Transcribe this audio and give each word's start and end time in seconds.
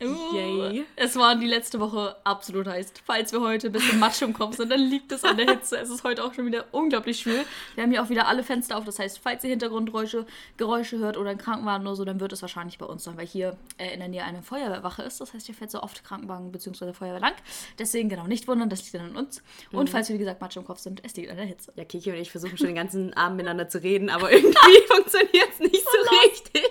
Yay. 0.00 0.84
Es 0.96 1.16
war 1.16 1.36
die 1.36 1.46
letzte 1.46 1.80
Woche 1.80 2.16
absolut 2.24 2.66
heiß. 2.66 2.92
Falls 3.04 3.32
wir 3.32 3.40
heute 3.40 3.68
ein 3.68 3.72
bisschen 3.72 3.98
Matsch 3.98 4.22
im 4.22 4.32
Kopf 4.32 4.56
sind, 4.56 4.70
dann 4.70 4.80
liegt 4.80 5.12
es 5.12 5.24
an 5.24 5.36
der 5.36 5.46
Hitze. 5.46 5.78
Es 5.78 5.90
ist 5.90 6.04
heute 6.04 6.24
auch 6.24 6.34
schon 6.34 6.46
wieder 6.46 6.66
unglaublich 6.72 7.20
schwül. 7.20 7.44
Wir 7.74 7.84
haben 7.84 7.90
hier 7.90 8.02
auch 8.02 8.08
wieder 8.08 8.28
alle 8.28 8.42
Fenster 8.42 8.76
auf. 8.76 8.84
Das 8.84 8.98
heißt, 8.98 9.20
falls 9.22 9.44
ihr 9.44 9.50
Hintergrundgeräusche 9.50 10.26
Geräusche 10.56 10.98
hört 10.98 11.16
oder 11.16 11.30
einen 11.30 11.38
Krankenwagen 11.38 11.86
oder 11.86 11.96
so, 11.96 12.04
dann 12.04 12.20
wird 12.20 12.32
es 12.32 12.42
wahrscheinlich 12.42 12.78
bei 12.78 12.86
uns 12.86 13.04
sein, 13.04 13.16
weil 13.16 13.26
hier 13.26 13.56
äh, 13.78 13.92
in 13.92 14.00
der 14.00 14.08
Nähe 14.08 14.24
eine 14.24 14.42
Feuerwehrwache 14.42 15.02
ist. 15.02 15.20
Das 15.20 15.32
heißt, 15.32 15.46
hier 15.46 15.54
fährt 15.54 15.70
so 15.70 15.82
oft 15.82 16.04
Krankenwagen 16.04 16.52
bzw. 16.52 16.92
Feuerwehr 16.92 17.20
lang. 17.20 17.34
Deswegen 17.78 18.08
genau 18.08 18.26
nicht 18.26 18.48
wundern, 18.48 18.70
das 18.70 18.80
liegt 18.80 18.94
dann 18.94 19.10
an 19.10 19.16
uns. 19.16 19.42
Und 19.72 19.90
falls 19.90 20.08
wir, 20.08 20.14
wie 20.14 20.20
gesagt, 20.20 20.40
Matsch 20.40 20.56
im 20.56 20.64
Kopf 20.64 20.78
sind, 20.78 21.02
es 21.04 21.14
liegt 21.16 21.30
an 21.30 21.36
der 21.36 21.46
Hitze. 21.46 21.72
Ja, 21.76 21.84
Kiki 21.84 22.10
und 22.10 22.16
ich 22.16 22.30
versuchen 22.30 22.56
schon 22.56 22.66
den 22.68 22.76
ganzen 22.76 23.14
Abend 23.14 23.36
miteinander 23.36 23.68
zu 23.68 23.82
reden, 23.82 24.10
aber 24.10 24.30
irgendwie 24.32 24.82
funktioniert 24.88 25.48
es 25.52 25.60
nicht 25.60 25.84
so 25.84 26.16
richtig. 26.24 26.70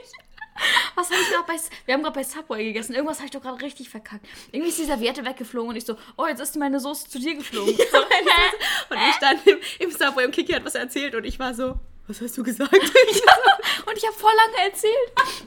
Was 0.95 1.12
habe 1.12 1.22
ich 1.22 1.30
gerade 1.30 1.45
bei. 1.45 1.55
Wir 1.85 1.94
haben 1.94 2.04
gerade 2.04 2.16
bei 2.16 2.23
Subway 2.23 2.63
gegessen. 2.63 2.94
Irgendwas 2.94 3.17
habe 3.17 3.26
ich 3.26 3.31
doch 3.31 3.41
gerade 3.41 3.62
richtig 3.62 3.90
verkackt. 3.90 4.26
Irgendwie 4.52 4.70
ist 4.70 4.80
die 4.80 4.86
Serviette 4.86 5.26
weggeflogen 5.26 5.70
und 5.70 5.76
ich 5.76 5.86
so, 5.86 5.95
oh, 6.17 6.26
jetzt 6.27 6.40
ist 6.41 6.55
meine 6.55 6.80
Soße 6.80 7.09
zu 7.09 7.20
dir 7.20 7.36
geflogen. 7.36 7.76
So, 7.91 7.99
Und 8.90 8.98
ich 8.98 9.16
stand 9.16 9.48
im, 9.48 9.58
im 9.80 9.91
Subway 9.91 10.26
und 10.26 10.31
Kiki 10.31 10.53
hat 10.53 10.66
was 10.66 10.75
erzählt 10.75 11.16
und 11.16 11.25
ich 11.25 11.39
war 11.39 11.53
so, 11.53 11.75
was 12.08 12.22
hast 12.22 12.38
du 12.38 12.44
gesagt? 12.44 12.73
und 12.73 13.97
ich 13.97 14.06
habe 14.06 14.16
voll 14.16 14.31
lange 14.36 14.69
erzählt. 14.69 14.94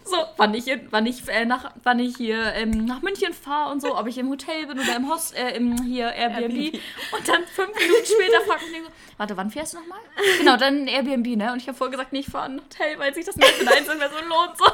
So, 0.04 0.16
wann 0.36 0.54
ich, 0.54 0.66
in, 0.66 0.88
wann 0.90 1.06
ich, 1.06 1.28
äh, 1.28 1.44
nach, 1.44 1.72
wann 1.84 2.00
ich 2.00 2.16
hier 2.16 2.52
ähm, 2.54 2.84
nach 2.84 3.00
München 3.02 3.32
fahre 3.32 3.70
und 3.70 3.80
so, 3.80 3.96
ob 3.96 4.06
ich 4.08 4.18
im 4.18 4.28
Hotel 4.28 4.66
bin 4.66 4.78
oder 4.78 4.96
im 4.96 5.10
Host, 5.10 5.36
äh, 5.36 5.56
im 5.56 5.80
hier 5.84 6.12
Airbnb. 6.12 6.56
Airbnb. 6.56 6.80
Und 7.16 7.28
dann 7.28 7.44
fünf 7.46 7.74
Minuten 7.74 8.06
später 8.06 8.40
fragt 8.44 8.62
mich 8.70 8.82
so, 8.82 8.90
warte, 9.16 9.36
wann 9.36 9.50
fährst 9.50 9.74
du 9.74 9.78
nochmal? 9.78 10.00
Genau, 10.38 10.56
dann 10.56 10.88
Airbnb, 10.88 11.36
ne? 11.36 11.52
Und 11.52 11.62
ich 11.62 11.68
habe 11.68 11.78
vorher 11.78 11.92
gesagt, 11.92 12.12
nee, 12.12 12.20
ich 12.20 12.26
fahre 12.26 12.46
ein 12.46 12.60
Hotel, 12.60 12.98
weil 12.98 13.14
sich 13.14 13.24
das 13.24 13.36
nicht 13.36 13.48
für 13.48 13.70
einzeln 13.70 13.98
mehr 13.98 14.10
so 14.10 14.18
lohnt. 14.26 14.58
So. 14.58 14.64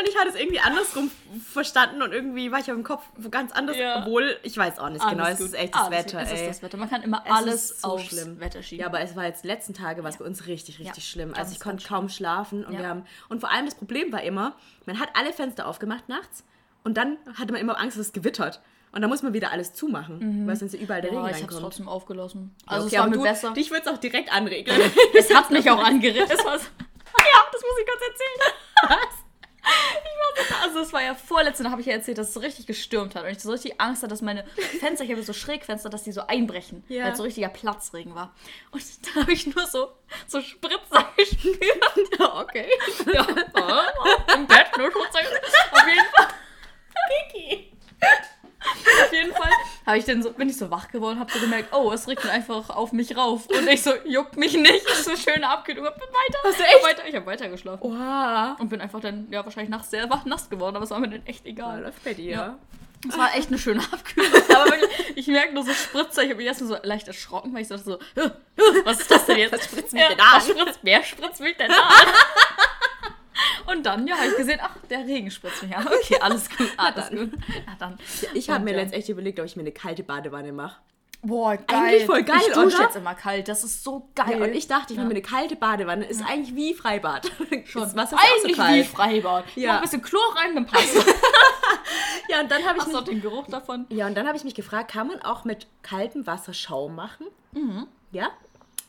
Und 0.00 0.08
ich 0.08 0.16
hatte 0.16 0.28
es 0.28 0.34
irgendwie 0.36 0.60
andersrum 0.60 1.10
verstanden 1.52 2.02
und 2.02 2.12
irgendwie 2.12 2.52
war 2.52 2.58
ich 2.60 2.70
auf 2.70 2.76
dem 2.76 2.84
Kopf 2.84 3.02
wo 3.16 3.28
ganz 3.28 3.52
anders, 3.52 3.76
Ja. 3.76 4.00
obwohl 4.00 4.38
ich 4.42 4.56
weiß 4.56 4.78
auch 4.78 4.88
nicht 4.90 5.06
genau, 5.08 5.22
es 5.24 5.28
Alles 5.28 5.40
ist 5.40 5.46
gut. 5.52 5.54
echt 5.60 5.74
das 5.74 5.80
Alles 5.82 5.98
Wetter, 5.98 6.18
gut. 6.18 6.26
Es 6.26 6.32
ey. 6.32 6.40
ist 6.42 6.48
das 6.56 6.62
Wetter. 6.62 6.76
Man 6.76 6.90
kann 6.90 7.02
immer 7.02 7.22
Es 7.26 7.32
alles 7.32 7.70
ist 7.72 7.82
so 7.82 7.98
schlimm. 7.98 8.40
Wetter 8.40 8.62
schieben. 8.62 8.80
Ja, 8.80 8.86
aber 8.86 9.00
es 9.00 9.16
war 9.16 9.24
jetzt 9.24 9.44
letzten 9.44 9.74
Tage, 9.74 10.02
war 10.02 10.10
es 10.10 10.18
bei 10.18 10.24
uns 10.24 10.46
richtig, 10.46 10.78
richtig 10.78 10.96
Ja, 10.96 11.02
schlimm. 11.02 11.34
Also 11.34 11.52
ich 11.52 11.60
konnte 11.60 11.86
kaum 11.86 12.08
schlafen 12.08 12.64
und 12.64 12.74
Ja. 12.74 12.78
wir 12.80 12.88
haben 12.88 13.04
und 13.28 13.40
vor 13.40 13.50
allem 13.50 13.64
das 13.66 13.74
Problem 13.74 14.12
war 14.12 14.22
immer, 14.22 14.54
man 14.86 15.00
hat 15.00 15.08
alle 15.14 15.32
Fenster 15.32 15.66
aufgemacht 15.66 16.08
nachts 16.08 16.44
und 16.84 16.96
dann 16.96 17.16
hatte 17.38 17.52
man 17.52 17.60
immer 17.60 17.78
Angst, 17.78 17.98
dass 17.98 18.06
es 18.08 18.12
gewittert. 18.12 18.60
Und 18.92 19.02
dann 19.02 19.10
muss 19.10 19.22
man 19.22 19.32
wieder 19.32 19.52
alles 19.52 19.72
zumachen, 19.72 20.48
weil 20.48 20.56
sonst 20.56 20.74
überall 20.74 21.00
der 21.00 21.12
Ja, 21.12 21.20
Regen 21.20 21.28
ich 21.30 21.34
habe 21.36 21.44
es 21.44 21.52
reinkommt. 21.52 21.62
trotzdem 21.62 21.88
aufgelassen. 21.88 22.56
Ja, 22.66 22.72
Also 22.72 22.86
okay, 22.88 22.96
es 22.96 23.00
war 23.00 23.08
mir 23.08 23.16
du, 23.18 23.22
besser. 23.22 23.50
Dich 23.52 23.70
würde 23.70 23.82
es 23.86 23.92
auch 23.92 23.98
direkt 23.98 24.32
anregeln. 24.32 24.80
Es 25.14 25.30
hat 25.34 25.48
mich 25.52 25.70
auch 25.70 25.78
angeregt. 25.84 26.28
Es 26.28 26.44
war 26.44 26.58
so, 26.58 26.64
ja, 26.66 27.40
das 27.52 27.62
muss 27.62 27.78
ich 27.78 27.86
kurz 27.86 28.02
erzählen. 28.02 28.52
Ich 28.82 28.88
war 28.88 30.46
so, 30.48 30.54
also 30.64 30.78
es 30.80 30.92
war 30.92 31.02
ja 31.02 31.14
vorletzte, 31.14 31.62
da 31.64 31.70
habe 31.70 31.80
ich 31.82 31.86
ja 31.86 31.92
erzählt, 31.92 32.16
dass 32.18 32.28
es 32.28 32.34
so 32.34 32.40
richtig 32.40 32.66
gestürmt 32.66 33.14
hat 33.14 33.24
und 33.24 33.30
ich 33.30 33.40
so 33.40 33.50
richtig 33.52 33.80
Angst 33.80 34.02
hatte, 34.02 34.10
dass 34.10 34.22
meine 34.22 34.44
Fenster, 34.80 35.04
ich 35.04 35.10
habe 35.10 35.22
so 35.22 35.32
Schrägfenster, 35.34 35.90
dass 35.90 36.02
die 36.02 36.12
so 36.12 36.22
einbrechen, 36.26 36.82
Ja. 36.88 37.04
weil 37.04 37.12
es 37.12 37.18
so 37.18 37.24
richtiger 37.24 37.48
Platzregen 37.48 38.14
war. 38.14 38.34
Und 38.70 38.82
dann 39.06 39.22
habe 39.22 39.32
ich 39.32 39.46
nur 39.54 39.66
so, 39.66 39.92
so 40.26 40.40
Spritzer 40.40 41.12
gespürt. 41.16 41.58
ja, 42.18 42.40
okay. 42.40 42.68
Ja, 43.12 43.26
oh, 43.54 44.32
im 44.34 44.46
Bett, 44.46 44.66
nur 44.78 44.90
Schutzer. 44.90 45.20
Auf 45.72 45.86
jeden 45.86 46.06
Fall. 46.16 46.28
Kiki. 47.32 47.72
Auf 48.60 49.12
jeden 49.12 49.32
Fall 49.32 49.50
habe 49.86 49.98
ich 49.98 50.04
dann 50.04 50.22
so, 50.22 50.32
bin 50.32 50.48
ich 50.48 50.56
so 50.56 50.70
wach 50.70 50.88
geworden, 50.88 51.18
habe 51.18 51.32
so 51.32 51.40
gemerkt, 51.40 51.72
oh, 51.72 51.90
es 51.92 52.06
regnet 52.06 52.30
einfach 52.30 52.70
auf 52.70 52.92
mich 52.92 53.16
rauf. 53.16 53.46
Und 53.46 53.68
ich 53.68 53.82
so, 53.82 53.92
juckt 54.04 54.36
mich 54.36 54.54
nicht. 54.54 54.88
So 55.02 55.16
schöne 55.16 55.48
Abkühlung. 55.48 55.86
Und 55.86 55.94
bin 55.94 56.08
weiter. 56.08 56.38
Hast 56.44 56.58
du 56.58 56.64
echt? 56.64 56.84
Weiter, 56.84 57.08
ich 57.08 57.14
habe 57.14 57.26
weiter 57.26 57.48
geschlafen. 57.48 57.82
Oha. 57.82 58.56
Und 58.58 58.68
bin 58.68 58.80
einfach 58.80 59.00
dann, 59.00 59.28
ja, 59.30 59.44
wahrscheinlich 59.44 59.70
nachts 59.70 59.90
sehr 59.90 60.08
wach 60.10 60.24
nass 60.24 60.50
geworden, 60.50 60.76
aber 60.76 60.84
es 60.84 60.90
war 60.90 61.00
mir 61.00 61.08
dann 61.08 61.24
echt 61.26 61.46
egal. 61.46 61.82
läuft 61.82 62.04
bei 62.04 62.14
dir. 62.14 62.30
Ja. 62.30 62.58
Es 63.08 63.16
war 63.16 63.34
echt 63.34 63.48
eine 63.48 63.58
schöne 63.58 63.82
Abkühlung. 63.82 64.30
Aber 64.54 64.70
wirklich, 64.70 65.16
ich 65.16 65.26
merke 65.28 65.54
nur 65.54 65.64
so 65.64 65.72
Spritzer. 65.72 66.22
Ich 66.22 66.28
habe 66.28 66.36
mich 66.36 66.46
erst 66.46 66.60
so 66.60 66.76
leicht 66.82 67.08
erschrocken, 67.08 67.54
weil 67.54 67.62
ich 67.62 67.68
dachte 67.68 67.82
so, 67.82 67.98
"Hä? 68.14 68.30
Hä? 68.56 68.62
was 68.84 69.00
ist 69.00 69.10
das 69.10 69.24
denn 69.24 69.38
jetzt? 69.38 69.52
Was 69.52 69.64
spritzt 69.64 69.92
mich 69.94 70.02
ja, 70.02 70.10
denn 70.10 70.20
an? 70.20 70.26
Was 70.34 70.48
spritzt, 70.48 70.80
wer 70.82 71.02
spritzt 71.02 71.40
mich 71.40 71.56
denn 71.56 71.70
an? 71.70 71.78
Und 73.66 73.84
dann, 73.84 74.06
ja, 74.06 74.16
habe 74.16 74.28
ich 74.28 74.36
gesehen, 74.36 74.58
ach, 74.62 74.70
der 74.88 75.00
Regen 75.06 75.30
spritzt 75.30 75.62
mich 75.62 75.76
an. 75.76 75.86
Okay, 76.02 76.18
alles 76.20 76.48
gut, 76.48 76.68
alles 76.76 77.10
gut. 77.10 77.30
Na 77.66 77.74
dann. 77.78 77.98
Ich 78.34 78.48
habe 78.50 78.64
mir 78.64 78.72
ja. 78.72 78.78
letztendlich 78.78 79.10
überlegt, 79.10 79.38
ob 79.40 79.46
ich 79.46 79.56
mir 79.56 79.62
eine 79.62 79.72
kalte 79.72 80.02
Badewanne 80.02 80.52
mache. 80.52 80.80
Boah, 81.22 81.54
geil. 81.56 81.66
Eigentlich 81.78 82.06
voll 82.06 82.22
geil, 82.22 82.38
ich 82.40 82.54
dusche 82.54 82.76
oder? 82.76 82.84
jetzt 82.86 82.96
immer 82.96 83.14
kalt. 83.14 83.46
Das 83.48 83.62
ist 83.62 83.84
so 83.84 84.08
geil. 84.14 84.38
Ja, 84.38 84.44
und 84.46 84.54
ich 84.54 84.68
dachte, 84.68 84.94
ich 84.94 84.96
Ja. 84.96 85.02
nehme 85.02 85.12
mir 85.14 85.20
eine 85.20 85.22
kalte 85.22 85.54
Badewanne. 85.54 86.06
Ist 86.06 86.22
eigentlich 86.26 86.54
wie 86.56 86.72
Freibad. 86.72 87.30
Schon. 87.66 87.82
Das 87.82 87.94
Wasser 87.94 88.16
ist 88.16 88.22
Eigentlich 88.44 88.56
so 88.56 88.62
kalt. 88.62 88.74
wie 88.76 88.84
Freibad. 88.84 89.44
Ja. 89.54 89.62
Ja. 89.62 89.68
Noch 89.72 89.78
ein 89.80 89.82
bisschen 89.82 90.02
Chlor 90.02 90.36
rein, 90.36 90.54
dann 90.54 90.66
passt 90.66 90.96
es. 90.96 91.04
Ja, 92.28 92.40
und 92.40 92.50
dann 92.50 92.64
habe 92.64 92.78
ich 92.78 92.84
Hast 92.84 92.94
du 92.94 92.98
auch 92.98 93.04
den 93.04 93.20
Geruch 93.20 93.46
davon? 93.48 93.86
ja, 93.90 94.06
und 94.06 94.14
dann 94.16 94.26
habe 94.28 94.36
ich 94.36 94.44
mich 94.44 94.54
gefragt, 94.54 94.92
kann 94.92 95.08
man 95.08 95.20
auch 95.22 95.44
mit 95.44 95.66
kaltem 95.82 96.26
Wasser 96.28 96.54
Schaum 96.54 96.94
machen? 96.94 97.26
Mhm. 97.52 97.86
Ja? 98.12 98.28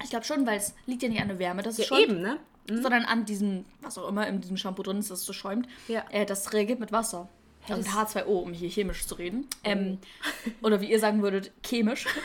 Ich 0.03 0.12
glaube 0.12 0.25
schon, 0.25 0.45
weil 0.45 0.57
es 0.57 0.75
liegt 0.85 1.01
ja 1.01 1.09
nicht 1.09 1.22
an 1.22 1.28
der 1.28 1.39
Wärme, 1.39 1.63
das 1.63 1.78
Ja, 1.78 1.81
ist 1.83 1.88
schon. 1.88 1.97
eben, 1.97 2.22
ne? 2.22 2.38
Sondern 2.68 3.06
an 3.06 3.26
diesem, 3.26 3.66
was 3.82 3.98
auch 3.98 4.08
immer 4.08 4.28
in 4.28 4.42
diesem 4.42 4.58
Shampoo 4.58 4.84
drin 4.84 4.98
ist, 5.00 5.12
das 5.12 5.24
so 5.26 5.34
schäumt. 5.34 5.68
Ja. 5.88 6.04
Äh, 6.12 6.26
das 6.26 6.52
reagiert 6.54 6.80
mit 6.80 6.92
Wasser. 6.92 7.28
Ja, 7.68 7.76
Also 7.76 7.88
mit 7.90 7.98
H2O, 8.26 8.42
um 8.42 8.54
hier 8.54 8.70
chemisch 8.70 9.06
zu 9.06 9.16
reden. 9.16 9.48
Ähm, 9.64 10.00
Oh. 10.62 10.66
oder 10.68 10.82
wie 10.82 10.90
ihr 10.92 11.00
sagen 11.00 11.22
würdet, 11.22 11.52
chemisch. 11.64 12.06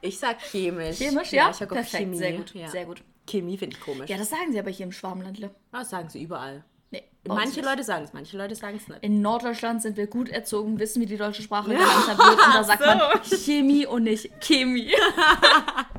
Ich 0.00 0.18
sag 0.20 0.40
chemisch. 0.40 0.96
Chemisch, 0.98 1.32
ja? 1.32 1.50
ich 1.50 1.60
habe 1.60 1.74
Perfekt, 1.74 2.04
Chemie. 2.04 2.16
sehr 2.18 2.32
gut, 2.34 2.54
Ja. 2.54 2.68
sehr 2.68 2.84
gut. 2.84 3.02
Chemie 3.28 3.58
finde 3.58 3.76
ich 3.76 3.82
komisch. 3.82 4.08
Ja, 4.08 4.16
das 4.16 4.30
sagen 4.30 4.52
sie 4.52 4.58
aber 4.60 4.70
hier 4.70 4.86
im 4.86 4.92
Schwabenlandle. 4.92 5.50
Das 5.72 5.90
sagen 5.90 6.08
sie 6.08 6.22
überall. 6.22 6.64
Nee, 6.92 7.02
Manche. 7.26 7.60
Leute 7.62 7.82
sagen 7.82 8.04
es, 8.04 8.12
manche 8.12 8.38
Leute 8.38 8.54
sagen 8.54 8.76
es 8.80 8.86
nicht. 8.86 9.02
In 9.02 9.20
Norddeutschland 9.20 9.82
sind 9.82 9.96
wir 9.96 10.06
gut 10.06 10.28
erzogen, 10.28 10.78
wissen, 10.78 11.02
wie 11.02 11.06
die 11.06 11.16
deutsche 11.16 11.42
Sprache 11.42 11.70
gelernt 11.70 12.06
wird. 12.06 12.18
Und 12.20 12.54
da 12.54 12.62
sagt 12.64 12.78
so. 12.82 12.86
man 12.86 13.00
Chemie 13.24 13.86
und 13.86 14.04
nicht 14.04 14.30
Chemie. 14.40 14.92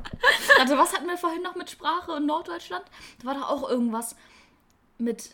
also, 0.60 0.78
was 0.78 0.92
hatten 0.94 1.06
wir 1.06 1.16
vorhin 1.16 1.42
noch 1.42 1.54
mit 1.56 1.70
Sprache 1.70 2.16
in 2.16 2.26
Norddeutschland? 2.26 2.84
Da 3.20 3.26
war 3.26 3.34
doch 3.34 3.48
auch 3.48 3.68
irgendwas 3.68 4.16
mit, 4.98 5.30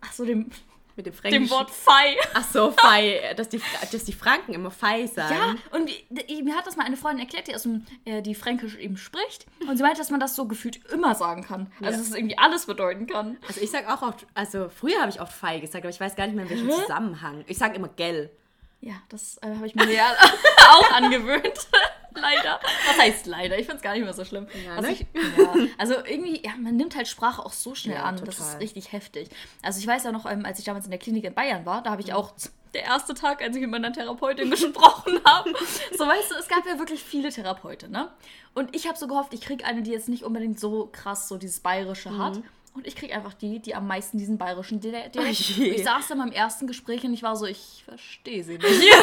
ach 0.00 0.12
so, 0.12 0.24
dem, 0.24 0.50
Mit 0.96 1.06
dem 1.06 1.12
Fränkischen. 1.12 1.44
dem 1.46 1.50
Wort 1.50 1.70
Fei. 1.70 2.16
Ach 2.34 2.44
so, 2.50 2.72
Fei, 2.72 3.34
dass 3.36 3.48
die, 3.50 3.60
dass 3.92 4.04
die 4.04 4.12
Franken 4.12 4.54
immer 4.54 4.70
Fei 4.70 5.06
sagen. 5.06 5.34
Ja, 5.34 5.54
und 5.78 5.90
die- 6.10 6.42
mir 6.42 6.54
hat 6.56 6.66
das 6.66 6.76
mal 6.76 6.84
eine 6.84 6.96
Freundin 6.96 7.20
erklärt, 7.24 7.46
die 7.48 7.54
aus 7.54 7.62
dem, 7.64 7.86
äh, 8.04 8.22
die 8.22 8.34
Fränkisch 8.34 8.76
eben 8.76 8.96
spricht. 8.96 9.46
Und 9.68 9.76
sie 9.76 9.82
meinte, 9.82 9.98
dass 9.98 10.10
man 10.10 10.20
das 10.20 10.34
so 10.34 10.46
gefühlt 10.46 10.84
immer 10.86 11.14
sagen 11.14 11.44
kann. 11.44 11.70
Also, 11.80 11.84
Ja. 11.84 11.90
dass 11.98 12.08
es 12.08 12.14
irgendwie 12.14 12.38
alles 12.38 12.66
bedeuten 12.66 13.06
kann. 13.06 13.36
Also 13.46 13.60
ich 13.60 13.70
sag 13.70 13.88
auch 13.88 14.02
oft, 14.02 14.26
also 14.34 14.68
früher 14.70 14.98
habe 15.00 15.10
ich 15.10 15.20
oft 15.20 15.32
Fei 15.32 15.58
gesagt, 15.60 15.84
aber 15.84 15.90
ich 15.90 16.00
weiß 16.00 16.16
gar 16.16 16.26
nicht 16.26 16.34
mehr 16.36 16.44
in 16.46 16.50
welchem? 16.50 16.70
Zusammenhang. 16.70 17.44
Ich 17.46 17.58
sag 17.58 17.74
immer 17.76 17.88
Gell. 17.88 18.30
Ja, 18.80 18.94
das 19.08 19.38
äh, 19.42 19.46
habe 19.54 19.66
ich 19.66 19.74
mir 19.74 19.90
ja 19.92 20.14
auch 20.70 20.90
angewöhnt. 20.92 21.68
Leider. 22.20 22.60
Was 22.86 22.98
heißt 22.98 23.26
leider? 23.26 23.58
Ich 23.58 23.66
finde 23.66 23.76
es 23.76 23.82
gar 23.82 23.94
nicht 23.94 24.04
mehr 24.04 24.12
so 24.14 24.24
schlimm. 24.24 24.46
Ja, 24.64 24.76
also, 24.76 24.88
ich, 24.90 25.00
ja, 25.38 25.54
also 25.78 25.94
irgendwie, 26.04 26.42
ja, 26.44 26.52
man 26.60 26.76
nimmt 26.76 26.96
halt 26.96 27.08
Sprache 27.08 27.44
auch 27.44 27.52
so 27.52 27.74
schnell 27.74 27.98
an. 27.98 28.16
Das 28.24 28.36
total. 28.36 28.52
ist 28.54 28.60
richtig 28.60 28.92
heftig. 28.92 29.28
Also 29.62 29.78
ich 29.80 29.86
weiß 29.86 30.04
ja 30.04 30.12
noch, 30.12 30.26
ähm, 30.30 30.44
als 30.44 30.58
ich 30.58 30.64
damals 30.64 30.84
in 30.84 30.90
der 30.90 31.00
Klinik 31.00 31.24
in 31.24 31.34
Bayern 31.34 31.64
war, 31.66 31.82
da 31.82 31.90
habe 31.90 32.02
ich 32.02 32.08
Mhm. 32.08 32.14
auch 32.14 32.32
der 32.74 32.82
erste 32.84 33.14
Tag, 33.14 33.40
als 33.42 33.56
ich 33.56 33.62
mit 33.62 33.70
meiner 33.70 33.92
Therapeutin 33.92 34.50
gesprochen 34.50 35.18
habe. 35.24 35.52
So 35.96 36.06
weißt 36.06 36.30
du, 36.30 36.34
es 36.36 36.48
gab 36.48 36.66
ja 36.66 36.78
wirklich 36.78 37.02
viele 37.02 37.30
Therapeuten, 37.30 37.90
ne? 37.90 38.10
Und 38.54 38.74
ich 38.76 38.86
habe 38.86 38.98
so 38.98 39.06
gehofft, 39.06 39.32
ich 39.34 39.40
kriege 39.40 39.64
eine, 39.64 39.82
die 39.82 39.90
jetzt 39.92 40.08
nicht 40.08 40.24
unbedingt 40.24 40.58
so 40.60 40.88
krass 40.92 41.28
so 41.28 41.36
dieses 41.38 41.60
Bayerische 41.60 42.10
Mhm. 42.10 42.18
hat. 42.22 42.40
Und 42.74 42.86
ich 42.86 42.94
kriege 42.94 43.14
einfach 43.14 43.32
die, 43.32 43.58
die 43.58 43.74
am 43.74 43.86
meisten 43.86 44.18
diesen 44.18 44.36
bayerischen 44.36 44.80
Dialekt. 44.80 45.16
Ich 45.16 45.82
saß 45.82 46.08
dann 46.08 46.18
beim 46.18 46.30
ersten 46.32 46.66
Gespräch 46.66 47.02
und 47.04 47.14
ich 47.14 47.22
war 47.22 47.34
so, 47.34 47.46
ich 47.46 47.82
verstehe 47.86 48.44
sie 48.44 48.58
nicht. 48.58 48.94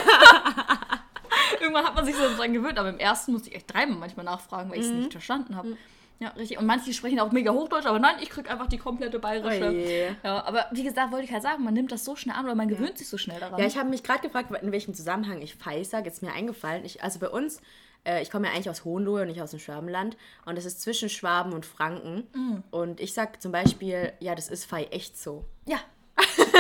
Irgendwann 1.62 1.86
hat 1.86 1.96
man 1.96 2.06
sich 2.06 2.16
so 2.16 2.24
dran 2.38 2.54
gewöhnt, 2.54 2.78
aber 2.78 2.90
im 2.90 3.00
ersten 3.00 3.32
musste 3.34 3.50
ich 3.50 3.56
echt 3.56 3.74
dreimal 3.74 3.98
manchmal 3.98 4.26
nachfragen, 4.26 4.70
weil 4.72 4.80
ich 4.80 4.86
es 4.86 4.92
Mhm. 4.92 5.00
nicht 5.00 5.12
verstanden 5.12 5.56
habe. 5.56 5.78
Ja, 6.20 6.30
richtig. 6.30 6.58
Und 6.58 6.66
manche 6.68 6.94
sprechen 6.94 7.20
auch 7.20 7.32
mega 7.32 7.52
Hochdeutsch, 7.52 7.86
aber 7.86 8.00
nein, 8.00 8.16
ich 8.22 8.30
krieg 8.30 8.50
einfach 8.50 8.68
die 8.68 8.78
komplette 8.78 9.20
bayerische. 9.20 9.68
Oje. 9.70 10.16
Ja, 10.24 10.46
aber 10.46 10.68
wie 10.72 10.84
gesagt, 10.84 11.12
wollte 11.12 11.26
ich 11.26 11.34
halt 11.34 11.44
sagen, 11.44 11.64
man 11.64 11.74
nimmt 11.74 11.92
das 11.92 12.06
so 12.06 12.16
schnell 12.16 12.36
an 12.36 12.46
oder 12.46 12.56
man 12.56 12.68
gewöhnt 12.70 12.98
sich 12.98 13.10
so 13.10 13.18
schnell 13.18 13.40
daran. 13.40 13.60
Ja, 13.60 13.66
ich 13.66 13.78
habe 13.78 13.90
mich 13.90 14.04
gerade 14.04 14.22
gefragt, 14.22 14.50
in 14.62 14.72
welchem 14.72 14.94
Zusammenhang 14.94 15.42
ich 15.42 15.56
Fei 15.56 15.84
sage. 15.84 16.06
Jetzt 16.06 16.18
ist 16.18 16.22
mir 16.22 16.32
eingefallen. 16.32 16.86
Ich, 16.86 17.04
also 17.04 17.20
bei 17.20 17.28
uns, 17.30 17.60
äh, 18.06 18.22
ich 18.22 18.30
komme 18.32 18.48
ja 18.48 18.54
eigentlich 18.54 18.70
aus 18.70 18.86
Hohenlohe 18.86 19.24
und 19.24 19.28
nicht 19.30 19.42
aus 19.42 19.52
dem 19.52 19.60
Schwabenland. 19.60 20.16
Und 20.46 20.58
das 20.58 20.64
ist 20.66 20.82
zwischen 20.82 21.10
Schwaben 21.10 21.52
und 21.52 21.66
Franken. 21.66 22.28
Mhm. 22.34 22.64
Und 22.72 23.02
ich 23.02 23.14
sage 23.14 23.40
zum 23.40 23.52
Beispiel, 23.52 24.14
ja, 24.20 24.34
das 24.36 24.48
ist 24.50 24.64
Fei 24.66 24.86
echt 24.92 25.18
so. 25.18 25.44
ja. 25.66 25.78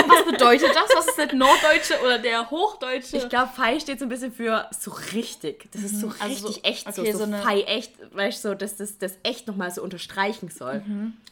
Was 0.07 0.25
bedeutet 0.31 0.69
das? 0.75 0.89
Was 0.95 1.07
ist 1.07 1.17
der 1.17 1.33
Norddeutsche 1.35 2.00
oder 2.03 2.17
der 2.19 2.50
Hochdeutsche? 2.50 3.17
Ich 3.17 3.29
glaube, 3.29 3.51
Fei 3.55 3.79
steht 3.79 4.00
so 4.00 4.05
ein 4.05 4.09
bisschen 4.09 4.31
für 4.31 4.67
so 4.77 4.91
richtig. 5.13 5.69
Das 5.71 5.83
ist 5.83 6.00
so 6.00 6.07
Mhm, 6.07 6.13
also 6.19 6.47
richtig 6.47 6.55
so- 6.63 6.69
echt 6.69 6.88
okay, 6.88 7.11
so. 7.11 7.19
So, 7.19 7.25
so 7.25 7.31
Fei 7.38 7.61
echt, 7.61 7.94
weißt 8.15 8.44
du, 8.44 8.50
so, 8.50 8.55
dass 8.55 8.77
das, 8.77 8.97
das 8.97 9.17
echt 9.23 9.47
nochmal 9.47 9.71
so 9.71 9.81
unterstreichen 9.83 10.50
soll. 10.50 10.83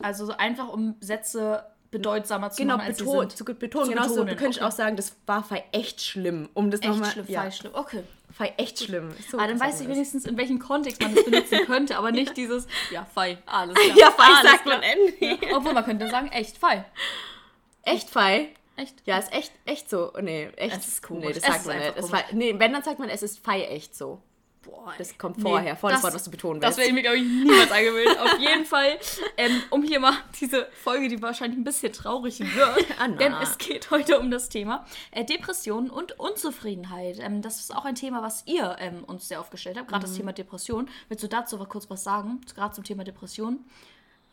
Also 0.02 0.26
so 0.26 0.34
einfach, 0.38 0.70
um 0.70 0.96
Sätze 1.00 1.64
bedeutsamer 1.92 2.52
zu 2.52 2.62
Genau, 2.62 2.78
machen, 2.78 2.88
als 2.88 3.00
beton, 3.00 3.30
zu 3.30 3.44
betonen. 3.44 3.86
Zu 3.88 3.92
Genau 3.92 4.08
so, 4.08 4.24
du 4.24 4.36
könntest 4.38 4.60
okay. 4.60 4.68
auch 4.68 4.72
sagen, 4.72 4.96
das 4.96 5.14
war 5.26 5.44
Fei 5.44 5.64
echt 5.74 6.02
schlimm. 6.02 6.48
Um 6.54 6.72
das 6.72 6.80
Echt 6.82 6.90
nochmal. 6.90 7.12
schlimm, 7.12 7.26
ja, 7.28 7.42
falsch 7.42 7.58
schlimm. 7.58 7.74
Okay. 7.76 8.04
Fei 8.34 8.54
echt 8.56 8.80
schlimm. 8.80 9.12
So 9.30 9.38
Ah, 9.38 9.46
dann 9.46 9.60
weiß 9.60 9.82
ich 9.82 9.88
das. 9.88 9.96
wenigstens, 9.96 10.26
in 10.26 10.38
welchem 10.38 10.58
Kontext 10.60 11.02
man 11.02 11.14
das 11.14 11.26
benutzen 11.26 11.60
könnte, 11.66 11.98
aber 11.98 12.14
nicht 12.14 12.38
dieses, 12.38 12.66
ja, 12.92 13.06
fei, 13.14 13.38
alles 13.46 13.76
klar. 13.84 13.98
Ja, 13.98 14.12
Fei 14.12 14.24
alles 14.24 14.52
sagt 14.52 14.64
klar. 14.64 14.78
man 14.78 14.84
endlich. 14.84 15.54
Obwohl, 15.54 15.74
man 15.74 15.84
könnte 15.84 16.10
sagen, 16.10 16.30
echt, 16.30 16.58
fei. 16.58 16.86
Echt 17.84 18.10
Fei? 18.10 18.50
Echt? 18.82 19.02
Ja, 19.06 19.18
ist 19.18 19.32
echt, 19.34 19.52
echt 19.66 19.90
so. 19.90 20.12
Nee, 20.22 20.48
echt. 20.56 20.78
Es 20.78 20.88
ist 20.88 21.04
komisch. 21.04 21.26
Nee, 21.28 21.34
das 21.34 21.44
Es 21.44 21.50
sagt 21.54 21.66
man 21.68 21.78
nicht. 21.80 21.98
Es 21.98 22.12
war, 22.12 22.24
nee, 22.32 22.56
wenn, 22.58 22.74
dann 22.74 22.84
sagt 22.84 23.00
man, 23.00 23.10
es 23.10 23.22
ist 23.24 23.40
Fei 23.44 23.64
echt 23.66 23.96
so. 23.96 24.22
Boah, 24.64 24.94
Das 25.00 25.18
kommt 25.18 25.38
nee, 25.38 25.44
vorher, 25.44 25.76
vor 25.76 25.90
das 25.90 26.04
Wort, 26.04 26.14
was 26.14 26.24
du 26.24 26.30
betonen 26.30 26.62
Das 26.62 26.78
willst. 26.78 26.78
wäre 26.78 26.88
ich 26.90 26.94
mir, 26.94 27.02
glaube 27.02 27.18
ich, 27.18 27.24
niemals 27.24 27.72
angewöhnt. 27.72 28.20
Auf 28.20 28.38
jeden 28.40 28.66
Fall, 28.66 29.00
ähm, 29.36 29.60
um 29.72 29.82
hier 29.82 30.00
mal 30.00 30.14
diese 30.40 30.68
Folge, 30.84 31.08
die 31.08 31.20
wahrscheinlich 31.20 31.58
ein 31.60 31.64
bisschen 31.64 31.92
traurig 31.94 32.40
wird, 32.42 32.86
Anna. 33.00 33.18
denn 33.18 33.34
es 33.42 33.58
geht 33.58 33.90
heute 33.90 34.20
um 34.20 34.30
das 34.30 34.50
Thema 34.50 34.86
äh, 35.10 35.26
Depressionen 35.26 35.90
und 35.90 36.20
Unzufriedenheit. 36.20 37.18
Ähm, 37.20 37.42
das 37.42 37.60
ist 37.60 37.76
auch 37.76 37.86
ein 37.86 37.96
Thema, 37.96 38.22
was 38.22 38.44
ihr 38.46 38.76
ähm, 38.78 39.04
uns 39.04 39.28
sehr 39.28 39.40
aufgestellt 39.40 39.78
habt, 39.78 39.88
Mhm. 39.88 39.92
gerade 39.94 40.06
das 40.06 40.14
Thema 40.16 40.32
Depression. 40.32 40.90
Willst 41.10 41.24
du 41.24 41.28
dazu 41.28 41.56
aber 41.56 41.66
kurz 41.66 41.90
was 41.90 42.04
sagen, 42.04 42.42
gerade 42.54 42.76
zum 42.76 42.84
Thema 42.84 43.04
Depression? 43.04 43.66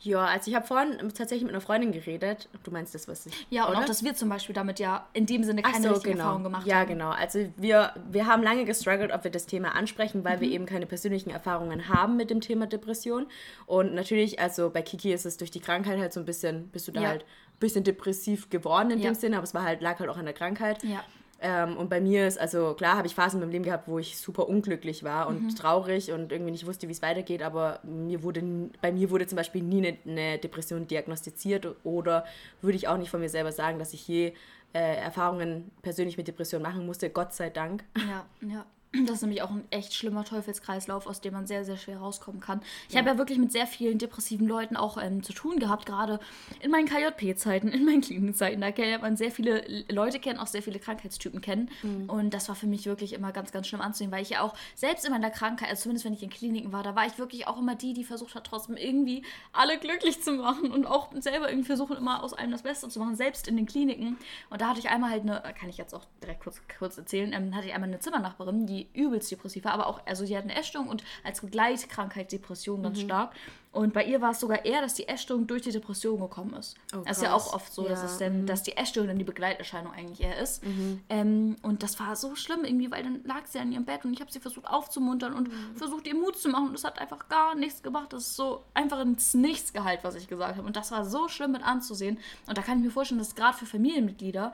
Ja, 0.01 0.25
also 0.27 0.49
ich 0.49 0.55
habe 0.55 0.65
vorhin 0.67 0.97
tatsächlich 1.09 1.43
mit 1.43 1.51
einer 1.53 1.61
Freundin 1.61 1.91
geredet. 1.91 2.49
Du 2.63 2.71
meinst 2.71 2.95
das, 2.95 3.09
was 3.09 3.27
ich. 3.27 3.47
Ja, 3.51 3.65
und 3.65 3.73
oder? 3.73 3.81
auch, 3.81 3.85
dass 3.85 4.05
wir 4.05 4.15
zum 4.15 4.29
Beispiel 4.29 4.55
damit 4.55 4.79
ja 4.79 5.07
in 5.13 5.27
dem 5.27 5.43
Sinne 5.43 5.63
keine 5.63 5.83
so, 5.89 5.89
richtige 5.95 6.13
genau. 6.13 6.25
Erfahrung 6.25 6.45
gemacht 6.45 6.67
ja, 6.67 6.77
haben. 6.77 6.89
genau. 6.89 7.11
Also 7.11 7.49
wir, 7.57 7.93
wir 8.09 8.27
haben 8.27 8.43
lange 8.45 8.65
gestruggelt, 8.65 9.11
ob 9.13 9.25
wir 9.25 9.33
das 9.33 9.47
Thema 9.47 9.75
ansprechen, 9.75 10.23
weil 10.25 10.37
Mhm. 10.37 10.41
wir 10.41 10.51
eben 10.51 10.67
keine 10.67 10.87
persönlichen 10.87 11.31
Erfahrungen 11.31 11.89
haben 11.89 12.17
mit 12.17 12.31
dem 12.31 12.41
Thema 12.41 12.67
Depression. 12.69 13.27
Und 13.67 13.93
natürlich, 13.95 14.39
also 14.39 14.71
bei 14.71 14.83
Kiki 14.83 15.13
ist 15.13 15.27
es 15.27 15.37
durch 15.37 15.51
die 15.51 15.61
Krankheit 15.61 15.99
halt 15.99 16.13
so 16.13 16.21
ein 16.21 16.27
bisschen, 16.27 16.69
bist 16.69 16.87
du 16.87 16.93
da 16.93 17.01
Ja. 17.03 17.09
halt 17.09 17.23
ein 17.23 17.59
bisschen 17.59 17.83
depressiv 17.83 18.51
geworden 18.51 18.93
in 18.93 19.01
Ja. 19.01 19.11
dem 19.11 19.15
Sinne, 19.17 19.37
aber 19.37 19.45
es 19.45 19.53
war 19.55 19.65
halt, 19.65 19.81
lag 19.83 19.99
halt 19.99 20.11
auch 20.11 20.17
an 20.17 20.27
der 20.27 20.35
Krankheit. 20.35 20.83
Ja. 20.85 21.03
Ähm, 21.41 21.77
und 21.77 21.89
bei 21.89 22.01
mir 22.01 22.27
ist, 22.27 22.39
also 22.41 22.75
klar, 22.75 22.97
habe 22.97 23.07
ich 23.07 23.15
Phasen 23.15 23.39
in 23.39 23.47
meinem 23.47 23.53
Leben 23.53 23.65
gehabt, 23.65 23.87
wo 23.87 23.99
ich 24.01 24.19
super 24.19 24.49
unglücklich 24.49 25.05
war 25.05 25.29
und 25.29 25.45
Mhm. 25.45 25.55
traurig 25.55 26.11
und 26.11 26.33
irgendwie 26.33 26.51
nicht 26.51 26.67
wusste, 26.67 26.89
wie 26.89 26.93
es 26.93 27.01
weitergeht, 27.01 27.43
aber 27.43 27.79
mir 27.85 28.23
wurde, 28.25 28.43
bei 28.83 28.91
mir 28.91 29.11
wurde 29.11 29.27
zum 29.29 29.37
Beispiel 29.37 29.63
nie 29.63 29.87
eine, 29.87 29.99
eine 30.05 30.39
Depression 30.39 30.87
diagnostiziert 30.89 31.77
oder 31.85 32.25
würde 32.61 32.77
ich 32.77 32.89
auch 32.89 32.97
nicht 32.97 33.11
von 33.11 33.21
mir 33.21 33.29
selber 33.29 33.53
sagen, 33.53 33.79
dass 33.79 33.93
ich 33.95 34.09
je 34.09 34.33
äh, 34.73 34.97
Erfahrungen 34.97 35.71
persönlich 35.81 36.17
mit 36.17 36.27
Depression 36.27 36.61
machen 36.61 36.85
musste, 36.87 37.09
Gott 37.09 37.33
sei 37.33 37.51
Dank. 37.51 37.85
Ja, 37.97 38.27
ja. 38.49 38.67
Das 38.93 39.17
ist 39.17 39.23
nämlich 39.23 39.43
auch 39.43 39.51
ein 39.51 39.65
echt 39.71 39.95
schlimmer 39.95 40.25
Teufelskreislauf, 40.25 41.07
aus 41.07 41.21
dem 41.21 41.35
man 41.35 41.47
sehr, 41.47 41.65
sehr 41.65 41.77
schwer 41.77 41.99
rauskommen 41.99 42.41
kann. 42.41 42.63
Ich 42.89 42.97
habe 42.97 43.09
ja 43.09 43.19
wirklich 43.19 43.39
mit 43.39 43.53
sehr 43.53 43.67
vielen 43.67 43.99
depressiven 43.99 44.49
Leuten 44.49 44.77
auch 44.77 44.97
ähm, 44.97 45.23
zu 45.23 45.35
tun 45.35 45.59
gehabt, 45.59 45.85
gerade 45.85 46.21
in 46.61 46.71
meinen 46.71 46.87
KJP-Zeiten, 46.87 47.69
in 47.69 47.85
meinen 47.85 48.01
Klinikzeiten. 48.01 48.61
Da 48.63 48.69
lernt 48.69 49.03
man 49.03 49.17
sehr 49.17 49.31
viele 49.31 49.63
Leute 49.91 50.19
kennen, 50.19 50.39
auch 50.39 50.47
sehr 50.47 50.63
viele 50.63 50.79
Krankheitstypen 50.79 51.43
kennen. 51.43 51.71
Und 52.09 52.33
das 52.33 52.49
war 52.49 52.57
für 52.57 52.67
mich 52.67 52.87
wirklich 52.87 53.13
immer 53.13 53.31
ganz, 53.33 53.53
ganz 53.53 53.69
schlimm 53.69 53.83
anzusehen, 53.83 54.11
weil 54.11 54.23
ich 54.23 54.31
ja 54.31 54.41
auch 54.41 54.55
selbst 54.75 55.05
in 55.05 55.13
meiner 55.13 55.31
Krankheit, 55.31 55.69
also 55.69 55.83
zumindest 55.83 56.07
wenn 56.07 56.15
ich 56.15 56.23
in 56.23 56.31
Kliniken 56.31 56.73
war, 56.73 56.83
da 56.83 56.97
war 56.97 57.07
ich 57.07 57.19
wirklich 57.19 57.47
auch 57.47 57.59
immer 57.59 57.75
die, 57.75 57.93
die 57.93 58.05
versucht 58.05 58.35
hat, 58.35 58.45
trotzdem 58.45 58.77
irgendwie 58.77 59.23
alle 59.53 59.79
glücklich 59.79 60.23
zu 60.23 60.33
machen 60.33 60.73
und 60.73 60.87
auch 60.87 61.13
selber 61.21 61.51
irgendwie 61.51 61.67
versuchen, 61.67 61.97
immer 61.97 62.23
aus 62.23 62.33
allem 62.33 62.51
das 62.51 62.63
Beste 62.63 62.89
zu 62.89 62.99
machen, 63.01 63.17
selbst 63.17 63.49
in 63.49 63.57
den 63.57 63.67
Kliniken. 63.67 64.17
Und 64.49 64.63
da 64.63 64.71
hatte 64.71 64.81
ich 64.81 64.89
einmal 64.89 65.11
halt 65.11 65.23
eine, 65.23 65.43
kann 65.59 65.69
ich 65.69 65.77
jetzt 65.77 65.95
auch 65.95 66.07
direkt 66.23 66.43
kurz, 66.43 66.63
kurz 66.79 66.97
erzählen, 66.97 67.33
ähm, 67.35 67.55
hatte 67.55 67.67
ich 67.67 67.75
einmal 67.75 67.89
eine 67.89 67.99
Zimmernachbarin, 67.99 68.67
die 68.67 68.78
übelst 68.93 69.31
depressiv 69.31 69.65
war, 69.65 69.73
aber 69.73 69.87
auch, 69.87 70.01
also 70.07 70.25
die 70.25 70.37
hat 70.37 70.45
eine 70.45 70.55
Essstörung 70.55 70.89
und 70.89 71.03
als 71.25 71.41
Begleitkrankheit 71.41 72.31
Depression 72.33 72.79
Mhm. 72.81 72.83
ganz 72.85 73.01
stark. 73.01 73.33
Und 73.71 73.93
bei 73.93 74.03
ihr 74.05 74.21
war 74.23 74.31
es 74.31 74.41
sogar 74.41 74.65
eher, 74.65 74.81
dass 74.81 74.95
die 74.95 75.07
Essstörung 75.07 75.47
durch 75.47 75.63
die 75.63 75.71
Depression 75.71 76.19
gekommen 76.19 76.55
ist. 76.55 76.75
Oh, 76.97 77.03
das 77.07 77.19
ist 77.19 77.23
ja 77.23 77.35
auch 77.35 77.53
oft 77.53 77.73
so, 77.73 77.87
dass, 77.87 78.01
Ja, 78.01 78.07
es 78.07 78.19
dann, 78.19 78.47
dass 78.47 78.63
die 78.63 78.77
Essstörung 78.77 79.09
dann 79.09 79.19
die 79.19 79.25
Begleiterscheinung 79.25 79.93
eigentlich 79.93 80.21
eher 80.23 80.39
ist. 80.39 80.63
Ähm, 81.11 81.57
und 81.63 81.83
das 81.83 82.01
war 82.01 82.17
so 82.17 82.35
schlimm 82.35 82.65
irgendwie, 82.65 82.91
weil 82.91 83.03
dann 83.03 83.21
lag 83.25 83.45
sie 83.47 83.59
an 83.59 83.71
ihrem 83.71 83.85
Bett 83.85 84.05
und 84.05 84.15
ich 84.15 84.21
habe 84.21 84.33
sie 84.33 84.41
versucht 84.41 84.67
aufzumuntern 84.67 85.35
und 85.35 85.51
versucht, 85.77 86.07
ihr 86.07 86.15
Mut 86.15 86.39
zu 86.39 86.49
machen. 86.49 86.69
Und 86.69 86.73
das 86.73 86.85
hat 86.85 86.99
einfach 86.99 87.29
gar 87.29 87.55
nichts 87.55 87.83
gemacht. 87.83 88.13
Das 88.13 88.23
ist 88.23 88.37
so 88.37 88.65
einfach 88.75 89.01
ins 89.01 89.35
Nichts 89.35 89.73
gehalt, 89.75 90.01
was 90.03 90.15
ich 90.15 90.29
gesagt 90.29 90.57
habe. 90.57 90.67
Und 90.67 90.75
das 90.77 90.91
war 90.91 91.05
so 91.05 91.29
schlimm 91.29 91.53
mit 91.53 91.63
anzusehen. 91.63 92.19
Und 92.47 92.57
da 92.57 92.63
kann 92.63 92.79
ich 92.79 92.85
mir 92.85 92.91
vorstellen, 92.91 93.19
dass 93.19 93.35
gerade 93.35 93.57
für 93.57 93.67
Familienmitglieder, 93.67 94.53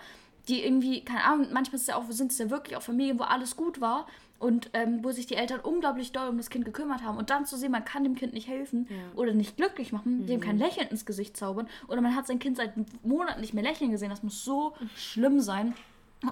die 0.49 0.65
irgendwie, 0.65 1.03
keine 1.03 1.25
Ahnung, 1.25 1.49
manchmal 1.53 1.81
ja 1.87 1.97
auch, 1.97 2.05
sind 2.11 2.33
es 2.33 2.39
ja 2.39 2.51
wirklich 2.51 2.77
auch 2.77 2.83
Familien, 2.83 3.19
wo 3.19 3.25
alles 3.25 3.57
gut 3.57 3.81
war 3.81 4.07
und 4.39 4.71
ähm, 4.75 4.99
wo 5.03 5.11
sich 5.11 5.27
die 5.27 5.37
Eltern 5.37 5.61
unglaublich 5.61 6.13
doll 6.13 6.29
um 6.29 6.37
das 6.37 6.51
Kind 6.51 6.65
gekümmert 6.65 7.03
haben. 7.03 7.17
Und 7.17 7.31
dann 7.31 7.47
zu 7.47 7.57
sehen, 7.57 7.73
man 7.73 7.85
kann 7.85 8.05
dem 8.05 8.15
Kind 8.15 8.35
nicht 8.35 8.49
helfen 8.49 8.87
oder 9.17 9.33
nicht 9.33 9.57
glücklich 9.57 9.93
machen, 9.93 10.27
dem 10.27 10.41
kein 10.41 10.59
Lächeln 10.59 10.89
ins 10.89 11.07
Gesicht 11.07 11.37
zaubern 11.37 11.69
oder 11.89 12.01
man 12.01 12.15
hat 12.15 12.27
sein 12.27 12.39
Kind 12.39 12.57
seit 12.57 12.73
Monaten 13.05 13.41
nicht 13.41 13.55
mehr 13.55 13.65
lächeln 13.65 13.91
gesehen, 13.91 14.11
das 14.11 14.23
muss 14.23 14.45
so 14.45 14.75
schlimm 14.97 15.41
sein. 15.41 15.75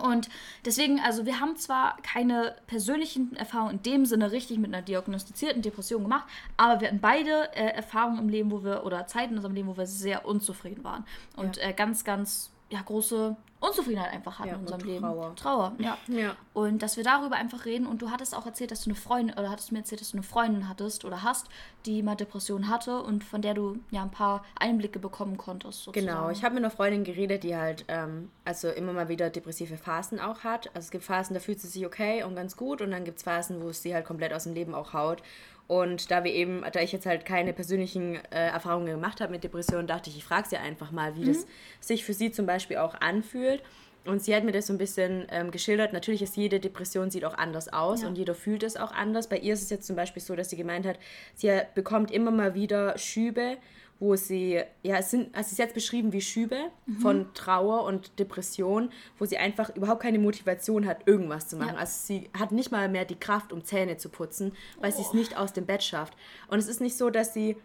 Und 0.01 0.29
deswegen, 0.65 1.01
also 1.01 1.27
wir 1.27 1.41
haben 1.41 1.57
zwar 1.57 1.97
keine 2.03 2.55
persönlichen 2.67 3.37
Erfahrungen 3.37 3.77
in 3.77 3.83
dem 3.83 4.07
Sinne 4.07 4.33
richtig 4.33 4.59
mit 4.59 4.73
einer 4.73 4.83
diagnostizierten 4.83 5.63
Depression 5.63 6.03
gemacht, 6.03 6.27
aber 6.57 6.81
wir 6.81 6.89
hatten 6.89 7.01
beide 7.01 7.55
äh, 7.55 7.75
Erfahrungen 7.75 8.19
im 8.19 8.29
Leben, 8.29 8.51
wo 8.51 8.65
wir, 8.65 8.85
oder 8.85 9.07
Zeiten 9.07 9.33
in 9.33 9.39
unserem 9.39 9.55
Leben, 9.55 9.69
wo 9.69 9.77
wir 9.77 9.87
sehr 9.87 10.25
unzufrieden 10.27 10.85
waren. 10.85 11.05
Und 11.37 11.59
äh, 11.59 11.73
ganz, 11.73 12.05
ganz, 12.05 12.51
ja, 12.73 12.81
große 12.81 13.37
Unzufriedenheit 13.61 14.13
einfach 14.13 14.39
hatten 14.39 14.49
Ja, 14.49 14.55
in 14.55 14.61
unserem 14.63 14.81
und 14.81 14.87
Leben. 14.87 15.03
Trauer. 15.03 15.37
Trauer, 15.37 15.73
ja. 15.79 15.99
Ja. 16.09 16.35
Und 16.55 16.83
dass 16.83 16.97
wir 16.97 17.05
darüber 17.05 17.37
einfach 17.37 17.67
reden. 17.67 17.87
Und 17.87 18.01
du 18.01 18.11
hattest 18.11 18.35
auch 18.35 18.47
erzählt, 18.47 18.71
dass 18.71 18.83
du 18.83 18.91
eine 18.91 18.95
Freundin, 18.95 19.39
oder 19.39 19.51
hattest 19.51 19.73
mir 19.73 19.79
erzählt, 19.79 20.01
dass 20.01 20.11
du 20.13 20.17
eine 20.17 20.25
Freundin 20.25 20.69
hattest 20.69 21.05
oder 21.05 21.23
hast, 21.23 21.49
die 21.85 22.03
mal 22.03 22.17
Depressionen 22.17 22.69
hatte 22.69 23.03
und 23.03 23.23
von 23.25 23.43
der 23.43 23.53
du 23.53 23.79
ja 23.91 24.03
ein 24.03 24.11
paar 24.11 24.43
Einblicke 24.59 24.99
bekommen 24.99 25.37
konntest. 25.37 25.85
Sozusagen. 25.85 26.07
Genau, 26.07 26.31
ich 26.31 26.43
habe 26.45 26.55
mit 26.55 26.65
einer 26.65 26.71
Freundin 26.71 27.05
geredet, 27.05 27.45
die 27.45 27.55
halt 27.55 27.85
ähm, 27.89 28.31
also 28.47 28.69
immer 28.69 28.95
mal 28.95 29.09
wieder 29.09 29.29
depressive 29.29 29.77
Phasen 29.77 30.19
auch 30.19 30.45
hat. 30.45 30.69
Also 30.69 30.87
es 30.87 30.91
gibt 30.91 31.05
Phasen, 31.05 31.35
da 31.35 31.41
fühlt 31.41 31.61
sie 31.61 31.69
sich 31.69 31.85
okay 31.87 32.23
und 32.25 32.35
ganz 32.35 32.57
gut 32.57 32.81
und 32.81 32.91
dann 32.91 33.05
gibt 33.05 33.19
es 33.19 33.23
Phasen, 33.23 33.63
wo 33.63 33.69
es 33.69 33.83
sie 33.83 33.95
halt 33.95 34.07
komplett 34.07 34.33
aus 34.33 34.45
dem 34.45 34.55
Leben 34.55 34.75
auch 34.75 34.95
haut. 34.95 35.23
Und 35.73 36.11
da 36.11 36.23
wir 36.23 36.33
eben, 36.35 36.63
da 36.71 36.81
ich 36.81 36.93
jetzt 36.93 37.07
halt 37.07 37.25
keine 37.25 37.55
persönlichen 37.55 38.17
äh, 38.31 38.49
Erfahrungen 38.49 38.85
gemacht 38.85 39.23
habe 39.23 39.33
mit 39.33 39.43
Depressionen, 39.43 39.87
dachte 39.87 40.11
ich, 40.11 40.19
ich 40.19 40.25
frage 40.25 40.47
sie 40.47 40.59
einfach 40.59 40.91
mal, 40.91 41.17
wie 41.17 41.25
das 41.25 41.47
sich 41.81 42.05
für 42.05 42.13
sie 42.13 42.31
zum 42.31 42.45
Beispiel 42.45 42.77
auch 42.77 42.95
anfühlt. 43.01 43.63
Und 44.05 44.23
sie 44.23 44.35
hat 44.37 44.45
mir 44.45 44.53
das 44.53 44.67
so 44.67 44.75
ein 44.75 44.79
bisschen 44.79 45.27
ähm, 45.31 45.51
geschildert. 45.51 45.95
Natürlich 45.95 46.21
ist 46.21 46.37
jede 46.37 46.61
Depression 46.61 47.11
sieht 47.11 47.25
auch 47.25 47.39
anders 47.39 47.73
aus 47.73 48.03
Ja. 48.03 48.09
und 48.09 48.19
jeder 48.19 48.35
fühlt 48.35 48.65
es 48.65 48.77
auch 48.77 48.93
anders. 48.93 49.29
Bei 49.31 49.39
ihr 49.39 49.55
ist 49.55 49.63
es 49.63 49.71
jetzt 49.71 49.87
zum 49.87 49.97
Beispiel 49.97 50.21
so, 50.21 50.37
dass 50.37 50.51
sie 50.51 50.57
gemeint 50.59 50.85
hat, 50.85 50.99
sie 51.35 51.51
bekommt 51.75 52.11
immer 52.11 52.33
mal 52.33 52.55
wieder 52.55 52.99
Schübe, 52.99 53.57
wo 54.03 54.17
sie, 54.17 54.61
ja, 54.83 54.97
es 54.97 55.13
sind, 55.13 55.33
also 55.33 55.47
es 55.47 55.53
ist 55.53 55.59
jetzt 55.59 55.75
beschrieben 55.75 56.13
wie 56.13 56.21
Schübe 56.21 56.57
von 57.01 57.33
Trauer 57.35 57.85
und 57.85 58.19
Depression, 58.19 58.91
wo 59.17 59.27
sie 59.27 59.39
einfach 59.39 59.75
überhaupt 59.77 60.03
keine 60.03 60.19
Motivation 60.19 60.87
hat, 60.87 61.07
irgendwas 61.07 61.47
zu 61.47 61.57
machen. 61.57 61.75
Ja. 61.75 61.81
Also 61.81 61.93
sie 62.07 62.29
hat 62.37 62.51
nicht 62.51 62.73
mal 62.73 62.89
mehr 62.89 63.05
die 63.05 63.15
Kraft, 63.15 63.53
um 63.53 63.65
Zähne 63.65 63.99
zu 63.99 64.09
putzen, 64.09 64.57
weil 64.81 64.93
sie 64.93 65.03
es 65.03 65.15
nicht 65.15 65.37
aus 65.37 65.53
dem 65.53 65.67
Bett 65.67 65.85
schafft. 65.85 66.15
Und 66.49 66.59
es 66.59 66.67
ist 66.67 66.81
nicht 66.81 66.99
so, 66.99 67.11
dass 67.11 67.33
sie, 67.33 67.57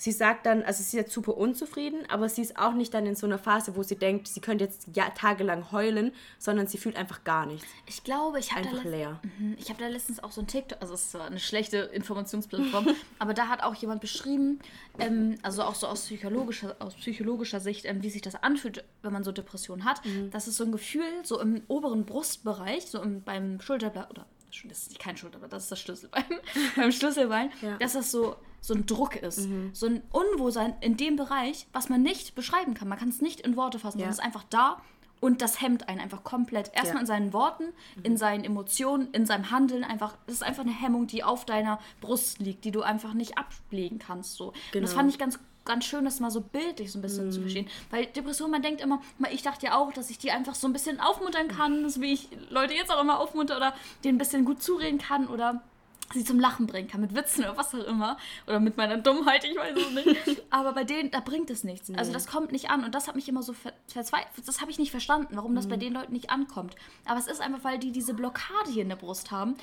sie 0.00 0.12
sagt 0.12 0.46
dann, 0.46 0.62
also 0.62 0.78
sie 0.78 0.88
ist 0.88 0.92
jetzt 0.94 1.12
super 1.12 1.36
unzufrieden, 1.36 2.00
aber 2.08 2.28
sie 2.30 2.40
ist 2.40 2.58
auch 2.58 2.72
nicht 2.72 2.94
dann 2.94 3.04
in 3.04 3.14
so 3.14 3.26
einer 3.26 3.38
Phase, 3.38 3.76
wo 3.76 3.82
sie 3.82 3.96
denkt, 3.96 4.28
sie 4.28 4.40
könnte 4.40 4.64
jetzt 4.64 4.88
ja, 4.94 5.10
tagelang 5.10 5.70
heulen, 5.72 6.12
sondern 6.38 6.66
sie 6.66 6.78
fühlt 6.78 6.96
einfach 6.96 7.22
gar 7.22 7.44
nichts. 7.44 7.66
Ich 7.86 8.02
glaube, 8.02 8.38
ich 8.38 8.52
habe 8.52 8.66
da, 8.66 8.88
leer. 8.88 9.20
Mhm, 9.38 9.56
ich 9.58 9.68
hab 9.68 9.76
da 9.76 9.88
letztens 9.88 10.22
auch 10.24 10.32
so 10.32 10.40
ein 10.40 10.46
TikTok, 10.46 10.80
also 10.80 10.94
es 10.94 11.02
ist 11.02 11.10
zwar 11.12 11.26
eine 11.26 11.38
schlechte 11.38 11.76
Informationsplattform, 11.78 12.88
aber 13.18 13.34
da 13.34 13.48
hat 13.48 13.62
auch 13.62 13.74
jemand 13.74 14.00
beschrieben, 14.00 14.60
ähm, 14.98 15.36
also 15.42 15.62
auch 15.64 15.74
so 15.74 15.86
aus 15.86 16.06
psychologischer, 16.06 16.76
aus 16.78 16.94
psychologischer 16.94 17.60
Sicht, 17.60 17.84
ähm, 17.84 18.02
wie 18.02 18.08
sich 18.10 18.22
das 18.22 18.42
anfühlt, 18.42 18.82
wenn 19.02 19.12
man 19.12 19.22
so 19.22 19.32
Depressionen 19.32 19.84
hat. 19.84 20.02
Mhm. 20.06 20.30
Das 20.30 20.48
ist 20.48 20.56
so 20.56 20.64
ein 20.64 20.72
Gefühl, 20.72 21.04
so 21.24 21.38
im 21.40 21.62
oberen 21.68 22.06
Brustbereich, 22.06 22.86
so 22.86 23.02
im, 23.02 23.22
beim 23.22 23.60
Schulterblatt, 23.60 24.10
oder 24.10 24.24
das 24.64 24.86
ist 24.88 24.98
kein 24.98 25.16
Schulterblatt, 25.16 25.52
das 25.52 25.64
ist 25.64 25.72
das 25.72 25.80
Schlüsselbein, 25.80 26.24
beim 26.76 26.90
Schlüsselbein, 26.90 27.50
Ja. 27.60 27.76
dass 27.76 27.92
das 27.92 28.10
so, 28.10 28.36
so 28.60 28.74
ein 28.74 28.86
Druck 28.86 29.16
ist, 29.16 29.48
so 29.72 29.86
ein 29.86 30.02
Unwohlsein 30.10 30.74
in 30.80 30.96
dem 30.96 31.16
Bereich, 31.16 31.66
was 31.72 31.88
man 31.88 32.02
nicht 32.02 32.34
beschreiben 32.34 32.74
kann. 32.74 32.88
Man 32.88 32.98
kann 32.98 33.08
es 33.08 33.20
nicht 33.20 33.40
in 33.40 33.56
Worte 33.56 33.78
fassen, 33.78 33.98
Ja. 33.98 34.04
sondern 34.04 34.12
es 34.12 34.18
ist 34.18 34.24
einfach 34.24 34.44
da 34.50 34.80
und 35.20 35.42
das 35.42 35.60
hemmt 35.60 35.88
einen 35.88 36.00
einfach 36.00 36.24
komplett. 36.24 36.70
Erstmal 36.74 36.94
Ja. 36.96 37.00
in 37.00 37.06
seinen 37.06 37.32
Worten, 37.32 37.64
in 38.02 38.16
seinen 38.16 38.44
Emotionen, 38.44 39.08
in 39.12 39.26
seinem 39.26 39.50
Handeln 39.50 39.84
einfach. 39.84 40.14
Das 40.26 40.36
ist 40.36 40.42
einfach 40.42 40.62
eine 40.62 40.72
Hemmung, 40.72 41.06
die 41.06 41.24
auf 41.24 41.44
deiner 41.44 41.78
Brust 42.00 42.38
liegt, 42.38 42.64
die 42.64 42.70
du 42.70 42.82
einfach 42.82 43.12
nicht 43.14 43.36
ablegen 43.38 43.98
kannst. 43.98 44.34
So. 44.36 44.48
Und 44.48 44.54
das 44.56 44.72
Genau. 44.72 44.86
fand 44.94 45.10
ich 45.10 45.18
ganz, 45.18 45.38
ganz 45.66 45.84
schön, 45.84 46.04
das 46.06 46.20
mal 46.20 46.30
so 46.30 46.40
bildlich 46.40 46.90
so 46.90 46.98
ein 46.98 47.02
bisschen 47.02 47.26
Mhm. 47.26 47.32
zu 47.32 47.40
verstehen. 47.42 47.68
Weil 47.90 48.06
Depression, 48.06 48.50
man 48.50 48.62
denkt 48.62 48.80
immer, 48.80 49.00
ich 49.30 49.42
dachte 49.42 49.66
ja 49.66 49.76
auch, 49.76 49.92
dass 49.92 50.08
ich 50.10 50.18
die 50.18 50.30
einfach 50.30 50.54
so 50.54 50.66
ein 50.66 50.72
bisschen 50.72 51.00
aufmuntern 51.00 51.48
kann, 51.48 51.88
so 51.90 52.00
wie 52.00 52.14
ich 52.14 52.28
Leute 52.48 52.72
jetzt 52.74 52.90
auch 52.90 53.00
immer 53.00 53.20
aufmunter 53.20 53.56
oder 53.58 53.74
denen 54.02 54.14
ein 54.14 54.18
bisschen 54.18 54.44
gut 54.46 54.62
zureden 54.62 54.98
kann 54.98 55.28
oder 55.28 55.62
sie 56.12 56.24
zum 56.24 56.40
Lachen 56.40 56.66
bringen 56.66 56.88
kann, 56.88 57.00
mit 57.00 57.14
Witzen 57.14 57.44
oder 57.44 57.56
was 57.56 57.74
auch 57.74 57.84
immer. 57.84 58.16
Oder 58.46 58.60
mit 58.60 58.76
meiner 58.76 58.98
Dummheit, 58.98 59.44
ich 59.44 59.56
weiß 59.56 59.76
es 59.76 60.04
nicht. 60.04 60.42
Aber 60.50 60.72
bei 60.72 60.84
denen, 60.84 61.10
da 61.10 61.20
bringt 61.20 61.50
es 61.50 61.64
nichts. 61.64 61.90
Also 61.94 62.12
das 62.12 62.26
kommt 62.26 62.52
nicht 62.52 62.70
an. 62.70 62.84
Und 62.84 62.94
das 62.94 63.08
hat 63.08 63.16
mich 63.16 63.28
immer 63.28 63.42
so 63.42 63.52
ver 63.52 63.72
verzweifelt. 63.86 64.46
Das 64.46 64.60
habe 64.60 64.70
ich 64.70 64.78
nicht 64.78 64.90
verstanden, 64.90 65.36
warum 65.36 65.54
das 65.54 65.68
bei 65.68 65.76
den 65.76 65.92
Leuten 65.92 66.12
nicht 66.12 66.30
ankommt. 66.30 66.74
Aber 67.04 67.18
es 67.18 67.26
ist 67.26 67.40
einfach, 67.40 67.64
weil 67.64 67.78
die 67.78 67.92
diese 67.92 68.14
Blockade 68.14 68.70
hier 68.70 68.82
in 68.82 68.88
der 68.88 68.96
Brust 68.96 69.30
haben. 69.30 69.56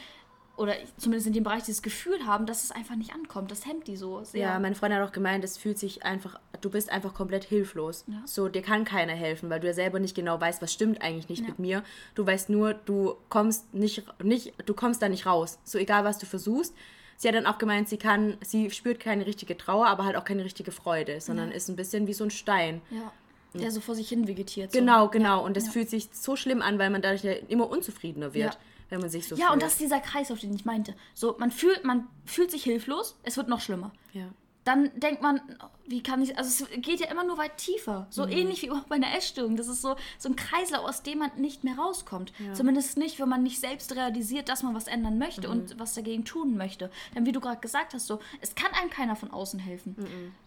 Oder 0.58 0.74
zumindest 0.98 1.28
in 1.28 1.34
dem 1.34 1.44
Bereich 1.44 1.64
dieses 1.64 1.84
Gefühl 1.84 2.26
haben, 2.26 2.48
dass 2.48 2.64
es 2.64 2.72
einfach 2.72 2.96
nicht 2.96 3.14
ankommt. 3.14 3.52
Das 3.52 3.68
hemmt 3.68 3.88
die 3.88 3.96
so 3.96 4.24
sehr. 4.24 4.42
Ja, 4.42 4.60
meine 4.60 4.74
Freundin 4.74 5.00
hat 5.00 5.08
auch 5.08 5.14
gemeint, 5.14 5.44
es 5.44 5.56
fühlt 5.56 5.78
sich 5.78 6.04
einfach, 6.04 6.40
du 6.62 6.72
bist 6.72 6.92
einfach 6.92 7.14
komplett 7.14 7.44
hilflos. 7.44 8.06
Ja. 8.08 8.24
So, 8.26 8.50
dir 8.50 8.64
kann 8.64 8.84
keiner 8.84 9.14
helfen, 9.14 9.52
weil 9.52 9.60
du 9.60 9.68
ja 9.68 9.74
selber 9.74 10.00
nicht 10.00 10.16
genau 10.16 10.42
weißt, 10.42 10.60
was 10.64 10.74
stimmt 10.74 11.04
eigentlich 11.04 11.30
nicht 11.30 11.48
mit 11.48 11.60
mir. 11.60 11.84
Du 12.16 12.26
weißt 12.26 12.50
nur, 12.50 12.74
du 12.74 13.16
kommst 13.30 13.72
nicht, 13.74 14.04
nicht, 14.24 14.56
du 14.66 14.74
kommst 14.74 15.04
da 15.04 15.10
nicht 15.10 15.28
raus. 15.28 15.60
So 15.64 15.78
egal, 15.78 16.04
was 16.04 16.18
du 16.18 16.26
versuchst. 16.26 16.74
Sie 17.18 17.28
hat 17.28 17.36
dann 17.36 17.46
auch 17.46 17.60
gemeint, 17.60 17.88
sie 17.88 17.98
kann, 17.98 18.38
sie 18.42 18.72
spürt 18.72 19.00
keine 19.00 19.28
richtige 19.28 19.58
Trauer, 19.58 19.88
aber 19.88 20.06
halt 20.06 20.16
auch 20.16 20.26
keine 20.26 20.44
richtige 20.44 20.72
Freude, 20.72 21.22
sondern 21.22 21.52
ist 21.52 21.70
ein 21.70 21.76
bisschen 21.76 22.08
wie 22.08 22.14
so 22.14 22.24
ein 22.24 22.32
Stein. 22.32 22.82
Ja. 22.90 23.12
Der 23.60 23.72
so 23.72 23.80
vor 23.80 23.96
sich 23.96 24.10
hin 24.10 24.28
vegetiert. 24.28 24.72
So. 24.72 24.80
Genau, 24.80 25.08
genau. 25.08 25.44
Und 25.44 25.58
das 25.58 25.68
ja. 25.68 25.72
fühlt 25.72 25.90
sich 25.90 26.10
so 26.12 26.36
schlimm 26.36 26.62
an, 26.62 26.78
weil 26.78 26.90
man 26.90 27.02
dadurch 27.02 27.24
ja 27.24 27.32
immer 27.32 27.70
unzufriedener 27.70 28.34
wird, 28.34 28.54
Ja. 28.54 28.60
Wenn 28.90 29.00
man 29.02 29.10
sich 29.10 29.28
so 29.28 29.36
Ja, 29.36 29.48
fühlt. 29.48 29.54
und 29.54 29.62
das 29.64 29.74
ist 29.74 29.82
dieser 29.82 30.00
Kreislauf, 30.00 30.40
den 30.40 30.54
ich 30.54 30.66
meinte. 30.66 30.94
So, 31.14 31.36
man 31.40 31.52
fühlt, 31.52 31.84
man 31.84 32.08
fühlt 32.26 32.52
sich 32.52 32.64
hilflos, 32.64 33.18
es 33.24 33.38
wird 33.38 33.48
noch 33.48 33.62
schlimmer. 33.62 33.92
Ja. 34.14 34.26
Dann 34.64 34.92
denkt 35.00 35.22
man, 35.22 35.40
wie 35.88 36.04
kann 36.04 36.22
ich, 36.22 36.38
also 36.38 36.66
es 36.66 36.82
geht 36.82 37.00
ja 37.00 37.08
immer 37.10 37.24
nur 37.24 37.38
weit 37.38 37.56
tiefer. 37.56 38.06
So 38.10 38.28
ähnlich 38.28 38.64
wie 38.64 38.72
auch 38.72 38.82
bei 38.84 38.96
einer 38.98 39.16
Essstörung. 39.16 39.56
Das 39.56 39.70
ist 39.70 39.82
so, 39.82 39.96
so 40.18 40.28
ein 40.28 40.36
Kreislauf, 40.36 40.84
aus 40.84 41.04
dem 41.04 41.20
man 41.20 41.32
nicht 41.38 41.64
mehr 41.64 41.78
rauskommt. 41.78 42.34
Zumindest 42.52 42.98
nicht, 42.98 43.18
wenn 43.22 43.30
man 43.30 43.44
nicht 43.44 43.62
selbst 43.62 43.96
realisiert, 43.96 44.50
dass 44.50 44.64
man 44.64 44.76
was 44.76 44.88
ändern 44.88 45.18
möchte 45.20 45.50
und 45.50 45.80
was 45.80 45.94
dagegen 45.94 46.26
tun 46.26 46.58
möchte. 46.58 46.92
Denn 47.16 47.26
wie 47.26 47.32
du 47.32 47.40
gerade 47.40 47.62
gesagt 47.62 47.94
hast, 47.94 48.08
so, 48.08 48.20
es 48.42 48.56
kann 48.56 48.74
einem 48.74 48.90
keiner 48.90 49.16
von 49.16 49.32
außen 49.32 49.58
helfen. 49.58 49.96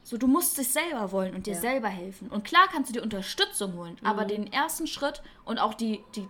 So, 0.02 0.18
du 0.18 0.26
musst 0.26 0.59
dich 0.59 0.68
selber 0.68 1.12
wollen 1.12 1.35
und 1.35 1.47
dir 1.47 1.56
selber 1.56 1.88
helfen. 1.88 2.28
Und 2.28 2.44
klar 2.44 2.66
kannst 2.70 2.90
du 2.90 2.92
dir 2.92 3.02
Unterstützung 3.02 3.73
holen, 3.73 3.97
aber 4.04 4.26
den 4.26 4.52
ersten 4.52 4.87
Schritt 4.87 5.23
und 5.47 5.59
auch 5.59 5.73
die, 5.73 6.00
die 6.14 6.28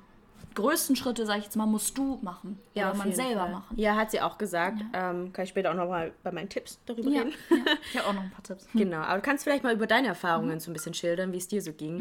größten 0.54 0.96
Schritte, 0.96 1.26
sag 1.26 1.38
ich 1.38 1.44
jetzt 1.44 1.56
mal, 1.56 1.66
musst 1.66 1.96
du 1.96 2.18
machen. 2.22 2.58
Ja, 2.74 2.88
oder 2.90 2.98
man 2.98 3.12
selber 3.12 3.42
Fall. 3.42 3.50
machen. 3.52 3.78
Ja, 3.78 3.96
hat 3.96 4.10
sie 4.10 4.20
auch 4.20 4.38
gesagt. 4.38 4.80
Ähm, 4.92 5.32
kann 5.32 5.44
ich 5.44 5.50
später 5.50 5.70
auch 5.70 5.74
nochmal 5.76 6.12
bei 6.22 6.32
meinen 6.32 6.48
Tipps 6.48 6.78
darüber 6.86 7.10
Ja, 7.10 7.22
reden. 7.22 7.34
ja. 7.50 7.56
Ich 7.92 7.98
habe 7.98 8.08
auch 8.08 8.12
noch 8.14 8.22
ein 8.22 8.30
paar 8.30 8.42
Tipps. 8.42 8.66
Genau, 8.74 8.98
aber 8.98 9.16
du 9.16 9.22
kannst 9.22 9.44
vielleicht 9.44 9.64
mal 9.64 9.74
über 9.74 9.86
deine 9.86 10.08
Erfahrungen 10.08 10.60
so 10.60 10.70
ein 10.70 10.74
bisschen 10.74 10.94
schildern, 10.94 11.32
wie 11.32 11.38
es 11.38 11.48
dir 11.48 11.62
so 11.62 11.72
ging 11.72 11.98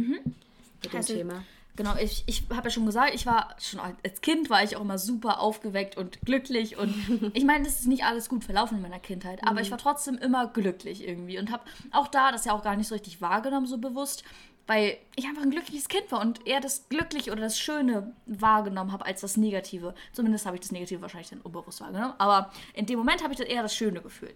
mit 0.84 0.92
dem 0.94 0.96
Also, 0.98 1.14
Thema. 1.14 1.44
Genau, 1.76 1.96
ich, 1.96 2.24
ich 2.26 2.44
habe 2.54 2.68
ja 2.68 2.72
schon 2.72 2.86
gesagt, 2.86 3.14
ich 3.16 3.26
war 3.26 3.56
schon 3.58 3.80
als 3.80 4.20
Kind 4.20 4.50
war 4.50 4.62
ich 4.64 4.76
auch 4.76 4.82
immer 4.82 4.98
super 4.98 5.40
aufgeweckt 5.40 5.96
und 5.96 6.20
glücklich 6.24 6.78
und 6.78 6.94
ich 7.34 7.46
meine, 7.46 7.64
das 7.64 7.80
ist 7.80 7.88
nicht 7.88 8.04
alles 8.04 8.28
gut 8.28 8.44
verlaufen 8.44 8.76
in 8.78 8.82
meiner 8.82 9.00
Kindheit, 9.00 9.40
aber 9.48 9.62
ich 9.62 9.72
war 9.72 9.78
trotzdem 9.78 10.16
immer 10.16 10.48
glücklich 10.48 11.08
irgendwie 11.08 11.40
und 11.40 11.52
habe 11.54 11.64
auch 11.92 12.08
da 12.10 12.34
das 12.34 12.44
ja 12.44 12.52
auch 12.52 12.64
gar 12.64 12.76
nicht 12.76 12.88
so 12.88 12.96
richtig 12.96 13.22
wahrgenommen 13.22 13.66
so 13.66 13.78
bewusst, 13.78 14.26
weil 14.70 14.98
ich 15.16 15.26
einfach 15.26 15.42
ein 15.42 15.50
glückliches 15.50 15.88
Kind 15.88 16.12
war 16.12 16.22
und 16.22 16.46
eher 16.46 16.62
das 16.62 16.88
Glückliche 16.90 17.32
oder 17.32 17.42
das 17.42 17.60
Schöne 17.60 18.14
wahrgenommen 18.28 18.92
habe 18.92 19.04
als 19.04 19.22
das 19.22 19.36
Negative. 19.36 19.96
Zumindest 20.14 20.46
habe 20.46 20.58
ich 20.58 20.62
das 20.62 20.72
Negative 20.72 21.02
wahrscheinlich 21.02 21.32
dann 21.32 21.42
unbewusst 21.42 21.82
wahrgenommen, 21.82 22.14
aber 22.20 22.52
in 22.76 22.86
dem 22.86 23.00
Moment 23.00 23.24
habe 23.24 23.34
ich 23.34 23.40
dann 23.40 23.48
eher 23.48 23.64
das 23.64 23.76
Schöne 23.76 24.00
gefühlt 24.00 24.36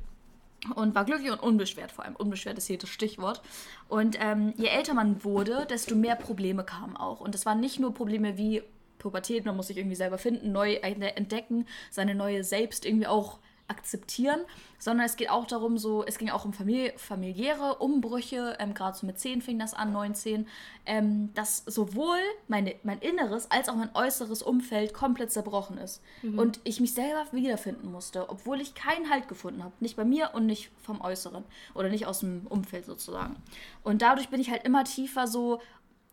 und 0.74 0.96
war 0.96 1.06
glücklich 1.06 1.32
und 1.32 1.38
unbeschwert 1.40 1.92
vor 1.92 2.04
allem. 2.04 2.16
Unbeschwert 2.16 2.58
ist 2.58 2.66
hier 2.66 2.80
das 2.80 2.90
Stichwort. 2.90 3.44
Und 3.90 4.18
ähm, 4.20 4.56
je 4.58 4.70
älter 4.70 4.96
man 4.96 5.24
wurde, 5.24 5.68
desto 5.70 5.94
mehr 5.94 6.16
Probleme 6.16 6.64
kamen 6.64 6.98
auch. 6.98 7.20
Und 7.20 7.36
das 7.36 7.46
waren 7.46 7.60
nicht 7.60 7.80
nur 7.80 7.94
Probleme 7.94 8.36
wie 8.36 8.64
Pubertät, 8.98 9.46
man 9.46 9.56
muss 9.56 9.68
sich 9.68 9.78
irgendwie 9.78 9.96
selber 9.96 10.18
finden, 10.18 10.52
neu 10.52 10.74
entdecken, 10.76 11.68
seine 11.92 12.16
neue 12.16 12.44
Selbst 12.44 12.86
irgendwie 12.86 13.08
auch 13.08 13.38
akzeptieren, 13.68 14.42
sondern 14.78 15.06
es 15.06 15.16
geht 15.16 15.30
auch 15.30 15.48
darum, 15.48 15.78
so, 15.78 16.04
es 16.06 16.18
ging 16.18 16.30
auch 16.30 16.46
um 16.46 16.54
Famili 16.54 16.92
familiäre 16.98 17.76
Umbrüche, 17.76 18.58
ähm, 18.60 18.74
gerade 18.74 18.98
so 18.98 19.06
mit 19.06 19.18
10 19.18 19.42
fing 19.42 19.58
das 19.58 19.74
an, 19.74 19.94
19, 19.94 20.48
ähm, 20.86 21.34
dass 21.34 21.64
sowohl 21.66 22.18
meine, 22.48 22.76
mein 22.84 23.00
inneres 23.00 23.50
als 23.50 23.70
auch 23.70 23.76
mein 23.76 23.96
äußeres 23.96 24.44
Umfeld 24.44 24.94
komplett 24.94 25.32
zerbrochen 25.32 25.78
ist. 25.78 26.02
Und 26.38 26.60
ich 26.66 26.82
mich 26.82 26.94
selber 26.94 27.26
wiederfinden 27.32 27.92
musste, 27.92 28.30
obwohl 28.30 28.60
ich 28.60 28.76
keinen 28.76 29.10
Halt 29.10 29.28
gefunden 29.28 29.64
habe. 29.64 29.74
Nicht 29.80 29.96
bei 29.96 30.06
mir 30.06 30.32
und 30.34 30.46
nicht 30.46 30.72
vom 30.82 31.02
Äußeren 31.02 31.44
oder 31.74 31.90
nicht 31.90 32.06
aus 32.06 32.20
dem 32.20 32.46
Umfeld 32.48 32.86
sozusagen. 32.86 33.38
Und 33.84 34.02
dadurch 34.02 34.30
bin 34.30 34.42
ich 34.42 34.52
halt 34.52 34.66
immer 34.66 34.84
tiefer 34.84 35.28
so 35.28 35.62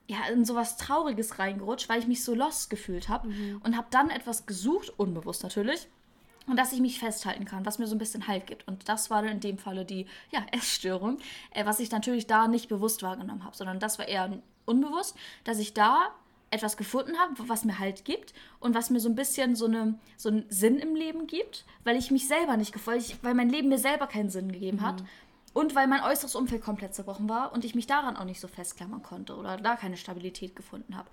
ja, 0.07 0.19
in 0.33 0.45
sowas 0.45 0.77
Trauriges 0.77 1.39
reingerutscht, 1.39 1.89
weil 1.89 2.01
ich 2.01 2.09
mich 2.09 2.25
so 2.25 2.35
lost 2.35 2.69
gefühlt 2.69 3.09
habe 3.09 3.29
und 3.63 3.77
habe 3.77 3.87
dann 3.91 4.11
etwas 4.11 4.45
gesucht, 4.45 4.93
unbewusst 4.97 5.45
natürlich, 5.45 5.87
und 6.47 6.57
dass 6.57 6.73
ich 6.73 6.81
mich 6.81 6.99
festhalten 6.99 7.45
kann, 7.45 7.67
was 7.67 7.79
mir 7.79 7.87
so 7.87 7.95
ein 7.95 7.99
bisschen 7.99 8.27
Halt 8.27 8.47
gibt. 8.47 8.67
Und 8.67 8.89
das 8.89 9.11
war 9.11 9.23
dann 9.23 9.33
in 9.33 9.41
dem 9.41 9.59
Falle 9.59 9.85
die 9.85 10.07
ja, 10.31 10.45
Essstörung, 10.53 11.19
äh, 11.53 11.65
was 11.65 11.81
ich 11.81 11.91
natürlich 11.91 12.27
da 12.27 12.49
nicht 12.49 12.69
bewusst 12.69 13.03
wahrgenommen 13.03 13.45
habe, 13.45 13.57
sondern 13.57 13.79
das 13.79 13.99
war 13.99 14.09
eher 14.09 14.31
unbewusst, 14.67 15.17
dass 15.45 15.59
ich 15.59 15.75
da 15.75 16.11
etwas 16.51 16.77
gefunden 16.77 17.17
habe, 17.19 17.35
was 17.49 17.65
mir 17.65 17.79
Halt 17.79 18.05
gibt 18.05 18.35
und 18.59 18.75
was 18.75 18.91
mir 18.91 19.01
so 19.01 19.09
ein 19.09 19.15
bisschen 19.15 19.55
so, 19.55 19.67
eine, 19.67 19.99
so 20.17 20.29
einen 20.29 20.47
Sinn 20.49 20.79
im 20.79 20.97
Leben 20.97 21.27
gibt, 21.27 21.65
weil 21.85 21.97
ich 21.97 22.11
mich 22.11 22.27
selber 22.27 22.57
nicht 22.57 22.73
gefolgt, 22.73 23.03
ich, 23.03 23.23
weil 23.23 23.35
mein 23.35 23.49
Leben 23.49 23.69
mir 23.69 23.79
selber 23.79 24.07
keinen 24.07 24.31
Sinn 24.31 24.51
gegeben 24.51 24.83
hat. 24.83 25.03
Und 25.53 25.75
weil 25.75 25.89
mein 25.89 26.03
äußeres 26.03 26.37
Umfeld 26.37 26.63
komplett 26.63 26.95
zerbrochen 26.95 27.29
war 27.29 27.53
und 27.53 27.65
ich 27.65 27.75
mich 27.75 27.89
daran 27.89 28.17
auch 28.17 28.25
nicht 28.25 28.39
so 28.39 28.47
festklammern 28.47 29.03
konnte 29.03 29.37
oder 29.37 29.57
da 29.57 29.75
keine 29.75 29.97
Stabilität 29.97 30.55
gefunden 30.55 30.97
habe. 30.97 31.09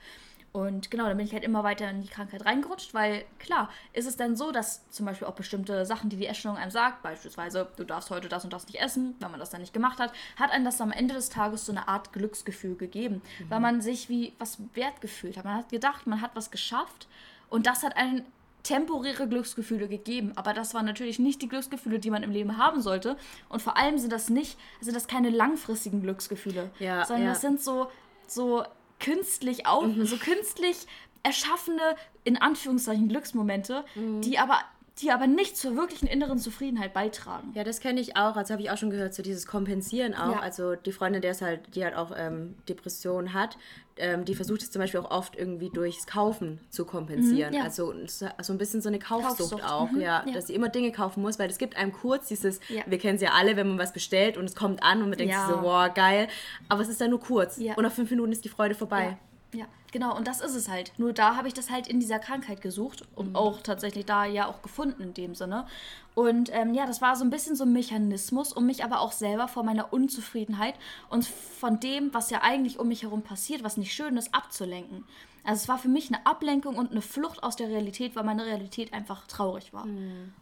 Und 0.58 0.90
genau, 0.90 1.06
dann 1.06 1.18
bin 1.18 1.26
ich 1.28 1.34
halt 1.34 1.44
immer 1.44 1.64
weiter 1.64 1.88
in 1.88 2.02
die 2.02 2.08
Krankheit 2.08 2.44
reingerutscht, 2.44 2.96
weil 2.96 3.26
klar, 3.38 3.70
ist 3.94 4.08
es 4.08 4.18
dann 4.18 4.36
so, 4.36 4.52
dass 4.52 4.90
zum 4.90 5.06
Beispiel 5.06 5.28
auch 5.28 5.36
bestimmte 5.36 5.86
Sachen, 5.86 6.10
die 6.10 6.16
die 6.16 6.26
Essstörung 6.26 6.58
einem 6.58 6.72
sagt, 6.72 7.04
beispielsweise, 7.04 7.68
du 7.78 7.84
darfst 7.84 8.10
heute 8.10 8.28
das 8.28 8.44
und 8.44 8.52
das 8.52 8.66
nicht 8.66 8.82
essen, 8.82 9.14
wenn 9.20 9.30
man 9.30 9.40
das 9.40 9.52
dann 9.52 9.62
nicht 9.62 9.72
gemacht 9.72 10.00
hat, 10.00 10.12
hat 10.36 10.50
einem 10.50 10.66
das 10.66 10.82
am 10.82 10.92
Ende 10.92 11.14
des 11.14 11.30
Tages 11.30 11.64
so 11.68 11.72
eine 11.72 11.88
Art 11.88 12.12
Glücksgefühl 12.12 12.76
gegeben, 12.76 13.22
weil 13.50 13.60
man 13.60 13.82
sich 13.82 14.10
wie 14.10 14.34
was 14.40 14.58
wert 14.74 15.00
gefühlt 15.00 15.38
hat. 15.38 15.46
Man 15.46 15.56
hat 15.58 15.70
gedacht, 15.70 16.08
man 16.08 16.22
hat 16.22 16.32
was 16.34 16.50
geschafft 16.50 17.08
und 17.50 17.68
das 17.68 17.84
hat 17.84 17.96
einen 17.96 18.26
temporäre 18.64 19.28
Glücksgefühle 19.28 19.88
gegeben, 19.88 20.34
aber 20.36 20.54
das 20.54 20.74
waren 20.74 20.86
natürlich 20.86 21.20
nicht 21.20 21.42
die 21.44 21.50
Glücksgefühle, 21.50 22.00
die 22.00 22.10
man 22.10 22.24
im 22.24 22.32
Leben 22.32 22.58
haben 22.58 22.82
sollte 22.82 23.16
und 23.48 23.62
vor 23.62 23.78
allem 23.78 24.00
sind 24.00 24.12
das 24.12 24.30
nicht, 24.30 24.58
sind 24.82 24.96
das 24.96 25.08
keine 25.08 25.30
langfristigen 25.30 26.02
Glücksgefühle, 26.02 26.72
Ja, 26.80 27.06
sondern 27.06 27.26
ja. 27.28 27.30
das 27.34 27.42
sind 27.42 27.62
so 27.62 27.92
so 28.26 28.66
künstlich 29.00 29.66
auf, 29.66 29.86
so 30.04 30.18
künstlich 30.18 30.78
erschaffene, 31.24 31.96
in 32.24 32.38
Anführungszeichen, 32.38 33.10
Glücksmomente, 33.10 33.84
die 34.22 34.40
aber 34.40 34.60
die 35.00 35.12
aber 35.12 35.28
nicht 35.28 35.58
zur 35.58 35.76
wirklichen 35.76 36.08
inneren 36.08 36.40
Zufriedenheit 36.40 36.94
beitragen. 36.94 37.52
Ja, 37.54 37.64
das 37.64 37.80
kenne 37.82 38.00
ich 38.00 38.18
auch. 38.18 38.36
Also 38.36 38.54
habe 38.54 38.64
ich 38.64 38.72
auch 38.72 38.78
schon 38.78 38.90
gehört, 38.90 39.14
so 39.14 39.22
dieses 39.22 39.46
Kompensieren 39.46 40.16
auch. 40.16 40.32
Ja. 40.34 40.40
Also 40.40 40.76
die 40.76 40.92
Freundin, 40.92 41.22
der 41.22 41.32
ist 41.32 41.42
halt, 41.44 41.76
die 41.76 41.84
halt 41.84 41.96
auch 41.96 42.12
ähm, 42.18 42.56
Depressionen 42.68 43.34
hat, 43.34 43.58
ähm, 43.98 44.26
die 44.26 44.34
versucht 44.34 44.64
es 44.64 44.72
zum 44.72 44.82
Beispiel 44.82 45.00
auch 45.00 45.12
oft 45.12 45.36
irgendwie 45.36 45.70
durchs 45.70 46.08
Kaufen 46.08 46.60
zu 46.70 46.86
kompensieren. 46.86 47.52
Mhm, 47.52 47.58
ja. 47.58 47.64
Also 47.64 47.94
so 48.08 48.54
ein 48.54 48.58
bisschen 48.58 48.82
so 48.82 48.90
eine 48.90 48.98
Kaufsucht, 48.98 49.52
Kaufsucht, 49.52 49.64
auch, 49.64 49.92
mhm, 49.92 50.02
ja, 50.02 50.24
ja. 50.26 50.34
dass 50.34 50.48
sie 50.48 50.56
immer 50.56 50.70
Dinge 50.70 50.92
kaufen 50.92 51.22
muss, 51.22 51.38
weil 51.38 51.50
es 51.50 51.60
gibt 51.60 51.78
einem 51.78 51.92
kurz 51.92 52.28
dieses, 52.28 52.60
Ja. 52.68 52.82
wir 52.88 52.98
kennen 52.98 53.16
es 53.16 53.22
ja 53.22 53.32
alle, 53.34 53.56
wenn 53.56 53.68
man 53.68 53.78
was 53.78 53.94
bestellt 53.94 54.36
und 54.38 54.46
es 54.46 54.56
kommt 54.56 54.82
an 54.82 55.04
und 55.04 55.10
man 55.10 55.18
denkt 55.18 55.36
so, 55.48 55.62
wow, 55.62 55.94
geil. 55.94 56.28
Aber 56.70 56.82
es 56.82 56.90
ist 56.90 57.02
dann 57.02 57.12
nur 57.12 57.20
kurz. 57.20 57.58
Und 57.58 57.82
nach 57.84 57.92
fünf 57.92 58.10
Minuten 58.10 58.32
ist 58.32 58.44
die 58.46 58.50
Freude 58.50 58.74
vorbei. 58.74 59.18
Ja, 59.54 59.66
genau, 59.98 60.16
und 60.16 60.28
das 60.28 60.42
ist 60.42 60.54
es 60.54 60.70
halt. 60.70 60.92
Nur 60.98 61.12
da 61.12 61.36
habe 61.36 61.48
ich 61.48 61.56
das 61.56 61.72
halt 61.72 61.88
in 61.88 62.00
dieser 62.00 62.20
Krankheit 62.20 62.62
gesucht 62.62 63.04
und 63.16 63.36
auch 63.36 63.64
tatsächlich 63.64 64.06
da 64.06 64.26
ja 64.26 64.46
auch 64.46 64.62
gefunden 64.62 65.02
in 65.02 65.16
dem 65.16 65.34
Sinne. 65.34 65.66
Und 66.14 66.52
ähm, 66.54 66.76
ja, 66.76 66.86
das 66.86 67.02
war 67.02 67.16
so 67.16 67.24
ein 67.24 67.32
bisschen 67.32 67.56
so 67.56 67.64
ein 67.64 67.74
Mechanismus, 67.74 68.54
um 68.54 68.68
mich 68.68 68.84
aber 68.84 69.02
auch 69.02 69.12
selber 69.12 69.48
vor 69.48 69.64
meiner 69.64 69.92
Unzufriedenheit 69.92 70.76
und 71.10 71.26
von 71.26 71.80
dem, 71.80 72.14
was 72.14 72.30
ja 72.30 72.44
eigentlich 72.44 72.78
um 72.78 72.90
mich 72.90 73.02
herum 73.02 73.24
passiert, 73.24 73.64
was 73.64 73.78
nicht 73.78 73.92
schön 73.92 74.18
ist, 74.18 74.36
abzulenken. 74.36 75.04
Also 75.48 75.62
es 75.62 75.70
war 75.70 75.78
für 75.78 75.88
mich 75.88 76.10
eine 76.14 76.26
Ablenkung 76.26 76.76
und 76.76 76.92
eine 76.92 77.02
Flucht 77.02 77.42
aus 77.42 77.56
der 77.56 77.70
Realität, 77.70 78.18
weil 78.18 78.26
meine 78.26 78.46
Realität 78.46 78.92
einfach 78.92 79.28
traurig 79.28 79.72
war. 79.72 79.88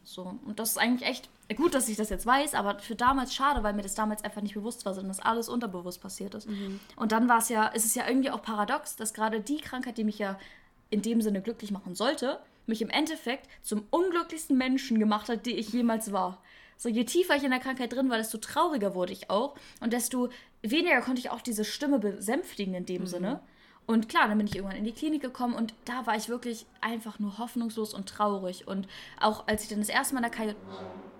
So, 0.04 0.40
und 0.46 0.58
das 0.58 0.72
ist 0.72 0.78
eigentlich 0.80 1.08
echt 1.08 1.30
gut, 1.56 1.76
dass 1.76 1.88
ich 1.88 1.96
das 1.96 2.10
jetzt 2.10 2.26
weiß, 2.26 2.56
aber 2.56 2.80
für 2.80 2.96
damals 2.96 3.32
schade, 3.32 3.62
weil 3.62 3.74
mir 3.74 3.84
das 3.84 3.94
damals 3.94 4.24
einfach 4.24 4.42
nicht 4.42 4.56
bewusst 4.56 4.84
war, 4.84 4.96
sondern 4.96 5.10
dass 5.10 5.20
alles 5.20 5.48
unterbewusst 5.48 6.02
passiert 6.02 6.34
ist. 6.34 6.48
Und 6.96 7.12
dann 7.12 7.30
war 7.30 7.38
es 7.38 7.50
ja, 7.50 7.68
ist 7.68 7.86
es 7.86 7.94
ja 7.94 8.08
irgendwie 8.08 8.32
auch 8.32 8.42
paradox, 8.42 8.96
dass 8.96 9.14
gerade 9.14 9.42
die 9.42 9.58
Krankheit, 9.58 10.00
die 10.00 10.04
mich 10.04 10.18
ja 10.18 10.40
in 10.90 11.04
dem 11.04 11.22
Sinne 11.22 11.44
glücklich 11.44 11.70
machen 11.70 11.94
sollte, 11.94 12.40
mich 12.66 12.82
im 12.82 12.90
Endeffekt 12.90 13.48
zum 13.62 13.84
unglücklichsten 13.92 14.58
Menschen 14.58 14.98
gemacht 14.98 15.30
hat, 15.30 15.46
die 15.46 15.56
ich 15.56 15.70
jemals 15.70 16.14
war. 16.14 16.42
So, 16.78 16.90
je 16.90 17.04
tiefer 17.04 17.36
ich 17.36 17.44
in 17.44 17.52
der 17.52 17.60
Krankheit 17.60 17.94
drin 17.94 18.10
war, 18.10 18.18
desto 18.18 18.40
trauriger 18.40 18.96
wurde 18.96 19.14
ich 19.14 19.30
auch 19.30 19.56
und 19.82 19.94
desto 19.94 20.30
weniger 20.64 21.00
konnte 21.02 21.20
ich 21.20 21.30
auch 21.30 21.42
diese 21.42 21.64
Stimme 21.64 22.00
besänftigen 22.00 22.74
in 22.74 22.88
dem 22.88 23.06
Sinne. 23.06 23.40
Und 23.88 24.10
klar, 24.10 24.27
dann 24.27 24.38
bin 24.38 24.48
ich 24.48 24.56
irgendwann 24.56 24.77
in 24.77 24.84
die 24.84 24.94
Klinik 24.94 25.22
gekommen 25.22 25.54
und 25.54 25.74
da 25.86 26.06
war 26.08 26.15
ich 26.15 26.27
wirklich 26.27 26.65
einfach 26.82 27.20
nur 27.20 27.38
hoffnungslos 27.38 27.94
und 27.94 28.10
traurig. 28.10 28.68
Und 28.68 28.88
auch 29.20 29.48
als 29.48 29.63
ich 29.63 29.70
dann 29.70 29.80
das 29.80 29.89
erste 29.89 30.15
Mal 30.15 30.24
in 30.24 30.32
der 30.32 30.32
Kai 30.32 30.56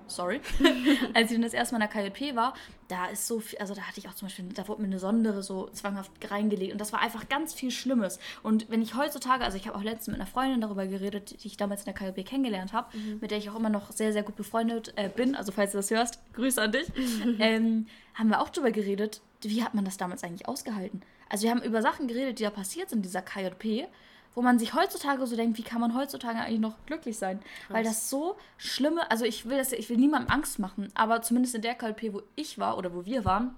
sorry, 0.08 0.42
als 1.14 1.32
ich 1.32 1.36
dann 1.36 1.42
das 1.42 1.54
erste 1.54 1.76
Mal 1.76 1.84
in 1.84 1.90
der 1.92 2.10
KJP 2.10 2.36
war, 2.36 2.54
da 2.88 3.08
ist 3.08 3.28
so 3.28 3.40
viel, 3.40 3.58
also 3.60 3.74
da 3.74 3.82
hatte 3.82 4.00
ich 4.00 4.08
auch 4.08 4.14
zum 4.14 4.28
Beispiel, 4.28 4.46
da 4.54 4.68
wurde 4.68 4.82
mir 4.82 4.88
eine 4.88 5.00
Sondere 5.00 5.42
so 5.42 5.70
zwanghaft 5.74 6.12
reingelegt 6.30 6.72
und 6.72 6.80
das 6.80 6.94
war 6.94 7.02
einfach 7.02 7.28
ganz 7.28 7.54
viel 7.54 7.72
Schlimmes. 7.72 8.20
Und 8.44 8.70
wenn 8.70 8.82
ich 8.82 8.96
heutzutage, 8.96 9.44
also 9.44 9.58
ich 9.58 9.68
habe 9.68 9.78
auch 9.78 9.84
letztens 9.84 10.08
mit 10.08 10.16
einer 10.18 10.28
Freundin 10.28 10.62
darüber 10.62 10.86
geredet, 10.86 11.44
die 11.44 11.48
ich 11.48 11.58
damals 11.58 11.82
in 11.82 11.86
der 11.86 11.94
KJP 11.94 12.26
kennengelernt 12.26 12.74
habe, 12.74 12.96
mhm. 12.96 13.20
mit 13.22 13.32
der 13.32 13.38
ich 13.38 13.50
auch 13.50 13.56
immer 13.56 13.70
noch 13.70 13.92
sehr, 13.92 14.14
sehr 14.14 14.24
gut 14.24 14.36
befreundet 14.36 14.94
äh, 14.96 15.10
bin, 15.10 15.36
also 15.36 15.52
falls 15.52 15.72
du 15.72 15.78
das 15.78 15.90
hörst, 15.90 16.20
Grüße 16.34 16.62
an 16.62 16.72
dich, 16.72 16.88
ähm, 17.40 17.88
haben 18.14 18.30
wir 18.30 18.42
auch 18.42 18.50
darüber 18.50 18.72
geredet, 18.72 19.22
wie 19.42 19.64
hat 19.64 19.74
man 19.74 19.86
das 19.86 19.98
damals 19.98 20.24
eigentlich 20.24 20.48
ausgehalten? 20.48 21.02
Also 21.30 21.44
wir 21.44 21.52
haben 21.52 21.62
über 21.62 21.82
Sachen 21.82 22.08
geredet, 22.08 22.40
die 22.40 22.44
da 22.44 22.50
passiert 22.50 22.90
sind 22.90 23.00
in 23.00 23.04
dieser 23.04 23.22
KJP 23.22 23.88
wo 24.36 24.42
man 24.42 24.60
sich 24.60 24.74
heutzutage 24.74 25.26
so 25.26 25.36
denkt, 25.36 25.58
wie 25.58 25.64
kann 25.64 25.82
man 25.82 25.96
heutzutage 25.96 26.40
eigentlich 26.40 26.60
noch 26.60 26.76
glücklich 26.86 27.18
sein? 27.18 27.40
Krass. 27.40 27.70
Weil 27.70 27.84
das 27.84 28.10
so 28.10 28.36
schlimme, 28.58 29.10
also 29.10 29.26
ich 29.26 29.46
will 29.46 29.58
das, 29.58 29.72
ich 29.72 29.90
will 29.90 29.98
niemandem 29.98 30.30
Angst 30.30 30.60
machen, 30.60 30.90
aber 30.94 31.22
zumindest 31.22 31.56
in 31.56 31.62
der 31.62 31.74
KLP, 31.74 32.14
wo 32.14 32.22
ich 32.36 32.60
war 32.60 32.78
oder 32.78 32.94
wo 32.94 33.06
wir 33.06 33.26
waren, 33.26 33.56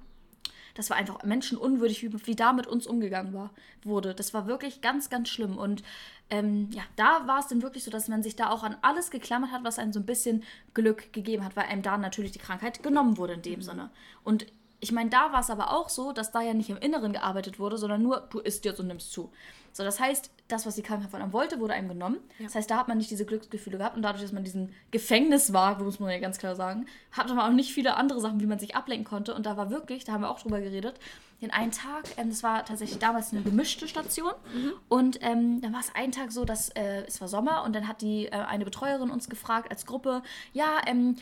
das 0.75 0.91
war 0.91 0.97
einfach 0.97 1.24
menschenunwürdig, 1.24 2.03
wie, 2.03 2.27
wie 2.27 2.36
da 2.36 2.53
mit 2.53 2.67
uns 2.67 2.86
umgegangen 2.86 3.33
war, 3.33 3.50
wurde. 3.83 4.13
Das 4.13 4.36
war 4.36 4.45
wirklich 4.45 4.79
ganz, 4.79 5.09
ganz 5.09 5.27
schlimm. 5.27 5.57
Und 5.57 5.81
ähm, 6.29 6.69
ja, 6.71 6.83
da 6.95 7.25
war 7.25 7.39
es 7.39 7.47
dann 7.47 7.63
wirklich 7.63 7.83
so, 7.83 7.89
dass 7.89 8.07
man 8.07 8.21
sich 8.21 8.36
da 8.36 8.51
auch 8.51 8.62
an 8.62 8.77
alles 8.83 9.09
geklammert 9.09 9.51
hat, 9.51 9.63
was 9.63 9.79
einem 9.79 9.91
so 9.91 10.00
ein 10.00 10.05
bisschen 10.05 10.43
Glück 10.75 11.12
gegeben 11.13 11.43
hat, 11.43 11.55
weil 11.55 11.65
einem 11.65 11.81
da 11.81 11.97
natürlich 11.97 12.31
die 12.31 12.38
Krankheit 12.38 12.83
genommen 12.83 13.17
wurde 13.17 13.33
in 13.33 13.41
dem 13.41 13.55
mhm. 13.55 13.63
Sinne. 13.63 13.89
Und 14.24 14.45
ich 14.79 14.91
meine, 14.91 15.10
da 15.10 15.31
war 15.31 15.39
es 15.39 15.50
aber 15.50 15.72
auch 15.72 15.89
so, 15.89 16.12
dass 16.12 16.31
da 16.31 16.41
ja 16.41 16.53
nicht 16.53 16.69
im 16.69 16.77
Inneren 16.77 17.13
gearbeitet 17.13 17.60
wurde, 17.60 17.77
sondern 17.77 18.03
nur, 18.03 18.27
du 18.29 18.39
isst 18.39 18.63
jetzt 18.65 18.79
und 18.79 18.88
nimmst 18.88 19.12
zu. 19.12 19.31
So, 19.77 19.84
das 19.84 20.00
heißt, 20.00 20.31
das, 20.48 20.65
was 20.65 20.75
die 20.75 20.81
Krankheit 20.81 21.12
von 21.12 21.22
einem 21.22 21.34
wollte, 21.34 21.60
wurde 21.60 21.74
einem 21.74 21.88
genommen. 21.88 22.17
Ja. 22.39 22.46
Das 22.46 22.55
heißt, 22.55 22.69
da 22.69 22.77
hat 22.77 22.88
man 22.88 22.98
nicht 22.98 23.12
diese 23.12 23.25
Glücksgefühle 23.25 23.77
gehabt 23.77 23.96
und 23.96 24.01
dadurch, 24.01 24.24
dass 24.24 24.31
man 24.31 24.43
diesen 24.43 24.74
Gefängnis 24.89 25.53
war, 25.53 25.81
muss 25.84 26.00
man 26.00 26.10
ja 26.10 26.19
ganz 26.19 26.39
klar 26.39 26.55
sagen, 26.55 26.88
hatte 27.12 27.36
man 27.36 27.51
auch 27.51 27.55
nicht 27.55 27.74
viele 27.74 27.96
andere 27.96 28.19
Sachen, 28.19 28.39
wie 28.39 28.48
man 28.48 28.57
sich 28.57 28.75
ablenken 28.75 29.05
konnte. 29.05 29.36
Und 29.36 29.46
da 29.46 29.55
war 29.55 29.69
wirklich, 29.69 30.03
da 30.03 30.13
haben 30.13 30.22
wir 30.22 30.31
auch 30.31 30.39
drüber 30.39 30.62
geredet, 30.62 31.00
den 31.41 31.51
einen 31.51 31.72
Tag, 31.72 32.05
ähm, 32.17 32.29
das 32.29 32.41
war 32.41 32.65
tatsächlich 32.65 32.98
damals 32.98 33.31
eine 33.31 33.43
gemischte 33.43 33.88
Station. 33.88 34.34
Mhm. 34.51 34.74
Und 34.89 35.19
ähm, 35.22 35.62
dann 35.62 35.74
war 35.74 35.81
es 35.81 35.93
einen 35.93 36.12
Tag 36.12 36.31
so, 36.31 36.43
dass 36.43 36.69
äh, 36.69 37.03
es 37.05 37.22
war 37.22 37.27
Sommer 37.27 37.63
und 37.63 37.75
dann 37.75 37.88
hat 37.88 38.01
die 38.01 38.25
äh, 38.25 38.31
eine 38.31 38.65
Betreuerin 38.65 39.12
uns 39.12 39.29
gefragt 39.29 39.69
als 39.69 39.86
Gruppe, 39.86 40.24
ja, 40.53 40.81
ähm, 40.88 41.17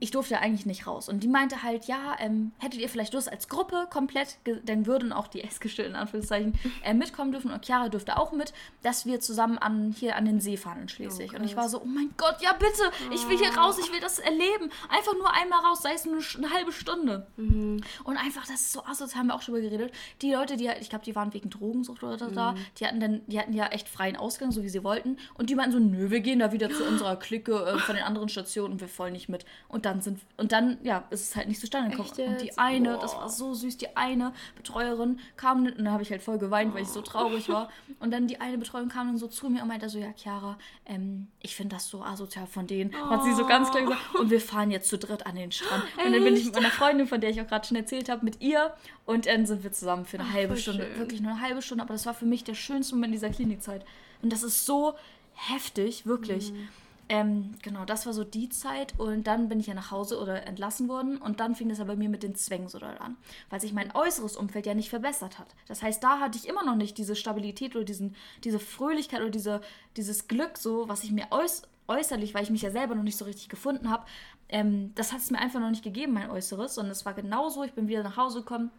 ich 0.00 0.10
durfte 0.10 0.34
ja 0.34 0.40
eigentlich 0.40 0.66
nicht 0.66 0.86
raus. 0.86 1.08
Und 1.08 1.20
die 1.22 1.28
meinte 1.28 1.62
halt, 1.62 1.86
ja, 1.86 2.16
ähm, 2.18 2.52
hättet 2.58 2.80
ihr 2.80 2.88
vielleicht 2.88 3.14
Lust 3.14 3.30
als 3.30 3.48
Gruppe 3.48 3.86
komplett, 3.90 4.38
dann 4.64 4.86
würden 4.86 5.12
auch 5.12 5.28
die 5.28 5.40
Essgestellten 5.44 5.94
in 5.94 6.00
Anführungszeichen 6.00 6.58
äh, 6.82 6.94
mitkommen 6.94 7.32
dürfen 7.32 7.50
und 7.50 7.64
Chiara 7.64 7.88
dürfte 7.88 8.18
auch 8.18 8.32
mit, 8.32 8.52
dass 8.82 9.06
wir 9.06 9.20
zusammen 9.20 9.56
an, 9.58 9.94
hier 9.98 10.16
an 10.16 10.24
den 10.24 10.40
See 10.40 10.56
fahren 10.56 10.82
in 10.82 10.88
Schleswig. 10.88 11.30
Oh, 11.32 11.36
und 11.36 11.44
ich 11.44 11.56
war 11.56 11.68
so, 11.68 11.80
oh 11.80 11.86
mein 11.86 12.10
Gott, 12.16 12.36
ja 12.42 12.52
bitte, 12.52 12.90
ich 13.12 13.28
will 13.28 13.38
hier 13.38 13.52
oh. 13.56 13.60
raus, 13.60 13.78
ich 13.78 13.92
will 13.92 14.00
das 14.00 14.18
erleben. 14.18 14.70
Einfach 14.88 15.14
nur 15.14 15.32
einmal 15.32 15.60
raus, 15.60 15.82
sei 15.82 15.94
es 15.94 16.04
nur 16.04 16.20
eine 16.36 16.52
halbe 16.52 16.72
Stunde. 16.72 17.26
Mhm. 17.36 17.80
Und 18.04 18.16
einfach, 18.16 18.46
das 18.46 18.60
ist 18.60 18.72
so 18.72 18.84
asozial, 18.84 19.20
haben 19.20 19.28
wir 19.28 19.34
auch 19.34 19.42
schon 19.42 19.54
über 19.54 19.62
geredet. 19.62 19.92
Die 20.22 20.32
Leute, 20.32 20.56
die, 20.56 20.68
ich 20.80 20.90
glaube, 20.90 21.04
die 21.04 21.14
waren 21.14 21.32
wegen 21.32 21.50
Drogensucht 21.50 22.02
oder 22.02 22.28
mhm. 22.28 22.34
da, 22.34 22.54
die 22.78 22.86
hatten 22.86 23.00
dann, 23.00 23.22
die 23.26 23.38
hatten 23.38 23.52
ja 23.52 23.66
echt 23.68 23.88
freien 23.88 24.16
Ausgang, 24.16 24.50
so 24.50 24.62
wie 24.62 24.68
sie 24.68 24.84
wollten. 24.84 25.18
Und 25.34 25.50
die 25.50 25.54
meinten 25.54 25.72
so, 25.72 25.78
nö, 25.78 26.10
wir 26.10 26.20
gehen 26.20 26.40
da 26.40 26.52
wieder 26.52 26.68
zu 26.70 26.84
unserer 26.88 27.16
Clique 27.16 27.52
äh, 27.52 27.78
von 27.78 27.94
den 27.94 28.04
anderen 28.04 28.28
Stationen 28.28 28.74
und 28.74 28.80
wir 28.80 28.88
wollen 28.98 29.12
nicht 29.12 29.28
mit. 29.28 29.44
Und 29.68 29.83
dann 29.84 30.00
sind 30.00 30.20
und 30.36 30.52
dann, 30.52 30.78
ja, 30.82 31.04
ist 31.10 31.30
es 31.30 31.36
halt 31.36 31.48
nicht 31.48 31.60
zustande 31.60 31.90
gekommen. 31.90 32.10
Und 32.10 32.40
die 32.40 32.56
eine, 32.58 32.94
Boah. 32.94 33.00
das 33.00 33.14
war 33.14 33.28
so 33.28 33.54
süß, 33.54 33.76
die 33.76 33.96
eine 33.96 34.32
Betreuerin 34.56 35.20
kam 35.36 35.64
und 35.64 35.78
dann 35.78 35.90
habe 35.90 36.02
ich 36.02 36.10
halt 36.10 36.22
voll 36.22 36.38
geweint, 36.38 36.74
weil 36.74 36.82
ich 36.82 36.88
so 36.88 37.02
traurig 37.02 37.48
war. 37.48 37.68
Und 38.00 38.10
dann 38.10 38.26
die 38.26 38.40
eine 38.40 38.58
Betreuerin 38.58 38.88
kam 38.88 39.06
dann 39.06 39.18
so 39.18 39.28
zu 39.28 39.48
mir 39.48 39.62
und 39.62 39.68
meinte 39.68 39.88
so, 39.88 39.98
ja, 39.98 40.12
Chiara, 40.14 40.58
ähm, 40.84 41.28
ich 41.40 41.54
finde 41.54 41.76
das 41.76 41.88
so 41.88 42.02
asozial 42.02 42.46
von 42.46 42.66
denen. 42.66 42.94
Oh. 42.94 43.10
Hat 43.10 43.24
sie 43.24 43.32
so 43.32 43.46
ganz 43.46 43.70
klar 43.70 43.82
gesagt. 43.82 44.14
Und 44.18 44.30
wir 44.30 44.40
fahren 44.40 44.70
jetzt 44.70 44.88
zu 44.88 44.98
dritt 44.98 45.26
an 45.26 45.36
den 45.36 45.52
Strand. 45.52 45.84
Echt? 45.84 46.06
Und 46.06 46.12
dann 46.12 46.24
bin 46.24 46.36
ich 46.36 46.44
mit 46.44 46.54
meiner 46.54 46.70
Freundin, 46.70 47.06
von 47.06 47.20
der 47.20 47.30
ich 47.30 47.40
auch 47.40 47.46
gerade 47.46 47.66
schon 47.66 47.76
erzählt 47.76 48.08
habe, 48.08 48.24
mit 48.24 48.40
ihr. 48.40 48.74
Und 49.06 49.26
dann 49.26 49.46
sind 49.46 49.62
wir 49.62 49.72
zusammen 49.72 50.04
für 50.04 50.18
eine 50.18 50.28
Ach, 50.28 50.34
halbe 50.34 50.56
Stunde. 50.56 50.86
Schön. 50.86 50.98
Wirklich 50.98 51.20
nur 51.20 51.32
eine 51.32 51.40
halbe 51.40 51.62
Stunde. 51.62 51.82
Aber 51.84 51.94
das 51.94 52.04
war 52.06 52.14
für 52.14 52.26
mich 52.26 52.44
der 52.44 52.54
schönste 52.54 52.94
Moment 52.94 53.14
dieser 53.14 53.30
Klinikzeit. 53.30 53.84
Und 54.22 54.32
das 54.32 54.42
ist 54.42 54.66
so 54.66 54.94
heftig, 55.34 56.06
wirklich. 56.06 56.52
Mhm. 56.52 56.68
Ähm, 57.08 57.54
genau, 57.62 57.84
das 57.84 58.06
war 58.06 58.14
so 58.14 58.24
die 58.24 58.48
Zeit 58.48 58.98
und 58.98 59.26
dann 59.26 59.48
bin 59.48 59.60
ich 59.60 59.66
ja 59.66 59.74
nach 59.74 59.90
Hause 59.90 60.18
oder 60.18 60.46
entlassen 60.46 60.88
worden 60.88 61.18
und 61.18 61.38
dann 61.38 61.54
fing 61.54 61.68
das 61.68 61.78
ja 61.78 61.84
bei 61.84 61.96
mir 61.96 62.08
mit 62.08 62.22
den 62.22 62.34
Zwängen 62.34 62.68
so 62.68 62.78
doll 62.78 62.96
an, 62.98 63.16
weil 63.50 63.60
sich 63.60 63.74
mein 63.74 63.94
äußeres 63.94 64.36
Umfeld 64.36 64.64
ja 64.64 64.74
nicht 64.74 64.88
verbessert 64.88 65.38
hat. 65.38 65.48
Das 65.68 65.82
heißt, 65.82 66.02
da 66.02 66.20
hatte 66.20 66.38
ich 66.38 66.48
immer 66.48 66.64
noch 66.64 66.76
nicht 66.76 66.96
diese 66.96 67.14
Stabilität 67.14 67.76
oder 67.76 67.84
diesen, 67.84 68.16
diese 68.42 68.58
Fröhlichkeit 68.58 69.20
oder 69.20 69.30
diese, 69.30 69.60
dieses 69.96 70.28
Glück, 70.28 70.56
so 70.56 70.88
was 70.88 71.04
ich 71.04 71.12
mir 71.12 71.26
äuß 71.30 71.62
äußerlich, 71.86 72.32
weil 72.32 72.44
ich 72.44 72.50
mich 72.50 72.62
ja 72.62 72.70
selber 72.70 72.94
noch 72.94 73.02
nicht 73.02 73.18
so 73.18 73.26
richtig 73.26 73.50
gefunden 73.50 73.90
habe, 73.90 74.06
ähm, 74.48 74.92
das 74.94 75.12
hat 75.12 75.20
es 75.20 75.30
mir 75.30 75.38
einfach 75.38 75.60
noch 75.60 75.68
nicht 75.68 75.84
gegeben, 75.84 76.14
mein 76.14 76.30
Äußeres, 76.30 76.74
sondern 76.74 76.92
es 76.92 77.04
war 77.04 77.12
genauso, 77.12 77.62
ich 77.62 77.74
bin 77.74 77.88
wieder 77.88 78.02
nach 78.02 78.16
Hause 78.16 78.38
gekommen, 78.40 78.70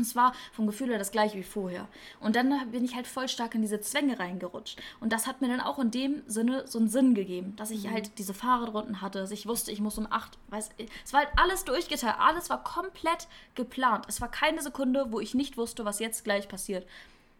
es 0.00 0.14
war 0.14 0.32
vom 0.52 0.66
Gefühl 0.66 0.90
her 0.90 0.98
das 0.98 1.10
gleiche 1.10 1.36
wie 1.36 1.42
vorher. 1.42 1.88
Und 2.20 2.36
dann 2.36 2.70
bin 2.70 2.84
ich 2.84 2.94
halt 2.94 3.06
voll 3.06 3.28
stark 3.28 3.54
in 3.54 3.62
diese 3.62 3.80
Zwänge 3.80 4.18
reingerutscht. 4.18 4.80
Und 5.00 5.12
das 5.12 5.26
hat 5.26 5.40
mir 5.40 5.48
dann 5.48 5.60
auch 5.60 5.78
in 5.78 5.90
dem 5.90 6.22
Sinne 6.26 6.66
so 6.66 6.78
einen 6.78 6.88
Sinn 6.88 7.14
gegeben, 7.14 7.54
dass 7.56 7.70
ich 7.70 7.84
mhm. 7.84 7.92
halt 7.92 8.18
diese 8.18 8.34
Fahrradrunden 8.34 9.00
hatte, 9.00 9.18
dass 9.18 9.30
ich 9.30 9.46
wusste, 9.46 9.72
ich 9.72 9.80
muss 9.80 9.98
um 9.98 10.06
acht, 10.10 10.38
weiß, 10.48 10.70
es 11.04 11.12
war 11.12 11.20
halt 11.20 11.30
alles 11.36 11.64
durchgeteilt, 11.64 12.16
alles 12.18 12.50
war 12.50 12.62
komplett 12.62 13.28
geplant. 13.54 14.04
Es 14.08 14.20
war 14.20 14.30
keine 14.30 14.62
Sekunde, 14.62 15.06
wo 15.10 15.20
ich 15.20 15.34
nicht 15.34 15.56
wusste, 15.56 15.84
was 15.84 15.98
jetzt 15.98 16.24
gleich 16.24 16.48
passiert. 16.48 16.86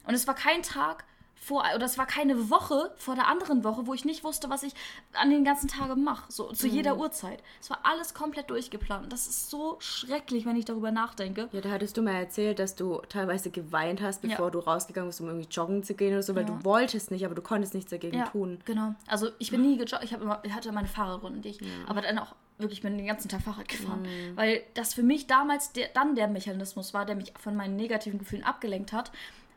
Und 0.07 0.15
es 0.15 0.27
war 0.27 0.35
kein 0.35 0.63
Tag, 0.63 1.05
vor, 1.43 1.65
oder 1.75 1.87
es 1.87 1.97
war 1.97 2.07
keine 2.07 2.51
Woche 2.51 2.93
vor 2.97 3.15
der 3.15 3.27
anderen 3.27 3.65
Woche, 3.65 3.87
wo 3.87 3.95
ich 3.95 4.05
nicht 4.05 4.25
wusste, 4.25 4.51
was 4.51 4.63
ich 4.63 4.75
an 5.15 5.31
den 5.31 5.43
ganzen 5.43 5.69
Tagen 5.69 6.05
mache, 6.05 6.31
so 6.31 6.53
zu 6.53 6.67
mhm. 6.67 6.75
jeder 6.75 6.99
Uhrzeit. 6.99 7.43
Es 7.63 7.71
war 7.71 7.81
alles 7.83 8.13
komplett 8.13 8.51
durchgeplant. 8.51 9.11
Das 9.11 9.27
ist 9.27 9.49
so 9.49 9.77
schrecklich, 9.81 10.45
wenn 10.45 10.57
ich 10.57 10.67
darüber 10.67 10.91
nachdenke. 10.91 11.49
Ja, 11.53 11.63
da 11.63 11.71
hattest 11.71 11.97
du 11.97 12.03
mal 12.03 12.13
erzählt, 12.13 12.59
dass 12.59 12.77
du 12.77 13.01
teilweise 13.09 13.51
geweint 13.51 14.03
hast, 14.03 14.21
bevor 14.21 14.47
ja. 14.47 14.51
du 14.51 14.59
rausgegangen 14.59 15.09
bist, 15.09 15.23
um 15.23 15.29
irgendwie 15.29 15.49
joggen 15.51 15.83
zu 15.83 15.95
gehen 15.95 16.13
oder 16.13 16.23
so, 16.23 16.35
weil 16.35 16.47
ja. 16.47 16.51
du 16.51 16.63
wolltest 16.63 17.11
nicht, 17.11 17.25
aber 17.25 17.35
du 17.35 17.43
konntest 17.43 17.73
nichts 17.73 17.91
dagegen 17.91 18.19
ja, 18.19 18.27
tun. 18.27 18.61
Genau. 18.67 18.95
Also 19.07 19.31
ich 19.39 19.51
bin 19.51 19.63
nie 19.63 19.79
gejoggt, 19.79 20.05
ich, 20.05 20.13
immer, 20.13 20.41
ich 20.43 20.53
hatte 20.53 20.71
meine 20.73 20.89
Fahrradrunden, 20.89 21.41
die 21.41 21.49
ich, 21.49 21.61
aber 21.87 22.03
dann 22.03 22.19
auch 22.19 22.35
wirklich 22.59 22.83
bin 22.83 22.99
den 22.99 23.07
ganzen 23.07 23.31
Tag 23.31 23.41
Fahrrad 23.41 23.69
gefahren, 23.69 24.03
mhm. 24.03 24.37
weil 24.37 24.63
das 24.75 24.93
für 24.93 25.03
mich 25.03 25.27
damals 25.27 25.73
der, 25.73 25.89
dann 25.95 26.15
der 26.15 26.29
Mechanismus 26.29 26.93
war, 26.93 27.07
der 27.07 27.17
mich 27.17 27.33
von 27.39 27.57
meinen 27.57 27.77
negativen 27.77 28.19
Gefühlen 28.19 28.45
abgelenkt 28.45 28.93
hat 28.93 29.11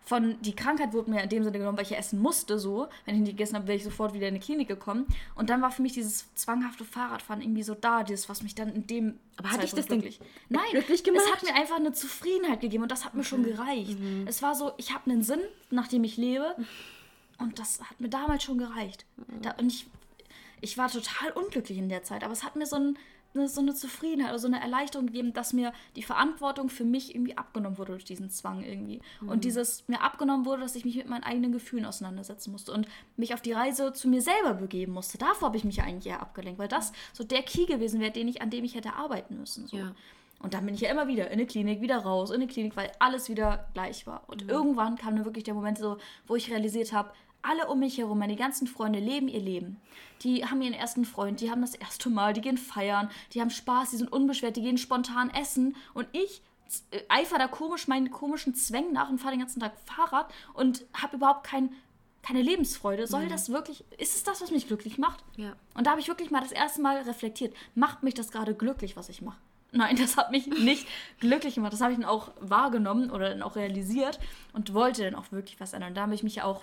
von 0.05 0.41
die 0.41 0.55
Krankheit 0.55 0.93
wurde 0.93 1.11
mir 1.11 1.23
in 1.23 1.29
dem 1.29 1.43
Sinne 1.43 1.57
genommen, 1.57 1.77
weil 1.77 1.85
ich 1.85 1.91
ja 1.91 1.97
essen 1.97 2.19
musste 2.19 2.59
so. 2.59 2.87
Wenn 3.05 3.15
ich 3.15 3.21
nicht 3.21 3.31
gegessen 3.31 3.55
habe, 3.55 3.67
wäre 3.67 3.77
ich 3.77 3.83
sofort 3.83 4.13
wieder 4.13 4.27
in 4.27 4.33
die 4.33 4.39
Klinik 4.41 4.67
gekommen. 4.67 5.07
Und 5.35 5.49
dann 5.49 5.61
war 5.61 5.71
für 5.71 5.81
mich 5.81 5.93
dieses 5.93 6.33
zwanghafte 6.35 6.83
Fahrradfahren 6.83 7.41
irgendwie 7.41 7.63
so 7.63 7.73
da, 7.73 8.03
dieses, 8.03 8.27
was 8.27 8.43
mich 8.43 8.53
dann 8.53 8.73
in 8.73 8.85
dem. 8.85 9.19
Aber 9.37 9.51
hatte 9.51 9.65
ich 9.65 9.73
das 9.73 9.89
wirklich? 9.89 10.19
Nein, 10.49 10.63
glücklich 10.71 11.03
gemacht? 11.03 11.23
es 11.25 11.31
hat 11.31 11.43
mir 11.43 11.55
einfach 11.55 11.77
eine 11.77 11.93
Zufriedenheit 11.93 12.59
gegeben 12.59 12.83
und 12.83 12.91
das 12.91 13.05
hat 13.05 13.13
mir 13.13 13.23
schon 13.23 13.43
gereicht. 13.43 13.97
Mhm. 13.97 14.25
Es 14.27 14.41
war 14.41 14.55
so, 14.55 14.73
ich 14.77 14.93
habe 14.93 15.09
einen 15.09 15.23
Sinn, 15.23 15.41
nach 15.69 15.87
dem 15.87 16.03
ich 16.03 16.17
lebe. 16.17 16.55
Und 17.39 17.59
das 17.59 17.81
hat 17.81 17.99
mir 17.99 18.09
damals 18.09 18.43
schon 18.43 18.57
gereicht. 18.57 19.05
Mhm. 19.15 19.41
Da, 19.41 19.51
und 19.51 19.67
ich, 19.67 19.87
ich 20.61 20.77
war 20.77 20.91
total 20.91 21.31
unglücklich 21.31 21.77
in 21.77 21.89
der 21.89 22.03
Zeit, 22.03 22.23
aber 22.23 22.33
es 22.33 22.43
hat 22.43 22.55
mir 22.55 22.65
so 22.65 22.75
ein 22.75 22.97
eine, 23.33 23.47
so 23.47 23.61
eine 23.61 23.73
Zufriedenheit 23.73 24.31
oder 24.31 24.39
so 24.39 24.47
eine 24.47 24.61
Erleichterung 24.61 25.07
gegeben, 25.07 25.33
dass 25.33 25.53
mir 25.53 25.73
die 25.95 26.03
Verantwortung 26.03 26.69
für 26.69 26.83
mich 26.83 27.13
irgendwie 27.15 27.37
abgenommen 27.37 27.77
wurde 27.77 27.93
durch 27.93 28.05
diesen 28.05 28.29
Zwang 28.29 28.63
irgendwie. 28.63 29.01
Mhm. 29.21 29.29
Und 29.29 29.43
dieses 29.43 29.87
mir 29.87 30.01
abgenommen 30.01 30.45
wurde, 30.45 30.61
dass 30.61 30.75
ich 30.75 30.85
mich 30.85 30.95
mit 30.95 31.09
meinen 31.09 31.23
eigenen 31.23 31.51
Gefühlen 31.51 31.85
auseinandersetzen 31.85 32.51
musste 32.51 32.71
und 32.71 32.87
mich 33.17 33.33
auf 33.33 33.41
die 33.41 33.53
Reise 33.53 33.93
zu 33.93 34.07
mir 34.07 34.21
selber 34.21 34.53
begeben 34.53 34.93
musste. 34.93 35.17
Davor 35.17 35.47
habe 35.47 35.57
ich 35.57 35.63
mich 35.63 35.81
eigentlich 35.81 36.11
eher 36.11 36.21
abgelenkt, 36.21 36.59
weil 36.59 36.67
das 36.67 36.91
so 37.11 37.23
der 37.23 37.43
Key 37.43 37.65
gewesen 37.65 37.99
wäre, 37.99 38.11
den 38.11 38.27
ich, 38.27 38.41
an 38.41 38.49
dem 38.49 38.63
ich 38.63 38.75
hätte 38.75 38.93
arbeiten 38.93 39.37
müssen. 39.37 39.67
So. 39.67 39.77
Ja. 39.77 39.95
Und 40.39 40.53
dann 40.53 40.65
bin 40.65 40.75
ich 40.75 40.81
ja 40.81 40.91
immer 40.91 41.07
wieder 41.07 41.27
in 41.27 41.33
eine 41.33 41.45
Klinik, 41.45 41.79
wieder 41.79 41.99
raus, 41.99 42.29
in 42.29 42.35
eine 42.35 42.47
Klinik, 42.47 42.75
weil 42.75 42.91
alles 42.99 43.29
wieder 43.29 43.69
gleich 43.73 44.05
war. 44.05 44.23
Und 44.27 44.43
mhm. 44.43 44.49
irgendwann 44.49 44.97
kam 44.97 45.15
dann 45.15 45.25
wirklich 45.25 45.45
der 45.45 45.53
Moment 45.53 45.77
so, 45.77 45.97
wo 46.27 46.35
ich 46.35 46.51
realisiert 46.51 46.91
habe, 46.91 47.11
alle 47.43 47.67
um 47.67 47.79
mich 47.79 47.97
herum, 47.97 48.19
meine 48.19 48.35
ganzen 48.35 48.67
Freunde 48.67 48.99
leben 48.99 49.27
ihr 49.27 49.41
Leben. 49.41 49.79
Die 50.21 50.45
haben 50.45 50.61
ihren 50.61 50.73
ersten 50.73 51.05
Freund, 51.05 51.41
die 51.41 51.51
haben 51.51 51.61
das 51.61 51.75
erste 51.75 52.09
Mal, 52.09 52.33
die 52.33 52.41
gehen 52.41 52.57
feiern, 52.57 53.09
die 53.33 53.41
haben 53.41 53.49
Spaß, 53.49 53.91
die 53.91 53.97
sind 53.97 54.11
unbeschwert, 54.11 54.55
die 54.55 54.61
gehen 54.61 54.77
spontan 54.77 55.29
essen. 55.29 55.75
Und 55.93 56.07
ich 56.13 56.41
äh, 56.91 57.01
eifer 57.09 57.37
da 57.37 57.47
komisch 57.47 57.87
meinen 57.87 58.11
komischen 58.11 58.55
Zwängen 58.55 58.93
nach 58.93 59.09
und 59.09 59.19
fahre 59.19 59.33
den 59.33 59.41
ganzen 59.41 59.59
Tag 59.59 59.73
Fahrrad 59.85 60.31
und 60.53 60.85
habe 60.93 61.17
überhaupt 61.17 61.45
kein, 61.45 61.73
keine 62.21 62.41
Lebensfreude. 62.41 63.07
Soll 63.07 63.25
mhm. 63.25 63.29
das 63.29 63.49
wirklich, 63.49 63.83
ist 63.97 64.15
es 64.15 64.23
das, 64.23 64.41
was 64.41 64.51
mich 64.51 64.67
glücklich 64.67 64.97
macht? 64.97 65.23
Ja. 65.35 65.53
Und 65.75 65.85
da 65.85 65.91
habe 65.91 66.01
ich 66.01 66.07
wirklich 66.07 66.31
mal 66.31 66.41
das 66.41 66.51
erste 66.51 66.81
Mal 66.81 66.97
reflektiert. 67.01 67.53
Macht 67.75 68.03
mich 68.03 68.13
das 68.13 68.31
gerade 68.31 68.55
glücklich, 68.55 68.95
was 68.95 69.09
ich 69.09 69.21
mache? 69.21 69.37
Nein, 69.73 69.95
das 69.99 70.17
hat 70.17 70.31
mich 70.31 70.47
nicht 70.47 70.87
glücklich 71.19 71.55
gemacht. 71.55 71.73
Das 71.73 71.81
habe 71.81 71.91
ich 71.91 71.99
dann 71.99 72.07
auch 72.07 72.31
wahrgenommen 72.39 73.11
oder 73.11 73.29
dann 73.29 73.41
auch 73.41 73.55
realisiert 73.55 74.19
und 74.53 74.73
wollte 74.73 75.03
dann 75.03 75.15
auch 75.15 75.31
wirklich 75.31 75.59
was 75.59 75.73
ändern. 75.73 75.89
Und 75.89 75.95
da 75.95 76.03
habe 76.03 76.15
ich 76.15 76.23
mich 76.23 76.41
auch 76.41 76.61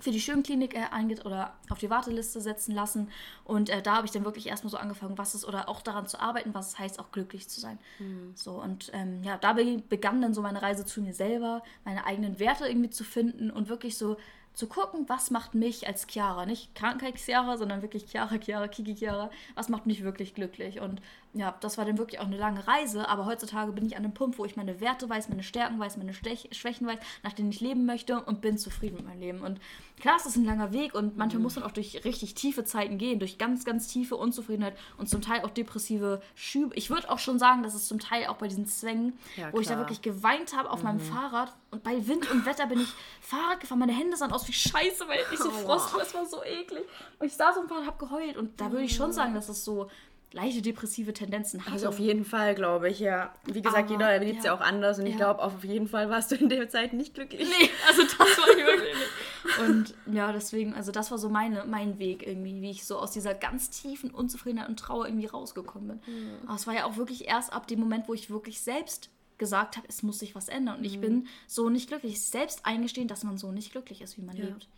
für 0.00 0.10
die 0.10 0.20
Schönklinik 0.20 0.74
äh, 0.74 0.84
eingeht 0.90 1.26
oder 1.26 1.54
auf 1.70 1.78
die 1.78 1.90
Warteliste 1.90 2.40
setzen 2.40 2.74
lassen. 2.74 3.10
Und 3.44 3.68
äh, 3.68 3.82
da 3.82 3.96
habe 3.96 4.06
ich 4.06 4.12
dann 4.12 4.24
wirklich 4.24 4.46
erstmal 4.46 4.70
so 4.70 4.76
angefangen, 4.76 5.18
was 5.18 5.34
es 5.34 5.46
oder 5.46 5.68
auch 5.68 5.82
daran 5.82 6.06
zu 6.06 6.20
arbeiten, 6.20 6.54
was 6.54 6.68
es 6.68 6.78
heißt, 6.78 7.00
auch 7.00 7.10
glücklich 7.10 7.48
zu 7.48 7.60
sein. 7.60 7.78
Mhm. 7.98 8.32
So 8.34 8.52
und 8.62 8.90
ähm, 8.94 9.22
ja, 9.24 9.38
da 9.38 9.54
begann 9.88 10.22
dann 10.22 10.34
so 10.34 10.42
meine 10.42 10.62
Reise 10.62 10.84
zu 10.84 11.00
mir 11.00 11.14
selber, 11.14 11.62
meine 11.84 12.06
eigenen 12.06 12.38
Werte 12.38 12.68
irgendwie 12.68 12.90
zu 12.90 13.04
finden 13.04 13.50
und 13.50 13.68
wirklich 13.68 13.98
so 13.98 14.16
zu 14.58 14.66
gucken, 14.66 15.08
was 15.08 15.30
macht 15.30 15.54
mich 15.54 15.86
als 15.86 16.08
Chiara, 16.08 16.44
nicht 16.44 16.74
Krankheits-Chiara, 16.74 17.56
sondern 17.56 17.80
wirklich 17.80 18.06
Chiara, 18.10 18.38
Chiara, 18.38 18.66
Kiki, 18.66 18.96
Chiara, 18.96 19.30
was 19.54 19.68
macht 19.68 19.86
mich 19.86 20.02
wirklich 20.02 20.34
glücklich. 20.34 20.80
Und 20.80 21.00
ja, 21.34 21.54
das 21.60 21.76
war 21.76 21.84
dann 21.84 21.98
wirklich 21.98 22.20
auch 22.20 22.26
eine 22.26 22.38
lange 22.38 22.66
Reise, 22.66 23.08
aber 23.08 23.26
heutzutage 23.26 23.72
bin 23.72 23.84
ich 23.84 23.96
an 23.96 24.04
einem 24.04 24.14
Punkt, 24.14 24.38
wo 24.38 24.44
ich 24.44 24.56
meine 24.56 24.80
Werte 24.80 25.08
weiß, 25.08 25.28
meine 25.28 25.42
Stärken 25.42 25.78
weiß, 25.78 25.98
meine 25.98 26.14
Stech 26.14 26.48
Schwächen 26.52 26.86
weiß, 26.86 26.98
nach 27.22 27.32
denen 27.32 27.50
ich 27.50 27.60
leben 27.60 27.84
möchte 27.84 28.22
und 28.22 28.40
bin 28.40 28.56
zufrieden 28.56 28.96
mit 28.96 29.06
meinem 29.06 29.20
Leben. 29.20 29.40
Und 29.42 29.60
klar, 30.00 30.16
es 30.16 30.26
ist 30.26 30.36
ein 30.36 30.44
langer 30.44 30.72
Weg 30.72 30.94
und 30.94 31.16
manchmal 31.16 31.38
mhm. 31.38 31.44
muss 31.44 31.56
man 31.56 31.64
auch 31.64 31.70
durch 31.70 32.04
richtig 32.04 32.34
tiefe 32.34 32.64
Zeiten 32.64 32.96
gehen, 32.96 33.18
durch 33.18 33.36
ganz, 33.36 33.64
ganz 33.64 33.88
tiefe 33.88 34.16
Unzufriedenheit 34.16 34.76
und 34.96 35.08
zum 35.08 35.20
Teil 35.20 35.42
auch 35.42 35.50
depressive 35.50 36.22
Schübe. 36.34 36.74
Ich 36.76 36.88
würde 36.88 37.10
auch 37.10 37.18
schon 37.18 37.38
sagen, 37.38 37.62
dass 37.62 37.74
es 37.74 37.86
zum 37.86 37.98
Teil 37.98 38.26
auch 38.26 38.36
bei 38.36 38.48
diesen 38.48 38.66
Zwängen, 38.66 39.18
ja, 39.36 39.52
wo 39.52 39.60
ich 39.60 39.68
da 39.68 39.76
wirklich 39.76 40.02
geweint 40.02 40.56
habe 40.56 40.70
auf 40.70 40.78
mhm. 40.78 40.84
meinem 40.84 41.00
Fahrrad 41.00 41.52
und 41.70 41.82
bei 41.82 42.06
Wind 42.06 42.30
und 42.30 42.46
Wetter 42.46 42.66
bin 42.66 42.80
ich 42.80 42.88
Fahrrad 43.20 43.60
gefahren, 43.60 43.80
meine 43.80 43.92
Hände 43.92 44.16
sahen 44.16 44.32
aus 44.32 44.48
wie 44.48 44.52
Scheiße, 44.52 45.06
weil 45.06 45.20
ich 45.30 45.38
so. 45.38 45.50
Frost 45.50 45.92
war, 45.92 46.02
es 46.02 46.14
war 46.14 46.24
so 46.24 46.42
eklig. 46.42 46.84
Und 47.18 47.26
ich 47.26 47.34
saß 47.34 47.58
und 47.58 47.70
habe 47.70 47.98
geheult 47.98 48.36
und 48.36 48.60
da 48.60 48.70
würde 48.70 48.84
ich 48.84 48.94
schon 48.94 49.12
sagen, 49.12 49.34
dass 49.34 49.48
es 49.48 49.64
so 49.64 49.90
leichte 50.32 50.60
depressive 50.62 51.12
Tendenzen 51.12 51.60
hatte. 51.60 51.72
Also 51.72 51.88
auf 51.88 51.98
jeden 51.98 52.24
Fall, 52.24 52.54
glaube 52.54 52.90
ich, 52.90 53.00
ja. 53.00 53.32
Wie 53.46 53.62
gesagt, 53.62 53.84
Aber, 53.84 53.90
jeder 53.90 54.10
erlebt 54.10 54.40
es 54.40 54.44
ja. 54.44 54.52
ja. 54.52 54.58
auch 54.58 54.60
anders 54.60 54.98
und 54.98 55.06
ja. 55.06 55.12
ich 55.12 55.16
glaube, 55.16 55.42
auf 55.42 55.64
jeden 55.64 55.88
Fall 55.88 56.10
warst 56.10 56.30
du 56.30 56.36
in 56.36 56.48
der 56.48 56.68
Zeit 56.68 56.92
nicht 56.92 57.14
glücklich. 57.14 57.48
Nee, 57.48 57.70
also 57.88 58.02
das 58.02 58.18
war 58.18 58.48
ich 58.50 58.66
wirklich 58.66 58.94
nicht. 58.94 59.58
Und 59.58 59.94
ja, 60.12 60.30
deswegen, 60.32 60.74
also 60.74 60.92
das 60.92 61.10
war 61.10 61.18
so 61.18 61.28
meine, 61.28 61.64
mein 61.64 61.98
Weg 61.98 62.26
irgendwie, 62.26 62.60
wie 62.60 62.70
ich 62.70 62.84
so 62.84 62.98
aus 62.98 63.12
dieser 63.12 63.34
ganz 63.34 63.70
tiefen 63.70 64.10
Unzufriedenheit 64.10 64.68
und 64.68 64.78
Trauer 64.78 65.06
irgendwie 65.06 65.26
rausgekommen 65.26 65.88
bin. 65.88 66.14
Mhm. 66.14 66.30
Aber 66.46 66.54
es 66.56 66.66
war 66.66 66.74
ja 66.74 66.84
auch 66.84 66.96
wirklich 66.96 67.26
erst 67.26 67.52
ab 67.52 67.66
dem 67.66 67.80
Moment, 67.80 68.08
wo 68.08 68.14
ich 68.14 68.30
wirklich 68.30 68.60
selbst 68.60 69.10
gesagt 69.38 69.76
habe, 69.76 69.86
es 69.88 70.02
muss 70.02 70.18
sich 70.18 70.34
was 70.34 70.48
ändern 70.48 70.78
und 70.78 70.84
ich 70.84 70.96
mhm. 70.96 71.00
bin 71.00 71.26
so 71.46 71.70
nicht 71.70 71.88
glücklich. 71.88 72.20
Selbst 72.20 72.66
eingestehen, 72.66 73.08
dass 73.08 73.24
man 73.24 73.38
so 73.38 73.52
nicht 73.52 73.72
glücklich 73.72 74.02
ist, 74.02 74.18
wie 74.18 74.22
man 74.22 74.36
ja. 74.36 74.46
lebt. 74.46 74.68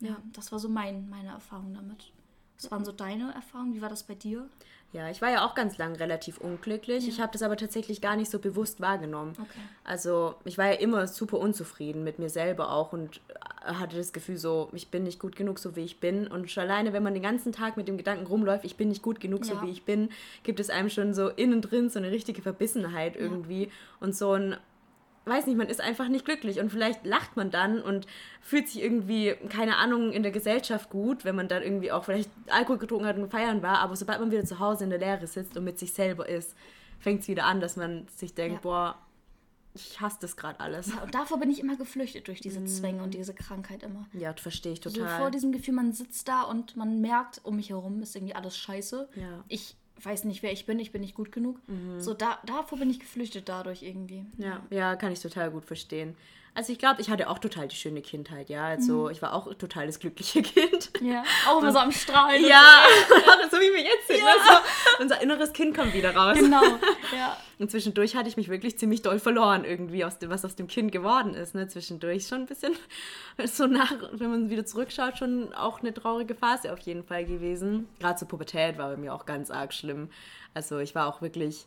Ja, 0.00 0.16
das 0.32 0.52
war 0.52 0.58
so 0.58 0.68
mein, 0.68 1.08
meine 1.08 1.30
Erfahrung 1.30 1.74
damit. 1.74 2.12
Was 2.60 2.70
waren 2.70 2.84
so 2.84 2.92
deine 2.92 3.32
Erfahrungen? 3.34 3.74
Wie 3.74 3.82
war 3.82 3.88
das 3.88 4.02
bei 4.02 4.14
dir? 4.14 4.48
Ja, 4.92 5.10
ich 5.10 5.20
war 5.20 5.30
ja 5.30 5.46
auch 5.46 5.54
ganz 5.54 5.76
lang 5.76 5.94
relativ 5.96 6.38
unglücklich. 6.38 7.04
Ja. 7.04 7.10
Ich 7.10 7.20
habe 7.20 7.32
das 7.32 7.42
aber 7.42 7.56
tatsächlich 7.56 8.00
gar 8.00 8.16
nicht 8.16 8.30
so 8.30 8.38
bewusst 8.38 8.80
wahrgenommen. 8.80 9.34
Okay. 9.38 9.60
Also 9.84 10.34
ich 10.44 10.56
war 10.56 10.66
ja 10.66 10.78
immer 10.78 11.06
super 11.06 11.38
unzufrieden 11.38 12.04
mit 12.04 12.18
mir 12.18 12.30
selber 12.30 12.72
auch 12.72 12.92
und 12.92 13.20
hatte 13.62 13.96
das 13.96 14.14
Gefühl 14.14 14.38
so, 14.38 14.70
ich 14.72 14.88
bin 14.88 15.04
nicht 15.04 15.20
gut 15.20 15.36
genug, 15.36 15.58
so 15.58 15.76
wie 15.76 15.84
ich 15.84 16.00
bin. 16.00 16.26
Und 16.26 16.50
schon 16.50 16.64
alleine, 16.64 16.94
wenn 16.94 17.02
man 17.02 17.12
den 17.12 17.22
ganzen 17.22 17.52
Tag 17.52 17.76
mit 17.76 17.86
dem 17.86 17.98
Gedanken 17.98 18.26
rumläuft, 18.26 18.64
ich 18.64 18.76
bin 18.76 18.88
nicht 18.88 19.02
gut 19.02 19.20
genug, 19.20 19.46
ja. 19.46 19.54
so 19.54 19.62
wie 19.62 19.70
ich 19.70 19.84
bin, 19.84 20.08
gibt 20.42 20.58
es 20.58 20.70
einem 20.70 20.88
schon 20.88 21.12
so 21.12 21.28
innen 21.28 21.60
drin 21.60 21.90
so 21.90 21.98
eine 21.98 22.10
richtige 22.10 22.40
Verbissenheit 22.40 23.14
irgendwie 23.14 23.64
ja. 23.64 23.70
und 24.00 24.16
so 24.16 24.32
ein 24.32 24.56
weiß 25.28 25.46
nicht, 25.46 25.56
man 25.56 25.68
ist 25.68 25.80
einfach 25.80 26.08
nicht 26.08 26.24
glücklich 26.24 26.60
und 26.60 26.70
vielleicht 26.70 27.04
lacht 27.04 27.36
man 27.36 27.50
dann 27.50 27.80
und 27.80 28.06
fühlt 28.40 28.68
sich 28.68 28.82
irgendwie, 28.82 29.34
keine 29.48 29.76
Ahnung, 29.76 30.12
in 30.12 30.22
der 30.22 30.32
Gesellschaft 30.32 30.90
gut, 30.90 31.24
wenn 31.24 31.36
man 31.36 31.48
dann 31.48 31.62
irgendwie 31.62 31.92
auch 31.92 32.04
vielleicht 32.04 32.30
Alkohol 32.48 32.78
getrunken 32.78 33.06
hat 33.06 33.16
und 33.16 33.30
feiern 33.30 33.62
war, 33.62 33.78
aber 33.80 33.96
sobald 33.96 34.20
man 34.20 34.30
wieder 34.30 34.44
zu 34.44 34.58
Hause 34.58 34.84
in 34.84 34.90
der 34.90 34.98
Lehre 34.98 35.26
sitzt 35.26 35.56
und 35.56 35.64
mit 35.64 35.78
sich 35.78 35.92
selber 35.92 36.28
ist, 36.28 36.54
fängt 36.98 37.22
es 37.22 37.28
wieder 37.28 37.44
an, 37.44 37.60
dass 37.60 37.76
man 37.76 38.06
sich 38.08 38.34
denkt, 38.34 38.56
ja. 38.56 38.60
boah, 38.62 38.98
ich 39.74 40.00
hasse 40.00 40.18
das 40.20 40.36
gerade 40.36 40.58
alles. 40.60 40.88
Ja, 40.88 41.02
und 41.02 41.14
davor 41.14 41.38
bin 41.38 41.50
ich 41.50 41.60
immer 41.60 41.76
geflüchtet 41.76 42.26
durch 42.26 42.40
diese 42.40 42.60
mm. 42.60 42.66
Zwänge 42.66 43.02
und 43.02 43.14
diese 43.14 43.34
Krankheit 43.34 43.82
immer. 43.82 44.06
Ja, 44.12 44.32
verstehe 44.34 44.72
ich 44.72 44.80
total. 44.80 45.08
So 45.08 45.16
vor 45.22 45.30
diesem 45.30 45.52
Gefühl, 45.52 45.74
man 45.74 45.92
sitzt 45.92 46.26
da 46.28 46.42
und 46.42 46.76
man 46.76 47.00
merkt, 47.00 47.40
um 47.44 47.56
mich 47.56 47.70
herum 47.70 48.02
ist 48.02 48.16
irgendwie 48.16 48.34
alles 48.34 48.56
scheiße. 48.56 49.08
Ja. 49.14 49.44
Ich 49.48 49.76
weiß 50.02 50.24
nicht, 50.24 50.42
wer 50.42 50.52
ich 50.52 50.66
bin, 50.66 50.78
ich 50.78 50.92
bin 50.92 51.00
nicht 51.00 51.14
gut 51.14 51.32
genug. 51.32 51.60
Mhm. 51.68 52.00
So, 52.00 52.14
da, 52.14 52.38
davor 52.46 52.78
bin 52.78 52.90
ich 52.90 53.00
geflüchtet 53.00 53.48
dadurch 53.48 53.82
irgendwie. 53.82 54.24
Ja, 54.36 54.62
ja, 54.70 54.96
kann 54.96 55.12
ich 55.12 55.20
total 55.20 55.50
gut 55.50 55.64
verstehen. 55.64 56.14
Also 56.58 56.72
ich 56.72 56.80
glaube, 56.80 57.00
ich 57.00 57.08
hatte 57.08 57.30
auch 57.30 57.38
total 57.38 57.68
die 57.68 57.76
schöne 57.76 58.02
Kindheit, 58.02 58.48
ja. 58.48 58.66
Also 58.66 59.04
mhm. 59.04 59.10
ich 59.12 59.22
war 59.22 59.32
auch 59.32 59.54
total 59.54 59.86
das 59.86 60.00
glückliche 60.00 60.42
Kind. 60.42 60.90
Ja, 61.00 61.22
auch 61.48 61.62
immer 61.62 61.70
so 61.70 61.78
am 61.78 61.92
Strahlen. 61.92 62.44
Ja, 62.44 62.82
so 63.48 63.58
wie 63.58 63.72
wir 63.72 63.80
jetzt 63.80 64.08
sind. 64.08 64.18
Ja. 64.18 64.26
Also, 64.26 64.64
unser 64.98 65.22
inneres 65.22 65.52
Kind 65.52 65.76
kommt 65.76 65.94
wieder 65.94 66.16
raus. 66.16 66.36
Genau, 66.36 66.64
ja. 67.16 67.36
Und 67.60 67.70
zwischendurch 67.70 68.16
hatte 68.16 68.28
ich 68.28 68.36
mich 68.36 68.48
wirklich 68.48 68.76
ziemlich 68.76 69.02
doll 69.02 69.20
verloren 69.20 69.64
irgendwie, 69.64 70.04
aus 70.04 70.18
dem, 70.18 70.30
was 70.30 70.44
aus 70.44 70.56
dem 70.56 70.66
Kind 70.66 70.90
geworden 70.90 71.34
ist. 71.34 71.54
Ne? 71.54 71.68
Zwischendurch 71.68 72.26
schon 72.26 72.40
ein 72.40 72.46
bisschen, 72.46 72.72
so 73.44 73.68
nach, 73.68 73.92
wenn 74.10 74.28
man 74.28 74.50
wieder 74.50 74.66
zurückschaut, 74.66 75.16
schon 75.16 75.54
auch 75.54 75.78
eine 75.78 75.94
traurige 75.94 76.34
Phase 76.34 76.72
auf 76.72 76.80
jeden 76.80 77.04
Fall 77.04 77.24
gewesen. 77.24 77.88
Gerade 78.00 78.18
zur 78.18 78.26
Pubertät 78.26 78.78
war 78.78 78.90
bei 78.90 78.96
mir 78.96 79.14
auch 79.14 79.26
ganz 79.26 79.52
arg 79.52 79.72
schlimm. 79.72 80.10
Also 80.54 80.78
ich 80.78 80.96
war 80.96 81.06
auch 81.06 81.22
wirklich 81.22 81.66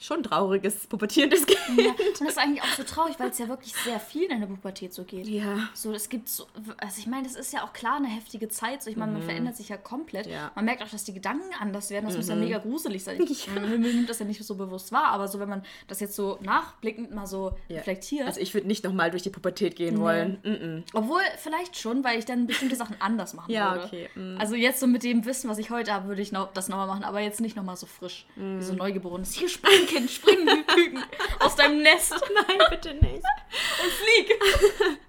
schon 0.00 0.22
trauriges, 0.22 0.86
pubertierendes 0.86 1.46
Kind. 1.46 1.78
Ja, 1.78 1.90
und 1.90 2.20
das 2.20 2.20
ist 2.20 2.38
eigentlich 2.38 2.62
auch 2.62 2.74
so 2.74 2.82
traurig, 2.82 3.20
weil 3.20 3.28
es 3.28 3.38
ja 3.38 3.48
wirklich 3.48 3.74
sehr 3.84 4.00
viel 4.00 4.24
in 4.24 4.40
der 4.40 4.46
Pubertät 4.46 4.94
so 4.94 5.04
geht. 5.04 5.28
Ja. 5.28 5.68
So, 5.74 5.92
es 5.92 6.08
gibt 6.08 6.28
so, 6.28 6.46
also 6.78 6.98
ich 6.98 7.06
meine, 7.06 7.24
das 7.24 7.36
ist 7.36 7.52
ja 7.52 7.62
auch 7.62 7.74
klar 7.74 7.96
eine 7.96 8.08
heftige 8.08 8.48
Zeit. 8.48 8.82
So, 8.82 8.90
ich 8.90 8.96
meine, 8.96 9.12
mhm. 9.12 9.18
man 9.18 9.26
verändert 9.26 9.56
sich 9.56 9.68
ja 9.68 9.76
komplett. 9.76 10.26
Ja. 10.26 10.52
Man 10.54 10.64
merkt 10.64 10.82
auch, 10.82 10.88
dass 10.88 11.04
die 11.04 11.12
Gedanken 11.12 11.54
anders 11.60 11.90
werden. 11.90 12.06
Das 12.06 12.14
mhm. 12.14 12.20
muss 12.20 12.28
ja 12.28 12.34
mhm. 12.34 12.40
mega 12.40 12.58
gruselig 12.58 13.04
sein. 13.04 13.20
Ich, 13.22 13.46
ja. 13.54 13.60
Nimmt 13.60 14.08
das 14.08 14.18
ja 14.18 14.24
nicht 14.24 14.42
so 14.42 14.54
bewusst 14.54 14.90
wahr, 14.90 15.08
aber 15.08 15.28
so, 15.28 15.38
wenn 15.38 15.50
man 15.50 15.62
das 15.86 16.00
jetzt 16.00 16.16
so 16.16 16.38
nachblickend 16.40 17.14
mal 17.14 17.26
so 17.26 17.52
ja. 17.68 17.76
reflektiert. 17.76 18.26
Also 18.26 18.40
ich 18.40 18.54
würde 18.54 18.68
nicht 18.68 18.84
nochmal 18.84 19.10
durch 19.10 19.22
die 19.22 19.30
Pubertät 19.30 19.76
gehen 19.76 19.96
nee. 19.96 20.00
wollen. 20.00 20.38
Mhm. 20.42 20.84
Obwohl, 20.94 21.20
vielleicht 21.36 21.76
schon, 21.76 22.02
weil 22.04 22.18
ich 22.18 22.24
dann 22.24 22.46
bestimmte 22.46 22.74
Sachen 22.74 22.96
anders 23.00 23.34
machen 23.34 23.52
ja, 23.52 23.74
würde. 23.74 23.84
Okay. 23.84 24.08
Mhm. 24.14 24.38
Also 24.38 24.54
jetzt 24.54 24.80
so 24.80 24.86
mit 24.86 25.02
dem 25.02 25.26
Wissen, 25.26 25.50
was 25.50 25.58
ich 25.58 25.68
heute 25.68 25.92
habe, 25.92 26.08
würde 26.08 26.22
ich 26.22 26.32
noch, 26.32 26.54
das 26.54 26.70
nochmal 26.70 26.86
machen, 26.86 27.04
aber 27.04 27.20
jetzt 27.20 27.42
nicht 27.42 27.54
nochmal 27.54 27.76
so 27.76 27.84
frisch. 27.84 28.24
Wie 28.36 28.62
so 28.62 28.72
mhm. 28.72 28.78
neugeborenes. 28.78 29.34
Hier 29.34 29.50
springen 29.50 29.89
Kind, 29.90 30.10
spring, 30.10 30.46
Küken 30.66 31.02
aus 31.40 31.56
deinem 31.56 31.82
Nest. 31.82 32.12
Nein, 32.34 32.58
bitte 32.70 32.94
nicht. 32.94 33.24
Und 33.24 33.92
flieg. 33.92 34.30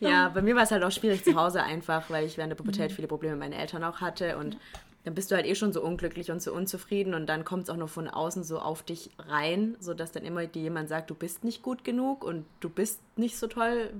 Ja, 0.00 0.28
bei 0.30 0.42
mir 0.42 0.56
war 0.56 0.64
es 0.64 0.70
halt 0.70 0.82
auch 0.82 0.90
schwierig 0.90 1.24
zu 1.24 1.34
Hause 1.34 1.62
einfach, 1.62 2.10
weil 2.10 2.24
ich 2.24 2.36
während 2.36 2.50
der 2.50 2.56
Pubertät 2.56 2.90
mhm. 2.90 2.94
viele 2.94 3.08
Probleme 3.08 3.36
mit 3.36 3.40
meinen 3.40 3.60
Eltern 3.60 3.84
auch 3.84 4.00
hatte 4.00 4.38
und 4.38 4.56
dann 5.04 5.14
bist 5.14 5.30
du 5.30 5.36
halt 5.36 5.46
eh 5.46 5.54
schon 5.54 5.72
so 5.72 5.82
unglücklich 5.82 6.30
und 6.30 6.42
so 6.42 6.52
unzufrieden 6.52 7.14
und 7.14 7.26
dann 7.26 7.44
kommt 7.44 7.64
es 7.64 7.70
auch 7.70 7.76
noch 7.76 7.90
von 7.90 8.08
außen 8.08 8.42
so 8.42 8.58
auf 8.58 8.82
dich 8.82 9.10
rein, 9.18 9.76
sodass 9.78 10.12
dann 10.12 10.24
immer 10.24 10.46
dir 10.46 10.62
jemand 10.62 10.88
sagt, 10.88 11.10
du 11.10 11.14
bist 11.14 11.44
nicht 11.44 11.62
gut 11.62 11.84
genug 11.84 12.24
und 12.24 12.44
du 12.60 12.70
bist 12.70 13.00
nicht 13.16 13.36
so 13.36 13.46
toll, 13.46 13.92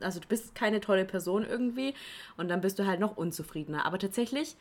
also 0.00 0.20
du 0.20 0.26
bist 0.26 0.54
keine 0.54 0.80
tolle 0.80 1.04
Person 1.04 1.46
irgendwie 1.48 1.94
und 2.36 2.48
dann 2.48 2.60
bist 2.60 2.78
du 2.78 2.86
halt 2.86 3.00
noch 3.00 3.16
unzufriedener. 3.16 3.86
Aber 3.86 3.98
tatsächlich, 3.98 4.56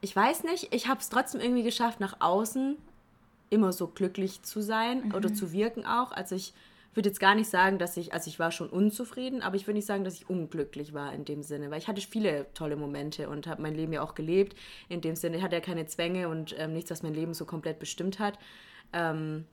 ich 0.00 0.16
weiß 0.16 0.44
nicht, 0.44 0.74
ich 0.74 0.88
habe 0.88 1.00
es 1.00 1.10
trotzdem 1.10 1.40
irgendwie 1.40 1.62
geschafft, 1.62 2.00
nach 2.00 2.16
außen 2.20 2.78
immer 3.52 3.72
so 3.72 3.86
glücklich 3.86 4.42
zu 4.42 4.60
sein 4.60 5.08
mhm. 5.08 5.14
oder 5.14 5.32
zu 5.32 5.52
wirken 5.52 5.84
auch. 5.86 6.12
Also 6.12 6.34
ich 6.34 6.54
würde 6.94 7.08
jetzt 7.08 7.20
gar 7.20 7.34
nicht 7.34 7.48
sagen, 7.48 7.78
dass 7.78 7.96
ich, 7.96 8.12
also 8.12 8.28
ich 8.28 8.38
war 8.38 8.50
schon 8.50 8.68
unzufrieden, 8.68 9.42
aber 9.42 9.56
ich 9.56 9.66
würde 9.66 9.76
nicht 9.76 9.86
sagen, 9.86 10.04
dass 10.04 10.14
ich 10.14 10.28
unglücklich 10.28 10.92
war 10.92 11.12
in 11.12 11.24
dem 11.24 11.42
Sinne, 11.42 11.70
weil 11.70 11.78
ich 11.78 11.88
hatte 11.88 12.00
viele 12.00 12.46
tolle 12.54 12.76
Momente 12.76 13.28
und 13.28 13.46
habe 13.46 13.62
mein 13.62 13.74
Leben 13.74 13.92
ja 13.92 14.02
auch 14.02 14.14
gelebt. 14.14 14.56
In 14.88 15.00
dem 15.00 15.16
Sinne 15.16 15.38
ich 15.38 15.42
hatte 15.42 15.56
ja 15.56 15.60
keine 15.60 15.86
Zwänge 15.86 16.28
und 16.28 16.54
ähm, 16.58 16.72
nichts, 16.72 16.90
was 16.90 17.02
mein 17.02 17.14
Leben 17.14 17.34
so 17.34 17.44
komplett 17.44 17.78
bestimmt 17.78 18.18
hat. 18.18 18.38
Ähm, 18.92 19.46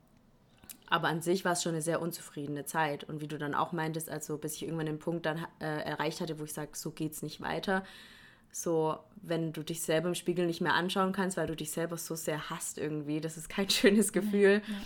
aber 0.90 1.08
an 1.08 1.22
sich 1.22 1.46
war 1.46 1.54
es 1.54 1.64
schon 1.64 1.74
eine 1.74 1.82
sehr 1.82 2.02
unzufriedene 2.02 2.66
Zeit. 2.66 3.04
Und 3.04 3.22
wie 3.22 3.28
du 3.28 3.38
dann 3.38 3.54
auch 3.54 3.72
meintest, 3.72 4.10
also 4.10 4.38
bis 4.38 4.56
ich 4.56 4.64
irgendwann 4.64 4.88
den 4.88 5.00
Punkt 5.00 5.26
dann 5.26 5.46
äh, 5.60 5.66
erreicht 5.66 6.20
hatte, 6.20 6.40
wo 6.40 6.44
ich 6.44 6.54
sage, 6.54 6.72
so 6.74 6.92
geht's 6.92 7.22
nicht 7.22 7.42
weiter, 7.42 7.84
so, 8.52 8.98
wenn 9.22 9.54
du 9.54 9.64
dich 9.64 9.82
selber 9.82 10.08
im 10.08 10.16
Spiegel 10.16 10.46
nicht 10.46 10.62
mehr 10.62 10.74
anschauen 10.74 11.12
kannst, 11.12 11.38
weil 11.38 11.48
du 11.48 11.56
dich 11.56 11.72
selber 11.72 11.98
so 11.98 12.16
sehr 12.16 12.50
hasst 12.50 12.78
irgendwie, 12.78 13.22
das 13.22 13.38
ist 13.38 13.50
kein 13.50 13.70
schönes 13.70 14.14
Gefühl. 14.14 14.62
Ja, 14.66 14.74
ja. 14.74 14.80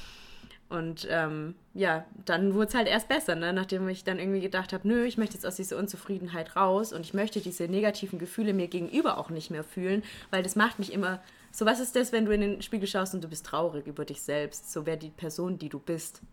Und 0.69 1.07
ähm, 1.11 1.53
ja, 1.75 2.03
dann 2.25 2.55
wurde 2.55 2.69
es 2.69 2.73
halt 2.73 2.87
erst 2.87 3.07
besser, 3.07 3.35
ne? 3.35 3.53
nachdem 3.53 3.87
ich 3.89 4.03
dann 4.03 4.17
irgendwie 4.17 4.39
gedacht 4.39 4.73
habe, 4.73 4.87
nö, 4.87 5.05
ich 5.05 5.19
möchte 5.19 5.35
jetzt 5.35 5.45
aus 5.45 5.57
dieser 5.57 5.77
Unzufriedenheit 5.77 6.55
raus 6.55 6.93
und 6.93 7.01
ich 7.01 7.13
möchte 7.13 7.41
diese 7.41 7.67
negativen 7.67 8.17
Gefühle 8.17 8.53
mir 8.53 8.67
gegenüber 8.67 9.19
auch 9.19 9.29
nicht 9.29 9.51
mehr 9.51 9.63
fühlen, 9.63 10.01
weil 10.31 10.41
das 10.41 10.55
macht 10.55 10.79
mich 10.79 10.91
immer. 10.91 11.21
So, 11.51 11.67
was 11.67 11.79
ist 11.79 11.95
das, 11.95 12.11
wenn 12.11 12.25
du 12.25 12.33
in 12.33 12.41
den 12.41 12.61
Spiegel 12.63 12.87
schaust 12.87 13.13
und 13.13 13.23
du 13.23 13.27
bist 13.27 13.45
traurig 13.45 13.85
über 13.85 14.03
dich 14.03 14.23
selbst? 14.23 14.71
So 14.71 14.87
wäre 14.87 14.97
die 14.97 15.11
Person, 15.11 15.59
die 15.59 15.69
du 15.69 15.77
bist. 15.77 16.23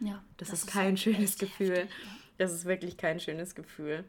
Ja. 0.00 0.20
Das, 0.38 0.48
das 0.48 0.64
ist 0.64 0.66
kein 0.66 0.94
ist 0.94 1.02
schönes 1.02 1.38
Gefühl. 1.38 1.76
Heftig, 1.76 1.90
ja. 2.04 2.16
Das 2.38 2.52
ist 2.52 2.64
wirklich 2.64 2.96
kein 2.96 3.20
schönes 3.20 3.54
Gefühl. 3.54 4.02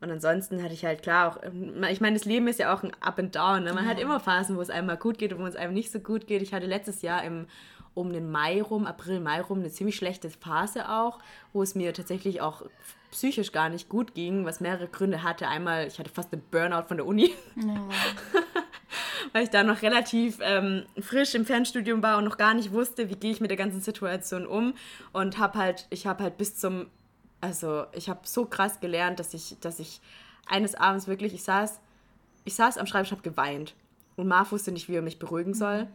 Und 0.00 0.10
ansonsten 0.10 0.62
hatte 0.62 0.74
ich 0.74 0.84
halt 0.84 1.02
klar 1.02 1.28
auch, 1.28 1.42
ähm, 1.42 1.82
ich 1.90 2.00
meine, 2.00 2.16
das 2.16 2.24
Leben 2.24 2.46
ist 2.48 2.58
ja 2.58 2.72
auch 2.72 2.82
ein 2.82 2.92
Up 3.00 3.18
and 3.18 3.34
Down. 3.34 3.64
Ne? 3.64 3.72
Man 3.72 3.84
ja. 3.84 3.90
hat 3.90 3.98
immer 3.98 4.20
Phasen, 4.20 4.56
wo 4.56 4.60
es 4.60 4.70
einem 4.70 4.86
mal 4.86 4.96
gut 4.96 5.18
geht 5.18 5.32
und 5.32 5.40
wo 5.40 5.46
es 5.46 5.56
einem 5.56 5.74
nicht 5.74 5.90
so 5.90 5.98
gut 5.98 6.26
geht. 6.26 6.42
Ich 6.42 6.54
hatte 6.54 6.66
letztes 6.66 7.02
Jahr 7.02 7.24
im, 7.24 7.46
um 7.94 8.12
den 8.12 8.30
Mai 8.30 8.62
rum, 8.62 8.86
April, 8.86 9.20
Mai 9.20 9.40
rum, 9.40 9.58
eine 9.58 9.70
ziemlich 9.70 9.96
schlechte 9.96 10.30
Phase 10.30 10.88
auch, 10.88 11.18
wo 11.52 11.62
es 11.62 11.74
mir 11.74 11.92
tatsächlich 11.92 12.40
auch 12.40 12.62
psychisch 13.10 13.52
gar 13.52 13.70
nicht 13.70 13.88
gut 13.88 14.14
ging, 14.14 14.44
was 14.44 14.60
mehrere 14.60 14.86
Gründe 14.86 15.22
hatte. 15.22 15.48
Einmal, 15.48 15.86
ich 15.86 15.98
hatte 15.98 16.10
fast 16.10 16.32
einen 16.32 16.42
Burnout 16.50 16.86
von 16.86 16.98
der 16.98 17.06
Uni. 17.06 17.32
Ja. 17.56 17.88
weil 19.32 19.44
ich 19.44 19.50
da 19.50 19.62
noch 19.62 19.82
relativ 19.82 20.38
ähm, 20.42 20.84
frisch 21.00 21.34
im 21.34 21.44
Fernstudium 21.44 22.02
war 22.02 22.18
und 22.18 22.24
noch 22.24 22.38
gar 22.38 22.54
nicht 22.54 22.72
wusste, 22.72 23.10
wie 23.10 23.16
gehe 23.16 23.32
ich 23.32 23.40
mit 23.40 23.50
der 23.50 23.58
ganzen 23.58 23.80
Situation 23.80 24.46
um 24.46 24.74
und 25.12 25.38
habe 25.38 25.58
halt, 25.58 25.86
ich 25.90 26.06
habe 26.06 26.22
halt 26.22 26.38
bis 26.38 26.56
zum 26.56 26.86
also 27.40 27.86
ich 27.92 28.08
habe 28.08 28.20
so 28.24 28.44
krass 28.46 28.80
gelernt, 28.80 29.20
dass 29.20 29.34
ich, 29.34 29.56
dass 29.60 29.78
ich 29.78 30.00
eines 30.46 30.74
Abends 30.74 31.06
wirklich, 31.06 31.34
ich 31.34 31.42
saß, 31.42 31.80
ich 32.44 32.54
saß 32.54 32.78
am 32.78 32.86
Schreibtisch, 32.86 33.12
habe 33.12 33.22
geweint. 33.22 33.74
Und 34.16 34.26
Marv 34.26 34.52
wusste 34.52 34.72
nicht, 34.72 34.88
wie 34.88 34.96
er 34.96 35.02
mich 35.02 35.18
beruhigen 35.18 35.54
soll. 35.54 35.88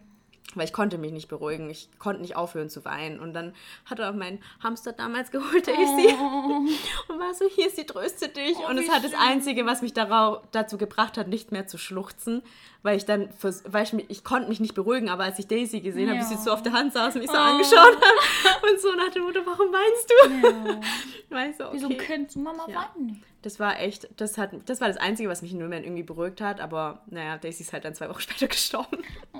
weil 0.55 0.65
ich 0.65 0.73
konnte 0.73 0.97
mich 0.97 1.11
nicht 1.11 1.27
beruhigen. 1.27 1.69
Ich 1.69 1.89
konnte 1.99 2.21
nicht 2.21 2.35
aufhören 2.35 2.69
zu 2.69 2.85
weinen. 2.85 3.19
Und 3.19 3.33
dann 3.33 3.53
hat 3.85 3.99
er 3.99 4.11
meinen 4.13 4.39
Hamster 4.61 4.93
damals 4.93 5.31
geholt, 5.31 5.67
Daisy. 5.67 6.15
Oh. 6.19 6.61
Und 7.07 7.19
war 7.19 7.33
so, 7.33 7.45
hier, 7.47 7.69
sie 7.69 7.85
tröstet 7.85 8.37
dich. 8.37 8.55
Oh, 8.57 8.69
und 8.69 8.77
es 8.77 8.89
hat 8.89 9.01
schön. 9.01 9.11
das 9.11 9.19
Einzige, 9.19 9.65
was 9.65 9.81
mich 9.81 9.93
darauf, 9.93 10.43
dazu 10.51 10.77
gebracht 10.77 11.17
hat, 11.17 11.27
nicht 11.27 11.51
mehr 11.51 11.67
zu 11.67 11.77
schluchzen. 11.77 12.43
Weil 12.83 12.97
ich 12.97 13.05
dann, 13.05 13.29
weil 13.39 13.83
ich, 13.83 13.93
mich, 13.93 14.09
ich 14.09 14.23
konnte 14.25 14.49
mich 14.49 14.59
nicht 14.59 14.75
beruhigen, 14.75 15.09
aber 15.09 15.23
als 15.23 15.39
ich 15.39 15.47
Daisy 15.47 15.79
gesehen 15.79 16.09
ja. 16.09 16.15
habe, 16.15 16.19
wie 16.19 16.35
sie 16.35 16.41
so 16.41 16.51
auf 16.51 16.61
der 16.61 16.73
Hand 16.73 16.91
saß 16.91 17.15
und 17.15 17.21
mich 17.21 17.31
so 17.31 17.37
oh. 17.37 17.39
angeschaut 17.39 17.95
hat. 17.95 18.63
Und 18.69 18.81
so 18.81 18.91
nach 18.91 19.09
dem 19.09 19.23
Motto, 19.23 19.39
warum 19.45 19.71
weinst 19.71 20.11
du? 20.11 20.47
Ja. 20.69 20.81
Weißt 21.29 21.61
du, 21.61 21.67
okay. 21.67 21.75
Wieso 21.75 21.89
könnt 21.89 22.35
Mama 22.35 22.65
ja. 22.67 22.75
weinen? 22.75 23.23
Das 23.41 23.59
war 23.59 23.79
echt, 23.79 24.09
das 24.17 24.37
hat, 24.37 24.51
das 24.65 24.81
war 24.81 24.89
das 24.89 24.97
Einzige, 24.97 25.29
was 25.29 25.41
mich 25.41 25.53
in 25.53 25.61
Moment 25.61 25.85
irgendwie 25.85 26.03
beruhigt 26.03 26.41
hat. 26.41 26.59
Aber 26.59 27.03
naja, 27.07 27.37
Daisy 27.37 27.63
ist 27.63 27.71
halt 27.71 27.85
dann 27.85 27.95
zwei 27.95 28.09
Wochen 28.09 28.19
später 28.21 28.47
gestorben. 28.47 29.01
Oh. 29.33 29.39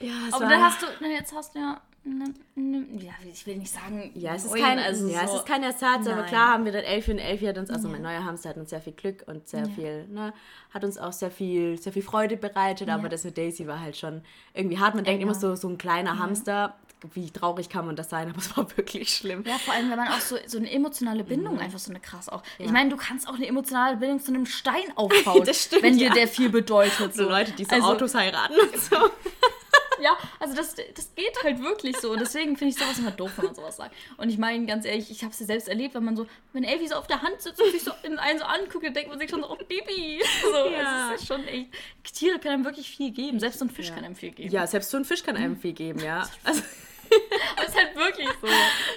ja, 0.00 0.12
aber 0.32 0.46
dann 0.46 0.62
hast 0.62 0.82
du, 0.82 0.86
jetzt 1.06 1.34
hast 1.34 1.54
du 1.54 1.60
ja 1.60 1.80
ja, 2.04 3.12
ich 3.30 3.46
will 3.46 3.56
nicht 3.56 3.72
sagen, 3.72 4.10
ja, 4.14 4.34
es 4.34 4.44
ist 4.44 4.54
kein, 4.54 4.78
also 4.78 5.08
ja, 5.08 5.26
so. 5.26 5.34
es 5.34 5.40
ist 5.40 5.46
kein 5.46 5.62
Ersatz, 5.62 6.04
Nein. 6.04 6.14
aber 6.14 6.22
klar 6.22 6.52
haben 6.52 6.64
wir 6.64 6.72
dann 6.72 6.84
Elfie 6.84 7.12
und 7.12 7.18
Elfie 7.18 7.48
hat 7.48 7.58
uns, 7.58 7.70
also 7.70 7.88
ja. 7.88 7.92
mein 7.92 8.02
neuer 8.02 8.24
Hamster 8.24 8.50
hat 8.50 8.56
uns 8.56 8.70
sehr 8.70 8.80
viel 8.80 8.94
Glück 8.94 9.24
und 9.26 9.48
sehr 9.48 9.64
ja. 9.64 9.68
viel, 9.68 10.08
ne, 10.08 10.32
hat 10.72 10.84
uns 10.84 10.98
auch 10.98 11.12
sehr 11.12 11.30
viel, 11.30 11.78
sehr 11.80 11.92
viel 11.92 12.02
Freude 12.02 12.36
bereitet, 12.36 12.88
aber 12.88 13.08
das 13.08 13.24
mit 13.24 13.36
Daisy 13.36 13.66
war 13.66 13.80
halt 13.80 13.96
schon 13.96 14.22
irgendwie 14.54 14.78
hart. 14.78 14.94
Man 14.94 15.04
denkt 15.04 15.22
immer 15.22 15.34
so, 15.34 15.54
so 15.54 15.68
ein 15.68 15.78
kleiner 15.78 16.18
Hamster, 16.18 16.76
wie 17.12 17.30
traurig 17.30 17.68
kann 17.68 17.86
man 17.86 17.96
das 17.96 18.10
sein, 18.10 18.28
aber 18.28 18.38
es 18.38 18.56
war 18.56 18.76
wirklich 18.76 19.14
schlimm. 19.14 19.44
Ja, 19.46 19.58
vor 19.58 19.74
allem, 19.74 19.90
wenn 19.90 19.98
man 19.98 20.08
auch 20.08 20.20
so, 20.20 20.36
so 20.46 20.58
eine 20.58 20.70
emotionale 20.70 21.24
Bindung 21.24 21.54
mhm. 21.54 21.60
einfach 21.60 21.78
so 21.78 21.90
eine 21.90 22.00
krass 22.00 22.28
auch. 22.28 22.42
Ja. 22.58 22.66
Ich 22.66 22.72
meine, 22.72 22.90
du 22.90 22.96
kannst 22.96 23.28
auch 23.28 23.34
eine 23.34 23.46
emotionale 23.46 23.96
Bindung 23.96 24.20
zu 24.20 24.32
einem 24.32 24.46
Stein 24.46 24.96
aufbauen, 24.96 25.46
stimmt, 25.52 25.82
wenn 25.82 25.98
dir 25.98 26.10
der 26.10 26.28
viel 26.28 26.48
bedeutet. 26.48 27.14
So, 27.14 27.24
so 27.24 27.28
Leute, 27.28 27.52
die 27.52 27.64
so 27.64 27.74
also, 27.74 27.86
Autos 27.88 28.14
heiraten 28.14 28.54
und 28.60 28.80
so. 28.80 28.96
ja, 30.02 30.16
also 30.40 30.54
das, 30.54 30.74
das 30.74 31.14
geht 31.14 31.42
halt 31.42 31.62
wirklich 31.62 31.96
so. 31.98 32.12
Und 32.12 32.20
deswegen 32.20 32.56
finde 32.56 32.74
ich 32.74 32.78
sowas 32.78 32.98
immer 32.98 33.10
doof, 33.10 33.32
wenn 33.36 33.46
man 33.46 33.54
sowas 33.54 33.76
sagt. 33.76 33.94
Und 34.16 34.30
ich 34.30 34.38
meine, 34.38 34.66
ganz 34.66 34.84
ehrlich, 34.84 35.10
ich 35.10 35.22
habe 35.22 35.32
es 35.32 35.40
ja 35.40 35.46
selbst 35.46 35.68
erlebt, 35.68 35.94
wenn 35.94 36.04
man 36.04 36.16
so, 36.16 36.26
wenn 36.52 36.64
Elfie 36.64 36.88
so 36.88 36.96
auf 36.96 37.06
der 37.06 37.22
Hand 37.22 37.40
sitzt 37.40 37.60
und 37.60 37.70
sich 37.70 37.82
so 37.82 37.92
in 38.02 38.18
einen 38.18 38.38
so 38.38 38.44
anguckt, 38.44 38.84
dann 38.84 38.94
denkt 38.94 39.10
man 39.10 39.18
sich 39.18 39.30
schon 39.30 39.42
so, 39.42 39.50
oh 39.50 39.56
Baby. 39.56 40.22
So, 40.42 40.70
ja. 40.70 41.12
es 41.14 41.20
ist 41.20 41.28
schon 41.28 41.46
echt. 41.46 41.68
Tiere 42.04 42.38
können 42.38 42.54
einem 42.54 42.64
wirklich 42.64 42.90
viel 42.90 43.10
geben. 43.10 43.38
Selbst 43.40 43.58
so 43.58 43.64
ein 43.64 43.70
Fisch 43.70 43.88
ja. 43.88 43.94
kann 43.94 44.04
einem 44.04 44.16
viel 44.16 44.30
geben. 44.30 44.50
Ja, 44.50 44.66
selbst 44.66 44.90
so 44.90 44.96
ein 44.96 45.04
Fisch 45.04 45.22
kann 45.22 45.36
einem 45.36 45.56
viel 45.56 45.72
geben, 45.72 46.00
ja. 46.00 46.28
Also, 46.44 46.62
das 47.56 47.68
ist 47.68 47.76
halt 47.76 47.96
wirklich 47.96 48.28
so. 48.40 48.48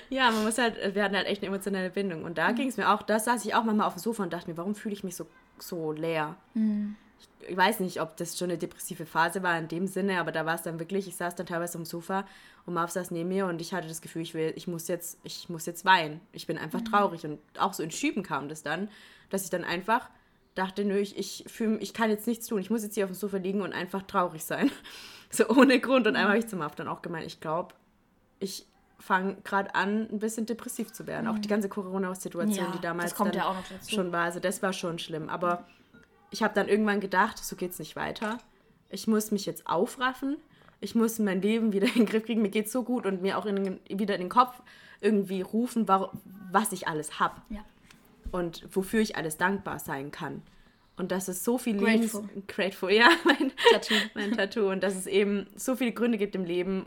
Ja, 0.10 0.32
man 0.32 0.44
muss 0.44 0.58
halt, 0.58 0.96
wir 0.96 1.04
hatten 1.04 1.16
halt 1.16 1.28
echt 1.28 1.42
eine 1.42 1.48
emotionale 1.48 1.90
Bindung. 1.90 2.24
Und 2.24 2.38
da 2.38 2.50
mhm. 2.50 2.56
ging 2.56 2.68
es 2.68 2.78
mir 2.78 2.90
auch, 2.90 3.02
da 3.04 3.20
saß 3.20 3.46
ich 3.46 3.54
auch 3.54 3.64
manchmal 3.64 3.88
auf 3.88 3.94
dem 3.96 4.00
Sofa 4.00 4.24
und 4.24 4.34
dachte 4.34 4.50
mir, 4.50 4.58
warum 4.58 4.76
fühle 4.76 4.94
ich 4.94 5.04
mich 5.04 5.16
so, 5.16 5.28
so 5.60 5.92
leer? 5.92 6.36
Mhm. 6.54 6.96
Ich, 7.48 7.58
weiß 7.58 7.80
nicht, 7.80 8.02
ob 8.02 8.18
das 8.18 8.38
schon 8.38 8.50
eine 8.50 8.58
depressive 8.58 9.06
Phase 9.06 9.44
war 9.44 9.58
in 9.58 9.68
dem 9.68 9.88
Sinne, 9.88 10.20
aber 10.20 10.32
da 10.32 10.46
war 10.46 10.56
es 10.56 10.62
dann 10.62 10.80
wirklich, 10.80 11.08
ich 11.08 11.16
saß 11.16 11.36
dann 11.36 11.46
teilweise 11.46 11.78
auf 11.78 11.84
dem 11.84 11.86
Sofa 11.86 12.26
und 12.66 12.74
Marv 12.74 12.92
saß 12.92 13.12
neben 13.12 13.30
mir 13.30 13.46
und 13.48 13.62
ich 13.62 13.74
hatte 13.74 13.88
das 13.88 14.02
Gefühl, 14.02 14.22
ich 14.22 14.34
will, 14.34 14.54
ich 14.56 14.68
muss 14.68 14.88
jetzt, 14.88 15.20
ich 15.24 15.50
muss 15.50 15.66
jetzt 15.66 15.86
weinen. 15.86 16.22
Ich 16.32 16.48
bin 16.48 16.58
einfach 16.58 16.82
mhm. 16.82 16.86
traurig. 16.86 17.26
Und 17.26 17.40
auch 17.58 17.74
so 17.74 17.84
in 17.84 17.92
Schüben 17.92 18.24
kam 18.24 18.50
das 18.50 18.64
dann, 18.64 18.90
dass 19.30 19.44
ich 19.44 19.50
dann 19.50 19.64
einfach 19.64 20.10
dachte, 20.56 20.84
nö, 20.84 20.98
ich, 20.98 21.18
ich, 21.18 21.46
fühl, 21.48 21.78
ich 21.82 21.94
kann 21.94 22.10
jetzt 22.10 22.28
nichts 22.28 22.48
tun. 22.48 22.60
Ich 22.60 22.70
muss 22.70 22.84
jetzt 22.84 22.96
hier 22.96 23.06
auf 23.06 23.12
dem 23.12 23.16
Sofa 23.16 23.38
liegen 23.38 23.62
und 23.62 23.74
einfach 23.74 24.04
traurig 24.04 24.44
sein. 24.44 24.70
so 25.30 25.48
ohne 25.50 25.80
Grund. 25.80 26.08
Und 26.08 26.16
einmal 26.16 26.34
habe 26.34 26.40
ich 26.40 26.48
zum 26.48 26.60
Marv 26.60 26.76
dann 26.76 26.88
auch 26.88 27.02
gemeint, 27.02 27.26
ich 27.26 27.40
glaube, 27.40 27.74
ich 28.40 28.66
fange 29.00 29.38
gerade 29.44 29.74
an, 29.76 30.08
ein 30.12 30.20
bisschen 30.20 30.46
depressiv 30.46 30.92
zu 30.92 31.08
werden. 31.08 31.26
Mhm. 31.26 31.36
Auch 31.36 31.40
die 31.40 31.48
ganze 31.48 31.70
Corona-Situation, 31.70 32.66
ja, 32.66 32.72
die 32.72 32.82
damals 32.82 33.16
ja 33.18 33.46
schon 33.88 34.12
war. 34.12 34.26
Also 34.26 34.40
das 34.40 34.62
war 34.62 34.74
schon 34.74 35.00
schlimm. 35.00 35.30
Aber 35.30 35.66
ich 36.32 36.42
habe 36.42 36.54
dann 36.56 36.68
irgendwann 36.68 37.00
gedacht, 37.00 37.38
so 37.38 37.56
geht 37.56 37.72
es 37.72 37.80
nicht 37.80 37.96
weiter. 37.96 38.40
Ich 38.90 39.08
muss 39.08 39.32
mich 39.32 39.46
jetzt 39.46 39.68
aufraffen. 39.68 40.38
Ich 40.80 40.96
muss 40.96 41.20
mein 41.20 41.42
Leben 41.42 41.74
wieder 41.74 41.88
in 41.94 41.94
den 41.94 42.06
Griff 42.06 42.26
kriegen. 42.26 42.42
Mir 42.42 42.50
geht 42.50 42.66
es 42.66 42.72
so 42.72 42.84
gut 42.84 43.06
und 43.06 43.22
mir 43.22 43.38
auch 43.38 43.46
in, 43.46 43.80
wieder 43.88 44.16
in 44.16 44.22
den 44.22 44.30
Kopf 44.30 44.62
irgendwie 45.02 45.42
rufen, 45.42 45.88
was 45.88 46.72
ich 46.72 46.88
alles 46.88 47.20
habe. 47.20 47.42
Ja. 47.50 47.64
Und 48.32 48.66
wofür 48.72 49.02
ich 49.02 49.18
alles 49.18 49.38
dankbar 49.38 49.80
sein 49.80 50.12
kann. 50.12 50.42
Und 50.96 51.12
dass 51.12 51.28
es 51.28 51.44
so 51.44 51.58
viel 51.58 51.78
Grateful. 51.78 52.22
Lebens... 52.22 52.48
Grateful, 52.48 52.92
ja, 52.94 53.10
mein 53.26 53.52
Tattoo. 53.72 53.96
mein 54.14 54.32
Tattoo. 54.32 54.70
Und 54.70 54.84
dass 54.84 54.96
es 54.96 55.08
eben 55.08 55.48
so 55.56 55.76
viele 55.76 55.92
Gründe 55.92 56.18
gibt 56.18 56.36
im 56.36 56.46
Leben, 56.46 56.86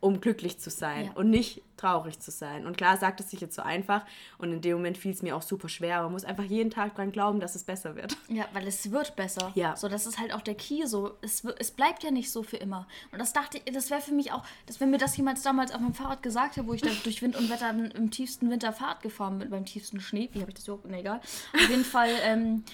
um 0.00 0.20
glücklich 0.20 0.58
zu 0.58 0.70
sein 0.70 1.06
ja. 1.06 1.12
und 1.12 1.30
nicht 1.30 1.62
traurig 1.76 2.20
zu 2.20 2.30
sein. 2.30 2.66
Und 2.66 2.76
klar 2.76 2.96
sagt 2.96 3.20
es 3.20 3.30
sich 3.30 3.40
jetzt 3.40 3.56
so 3.56 3.62
einfach 3.62 4.04
und 4.38 4.52
in 4.52 4.60
dem 4.60 4.76
Moment 4.76 4.98
fiel 4.98 5.12
es 5.12 5.22
mir 5.22 5.36
auch 5.36 5.42
super 5.42 5.68
schwer. 5.68 6.02
Man 6.02 6.12
muss 6.12 6.24
einfach 6.24 6.44
jeden 6.44 6.70
Tag 6.70 6.94
dran 6.94 7.10
glauben, 7.10 7.40
dass 7.40 7.54
es 7.54 7.64
besser 7.64 7.96
wird. 7.96 8.16
Ja, 8.28 8.46
weil 8.52 8.66
es 8.66 8.90
wird 8.90 9.16
besser. 9.16 9.52
Ja. 9.54 9.76
So, 9.76 9.88
das 9.88 10.06
ist 10.06 10.18
halt 10.18 10.32
auch 10.32 10.40
der 10.40 10.54
Key. 10.54 10.86
So, 10.86 11.14
es, 11.22 11.44
es 11.58 11.70
bleibt 11.70 12.04
ja 12.04 12.10
nicht 12.10 12.30
so 12.30 12.42
für 12.42 12.56
immer. 12.56 12.86
Und 13.10 13.18
das 13.18 13.32
dachte 13.32 13.60
ich, 13.64 13.72
das 13.72 13.90
wäre 13.90 14.00
für 14.00 14.12
mich 14.12 14.32
auch, 14.32 14.44
dass 14.66 14.80
wenn 14.80 14.90
mir 14.90 14.98
das 14.98 15.16
jemand 15.16 15.44
damals 15.44 15.72
auf 15.72 15.80
meinem 15.80 15.94
Fahrrad 15.94 16.22
gesagt 16.22 16.56
hat, 16.56 16.66
wo 16.66 16.74
ich 16.74 16.82
dann 16.82 16.96
durch 17.04 17.22
Wind 17.22 17.36
und 17.36 17.50
Wetter 17.50 17.70
im 17.70 18.10
tiefsten 18.10 18.50
Winter 18.50 18.72
Fahrrad 18.72 19.02
gefahren 19.02 19.38
bin, 19.38 19.50
beim 19.50 19.64
tiefsten 19.64 20.00
Schnee, 20.00 20.28
wie 20.32 20.40
habe 20.40 20.50
ich 20.50 20.56
das 20.56 20.64
überhaupt? 20.68 20.88
Nee, 20.88 21.00
egal. 21.00 21.20
Auf 21.54 21.70
jeden 21.70 21.84
Fall, 21.84 22.10
ähm, 22.22 22.64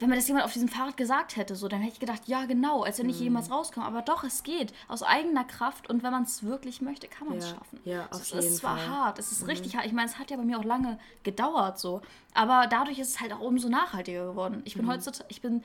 wenn 0.00 0.08
mir 0.08 0.16
das 0.16 0.26
jemand 0.26 0.46
auf 0.46 0.52
diesem 0.52 0.68
Fahrrad 0.68 0.96
gesagt 0.96 1.36
hätte, 1.36 1.54
so, 1.54 1.68
dann 1.68 1.80
hätte 1.80 1.92
ich 1.94 2.00
gedacht, 2.00 2.22
ja, 2.26 2.46
genau, 2.46 2.82
als 2.82 2.98
wenn 2.98 3.08
ich 3.10 3.18
mhm. 3.18 3.24
jemals 3.24 3.50
rauskomme. 3.50 3.86
Aber 3.86 4.00
doch, 4.00 4.24
es 4.24 4.42
geht. 4.42 4.72
Aus 4.88 5.02
eigener 5.02 5.44
Kraft 5.44 5.90
und 5.90 6.02
wenn 6.02 6.10
man 6.10 6.22
es 6.22 6.42
wirklich 6.42 6.80
möchte, 6.80 7.06
kann 7.06 7.28
man 7.28 7.38
es 7.38 7.50
ja. 7.50 7.56
schaffen. 7.56 7.80
Ja, 7.84 8.06
auf 8.10 8.22
es 8.22 8.30
jeden 8.30 8.46
ist 8.46 8.56
zwar 8.56 8.78
Fall. 8.78 8.88
hart, 8.88 9.18
es 9.18 9.30
ist 9.30 9.42
mhm. 9.42 9.50
richtig 9.50 9.76
hart. 9.76 9.84
Ich 9.84 9.92
meine, 9.92 10.08
es 10.08 10.18
hat 10.18 10.30
ja 10.30 10.38
bei 10.38 10.44
mir 10.44 10.58
auch 10.58 10.64
lange 10.64 10.98
gedauert, 11.22 11.78
so. 11.78 12.00
Aber 12.32 12.66
dadurch 12.68 12.98
ist 12.98 13.10
es 13.10 13.20
halt 13.20 13.32
auch 13.32 13.40
umso 13.40 13.68
nachhaltiger 13.68 14.26
geworden. 14.26 14.62
Ich 14.64 14.74
bin 14.74 14.86
mhm. 14.86 14.90
heutzutage, 14.90 15.26
ich 15.28 15.42
bin 15.42 15.62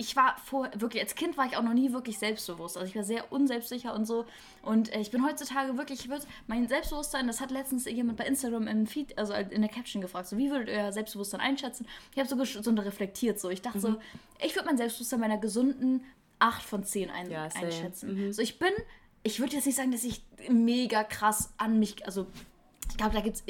ich 0.00 0.14
war 0.14 0.36
vor, 0.44 0.70
wirklich, 0.76 1.02
als 1.02 1.16
Kind 1.16 1.36
war 1.36 1.46
ich 1.46 1.56
auch 1.56 1.62
noch 1.62 1.74
nie 1.74 1.92
wirklich 1.92 2.18
selbstbewusst. 2.18 2.76
Also 2.76 2.88
ich 2.88 2.94
war 2.94 3.02
sehr 3.02 3.32
unselbstsicher 3.32 3.92
und 3.92 4.06
so. 4.06 4.26
Und 4.62 4.94
äh, 4.94 5.00
ich 5.00 5.10
bin 5.10 5.26
heutzutage 5.26 5.76
wirklich, 5.76 6.00
ich 6.00 6.08
würde, 6.08 6.24
mein 6.46 6.68
Selbstbewusstsein, 6.68 7.26
das 7.26 7.40
hat 7.40 7.50
letztens 7.50 7.84
jemand 7.84 8.16
bei 8.16 8.24
Instagram 8.24 8.68
im 8.68 8.86
Feed, 8.86 9.18
also 9.18 9.34
in 9.34 9.60
der 9.60 9.70
Caption 9.70 10.00
gefragt, 10.00 10.28
so 10.28 10.38
wie 10.38 10.50
würdet 10.50 10.68
ihr 10.68 10.74
euer 10.74 10.92
Selbstbewusstsein 10.92 11.40
einschätzen? 11.40 11.86
Ich 12.12 12.18
habe 12.18 12.28
so, 12.28 12.62
so 12.62 12.70
reflektiert, 12.70 13.40
so. 13.40 13.50
Ich 13.50 13.60
dachte 13.60 13.78
mhm. 13.78 13.82
so, 13.82 13.96
ich 14.40 14.54
würde 14.54 14.66
mein 14.66 14.76
Selbstbewusstsein 14.76 15.18
meiner 15.18 15.38
gesunden 15.38 16.04
8 16.38 16.62
von 16.62 16.84
10 16.84 17.10
ein, 17.10 17.30
ja, 17.30 17.48
einschätzen. 17.54 18.26
Mhm. 18.26 18.32
So, 18.32 18.40
ich 18.40 18.60
bin, 18.60 18.72
ich 19.24 19.40
würde 19.40 19.56
jetzt 19.56 19.66
nicht 19.66 19.76
sagen, 19.76 19.90
dass 19.90 20.04
ich 20.04 20.22
mega 20.48 21.02
krass 21.02 21.52
an 21.56 21.80
mich, 21.80 22.06
also 22.06 22.26
ich 22.90 22.96
glaube, 22.96 23.14
da 23.14 23.20
gibt 23.20 23.36
es, 23.36 23.44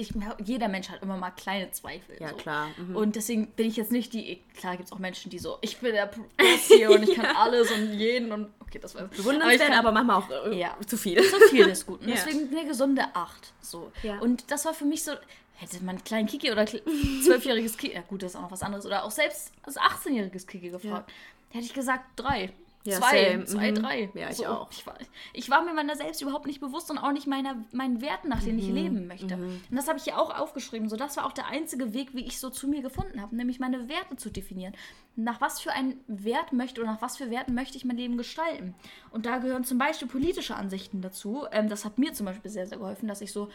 jeder 0.45 0.69
Mensch 0.69 0.89
hat 0.89 1.03
immer 1.03 1.17
mal 1.17 1.31
kleine 1.31 1.71
Zweifel. 1.71 2.17
Ja, 2.21 2.31
so. 2.31 2.37
klar. 2.37 2.69
Mhm. 2.77 2.97
Und 2.97 3.17
deswegen 3.17 3.47
bin 3.49 3.67
ich 3.67 3.77
jetzt 3.77 3.93
nicht 3.93 4.13
die, 4.13 4.43
klar 4.57 4.77
gibt 4.77 4.89
es 4.89 4.93
auch 4.93 4.99
Menschen, 4.99 5.31
die 5.31 5.39
so, 5.39 5.59
ich 5.61 5.79
bin 5.79 5.93
der 5.93 6.07
Boss 6.07 6.67
hier 6.69 6.91
und 6.91 7.03
ich 7.03 7.15
kann 7.15 7.27
alles 7.37 7.71
und 7.71 7.95
jeden 7.95 8.33
und, 8.33 8.49
okay, 8.61 8.79
das 8.79 8.95
war 8.95 9.05
Bewundernswert, 9.05 9.71
aber, 9.71 9.91
aber 9.91 9.93
manchmal 9.93 10.17
auch 10.17 10.51
äh, 10.51 10.59
ja, 10.59 10.77
zu 10.87 10.97
viel. 10.97 11.23
Zu 11.23 11.41
viel 11.51 11.67
ist 11.67 11.87
gut. 11.87 12.01
Und 12.01 12.09
ja. 12.09 12.15
deswegen 12.15 12.55
eine 12.55 12.67
gesunde 12.67 13.05
Acht. 13.15 13.53
So. 13.61 13.93
Ja. 14.03 14.19
Und 14.19 14.51
das 14.51 14.65
war 14.65 14.75
für 14.75 14.85
mich 14.85 15.03
so, 15.03 15.13
hätte 15.55 15.79
man 15.85 15.97
einen 15.97 16.05
kleinen 16.05 16.27
Kiki 16.27 16.51
oder 16.51 16.67
zwölfjähriges 16.67 17.77
Kiki, 17.77 17.95
ja 17.95 18.03
gut, 18.03 18.23
das 18.23 18.33
ist 18.33 18.37
auch 18.37 18.43
noch 18.43 18.51
was 18.51 18.63
anderes, 18.63 18.87
oder 18.87 19.05
auch 19.05 19.11
selbst 19.11 19.53
als 19.63 19.79
18-jähriges 19.79 20.47
Kiki 20.47 20.71
gefragt, 20.71 21.11
hätte 21.51 21.65
ich 21.65 21.75
gesagt 21.75 22.05
drei. 22.17 22.53
Ja, 22.89 22.99
zwei, 22.99 23.31
same. 23.33 23.45
zwei, 23.45 23.71
mhm. 23.71 23.75
drei. 23.75 24.11
Ja, 24.15 24.31
ich 24.31 24.37
so, 24.37 24.47
auch. 24.47 24.71
Ich 24.71 24.87
war, 24.87 24.97
ich 25.35 25.51
war, 25.51 25.63
mir 25.63 25.75
meiner 25.75 25.95
selbst 25.95 26.23
überhaupt 26.23 26.47
nicht 26.47 26.61
bewusst 26.61 26.91
und 26.91 26.99
auch 26.99 27.13
nicht 27.13 27.27
meiner, 27.27 27.57
meinen 27.73 28.01
Werten, 28.01 28.29
nach 28.29 28.43
denen 28.43 28.57
mhm. 28.57 28.63
ich 28.63 28.69
leben 28.69 29.07
möchte. 29.07 29.37
Mhm. 29.37 29.61
Und 29.71 29.77
das 29.77 29.89
habe 29.89 29.99
ich 29.99 30.05
hier 30.05 30.19
auch 30.19 30.37
aufgeschrieben. 30.37 30.89
So, 30.89 30.97
das 30.97 31.17
war 31.17 31.27
auch 31.27 31.33
der 31.33 31.47
einzige 31.47 31.93
Weg, 31.93 32.15
wie 32.15 32.25
ich 32.25 32.39
so 32.39 32.49
zu 32.49 32.67
mir 32.67 32.81
gefunden 32.81 33.21
habe, 33.21 33.37
nämlich 33.37 33.61
meine 33.61 33.89
Werte 33.89 34.17
zu 34.17 34.31
definieren. 34.31 34.75
Nach 35.17 35.41
was 35.41 35.61
für 35.61 35.73
einen 35.73 36.01
Wert 36.07 36.53
möchte 36.53 36.81
oder 36.81 36.93
nach 36.93 37.03
was 37.03 37.17
für 37.17 37.31
Werten 37.31 37.55
möchte 37.55 37.77
ich 37.77 37.85
mein 37.85 37.97
Leben 37.97 38.17
gestalten? 38.17 38.75
Und 39.11 39.27
da 39.27 39.39
gehören 39.39 39.65
zum 39.65 39.77
Beispiel 39.77 40.09
politische 40.09 40.55
Ansichten 40.55 41.03
dazu. 41.03 41.47
Ähm, 41.53 41.69
das 41.69 41.85
hat 41.85 41.99
mir 41.99 42.15
zum 42.15 42.27
Beispiel 42.27 42.51
sehr, 42.51 42.67
sehr 42.67 42.79
geholfen, 42.79 43.09
dass 43.09 43.21
ich 43.21 43.33
so 43.33 43.49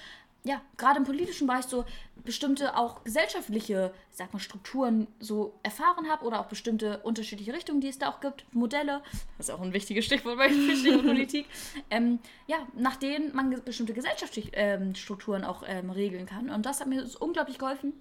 ja, 0.43 0.62
gerade 0.77 0.99
im 0.99 1.06
politischen 1.06 1.47
Bereich 1.47 1.65
so 1.65 1.86
bestimmte 2.23 2.77
auch 2.77 3.03
gesellschaftliche, 3.03 3.93
sag 4.12 4.34
mal, 4.34 4.39
Strukturen 4.39 5.08
so 5.19 5.53
erfahren 5.63 6.10
habe 6.10 6.25
oder 6.25 6.39
auch 6.39 6.47
bestimmte 6.47 6.99
unterschiedliche 6.99 7.53
Richtungen, 7.53 7.79
die 7.79 7.88
es 7.88 7.97
da 7.97 8.10
auch 8.10 8.19
gibt, 8.19 8.45
Modelle, 8.53 9.01
das 9.38 9.47
ist 9.47 9.56
auch 9.56 9.62
ein 9.62 9.73
wichtiges 9.73 10.06
Stichwort 10.06 10.38
bei 10.38 10.49
Politik, 10.97 11.47
ähm, 11.89 12.19
ja, 12.47 12.67
nach 12.75 12.97
denen 12.97 13.34
man 13.36 13.62
bestimmte 13.63 13.93
gesellschaftliche 13.93 14.49
ähm, 14.53 14.95
Strukturen 14.95 15.43
auch 15.45 15.63
ähm, 15.65 15.89
regeln 15.89 16.25
kann. 16.25 16.49
Und 16.49 16.65
das 16.65 16.82
hat 16.82 16.88
mir 16.88 17.06
unglaublich 17.19 17.58
geholfen, 17.58 17.93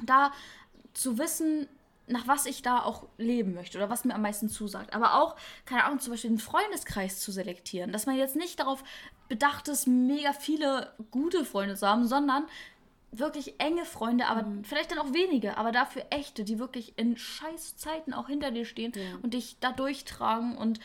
da 0.00 0.32
zu 0.94 1.18
wissen, 1.18 1.68
nach 2.08 2.26
was 2.26 2.46
ich 2.46 2.62
da 2.62 2.82
auch 2.82 3.06
leben 3.16 3.54
möchte 3.54 3.78
oder 3.78 3.90
was 3.90 4.04
mir 4.04 4.14
am 4.14 4.22
meisten 4.22 4.48
zusagt. 4.48 4.94
Aber 4.94 5.22
auch, 5.22 5.36
keine 5.64 5.84
Ahnung, 5.84 6.00
zum 6.00 6.12
Beispiel 6.12 6.30
einen 6.30 6.38
Freundeskreis 6.38 7.20
zu 7.20 7.32
selektieren. 7.32 7.92
Dass 7.92 8.06
man 8.06 8.16
jetzt 8.16 8.36
nicht 8.36 8.60
darauf 8.60 8.82
bedacht 9.28 9.68
ist, 9.68 9.86
mega 9.86 10.32
viele 10.32 10.92
gute 11.10 11.44
Freunde 11.44 11.76
zu 11.76 11.86
haben, 11.86 12.06
sondern 12.06 12.46
wirklich 13.10 13.58
enge 13.58 13.84
Freunde, 13.84 14.26
aber 14.26 14.42
mhm. 14.42 14.64
vielleicht 14.64 14.90
dann 14.90 14.98
auch 14.98 15.12
wenige, 15.12 15.56
aber 15.56 15.72
dafür 15.72 16.04
echte, 16.10 16.44
die 16.44 16.58
wirklich 16.58 16.98
in 16.98 17.16
scheiß 17.16 17.76
Zeiten 17.76 18.12
auch 18.12 18.28
hinter 18.28 18.50
dir 18.50 18.64
stehen 18.64 18.92
ja. 18.94 19.18
und 19.22 19.34
dich 19.34 19.56
da 19.60 19.72
durchtragen 19.72 20.56
und 20.58 20.78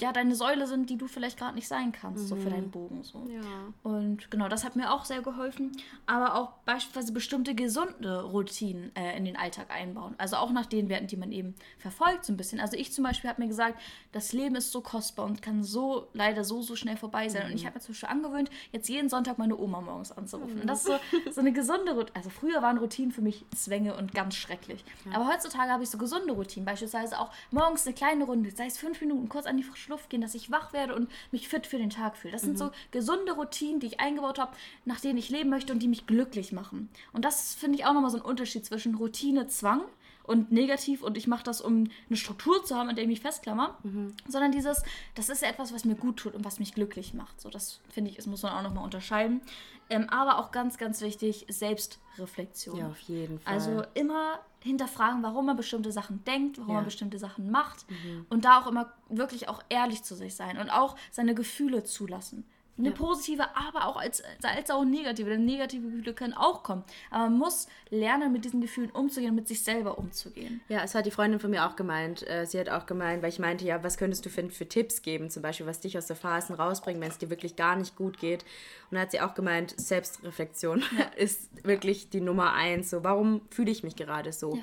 ja 0.00 0.12
deine 0.12 0.34
Säule 0.34 0.66
sind, 0.66 0.90
die 0.90 0.96
du 0.96 1.06
vielleicht 1.06 1.38
gerade 1.38 1.54
nicht 1.54 1.68
sein 1.68 1.92
kannst, 1.92 2.24
Mhm. 2.24 2.28
so 2.28 2.36
für 2.36 2.50
deinen 2.50 2.70
Bogen. 2.70 3.02
So. 3.02 3.26
Ja. 3.28 3.40
Und 3.82 4.30
genau, 4.30 4.48
das 4.48 4.64
hat 4.64 4.76
mir 4.76 4.92
auch 4.92 5.04
sehr 5.04 5.22
geholfen. 5.22 5.72
Aber 6.06 6.34
auch 6.36 6.52
beispielsweise 6.64 7.12
bestimmte 7.12 7.54
gesunde 7.54 8.22
Routinen 8.24 8.94
äh, 8.96 9.16
in 9.16 9.24
den 9.24 9.36
Alltag 9.36 9.70
einbauen. 9.70 10.14
Also 10.18 10.36
auch 10.36 10.50
nach 10.50 10.66
den 10.66 10.88
Werten, 10.88 11.06
die 11.06 11.16
man 11.16 11.32
eben 11.32 11.54
verfolgt, 11.78 12.24
so 12.24 12.32
ein 12.32 12.36
bisschen. 12.36 12.60
Also 12.60 12.76
ich 12.76 12.92
zum 12.92 13.04
Beispiel 13.04 13.30
habe 13.30 13.42
mir 13.42 13.48
gesagt, 13.48 13.80
das 14.12 14.32
Leben 14.32 14.54
ist 14.56 14.72
so 14.72 14.80
kostbar 14.80 15.26
und 15.26 15.42
kann 15.42 15.62
so 15.62 16.08
leider 16.12 16.44
so, 16.44 16.62
so 16.62 16.76
schnell 16.76 16.96
vorbei 16.96 17.28
sein. 17.28 17.46
Und 17.46 17.54
ich 17.54 17.66
habe 17.66 17.74
mir 17.76 17.80
zum 17.80 17.92
Beispiel 17.92 18.08
angewöhnt, 18.08 18.50
jetzt 18.72 18.88
jeden 18.88 19.08
Sonntag 19.08 19.38
meine 19.38 19.56
Oma 19.56 19.80
morgens 19.80 20.12
anzurufen. 20.12 20.60
Und 20.60 20.66
das 20.66 20.80
ist 20.80 20.86
so, 20.86 20.98
so 21.32 21.40
eine 21.40 21.52
gesunde 21.52 21.92
Routine. 21.92 22.14
Also 22.16 22.30
früher 22.30 22.62
waren 22.62 22.78
Routinen 22.78 23.12
für 23.12 23.22
mich 23.22 23.44
Zwänge 23.54 23.94
und 23.96 24.12
ganz 24.14 24.34
schrecklich. 24.36 24.84
Aber 25.12 25.28
heutzutage 25.28 25.70
habe 25.70 25.82
ich 25.82 25.90
so 25.90 25.98
gesunde 25.98 26.32
Routinen. 26.32 26.64
Beispielsweise 26.64 27.18
auch 27.18 27.30
morgens 27.50 27.86
eine 27.86 27.94
kleine 27.94 28.24
Runde, 28.24 28.50
sei 28.50 28.66
es 28.66 28.78
fünf 28.78 29.00
Minuten, 29.00 29.28
kurz 29.28 29.46
an 29.46 29.56
die 29.56 29.62
frische 29.74 29.90
Luft 29.90 30.10
gehen, 30.10 30.20
dass 30.20 30.34
ich 30.34 30.50
wach 30.50 30.72
werde 30.72 30.94
und 30.94 31.10
mich 31.32 31.48
fit 31.48 31.66
für 31.66 31.78
den 31.78 31.90
Tag 31.90 32.16
fühle. 32.16 32.32
Das 32.32 32.42
sind 32.42 32.58
so 32.58 32.70
gesunde 32.90 33.32
Routinen, 33.32 33.80
die 33.80 33.86
ich 33.86 34.00
eingebaut 34.00 34.38
habe, 34.38 34.56
nach 34.84 35.00
denen 35.00 35.18
ich 35.18 35.30
leben 35.30 35.50
möchte 35.50 35.72
und 35.72 35.80
die 35.80 35.88
mich 35.88 36.06
glücklich 36.06 36.52
machen. 36.52 36.88
Und 37.12 37.24
das 37.24 37.54
finde 37.54 37.78
ich 37.78 37.86
auch 37.86 37.92
nochmal 37.92 38.10
so 38.10 38.18
ein 38.18 38.24
Unterschied 38.24 38.64
zwischen 38.64 38.94
Routine, 38.94 39.46
Zwang 39.48 39.82
und 40.22 40.52
negativ 40.52 41.02
und 41.02 41.18
ich 41.18 41.26
mache 41.26 41.44
das, 41.44 41.60
um 41.60 41.88
eine 42.08 42.16
Struktur 42.16 42.64
zu 42.64 42.76
haben, 42.76 42.88
an 42.88 42.94
der 42.94 43.04
ich 43.04 43.08
mich 43.08 43.20
festklammer, 43.20 43.78
sondern 44.26 44.52
dieses, 44.52 44.82
das 45.14 45.28
ist 45.28 45.42
ja 45.42 45.48
etwas, 45.48 45.74
was 45.74 45.84
mir 45.84 45.96
gut 45.96 46.16
tut 46.16 46.34
und 46.34 46.44
was 46.44 46.58
mich 46.58 46.72
glücklich 46.72 47.12
macht. 47.12 47.40
So, 47.40 47.50
das 47.50 47.80
finde 47.90 48.10
ich, 48.10 48.16
das 48.16 48.26
muss 48.26 48.42
man 48.42 48.52
auch 48.52 48.62
nochmal 48.62 48.84
unterscheiden. 48.84 49.42
Ähm, 49.90 50.08
aber 50.08 50.38
auch 50.38 50.50
ganz, 50.50 50.78
ganz 50.78 51.00
wichtig, 51.00 51.46
Selbstreflexion. 51.48 52.76
Ja, 52.78 52.88
auf 52.88 53.00
jeden 53.00 53.38
Fall. 53.40 53.52
Also 53.52 53.82
immer 53.94 54.40
hinterfragen, 54.60 55.22
warum 55.22 55.46
man 55.46 55.56
bestimmte 55.56 55.92
Sachen 55.92 56.24
denkt, 56.24 56.56
warum 56.58 56.70
Ja. 56.70 56.76
man 56.76 56.84
bestimmte 56.86 57.18
Sachen 57.18 57.50
macht 57.50 57.84
und 58.30 58.44
da 58.46 58.60
auch 58.60 58.66
immer 58.66 58.92
wirklich 59.10 59.48
auch 59.48 59.62
ehrlich 59.68 60.02
zu 60.04 60.14
sich 60.14 60.34
sein 60.34 60.56
und 60.58 60.70
auch 60.70 60.96
seine 61.10 61.34
Gefühle 61.34 61.84
zulassen. 61.84 62.46
Eine 62.76 62.90
positive, 62.90 63.44
aber 63.54 63.86
auch 63.86 63.96
als, 63.96 64.22
als 64.42 64.70
auch 64.70 64.84
negative, 64.84 65.30
denn 65.30 65.44
negative 65.44 65.88
Gefühle 65.88 66.12
können 66.12 66.34
auch 66.34 66.64
kommen. 66.64 66.82
Aber 67.10 67.30
man 67.30 67.38
muss 67.38 67.68
lernen, 67.90 68.32
mit 68.32 68.44
diesen 68.44 68.60
Gefühlen 68.60 68.90
umzugehen 68.90 69.34
mit 69.34 69.46
sich 69.46 69.62
selber 69.62 69.96
umzugehen. 69.96 70.60
Ja, 70.68 70.82
es 70.82 70.94
hat 70.94 71.06
die 71.06 71.12
Freundin 71.12 71.38
von 71.38 71.50
mir 71.50 71.66
auch 71.66 71.76
gemeint. 71.76 72.28
Äh, 72.28 72.46
Sie 72.46 72.58
hat 72.58 72.68
auch 72.68 72.86
gemeint, 72.86 73.22
weil 73.22 73.28
ich 73.28 73.38
meinte, 73.38 73.64
ja, 73.64 73.82
was 73.84 73.96
könntest 73.96 74.26
du 74.26 74.30
für, 74.30 74.48
für 74.50 74.68
Tipps 74.68 75.02
geben, 75.02 75.30
zum 75.30 75.42
Beispiel, 75.42 75.66
was 75.66 75.80
dich 75.80 75.96
aus 75.96 76.06
der 76.06 76.16
Phasen 76.16 76.56
rausbringt, 76.56 77.00
wenn 77.00 77.10
es 77.10 77.18
dir 77.18 77.30
wirklich 77.30 77.54
gar 77.54 77.76
nicht 77.76 77.94
gut 77.94 78.18
geht. 78.18 78.44
Und 78.90 78.96
da 78.96 79.02
hat 79.02 79.12
sie 79.12 79.20
auch 79.20 79.34
gemeint, 79.34 79.78
Selbstreflexion 79.78 80.82
ist 81.16 81.64
wirklich 81.64 82.10
die 82.10 82.20
Nummer 82.20 82.54
eins. 82.54 82.90
So, 82.90 83.04
warum 83.04 83.42
fühle 83.50 83.70
ich 83.70 83.84
mich 83.84 83.94
gerade 83.94 84.32
so? 84.32 84.56
Ja. 84.56 84.62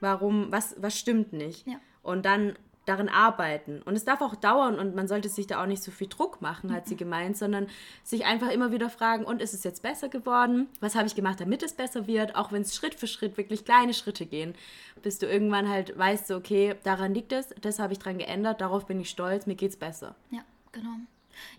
Warum, 0.00 0.50
was, 0.50 0.74
was 0.78 0.98
stimmt 0.98 1.32
nicht? 1.32 1.64
Ja. 1.66 1.76
Und 2.02 2.26
dann 2.26 2.54
darin 2.84 3.08
arbeiten. 3.08 3.80
Und 3.82 3.94
es 3.94 4.04
darf 4.04 4.20
auch 4.20 4.34
dauern 4.34 4.78
und 4.78 4.94
man 4.94 5.06
sollte 5.06 5.28
sich 5.28 5.46
da 5.46 5.62
auch 5.62 5.66
nicht 5.66 5.82
so 5.82 5.90
viel 5.90 6.08
Druck 6.08 6.42
machen, 6.42 6.72
hat 6.72 6.88
sie 6.88 6.96
gemeint, 6.96 7.36
sondern 7.36 7.68
sich 8.02 8.24
einfach 8.24 8.50
immer 8.50 8.72
wieder 8.72 8.90
fragen, 8.90 9.24
und 9.24 9.40
ist 9.40 9.54
es 9.54 9.64
jetzt 9.64 9.82
besser 9.82 10.08
geworden? 10.08 10.68
Was 10.80 10.94
habe 10.94 11.06
ich 11.06 11.14
gemacht, 11.14 11.40
damit 11.40 11.62
es 11.62 11.74
besser 11.74 12.06
wird? 12.06 12.34
Auch 12.34 12.50
wenn 12.50 12.62
es 12.62 12.74
Schritt 12.74 12.94
für 12.94 13.06
Schritt 13.06 13.36
wirklich 13.36 13.64
kleine 13.64 13.94
Schritte 13.94 14.26
gehen, 14.26 14.54
bis 15.02 15.18
du 15.18 15.26
irgendwann 15.26 15.68
halt 15.68 15.96
weißt, 15.96 16.32
okay, 16.32 16.74
daran 16.82 17.14
liegt 17.14 17.32
es, 17.32 17.50
das 17.60 17.78
habe 17.78 17.92
ich 17.92 17.98
dran 17.98 18.18
geändert, 18.18 18.60
darauf 18.60 18.86
bin 18.86 19.00
ich 19.00 19.10
stolz, 19.10 19.46
mir 19.46 19.54
geht's 19.54 19.76
besser. 19.76 20.14
Ja, 20.30 20.40
genau. 20.72 20.96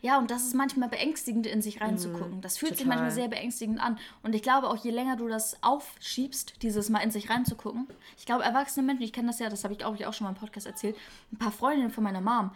Ja, 0.01 0.17
und 0.19 0.31
das 0.31 0.43
ist 0.43 0.53
manchmal 0.55 0.89
beängstigend, 0.89 1.47
in 1.47 1.61
sich 1.61 1.81
reinzugucken. 1.81 2.41
Das 2.41 2.57
fühlt 2.57 2.71
sich 2.71 2.85
total. 2.85 2.95
manchmal 2.97 3.11
sehr 3.11 3.27
beängstigend 3.27 3.79
an. 3.79 3.97
Und 4.21 4.35
ich 4.35 4.41
glaube 4.41 4.69
auch, 4.69 4.77
je 4.77 4.91
länger 4.91 5.15
du 5.15 5.27
das 5.27 5.61
aufschiebst, 5.61 6.61
dieses 6.61 6.89
Mal 6.89 6.99
in 6.99 7.11
sich 7.11 7.29
reinzugucken, 7.29 7.87
ich 8.17 8.25
glaube, 8.25 8.43
erwachsene 8.43 8.85
Menschen, 8.85 9.03
ich 9.03 9.13
kenne 9.13 9.27
das 9.27 9.39
ja, 9.39 9.49
das 9.49 9.63
habe 9.63 9.73
ich 9.73 9.79
glaube 9.79 9.95
ich 9.97 10.05
auch 10.05 10.13
schon 10.13 10.25
mal 10.25 10.31
im 10.31 10.37
Podcast 10.37 10.67
erzählt, 10.67 10.95
ein 11.31 11.37
paar 11.37 11.51
Freundinnen 11.51 11.91
von 11.91 12.03
meiner 12.03 12.21
Mom, 12.21 12.51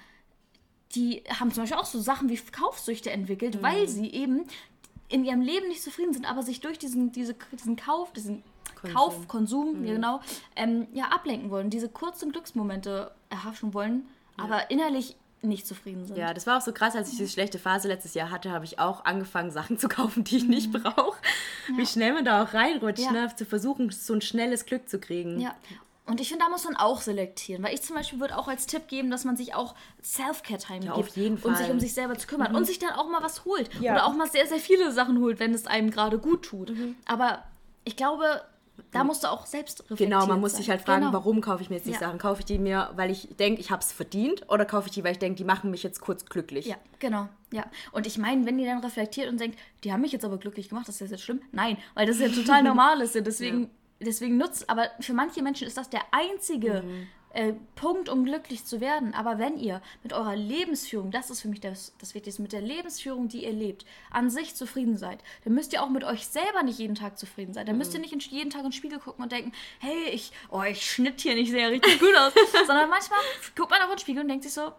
die 0.96 1.24
haben 1.30 1.52
zum 1.52 1.64
Beispiel 1.64 1.78
auch 1.78 1.86
so 1.86 2.00
Sachen 2.00 2.30
wie 2.30 2.38
Kaufsüchte 2.38 3.12
entwickelt, 3.12 3.62
weil 3.62 3.88
sie 3.88 4.10
eben 4.10 4.46
in 5.10 5.24
ihrem 5.24 5.42
Leben 5.42 5.68
nicht 5.68 5.84
zufrieden 5.84 6.14
sind, 6.14 6.30
aber 6.30 6.44
sich 6.44 6.60
durch 6.60 6.80
diesen, 6.80 7.12
diese, 7.12 7.36
diesen 7.54 7.76
Kauf, 7.76 8.12
diesen 8.14 8.44
Konsum. 8.76 8.96
Kauf, 8.96 9.28
Konsum, 9.28 9.86
ja, 9.86 9.94
genau, 9.94 10.22
ähm, 10.56 10.88
ja, 10.94 11.06
ablenken 11.06 11.50
wollen, 11.50 11.70
diese 11.70 11.90
kurzen 11.90 12.32
Glücksmomente 12.32 13.12
erhaschen 13.30 13.74
wollen, 13.74 14.08
aber 14.38 14.70
innerlich 14.70 15.16
nicht 15.42 15.68
zufrieden 15.68 16.06
sind. 16.06 16.18
Ja, 16.18 16.34
das 16.34 16.48
war 16.48 16.58
auch 16.58 16.62
so 16.62 16.74
krass, 16.74 16.96
als 16.96 17.12
ich 17.12 17.18
diese 17.18 17.30
schlechte 17.32 17.60
Phase 17.60 17.88
letztes 17.88 18.14
Jahr 18.16 18.32
hatte, 18.32 18.52
habe 18.52 18.66
ich 18.66 18.80
auch 18.80 19.06
angefangen, 19.06 19.52
Sachen 19.52 19.78
zu 19.78 19.88
kaufen, 19.88 20.24
die 20.24 20.38
ich 20.38 20.48
nicht 20.48 20.72
brauche. 20.72 21.18
Wie 21.76 21.86
schnell 21.86 22.14
man 22.14 22.26
da 22.26 22.44
auch 22.44 22.54
reinrutscht, 22.54 23.04
Ja. 23.04 23.12
ne? 23.12 23.36
zu 23.36 23.46
versuchen, 23.46 23.90
so 23.92 24.14
ein 24.14 24.22
schnelles 24.22 24.66
Glück 24.66 24.90
zu 24.90 25.00
kriegen. 25.00 25.40
Ja. 25.40 25.56
Und 26.08 26.22
ich 26.22 26.30
finde, 26.30 26.46
da 26.46 26.50
muss 26.50 26.64
man 26.64 26.78
auch 26.78 27.02
selektieren. 27.02 27.62
Weil 27.64 27.74
ich 27.74 27.82
zum 27.82 27.96
Beispiel 27.98 28.20
würde 28.22 28.38
auch 28.38 28.48
als 28.48 28.66
Tipp 28.66 28.88
geben, 28.88 29.12
dass 29.12 29.26
man 29.26 29.36
sich 29.36 29.54
auch 29.56 29.76
Self-Care-Time 30.02 30.86
Ja, 30.86 30.96
gibt. 30.96 31.10
auf 31.10 31.16
jeden 31.18 31.38
Und 31.38 31.58
sich. 31.58 31.68
Mhm. 31.68 31.74
um 31.74 31.80
sich 31.82 31.94
selber 31.94 32.18
zu 32.18 32.28
kümmern. 32.28 32.56
Und 32.56 32.66
sich 32.66 32.80
dann 32.80 32.92
auch 32.92 33.10
mal 33.10 33.22
was 33.22 33.44
holt. 33.46 33.70
Ja. 33.82 33.92
Oder 33.94 34.06
auch 34.06 34.14
mal 34.14 34.30
sehr, 34.30 34.48
sehr 34.48 34.60
viele 34.60 34.92
Sachen 34.94 35.20
holt, 35.20 35.40
wenn 35.40 35.54
es 35.54 35.68
einem 35.68 35.92
gerade 35.92 36.18
gut 36.18 36.44
tut. 36.46 36.70
Mhm. 36.70 36.96
Aber 37.06 37.44
ich 37.84 37.96
glaube, 37.98 38.42
da 38.92 39.04
musst 39.04 39.24
du 39.24 39.28
auch 39.32 39.46
selbst 39.46 39.82
reflektieren. 39.84 40.12
Genau, 40.12 40.26
man 40.28 40.40
muss 40.40 40.56
sich 40.56 40.70
halt 40.70 40.82
fragen, 40.82 41.02
Genau. 41.02 41.14
warum 41.14 41.42
kaufe 41.42 41.62
ich 41.64 41.70
mir 41.70 41.76
jetzt 41.78 41.88
die 41.88 41.92
Ja. 41.92 42.00
Sachen? 42.00 42.18
Kaufe 42.18 42.40
ich 42.42 42.46
die 42.46 42.58
mir, 42.60 42.92
weil 42.96 43.12
ich 43.12 43.28
denke, 43.38 43.60
ich 43.62 43.72
habe 43.72 43.82
es 43.82 43.92
verdient? 43.92 44.50
Oder 44.50 44.66
kaufe 44.66 44.88
ich 44.88 44.94
die, 44.94 45.04
weil 45.04 45.12
ich 45.14 45.20
denke, 45.20 45.38
die 45.38 45.44
machen 45.44 45.72
mich 45.72 45.84
jetzt 45.84 46.00
kurz 46.02 46.26
glücklich? 46.26 46.66
Ja, 46.66 46.76
genau. 47.00 47.28
Ja. 47.52 47.66
Und 47.92 48.08
ich 48.08 48.18
meine, 48.18 48.46
wenn 48.46 48.60
ihr 48.60 48.66
dann 48.68 48.80
reflektiert 48.84 49.30
und 49.30 49.40
denkt, 49.40 49.58
die 49.84 49.92
haben 49.94 50.02
mich 50.02 50.12
jetzt 50.12 50.26
aber 50.26 50.38
glücklich 50.38 50.70
gemacht, 50.70 50.88
das 50.88 51.02
ist 51.02 51.12
jetzt 51.12 51.24
schlimm. 51.24 51.42
Nein, 51.52 51.78
weil 51.96 52.06
das 52.08 52.20
ja 52.20 52.30
total 52.30 52.64
normal 52.64 53.02
ist. 53.02 53.16
Ja, 53.16 53.22
deswegen, 53.22 53.70
deswegen 54.00 54.38
nutzt, 54.38 54.70
aber 54.70 54.88
für 55.00 55.14
manche 55.14 55.42
Menschen 55.42 55.68
ist 55.68 55.78
das 55.78 55.90
der 55.90 56.02
einzige 56.12 56.84
Mhm. 56.84 57.08
Äh, 57.38 57.54
Punkt, 57.76 58.10
um 58.10 58.26
glücklich 58.26 58.66
zu 58.66 58.82
werden. 58.82 59.14
Aber 59.14 59.38
wenn 59.38 59.60
ihr 59.60 59.80
mit 60.02 60.12
eurer 60.12 60.36
Lebensführung, 60.36 61.12
das 61.12 61.30
ist 61.30 61.42
für 61.42 61.48
mich 61.48 61.60
das, 61.60 61.94
das 62.00 62.16
Wichtigste, 62.16 62.42
mit 62.42 62.52
der 62.52 62.62
Lebensführung, 62.62 63.28
die 63.28 63.46
ihr 63.46 63.54
lebt, 63.54 63.86
an 64.10 64.32
sich 64.32 64.56
zufrieden 64.56 64.98
seid, 64.98 65.20
dann 65.44 65.54
müsst 65.54 65.72
ihr 65.72 65.84
auch 65.84 65.90
mit 65.90 66.04
euch 66.04 66.26
selber 66.26 66.64
nicht 66.64 66.80
jeden 66.80 66.96
Tag 66.96 67.20
zufrieden 67.20 67.54
sein. 67.54 67.68
Dann 67.68 67.78
müsst 67.78 67.94
ihr 67.94 68.00
nicht 68.00 68.12
in, 68.12 68.20
jeden 68.20 68.50
Tag 68.50 68.62
in 68.62 68.68
den 68.68 68.74
Spiegel 68.74 68.98
gucken 68.98 69.24
und 69.24 69.32
denken, 69.32 69.52
hey, 69.78 70.10
ich, 70.12 70.32
oh, 70.50 70.64
ich 70.64 70.90
schnitt 70.90 71.22
hier 71.22 71.36
nicht 71.36 71.52
sehr 71.52 71.70
richtig 71.70 72.00
gut 72.00 72.16
aus. 72.18 72.34
Sondern 72.66 72.90
manchmal 72.90 73.20
guckt 73.56 73.70
man 73.70 73.82
auch 73.82 73.90
in 73.90 73.96
den 73.98 74.00
Spiegel 74.00 74.24
und 74.24 74.30
denkt 74.30 74.44
sich 74.44 74.54
so, 74.54 74.72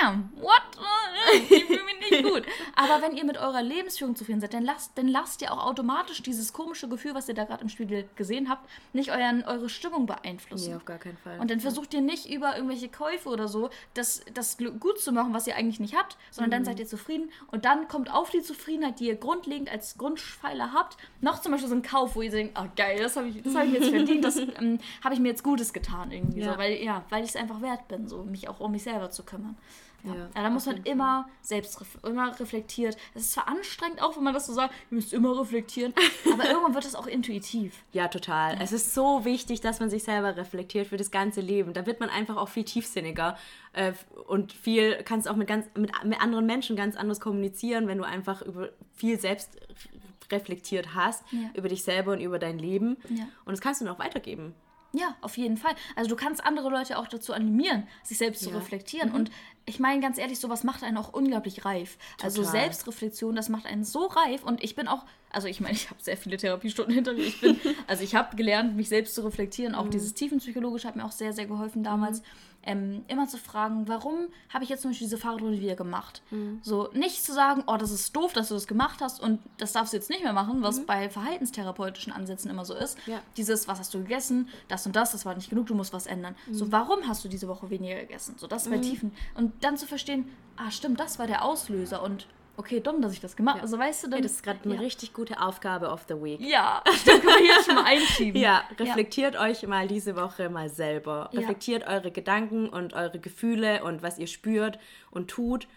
damn, 0.00 0.30
what? 0.36 0.62
Ich 1.50 1.64
fühle 1.64 1.84
mich 1.84 2.10
nicht 2.10 2.24
gut. 2.24 2.42
Aber 2.74 3.02
wenn 3.02 3.14
ihr 3.16 3.24
mit 3.24 3.36
eurer 3.36 3.60
Lebensführung 3.60 4.16
zufrieden 4.16 4.40
seid, 4.40 4.54
dann 4.54 4.64
lasst, 4.64 4.96
dann 4.96 5.08
lasst 5.08 5.42
ihr 5.42 5.52
auch 5.52 5.66
automatisch 5.66 6.22
dieses 6.22 6.52
komische 6.52 6.88
Gefühl, 6.88 7.14
was 7.14 7.28
ihr 7.28 7.34
da 7.34 7.44
gerade 7.44 7.62
im 7.62 7.68
Spiegel 7.68 8.08
gesehen 8.16 8.48
habt, 8.48 8.68
nicht 8.92 9.10
euren, 9.10 9.44
eure 9.44 9.68
Stimmung 9.68 10.06
beeinflussen. 10.06 10.70
Nee, 10.70 10.76
auf 10.76 10.84
gar 10.84 10.98
keinen 10.98 11.18
Fall. 11.18 11.38
Und 11.38 11.50
dann 11.50 11.60
versucht 11.60 11.92
ihr 11.92 12.00
nicht 12.00 12.30
über 12.30 12.54
irgendwelche 12.56 12.88
Käufe 12.88 13.28
oder 13.28 13.46
so 13.48 13.68
das, 13.94 14.22
das 14.32 14.56
Glück 14.56 14.80
gut 14.80 15.00
zu 15.00 15.12
machen, 15.12 15.34
was 15.34 15.46
ihr 15.46 15.56
eigentlich 15.56 15.80
nicht 15.80 15.96
habt, 15.96 16.16
sondern 16.30 16.50
dann 16.52 16.64
seid 16.64 16.78
ihr 16.78 16.86
zufrieden 16.86 17.30
und 17.48 17.64
dann 17.64 17.88
kommt 17.88 18.12
auf 18.12 18.30
die 18.30 18.42
Zufriedenheit, 18.42 19.00
die 19.00 19.08
ihr 19.08 19.16
grundlegend 19.16 19.70
als 19.70 19.98
Grundpfeiler 19.98 20.72
habt, 20.72 20.96
noch 21.20 21.40
zum 21.40 21.52
Beispiel 21.52 21.68
so 21.68 21.74
ein 21.74 21.82
Kauf, 21.82 22.16
wo 22.16 22.22
ihr 22.22 22.30
denkt, 22.30 22.56
ah 22.56 22.68
geil, 22.76 23.00
das 23.02 23.16
habe 23.16 23.28
ich, 23.28 23.42
das 23.42 23.54
hab 23.54 23.64
ich 23.64 23.72
mir 23.72 23.78
jetzt 23.80 23.90
verdient, 23.90 24.24
das 24.24 24.36
ähm, 24.58 24.78
habe 25.04 25.14
ich 25.14 25.20
mir 25.20 25.28
jetzt 25.28 25.42
Gutes 25.42 25.72
getan 25.72 26.10
irgendwie 26.10 26.40
Ja. 26.40 26.52
so, 26.52 26.58
weil 26.58 26.82
ja, 26.82 27.04
weil 27.10 27.22
ich 27.24 27.30
es 27.30 27.36
einfach 27.36 27.60
wert 27.60 27.86
bin, 27.88 28.08
so 28.08 28.24
mich 28.24 28.48
auch 28.48 28.60
um 28.60 28.72
mich 28.72 28.82
selber 28.84 29.10
zu 29.10 29.24
kümmern. 29.24 29.56
Ja. 30.04 30.14
Ja, 30.14 30.28
Ja, 30.34 30.42
da 30.44 30.50
muss 30.50 30.66
man 30.66 30.76
immer 30.84 31.28
selbst 31.42 31.80
ref 31.80 31.98
immer 32.04 32.38
reflektiert. 32.38 32.96
Es 33.14 33.22
ist 33.22 33.32
zwar 33.32 33.48
anstrengend 33.48 34.00
auch, 34.00 34.16
wenn 34.16 34.22
man 34.24 34.32
das 34.32 34.46
so 34.46 34.52
sagt, 34.52 34.72
ihr 34.90 34.94
müsst 34.96 35.12
immer 35.12 35.38
reflektieren, 35.40 35.92
aber 36.32 36.48
irgendwann 36.48 36.74
wird 36.74 36.84
es 36.84 36.94
auch 36.94 37.06
intuitiv. 37.06 37.74
Ja, 37.92 38.08
total. 38.08 38.56
Es 38.60 38.72
ist 38.72 38.94
so 38.94 39.24
wichtig, 39.24 39.60
dass 39.60 39.80
man 39.80 39.90
sich 39.90 40.04
selber 40.04 40.36
reflektiert 40.36 40.86
für 40.86 40.96
das 40.96 41.10
ganze 41.10 41.40
Leben. 41.40 41.72
Da 41.72 41.84
wird 41.86 41.98
man 42.00 42.10
einfach 42.10 42.36
auch 42.36 42.48
viel 42.48 42.64
tiefsinniger 42.64 43.36
äh, 43.72 43.92
und 44.28 44.52
viel 44.52 45.02
kannst 45.04 45.28
auch 45.28 45.36
mit 45.36 45.48
ganz 45.48 45.66
mit, 45.76 45.90
mit 46.04 46.20
anderen 46.20 46.46
Menschen 46.46 46.76
ganz 46.76 46.96
anders 46.96 47.18
kommunizieren, 47.20 47.88
wenn 47.88 47.98
du 47.98 48.04
einfach 48.04 48.42
über 48.42 48.68
viel 48.94 49.18
selbst 49.18 49.56
reflektiert 50.30 50.94
hast 50.94 51.24
Ja. 51.32 51.50
über 51.54 51.68
dich 51.68 51.82
selber 51.82 52.12
und 52.12 52.20
über 52.20 52.38
dein 52.38 52.58
Leben. 52.58 52.98
Ja. 53.08 53.24
Und 53.44 53.52
das 53.52 53.60
kannst 53.60 53.80
du 53.80 53.84
noch 53.84 53.98
weitergeben. 53.98 54.54
Ja, 54.92 55.14
auf 55.20 55.36
jeden 55.36 55.56
Fall. 55.58 55.74
Also 55.96 56.08
du 56.08 56.16
kannst 56.16 56.42
andere 56.44 56.70
Leute 56.70 56.98
auch 56.98 57.08
dazu 57.08 57.32
animieren, 57.34 57.86
sich 58.02 58.16
selbst 58.18 58.42
zu 58.42 58.50
Ja. 58.50 58.56
reflektieren. 58.56 59.12
Und 59.12 59.30
ich 59.66 59.78
meine 59.80 60.00
ganz 60.00 60.16
ehrlich, 60.16 60.38
sowas 60.40 60.64
macht 60.64 60.82
einen 60.82 60.96
auch 60.96 61.12
unglaublich 61.12 61.64
reif. 61.66 61.98
Also 62.22 62.42
Total. 62.42 62.60
Selbstreflexion, 62.62 63.36
das 63.36 63.50
macht 63.50 63.66
einen 63.66 63.84
so 63.84 64.06
reif. 64.06 64.42
Und 64.44 64.64
ich 64.64 64.74
bin 64.76 64.88
auch, 64.88 65.04
also 65.30 65.46
ich 65.46 65.60
meine, 65.60 65.74
ich 65.76 65.90
habe 65.90 66.02
sehr 66.02 66.16
viele 66.16 66.38
Therapiestunden 66.38 66.94
hinter 66.94 67.12
mir. 67.12 67.24
Ich 67.24 67.40
bin, 67.40 67.60
also 67.86 68.02
ich 68.02 68.14
habe 68.14 68.34
gelernt, 68.36 68.76
mich 68.76 68.88
selbst 68.88 69.14
zu 69.14 69.22
reflektieren. 69.24 69.74
Auch 69.74 69.88
dieses 69.88 70.14
Tiefenpsychologische 70.14 70.88
hat 70.88 70.96
mir 70.96 71.04
auch 71.04 71.12
sehr, 71.12 71.34
sehr 71.34 71.46
geholfen 71.46 71.82
damals. 71.82 72.22
Ähm, 72.64 73.04
immer 73.08 73.26
zu 73.28 73.38
fragen, 73.38 73.88
warum 73.88 74.28
habe 74.52 74.64
ich 74.64 74.68
jetzt 74.68 74.82
zum 74.82 74.90
Beispiel 74.90 75.06
diese 75.06 75.16
Fahrradrunde 75.16 75.60
wieder 75.60 75.76
gemacht? 75.76 76.22
So, 76.60 76.90
nicht 76.92 77.24
zu 77.24 77.32
sagen, 77.32 77.62
oh, 77.66 77.76
das 77.76 77.90
ist 77.90 78.14
doof, 78.14 78.32
dass 78.34 78.48
du 78.48 78.54
das 78.54 78.66
gemacht 78.66 79.00
hast 79.00 79.20
und 79.20 79.40
das 79.56 79.72
darfst 79.72 79.92
du 79.92 79.96
jetzt 79.96 80.10
nicht 80.10 80.22
mehr 80.22 80.32
machen, 80.32 80.60
was 80.62 80.84
bei 80.84 81.08
verhaltenstherapeutischen 81.08 82.12
Ansätzen 82.12 82.50
immer 82.50 82.64
so 82.64 82.74
ist. 82.74 82.98
Ja. 83.06 83.20
Dieses, 83.36 83.68
was 83.68 83.78
hast 83.78 83.94
du 83.94 84.00
gegessen, 84.00 84.48
das 84.66 84.84
und 84.84 84.96
das, 84.96 85.12
das 85.12 85.24
war 85.24 85.34
nicht 85.34 85.48
genug, 85.48 85.66
du 85.66 85.74
musst 85.74 85.92
was 85.92 86.06
ändern. 86.06 86.34
So, 86.50 86.70
warum 86.70 87.08
hast 87.08 87.24
du 87.24 87.28
diese 87.28 87.48
Woche 87.48 87.70
weniger 87.70 87.94
gegessen? 88.00 88.34
So, 88.36 88.46
das 88.46 88.68
bei 88.68 88.78
Tiefen. 88.78 89.12
Und 89.34 89.64
dann 89.64 89.76
zu 89.76 89.86
verstehen, 89.86 90.28
ah, 90.56 90.70
stimmt, 90.70 91.00
das 91.00 91.18
war 91.18 91.26
der 91.26 91.44
Auslöser 91.44 92.02
und 92.02 92.26
okay, 92.58 92.80
dumm, 92.80 93.00
dass 93.00 93.12
ich 93.12 93.20
das 93.20 93.36
gemacht 93.36 93.54
habe. 93.54 93.62
Also 93.62 93.78
weißt 93.78 94.04
du, 94.04 94.06
dann. 94.08 94.18
Hey, 94.18 94.22
das 94.22 94.32
ist 94.32 94.42
gerade 94.42 94.58
eine 94.64 94.80
richtig 94.80 95.14
gute 95.14 95.40
Aufgabe 95.40 95.88
of 95.88 96.04
the 96.08 96.14
Week. 96.14 96.40
Ja, 96.40 96.82
glaube, 97.04 97.20
können 97.20 97.38
wir 97.38 97.54
hier 97.54 97.64
schon 97.64 97.74
mal 97.76 97.84
einschieben. 97.84 98.40
Ja, 98.40 98.64
reflektiert 98.78 99.36
euch 99.36 99.66
mal 99.66 99.88
diese 99.88 100.16
Woche 100.16 100.50
mal 100.50 100.68
selber. 100.68 101.30
Ja. 101.32 101.40
Reflektiert 101.40 101.86
eure 101.86 102.10
Gedanken 102.10 102.68
und 102.68 102.92
eure 102.92 103.18
Gefühle 103.18 103.84
und 103.84 104.02
was 104.02 104.18
ihr 104.18 104.26
spürt 104.26 104.78
und 105.10 105.28
tut 105.30 105.68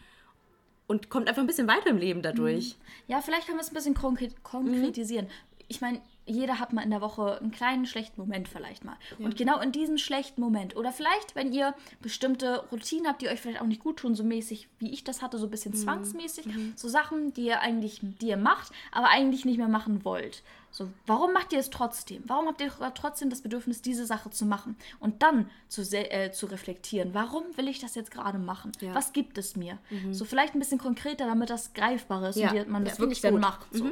und 0.87 1.09
kommt 1.09 1.29
einfach 1.29 1.41
ein 1.41 1.47
bisschen 1.47 1.67
weiter 1.67 1.89
im 1.89 1.97
Leben 1.97 2.21
dadurch. 2.21 2.75
Ja, 3.07 3.21
vielleicht 3.21 3.45
können 3.45 3.59
wir 3.59 3.63
es 3.63 3.71
ein 3.71 3.75
bisschen 3.75 3.93
konkret 3.93 4.43
konkretisieren. 4.43 5.27
Ich 5.67 5.79
meine, 5.79 6.01
jeder 6.25 6.59
hat 6.59 6.73
mal 6.73 6.83
in 6.83 6.91
der 6.91 7.01
Woche 7.01 7.39
einen 7.39 7.51
kleinen 7.51 7.85
schlechten 7.85 8.19
Moment 8.19 8.47
vielleicht 8.47 8.85
mal. 8.85 8.95
Und 9.19 9.35
genau 9.37 9.59
in 9.59 9.71
diesem 9.71 9.97
schlechten 9.97 10.41
Moment 10.41 10.75
oder 10.75 10.91
vielleicht, 10.91 11.35
wenn 11.35 11.51
ihr 11.51 11.73
bestimmte 12.01 12.65
Routinen 12.71 13.07
habt, 13.07 13.21
die 13.21 13.27
euch 13.27 13.41
vielleicht 13.41 13.61
auch 13.61 13.67
nicht 13.67 13.81
gut 13.83 13.97
tun, 13.97 14.15
so 14.15 14.23
mäßig 14.23 14.69
wie 14.79 14.91
ich 14.91 15.03
das 15.03 15.21
hatte, 15.21 15.37
so 15.37 15.47
ein 15.47 15.51
bisschen 15.51 15.73
zwangsmäßig, 15.73 16.45
so 16.75 16.87
Sachen, 16.87 17.33
die 17.33 17.45
ihr 17.45 17.61
eigentlich, 17.61 17.99
die 18.01 18.27
ihr 18.27 18.37
macht, 18.37 18.71
aber 18.91 19.09
eigentlich 19.09 19.45
nicht 19.45 19.57
mehr 19.57 19.67
machen 19.67 20.05
wollt. 20.05 20.43
So, 20.71 20.89
warum 21.05 21.33
macht 21.33 21.51
ihr 21.51 21.59
es 21.59 21.69
trotzdem? 21.69 22.23
Warum 22.27 22.47
habt 22.47 22.61
ihr 22.61 22.71
trotzdem 22.95 23.29
das 23.29 23.41
Bedürfnis, 23.41 23.81
diese 23.81 24.05
Sache 24.05 24.29
zu 24.29 24.45
machen? 24.45 24.77
Und 24.99 25.21
dann 25.21 25.49
zu, 25.67 25.81
äh, 25.91 26.31
zu 26.31 26.45
reflektieren, 26.45 27.13
warum 27.13 27.43
will 27.57 27.67
ich 27.67 27.79
das 27.79 27.93
jetzt 27.95 28.09
gerade 28.09 28.39
machen? 28.39 28.71
Ja. 28.79 28.95
Was 28.95 29.11
gibt 29.11 29.37
es 29.37 29.55
mir? 29.57 29.77
So 30.11 30.23
vielleicht 30.23 30.55
ein 30.55 30.59
bisschen 30.59 30.79
konkreter, 30.79 31.25
damit 31.25 31.49
das 31.49 31.73
greifbar 31.73 32.29
ist 32.29 32.37
Ja. 32.37 32.51
und 32.51 32.69
man 32.69 32.83
Ja, 32.83 32.85
das 32.85 32.93
ich 32.95 32.99
wirklich 32.99 33.21
dann 33.21 33.33
gut. 33.33 33.41
macht. 33.41 33.67
So. 33.71 33.91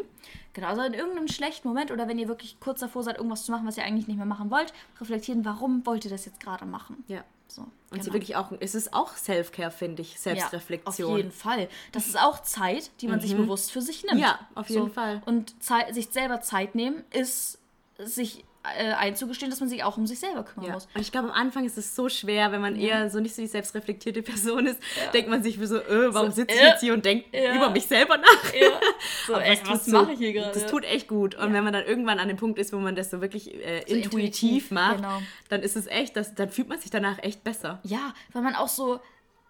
Genau, 0.53 0.67
also 0.67 0.81
in 0.83 0.93
irgendeinem 0.93 1.27
schlechten 1.27 1.67
Moment 1.67 1.91
oder 1.91 2.07
wenn 2.07 2.17
ihr 2.17 2.27
wirklich 2.27 2.59
kurz 2.59 2.79
davor 2.79 3.03
seid, 3.03 3.17
irgendwas 3.17 3.43
zu 3.45 3.51
machen, 3.51 3.67
was 3.67 3.77
ihr 3.77 3.83
eigentlich 3.83 4.07
nicht 4.07 4.17
mehr 4.17 4.25
machen 4.25 4.49
wollt, 4.49 4.73
reflektieren, 5.01 5.43
warum 5.45 5.85
wollt 5.85 6.05
ihr 6.05 6.11
das 6.11 6.25
jetzt 6.25 6.39
gerade 6.39 6.65
machen? 6.65 7.03
Ja. 7.07 7.23
So, 7.51 7.61
Und 7.63 7.71
genau. 7.91 8.03
so 8.03 8.13
wirklich 8.13 8.35
auch, 8.35 8.51
es 8.59 8.75
ist 8.75 8.93
auch 8.93 9.15
Self-Care, 9.17 9.71
finde 9.71 10.03
ich, 10.03 10.19
Selbstreflexion. 10.19 11.07
Ja, 11.07 11.13
auf 11.13 11.17
jeden 11.17 11.31
Fall. 11.31 11.67
Das 11.91 12.07
ist 12.07 12.17
auch 12.19 12.41
Zeit, 12.43 12.91
die 13.01 13.07
man 13.07 13.19
sich 13.19 13.35
bewusst 13.35 13.71
für 13.71 13.81
sich 13.81 14.03
nimmt. 14.03 14.15
Mhm. 14.17 14.21
Ja, 14.21 14.39
auf 14.55 14.69
jeden 14.69 14.91
Fall. 14.91 15.21
Und 15.25 15.55
Zei- 15.63 15.91
sich 15.91 16.09
selber 16.09 16.41
Zeit 16.41 16.75
nehmen 16.75 17.03
ist 17.11 17.57
sich 17.97 18.45
äh, 18.77 18.91
einzugestehen, 18.91 19.49
dass 19.49 19.59
man 19.61 19.69
sich 19.69 19.83
auch 19.83 19.95
um 19.97 20.05
sich 20.05 20.19
selber 20.19 20.43
kümmern 20.43 20.67
Ja. 20.67 20.73
muss. 20.73 20.87
Und 20.93 21.01
ich 21.01 21.11
glaube, 21.11 21.29
am 21.29 21.33
Anfang 21.33 21.65
ist 21.65 21.77
es 21.77 21.95
so 21.95 22.09
schwer, 22.09 22.51
wenn 22.51 22.59
man 22.61 22.75
eher 22.75 23.09
so 23.09 23.19
nicht 23.19 23.33
so 23.33 23.41
die 23.41 23.47
selbstreflektierte 23.47 24.21
Person 24.21 24.65
ist, 24.67 24.79
denkt 25.13 25.29
man 25.29 25.41
sich 25.41 25.57
so, 25.63 25.77
äh, 25.77 26.13
warum 26.13 26.31
sitze 26.31 26.53
ich 26.55 26.61
äh, 26.61 26.65
jetzt 26.67 26.81
hier 26.81 26.93
und 26.93 27.05
denke 27.05 27.25
ja. 27.37 27.55
über 27.55 27.69
mich 27.69 27.85
selber 27.85 28.17
nach? 28.17 28.53
Ja. 28.53 28.69
So, 29.27 29.35
Aber 29.35 29.43
das 29.45 29.59
was 29.67 29.85
tut 29.85 29.93
mache 29.93 30.05
so- 30.07 30.11
ich 30.11 30.17
hier 30.17 30.33
gerade? 30.33 30.51
Das 30.59 30.65
tut 30.69 30.83
echt 30.83 31.07
gut. 31.07 31.35
Und 31.35 31.53
wenn 31.53 31.63
man 31.63 31.71
dann 31.71 31.85
irgendwann 31.85 32.19
an 32.19 32.27
dem 32.27 32.37
Punkt 32.37 32.57
ist, 32.59 32.73
wo 32.73 32.77
man 32.77 32.95
das 32.95 33.11
so 33.11 33.21
wirklich 33.21 33.53
äh, 33.53 33.83
So 33.87 33.93
intuitiv, 33.95 34.13
intuitiv, 34.13 34.71
macht, 34.71 34.95
genau. 34.97 35.21
dann 35.49 35.61
ist 35.61 35.75
es 35.75 35.85
echt, 35.87 36.15
das, 36.15 36.33
dann 36.35 36.49
fühlt 36.49 36.67
man 36.67 36.79
sich 36.79 36.89
danach 36.89 37.19
echt 37.21 37.43
besser. 37.43 37.79
ja, 37.83 38.13
weil 38.33 38.41
man 38.41 38.55
auch 38.55 38.67
so, 38.67 38.99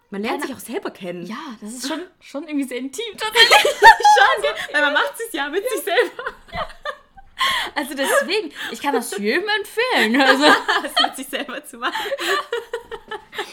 Man 0.09 0.21
lernt 0.21 0.41
sich 0.41 0.53
auch 0.53 0.59
selber 0.59 0.91
kennen. 0.91 1.25
ja, 1.25 1.37
das 1.61 1.73
ist 1.73 1.87
schon, 1.87 2.01
schon 2.19 2.43
irgendwie 2.47 2.67
sehr 2.67 2.77
intim 2.79 3.05
tatsächlich. 3.17 3.71
Schon, 3.71 4.41
gell? 4.41 4.51
weil 4.73 4.81
man 4.81 4.93
macht 4.93 5.13
es 5.27 5.33
ja 5.33 5.47
mit 5.49 5.63
sich 5.69 5.81
selber. 5.81 6.23
Also 7.75 7.93
deswegen, 7.93 8.51
ich 8.71 8.81
kann 8.81 8.93
das 8.93 9.17
jedem 9.17 9.47
empfehlen. 9.47 10.21
Also. 10.21 10.45
Das 10.81 10.93
mit 11.07 11.15
sich 11.17 11.27
selber 11.27 11.63
zu 11.65 11.77
machen. 11.77 11.93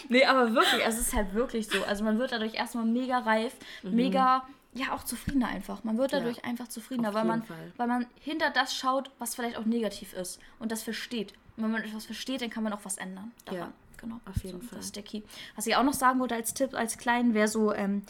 Nee, 0.09 0.25
aber 0.25 0.55
wirklich, 0.55 0.85
es 0.87 0.99
ist 0.99 1.15
halt 1.15 1.35
wirklich 1.35 1.67
so. 1.67 1.83
Also 1.85 2.05
man 2.05 2.19
wird 2.19 2.33
dadurch 2.33 2.55
erstmal 2.55 2.85
mega 2.85 3.19
reif, 3.19 3.55
mega, 3.83 4.47
ja, 4.75 4.93
auch 4.93 5.05
zufriedener 5.05 5.49
einfach. 5.49 5.85
Man 5.85 5.99
wird 5.99 6.13
dadurch 6.13 6.45
einfach 6.45 6.69
zufriedener, 6.69 7.15
weil 7.15 7.25
man, 7.25 7.43
Fall. 7.45 7.73
weil 7.77 7.87
man 7.87 8.07
hinter 8.21 8.51
das 8.51 8.75
schaut, 8.75 9.11
was 9.19 9.35
vielleicht 9.35 9.57
auch 9.57 9.65
negativ 9.65 10.13
ist 10.13 10.41
und 10.59 10.71
das 10.71 10.83
versteht. 10.83 11.33
Und 11.57 11.65
wenn 11.65 11.71
man 11.73 11.83
etwas 11.83 12.07
versteht, 12.07 12.43
dann 12.43 12.51
kann 12.51 12.63
man 12.63 12.73
auch 12.73 12.85
was 12.85 12.99
ändern. 12.99 13.33
Daran. 13.45 13.61
Ja, 13.61 13.73
genau. 13.97 14.21
auf 14.27 14.43
jeden 14.45 14.61
Fall. 14.61 14.79
Das 14.79 14.87
ist 14.87 14.97
der 14.97 15.03
Key. 15.03 15.23
Was 15.57 15.67
ich 15.67 15.77
auch 15.77 15.83
noch 15.83 15.95
sagen 15.95 16.21
wollte 16.21 16.35
als 16.35 16.55
Tipp, 16.55 16.75
als 16.75 16.99
Kleinen, 16.99 17.35
wäre 17.35 17.49
so, 17.49 17.73
ähm, 17.73 18.03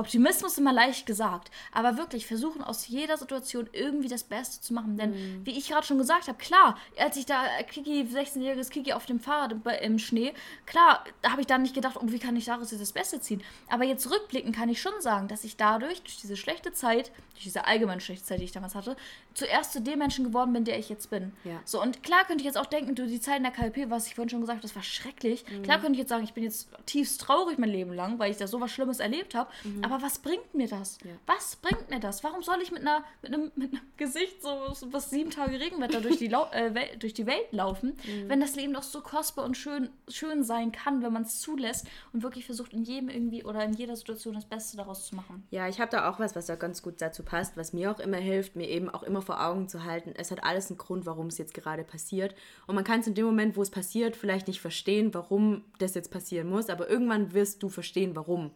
Optimismus 0.00 0.52
ist 0.52 0.58
immer 0.58 0.72
leicht 0.72 1.06
gesagt, 1.06 1.50
aber 1.72 1.96
wirklich 1.96 2.26
versuchen 2.26 2.62
aus 2.64 2.88
jeder 2.88 3.16
Situation 3.16 3.68
irgendwie 3.72 4.08
das 4.08 4.24
Beste 4.24 4.60
zu 4.60 4.74
machen. 4.74 4.96
Denn 4.96 5.10
Mhm. 5.10 5.46
wie 5.46 5.56
ich 5.56 5.68
gerade 5.68 5.86
schon 5.86 5.98
gesagt 5.98 6.26
habe, 6.28 6.38
klar, 6.38 6.76
als 6.98 7.16
ich 7.16 7.26
da 7.26 7.44
äh, 7.58 7.64
Kiki, 7.64 8.02
16-jähriges 8.02 8.70
Kiki 8.70 8.92
auf 8.92 9.06
dem 9.06 9.20
Fahrrad 9.20 9.52
im- 9.52 9.62
im 9.82 9.98
Schnee, 9.98 10.32
klar, 10.66 11.04
da 11.22 11.30
habe 11.32 11.40
ich 11.42 11.46
dann 11.46 11.62
nicht 11.62 11.74
gedacht, 11.74 11.96
oh, 12.00 12.04
wie 12.06 12.18
kann 12.18 12.36
ich 12.36 12.46
daraus 12.46 12.70
jetzt 12.70 12.80
das 12.80 12.92
Beste 12.92 13.20
ziehen. 13.20 13.42
Aber 13.68 13.84
jetzt 13.84 14.10
rückblickend 14.10 14.54
kann 14.56 14.68
ich 14.68 14.80
schon 14.80 14.92
sagen, 15.00 15.28
dass 15.28 15.44
ich 15.44 15.56
dadurch, 15.56 16.02
durch 16.02 16.16
diese 16.18 16.36
schlechte 16.36 16.72
Zeit, 16.72 17.12
durch 17.34 17.44
diese 17.44 17.66
allgemeine 17.66 18.00
schlechte 18.00 18.24
Zeit, 18.24 18.40
die 18.40 18.44
ich 18.44 18.52
damals 18.52 18.74
hatte, 18.74 18.96
zuerst 19.34 19.72
zu 19.72 19.80
dem 19.80 19.98
Menschen 20.00 20.24
geworden 20.24 20.52
bin, 20.52 20.64
der 20.64 20.78
ich 20.78 20.88
jetzt 20.88 21.10
bin. 21.10 21.32
Ja. 21.44 21.60
So, 21.64 21.80
und 21.80 22.02
klar 22.02 22.24
könnte 22.24 22.42
ich 22.42 22.46
jetzt 22.46 22.58
auch 22.58 22.66
denken, 22.66 22.94
du, 22.94 23.06
die 23.06 23.20
Zeit 23.20 23.36
in 23.38 23.44
der 23.44 23.52
KLP, 23.52 23.90
was 23.90 24.06
ich 24.06 24.14
vorhin 24.14 24.28
schon 24.30 24.40
gesagt 24.40 24.56
habe, 24.58 24.62
das 24.66 24.74
war 24.76 24.82
schrecklich. 24.82 25.44
Mhm. 25.48 25.62
Klar 25.62 25.78
könnte 25.78 25.92
ich 25.92 25.98
jetzt 25.98 26.08
sagen, 26.10 26.24
ich 26.24 26.32
bin 26.32 26.44
jetzt 26.44 26.68
tiefst 26.86 27.20
traurig 27.20 27.58
mein 27.58 27.70
Leben 27.70 27.92
lang, 27.92 28.18
weil 28.18 28.30
ich 28.30 28.36
da 28.38 28.46
so 28.46 28.60
was 28.60 28.70
Schlimmes 28.70 28.98
erlebt 29.00 29.34
habe. 29.34 29.50
Mhm. 29.64 29.84
Aber 29.90 30.02
was 30.02 30.18
bringt 30.20 30.54
mir 30.54 30.68
das? 30.68 30.98
Was 31.26 31.56
bringt 31.56 31.90
mir 31.90 31.98
das? 31.98 32.22
Warum 32.22 32.42
soll 32.42 32.60
ich 32.62 32.70
mit, 32.70 32.82
einer, 32.82 33.04
mit, 33.22 33.34
einem, 33.34 33.50
mit 33.56 33.72
einem 33.72 33.80
Gesicht 33.96 34.40
so, 34.40 34.72
so 34.72 34.92
was 34.92 35.10
sieben 35.10 35.30
Tage 35.30 35.58
Regenwetter 35.58 36.00
durch 36.00 36.18
die, 36.18 36.28
Lau 36.28 36.48
äh, 36.52 36.74
Welt, 36.74 37.02
durch 37.02 37.14
die 37.14 37.26
Welt 37.26 37.52
laufen, 37.52 37.96
Mhm. 38.06 38.28
wenn 38.28 38.40
das 38.40 38.54
Leben 38.56 38.72
doch 38.72 38.82
so 38.84 39.00
kostbar 39.00 39.44
und 39.44 39.56
schön, 39.56 39.90
schön 40.08 40.44
sein 40.44 40.70
kann, 40.72 41.02
wenn 41.02 41.12
man 41.12 41.22
es 41.22 41.40
zulässt 41.40 41.86
und 42.12 42.22
wirklich 42.22 42.46
versucht, 42.46 42.72
in 42.72 42.84
jedem 42.84 43.08
irgendwie 43.08 43.44
oder 43.44 43.64
in 43.64 43.72
jeder 43.72 43.96
Situation 43.96 44.34
das 44.34 44.44
Beste 44.44 44.76
daraus 44.76 45.06
zu 45.06 45.16
machen? 45.16 45.42
Ja, 45.50 45.68
ich 45.68 45.80
habe 45.80 45.90
da 45.90 46.08
auch 46.08 46.18
was, 46.20 46.36
was 46.36 46.46
da 46.46 46.54
ganz 46.54 46.82
gut 46.82 47.00
dazu 47.00 47.22
passt, 47.24 47.56
was 47.56 47.72
mir 47.72 47.90
auch 47.90 47.98
immer 48.00 48.16
hilft, 48.18 48.54
mir 48.56 48.68
eben 48.68 48.88
auch 48.88 49.02
immer 49.02 49.22
vor 49.22 49.44
Augen 49.44 49.68
zu 49.68 49.84
halten, 49.84 50.14
es 50.16 50.30
hat 50.30 50.44
alles 50.44 50.70
einen 50.70 50.78
Grund, 50.78 51.04
warum 51.06 51.26
es 51.26 51.38
jetzt 51.38 51.54
gerade 51.54 51.82
passiert. 51.84 52.34
Und 52.66 52.74
man 52.76 52.84
kann 52.84 53.00
es 53.00 53.06
in 53.06 53.14
dem 53.14 53.26
Moment, 53.26 53.56
wo 53.56 53.62
es 53.62 53.70
passiert, 53.70 54.14
vielleicht 54.16 54.46
nicht 54.46 54.60
verstehen, 54.60 55.12
warum 55.14 55.64
das 55.78 55.94
jetzt 55.94 56.10
passieren 56.10 56.48
muss, 56.48 56.68
aber 56.70 56.88
irgendwann 56.88 57.32
wirst 57.32 57.62
du 57.62 57.68
verstehen, 57.68 58.14
warum. 58.14 58.52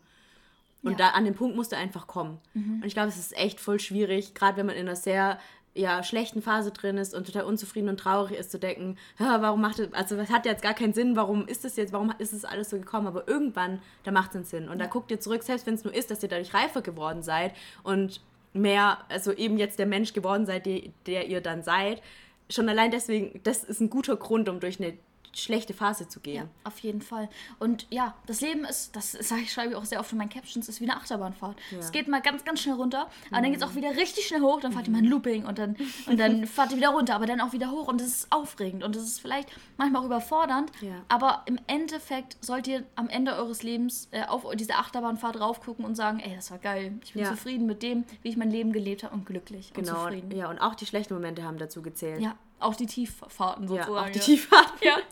Und 0.85 0.93
Ja. 0.93 0.97
da 0.99 1.09
an 1.11 1.25
den 1.25 1.35
Punkt 1.35 1.57
musst 1.57 1.73
du 1.73 1.77
einfach 1.77 2.07
kommen. 2.07 2.39
Und 2.55 2.85
ich 2.85 2.95
glaube, 2.95 3.09
es 3.09 3.17
ist 3.19 3.37
echt 3.37 3.59
voll 3.59 3.81
schwierig, 3.81 4.35
gerade 4.35 4.57
wenn 4.59 4.67
man 4.67 4.77
in 4.77 4.83
einer 4.87 4.97
sehr 4.97 5.39
ja, 5.77 6.05
schlechten 6.05 6.41
Phase 6.41 6.71
drin 6.71 6.99
ist 6.99 7.15
und 7.17 7.27
total 7.27 7.43
unzufrieden 7.47 7.89
und 7.89 7.99
traurig 7.99 8.39
ist, 8.39 8.53
zu 8.53 8.61
denken, 8.61 8.97
"Ja, 9.19 9.43
warum 9.43 9.61
macht 9.61 9.81
es, 9.81 9.93
also 9.93 10.15
das 10.17 10.31
hat 10.31 10.47
jetzt 10.47 10.63
gar 10.63 10.73
keinen 10.75 10.93
Sinn, 10.93 11.17
warum 11.17 11.49
ist 11.49 11.65
es 11.65 11.75
jetzt, 11.75 11.93
warum 11.93 12.13
ist 12.19 12.33
es 12.33 12.45
alles 12.45 12.71
so 12.71 12.77
gekommen, 12.79 13.09
aber 13.09 13.27
irgendwann, 13.27 13.81
da 14.05 14.13
macht 14.13 14.31
es 14.31 14.37
einen 14.37 14.45
Sinn. 14.45 14.69
Und 14.69 14.79
da 14.79 14.87
guckt 14.87 15.11
ihr 15.11 15.19
zurück, 15.19 15.43
selbst 15.43 15.67
wenn 15.67 15.75
es 15.75 15.83
nur 15.83 15.93
ist, 15.93 16.13
dass 16.13 16.23
ihr 16.23 16.29
dadurch 16.29 16.55
reifer 16.55 16.81
geworden 16.81 17.23
seid 17.25 17.55
und 17.83 18.21
mehr, 18.53 18.99
also 19.09 19.33
eben 19.33 19.59
jetzt 19.59 19.81
der 19.81 19.87
Mensch 19.87 20.13
geworden 20.13 20.47
seid, 20.47 20.65
die, 20.67 20.93
der 21.07 21.27
ihr 21.27 21.41
dann 21.41 21.65
seid, 21.65 22.01
schon 22.49 22.69
allein 22.69 22.93
deswegen, 22.93 23.41
das 23.43 23.65
ist 23.65 23.81
ein 23.81 23.91
guter 23.91 24.15
Grund, 24.15 24.49
um 24.49 24.61
durch 24.61 24.79
eine 24.81 24.97
schlechte 25.35 25.75
Phase 25.75 26.09
zu 26.09 26.21
gehen. 26.21 26.35
Ja, 26.45 26.49
auf 26.65 26.79
jeden 26.81 27.03
Fall. 27.03 27.29
Und 27.59 27.87
ja, 27.91 28.15
das 28.27 28.41
Leben 28.41 28.65
ist, 28.65 28.95
das 28.97 29.13
sage 29.13 29.43
ich, 29.43 29.53
schreibe 29.53 29.71
ich 29.71 29.77
auch 29.77 29.85
sehr 29.85 30.01
oft 30.01 30.13
in 30.13 30.19
meinen 30.19 30.29
Captions, 30.31 30.69
ist 30.69 30.81
wie 30.81 30.85
eine 30.89 30.97
Achterbahnfahrt. 30.97 31.57
Es 31.79 31.93
geht 31.93 32.09
mal 32.09 32.21
ganz, 32.21 32.45
ganz 32.45 32.61
schnell 32.61 32.77
runter, 32.77 33.09
aber 33.31 33.43
dann 33.43 33.51
geht 33.53 33.57
es 33.61 33.63
auch 33.67 33.75
wieder 33.75 33.91
richtig 33.97 34.27
schnell 34.27 34.41
hoch, 34.41 34.61
dann 34.61 34.73
fahrt 34.73 34.87
ihr 34.87 34.93
mal 34.93 34.99
ein 34.99 35.05
Looping 35.07 35.45
und 35.47 35.59
dann, 35.59 35.77
und 36.07 36.19
dann 36.19 36.47
fahrt 36.47 36.71
ihr 36.73 36.77
wieder 36.79 36.91
runter, 36.91 37.15
aber 37.15 37.27
dann 37.27 37.41
auch 37.41 37.53
wieder 37.53 37.71
hoch 37.71 37.89
und 37.89 38.01
das 38.01 38.09
ist 38.09 38.33
aufregend 38.33 38.85
und 38.85 38.95
das 38.97 39.03
ist 39.03 39.21
vielleicht 39.21 39.49
manchmal 39.77 40.03
auch 40.03 40.07
überfordernd, 40.07 40.71
Ja. 40.81 41.03
aber 41.09 41.43
im 41.47 41.59
Endeffekt 41.67 42.37
sollt 42.45 42.67
ihr 42.69 42.85
am 42.95 43.09
Ende 43.09 43.35
eures 43.35 43.63
Lebens 43.63 44.09
äh, 44.13 44.23
auf 44.25 44.45
diese 44.55 44.75
Achterbahnfahrt 44.75 45.41
raufgucken 45.41 45.85
und 45.85 45.95
sagen, 45.97 46.21
ey, 46.21 46.35
das 46.37 46.51
war 46.51 46.59
geil. 46.59 46.93
Ich 47.05 47.13
bin 47.15 47.23
Ja. 47.23 47.31
zufrieden 47.31 47.67
mit 47.67 47.83
dem, 47.83 48.05
wie 48.23 48.29
ich 48.29 48.37
mein 48.37 48.51
Leben 48.51 48.73
gelebt 48.73 49.03
habe 49.05 49.15
und 49.15 49.27
glücklich 49.27 49.73
Genau, 49.75 49.93
und 49.93 49.99
zufrieden. 49.99 50.31
ja, 50.37 50.49
und 50.49 50.59
auch 50.61 50.75
die 50.75 50.87
schlechten 50.87 51.15
Momente 51.15 51.43
haben 51.43 51.59
dazu 51.59 51.83
gezählt. 51.83 52.21
Ja, 52.21 52.35
auch 52.61 52.75
die 52.75 52.87
Tieffahrten 52.87 53.65
Ja, 53.65 53.69
sozusagen. 53.85 53.97
auch 53.97 54.11
die 54.11 54.19
ja. 54.19 54.25
Tieffahrten. 54.25 54.79
Ja. 54.83 54.97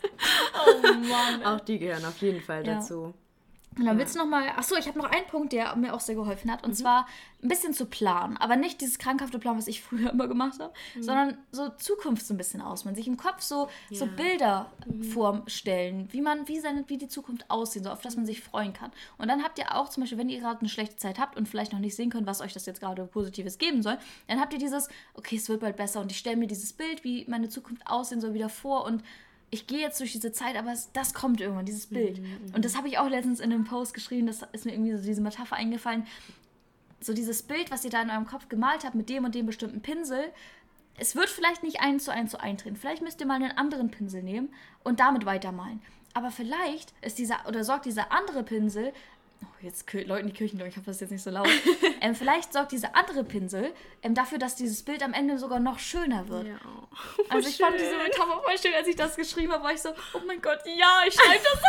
Oh 0.65 0.93
Mann. 0.93 1.43
Auch 1.45 1.59
die 1.61 1.79
gehören 1.79 2.05
auf 2.05 2.17
jeden 2.19 2.41
Fall 2.41 2.65
Ja. 2.65 2.75
dazu. 2.75 3.13
Und 3.77 3.85
dann 3.85 3.97
willst 3.97 4.15
du 4.15 4.19
noch 4.19 4.27
mal, 4.27 4.47
achso, 4.49 4.75
ich 4.75 4.87
habe 4.87 4.99
noch 4.99 5.09
einen 5.09 5.25
Punkt, 5.27 5.53
der 5.53 5.75
mir 5.75 5.93
auch 5.93 5.99
sehr 5.99 6.15
geholfen 6.15 6.51
hat. 6.51 6.63
Und 6.63 6.75
zwar 6.75 7.07
ein 7.41 7.47
bisschen 7.47 7.73
zu 7.73 7.85
planen. 7.85 8.37
Aber 8.37 8.55
nicht 8.55 8.81
dieses 8.81 8.97
krankhafte 8.99 9.39
Plan, 9.39 9.57
was 9.57 9.67
ich 9.67 9.81
früher 9.83 10.11
immer 10.11 10.27
gemacht 10.27 10.59
habe, 10.59 10.73
sondern 10.99 11.37
so 11.51 11.69
Zukunft 11.69 12.25
so 12.25 12.33
ein 12.33 12.37
bisschen 12.37 12.61
ausmalen. 12.61 12.95
Sich 12.95 13.07
im 13.07 13.17
Kopf 13.17 13.41
so, 13.41 13.69
so 13.91 14.05
Bilder 14.05 14.71
vorstellen, 15.13 16.07
wie 16.11 16.21
man, 16.21 16.47
wie 16.47 16.59
seine, 16.59 16.87
wie 16.87 16.97
die 16.97 17.07
Zukunft 17.07 17.49
aussehen, 17.49 17.83
so 17.83 17.89
auf 17.89 18.01
das 18.01 18.15
man 18.15 18.25
sich 18.25 18.41
freuen 18.41 18.73
kann. 18.73 18.91
Und 19.17 19.27
dann 19.27 19.43
habt 19.43 19.57
ihr 19.57 19.75
auch 19.75 19.89
zum 19.89 20.03
Beispiel, 20.03 20.17
wenn 20.17 20.29
ihr 20.29 20.39
gerade 20.39 20.59
eine 20.59 20.69
schlechte 20.69 20.95
Zeit 20.97 21.19
habt 21.19 21.37
und 21.37 21.47
vielleicht 21.47 21.73
noch 21.73 21.79
nicht 21.79 21.95
sehen 21.95 22.09
könnt, 22.09 22.27
was 22.27 22.41
euch 22.41 22.53
das 22.53 22.65
jetzt 22.65 22.79
gerade 22.79 23.05
Positives 23.05 23.57
geben 23.57 23.81
soll, 23.81 23.97
dann 24.27 24.39
habt 24.39 24.53
ihr 24.53 24.59
dieses, 24.59 24.87
okay, 25.13 25.35
es 25.35 25.49
wird 25.49 25.61
bald 25.61 25.75
besser 25.75 26.01
und 26.01 26.11
ich 26.11 26.17
stelle 26.17 26.37
mir 26.37 26.47
dieses 26.47 26.73
Bild, 26.73 27.03
wie 27.03 27.25
meine 27.27 27.49
Zukunft 27.49 27.85
aussehen 27.87 28.21
soll, 28.21 28.33
wieder 28.33 28.49
vor 28.49 28.85
und 28.85 29.03
ich 29.53 29.67
gehe 29.67 29.79
jetzt 29.79 29.99
durch 29.99 30.11
diese 30.11 30.31
Zeit, 30.31 30.55
aber 30.55 30.73
das 30.93 31.13
kommt 31.13 31.39
irgendwann, 31.39 31.65
dieses 31.65 31.85
Bild. 31.85 32.19
Und 32.55 32.65
das 32.65 32.75
habe 32.75 32.87
ich 32.87 32.97
auch 32.97 33.07
letztens 33.07 33.39
in 33.39 33.53
einem 33.53 33.65
Post 33.65 33.93
geschrieben, 33.93 34.25
das 34.25 34.41
ist 34.51 34.65
mir 34.65 34.71
irgendwie 34.71 34.97
so 34.97 35.03
diese 35.03 35.21
Metapher 35.21 35.55
eingefallen. 35.55 36.07
So 36.99 37.13
dieses 37.13 37.43
Bild, 37.43 37.69
was 37.69 37.85
ihr 37.85 37.91
da 37.91 38.01
in 38.01 38.09
eurem 38.09 38.25
Kopf 38.25 38.49
gemalt 38.49 38.83
habt 38.83 38.95
mit 38.95 39.09
dem 39.09 39.25
und 39.25 39.35
dem 39.35 39.45
bestimmten 39.45 39.81
Pinsel, 39.81 40.31
es 40.97 41.15
wird 41.15 41.29
vielleicht 41.29 41.61
nicht 41.61 41.81
eins 41.81 42.05
zu 42.05 42.11
eins 42.11 42.31
so 42.31 42.39
eintreten. 42.39 42.77
Vielleicht 42.77 43.03
müsst 43.03 43.21
ihr 43.21 43.27
mal 43.27 43.35
einen 43.35 43.55
anderen 43.55 43.91
Pinsel 43.91 44.23
nehmen 44.23 44.49
und 44.83 44.99
damit 44.99 45.25
weitermalen. 45.25 45.83
Aber 46.15 46.31
vielleicht 46.31 46.91
ist 47.01 47.19
dieser, 47.19 47.47
oder 47.47 47.63
sorgt 47.63 47.85
dieser 47.85 48.11
andere 48.11 48.41
Pinsel, 48.41 48.91
oh, 49.45 49.55
jetzt 49.61 49.91
läuten 49.93 50.27
die 50.27 50.33
Kirchen, 50.33 50.59
ich 50.61 50.75
hoffe, 50.77 50.85
das 50.85 50.97
ist 50.97 51.01
jetzt 51.01 51.11
nicht 51.11 51.23
so 51.23 51.29
laut. 51.29 51.47
ähm, 52.01 52.15
vielleicht 52.15 52.53
sorgt 52.53 52.71
dieser 52.71 52.95
andere 52.95 53.23
Pinsel 53.23 53.73
ähm, 54.01 54.15
dafür, 54.15 54.37
dass 54.37 54.55
dieses 54.55 54.83
Bild 54.83 55.03
am 55.03 55.13
Ende 55.13 55.37
sogar 55.37 55.59
noch 55.59 55.79
schöner 55.79 56.27
wird. 56.29 56.47
Ja. 56.47 56.59
Also 57.29 57.49
ich 57.49 57.57
fand 57.57 57.79
diese 57.79 57.97
Metapher 57.97 58.41
voll 58.43 58.57
schön, 58.57 58.73
als 58.75 58.87
ich 58.87 58.95
das 58.95 59.15
geschrieben 59.15 59.51
habe, 59.51 59.63
war 59.63 59.73
ich 59.73 59.81
so, 59.81 59.89
oh 60.13 60.21
mein 60.27 60.41
Gott, 60.41 60.59
ja, 60.65 61.01
ich 61.07 61.13
schreibe 61.19 61.43
das. 61.43 61.61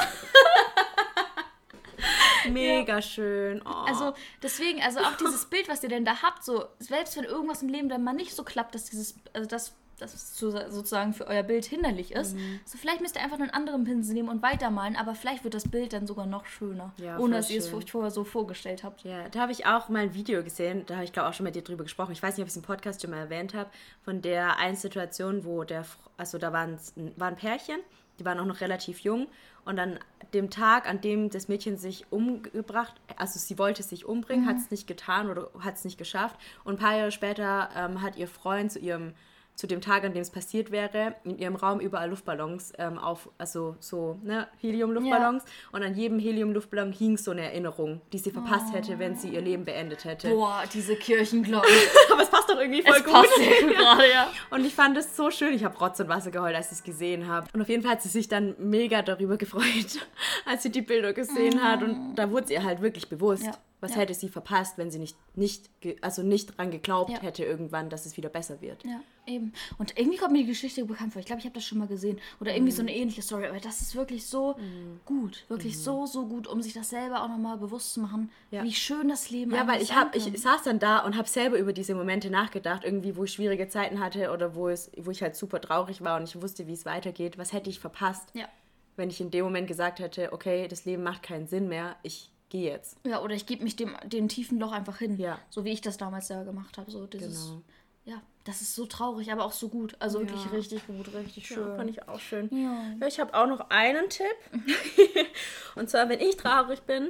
Mega 2.50 3.00
schön. 3.00 3.62
Oh. 3.64 3.70
Also 3.70 4.14
deswegen, 4.42 4.82
also 4.82 5.00
auch 5.00 5.16
dieses 5.16 5.46
Bild, 5.46 5.68
was 5.68 5.82
ihr 5.82 5.88
denn 5.88 6.04
da 6.04 6.22
habt, 6.22 6.44
so 6.44 6.66
selbst 6.78 7.16
wenn 7.16 7.24
irgendwas 7.24 7.62
im 7.62 7.68
Leben 7.68 7.88
dann 7.88 8.04
mal 8.04 8.12
nicht 8.12 8.34
so 8.34 8.44
klappt, 8.44 8.74
dass 8.74 8.84
dieses, 8.84 9.14
also 9.32 9.48
das, 9.48 9.74
das 9.98 10.38
sozusagen 10.38 11.12
für 11.14 11.26
euer 11.26 11.42
Bild 11.42 11.64
hinderlich 11.64 12.12
ist, 12.12 12.34
Mhm. 12.34 12.60
so 12.64 12.76
vielleicht 12.78 13.00
müsst 13.00 13.16
ihr 13.16 13.22
einfach 13.22 13.38
einen 13.38 13.50
anderen 13.50 13.84
Pinsel 13.84 14.14
nehmen 14.14 14.28
und 14.28 14.42
weitermalen, 14.42 14.96
aber 14.96 15.14
vielleicht 15.14 15.44
wird 15.44 15.54
das 15.54 15.68
Bild 15.68 15.92
dann 15.92 16.06
sogar 16.06 16.26
noch 16.26 16.46
schöner, 16.46 16.92
Ja, 16.98 17.18
ohne 17.18 17.36
dass 17.36 17.50
ihr 17.50 17.58
es 17.60 17.68
schön. 17.68 17.78
euch 17.78 17.90
vorher 17.90 18.10
so 18.10 18.24
vorgestellt 18.24 18.84
habt. 18.84 19.02
Ja, 19.04 19.28
da 19.28 19.40
habe 19.40 19.52
ich 19.52 19.66
auch 19.66 19.88
mal 19.88 20.00
ein 20.00 20.14
Video 20.14 20.42
gesehen, 20.42 20.84
da 20.86 20.94
habe 20.96 21.04
ich 21.04 21.12
glaube 21.12 21.28
auch 21.28 21.34
schon 21.34 21.44
mit 21.44 21.54
dir 21.54 21.62
drüber 21.62 21.84
gesprochen. 21.84 22.12
Ich 22.12 22.22
weiß 22.22 22.36
nicht, 22.36 22.42
ob 22.42 22.48
ich 22.48 22.52
es 22.52 22.56
im 22.56 22.62
Podcast 22.62 23.02
schon 23.02 23.10
mal 23.10 23.18
erwähnt 23.18 23.54
habe, 23.54 23.70
von 24.02 24.20
der 24.22 24.56
einen 24.58 24.76
Situation, 24.76 25.44
wo 25.44 25.64
der, 25.64 25.84
also 26.16 26.38
da 26.38 26.52
waren 26.52 26.78
war 27.16 27.28
ein 27.28 27.36
Pärchen, 27.36 27.78
die 28.18 28.24
waren 28.24 28.38
auch 28.38 28.44
noch 28.46 28.60
relativ 28.60 29.00
jung 29.00 29.26
und 29.64 29.78
an 29.78 29.98
dem 30.34 30.50
Tag, 30.50 30.88
an 30.88 31.00
dem 31.00 31.30
das 31.30 31.48
Mädchen 31.48 31.78
sich 31.78 32.06
umgebracht, 32.10 32.94
also 33.16 33.38
sie 33.38 33.58
wollte 33.58 33.82
sich 33.82 34.04
umbringen, 34.04 34.46
hat 34.46 34.56
es 34.56 34.70
nicht 34.70 34.86
getan 34.86 35.30
oder 35.30 35.48
hat 35.60 35.76
es 35.76 35.84
nicht 35.84 35.98
geschafft 35.98 36.36
und 36.64 36.74
ein 36.74 36.78
paar 36.78 36.96
Jahre 36.96 37.10
später 37.12 37.70
ähm, 37.76 38.02
hat 38.02 38.16
ihr 38.16 38.28
Freund 38.28 38.70
zu 38.72 38.78
ihrem 38.78 39.14
zu 39.54 39.66
dem 39.68 39.80
Tag, 39.80 40.02
an 40.04 40.12
dem 40.12 40.22
es 40.22 40.30
passiert 40.30 40.70
wäre, 40.72 41.14
in 41.24 41.38
ihrem 41.38 41.54
Raum 41.54 41.78
überall 41.78 42.10
Luftballons 42.10 42.72
ähm, 42.78 42.98
auf, 42.98 43.28
also 43.38 43.76
so, 43.78 44.18
ne, 44.24 44.48
Helium-Luftballons. 44.60 45.44
Und 45.70 45.82
an 45.84 45.94
jedem 45.94 46.18
Helium-Luftballon 46.18 46.92
hing 46.92 47.16
so 47.16 47.30
eine 47.30 47.42
Erinnerung, 47.42 48.00
die 48.12 48.18
sie 48.18 48.30
verpasst 48.32 48.72
hätte, 48.74 48.98
wenn 48.98 49.14
sie 49.16 49.28
ihr 49.28 49.40
Leben 49.40 49.64
beendet 49.64 50.04
hätte. 50.04 50.28
Boah, 50.30 50.64
diese 50.72 50.96
Kirchenglocken. 50.96 51.70
Aber 52.12 52.22
es 52.22 52.30
passt 52.30 52.48
doch 52.50 52.58
irgendwie 52.58 52.82
voll 52.82 52.96
Es 52.96 53.04
gut. 53.04 53.12
passt 53.12 53.34
gerade, 53.36 54.10
ja. 54.10 54.28
Und 54.50 54.64
ich 54.64 54.74
fand 54.74 54.96
es 54.96 55.16
so 55.16 55.30
schön. 55.30 55.52
Ich 55.54 55.62
habe 55.64 55.78
Rotz 55.78 56.00
und 56.00 56.08
Wasser 56.08 56.30
geheult, 56.32 56.56
als 56.56 56.66
ich 56.72 56.78
es 56.78 56.82
gesehen 56.82 57.28
habe. 57.28 57.46
Und 57.52 57.62
auf 57.62 57.68
jeden 57.68 57.82
Fall 57.82 57.92
hat 57.92 58.02
sie 58.02 58.08
sich 58.08 58.28
dann 58.28 58.56
mega 58.58 59.02
darüber 59.02 59.36
gefreut, 59.36 59.62
als 60.46 60.64
sie 60.64 60.70
die 60.70 60.82
Bilder 60.82 61.12
gesehen 61.12 61.62
hat. 61.62 61.82
Und 61.82 62.16
da 62.16 62.30
wurde 62.30 62.44
es 62.46 62.50
ihr 62.50 62.64
halt 62.64 62.82
wirklich 62.82 63.08
bewusst, 63.08 63.44
Ja. 63.44 63.52
Was 63.80 63.92
Ja. 63.94 64.00
hätte 64.00 64.14
sie 64.14 64.28
verpasst, 64.28 64.78
wenn 64.78 64.90
sie 64.90 64.98
nicht, 64.98 65.16
nicht, 65.34 65.68
also 66.00 66.22
nicht 66.22 66.56
dran 66.56 66.70
geglaubt 66.70 67.10
Ja. 67.10 67.20
hätte 67.20 67.44
irgendwann, 67.44 67.90
dass 67.90 68.06
es 68.06 68.16
wieder 68.16 68.30
besser 68.30 68.60
wird. 68.62 68.82
Ja, 68.84 69.00
eben. 69.26 69.52
Und 69.78 69.98
irgendwie 69.98 70.16
kommt 70.16 70.32
mir 70.32 70.38
die 70.38 70.46
Geschichte 70.48 70.84
bekannt 70.86 71.12
vor. 71.12 71.20
Ich 71.20 71.26
glaube, 71.26 71.40
ich 71.40 71.44
habe 71.44 71.54
das 71.54 71.64
schon 71.64 71.78
mal 71.78 71.86
gesehen. 71.88 72.18
Oder 72.40 72.54
irgendwie 72.54 72.72
so 72.72 72.82
Mhm. 72.82 72.88
eine 72.88 72.96
ähnliche 72.96 73.20
Story. 73.22 73.46
Aber 73.46 73.60
das 73.60 73.82
ist 73.82 73.94
wirklich 73.94 74.26
so 74.26 74.56
gut. 75.04 75.44
Wirklich 75.48 75.78
so, 75.78 76.06
so 76.06 76.26
gut, 76.26 76.46
um 76.46 76.62
sich 76.62 76.72
das 76.72 76.88
selber 76.90 77.22
auch 77.22 77.28
nochmal 77.28 77.58
bewusst 77.58 77.92
zu 77.92 78.00
machen, 78.00 78.30
Ja. 78.50 78.62
wie 78.62 78.72
schön 78.72 79.08
das 79.08 79.28
Leben 79.30 79.52
Ja, 79.52 79.66
weil 79.66 79.82
ich, 79.82 79.94
hab, 79.94 80.14
ich 80.16 80.24
saß 80.40 80.62
dann 80.62 80.78
da 80.78 81.00
und 81.00 81.16
habe 81.16 81.28
selber 81.28 81.58
über 81.58 81.72
diese 81.74 81.94
Momente 81.94 82.30
nachgedacht, 82.30 82.84
irgendwie, 82.84 83.16
wo 83.16 83.24
ich 83.24 83.32
schwierige 83.32 83.68
Zeiten 83.68 84.00
hatte 84.00 84.30
oder 84.32 84.54
wo, 84.54 84.68
es, 84.68 84.90
wo 84.96 85.10
ich 85.10 85.20
halt 85.22 85.36
super 85.36 85.60
traurig 85.60 86.02
war 86.02 86.16
und 86.18 86.24
ich 86.28 86.40
wusste, 86.40 86.66
wie 86.66 86.72
es 86.72 86.86
weitergeht. 86.86 87.36
Was 87.38 87.52
hätte 87.52 87.68
ich 87.68 87.80
verpasst, 87.80 88.28
Ja. 88.32 88.48
wenn 88.96 89.10
ich 89.10 89.20
in 89.20 89.30
dem 89.30 89.44
Moment 89.44 89.68
gesagt 89.68 89.98
hätte, 89.98 90.32
okay, 90.32 90.68
das 90.68 90.84
Leben 90.86 91.02
macht 91.02 91.22
keinen 91.22 91.46
Sinn 91.46 91.68
mehr, 91.68 91.96
ich 92.02 92.30
gehe 92.54 92.70
jetzt. 92.70 92.96
Ja, 93.04 93.20
oder 93.20 93.34
ich 93.34 93.46
gebe 93.46 93.64
mich 93.64 93.74
dem, 93.74 93.96
dem 94.04 94.28
tiefen 94.28 94.60
Loch 94.60 94.70
einfach 94.70 94.98
hin. 94.98 95.18
Ja. 95.18 95.40
So 95.50 95.64
wie 95.64 95.72
ich 95.72 95.80
das 95.80 95.96
damals 95.96 96.28
da 96.28 96.44
gemacht 96.44 96.78
habe. 96.78 96.88
So 96.88 97.04
dieses, 97.06 97.48
Genau. 97.48 97.62
Ja, 98.04 98.22
das 98.44 98.60
ist 98.60 98.74
so 98.76 98.86
traurig, 98.86 99.32
aber 99.32 99.44
auch 99.44 99.52
so 99.52 99.68
gut. 99.68 99.96
Also 99.98 100.20
wirklich 100.20 100.44
Ja. 100.44 100.50
richtig 100.52 100.86
gut, 100.86 101.12
richtig 101.14 101.48
schön. 101.48 101.66
Ja, 101.66 101.76
fand 101.76 101.90
ich 101.90 102.06
auch 102.06 102.20
schön. 102.20 102.48
Ja. 102.52 102.82
Ja, 103.00 103.06
ich 103.08 103.18
habe 103.18 103.34
auch 103.34 103.46
noch 103.48 103.70
einen 103.70 104.08
Tipp. 104.08 104.36
und 105.74 105.90
zwar, 105.90 106.08
wenn 106.08 106.20
ich 106.20 106.36
traurig 106.36 106.82
bin, 106.82 107.08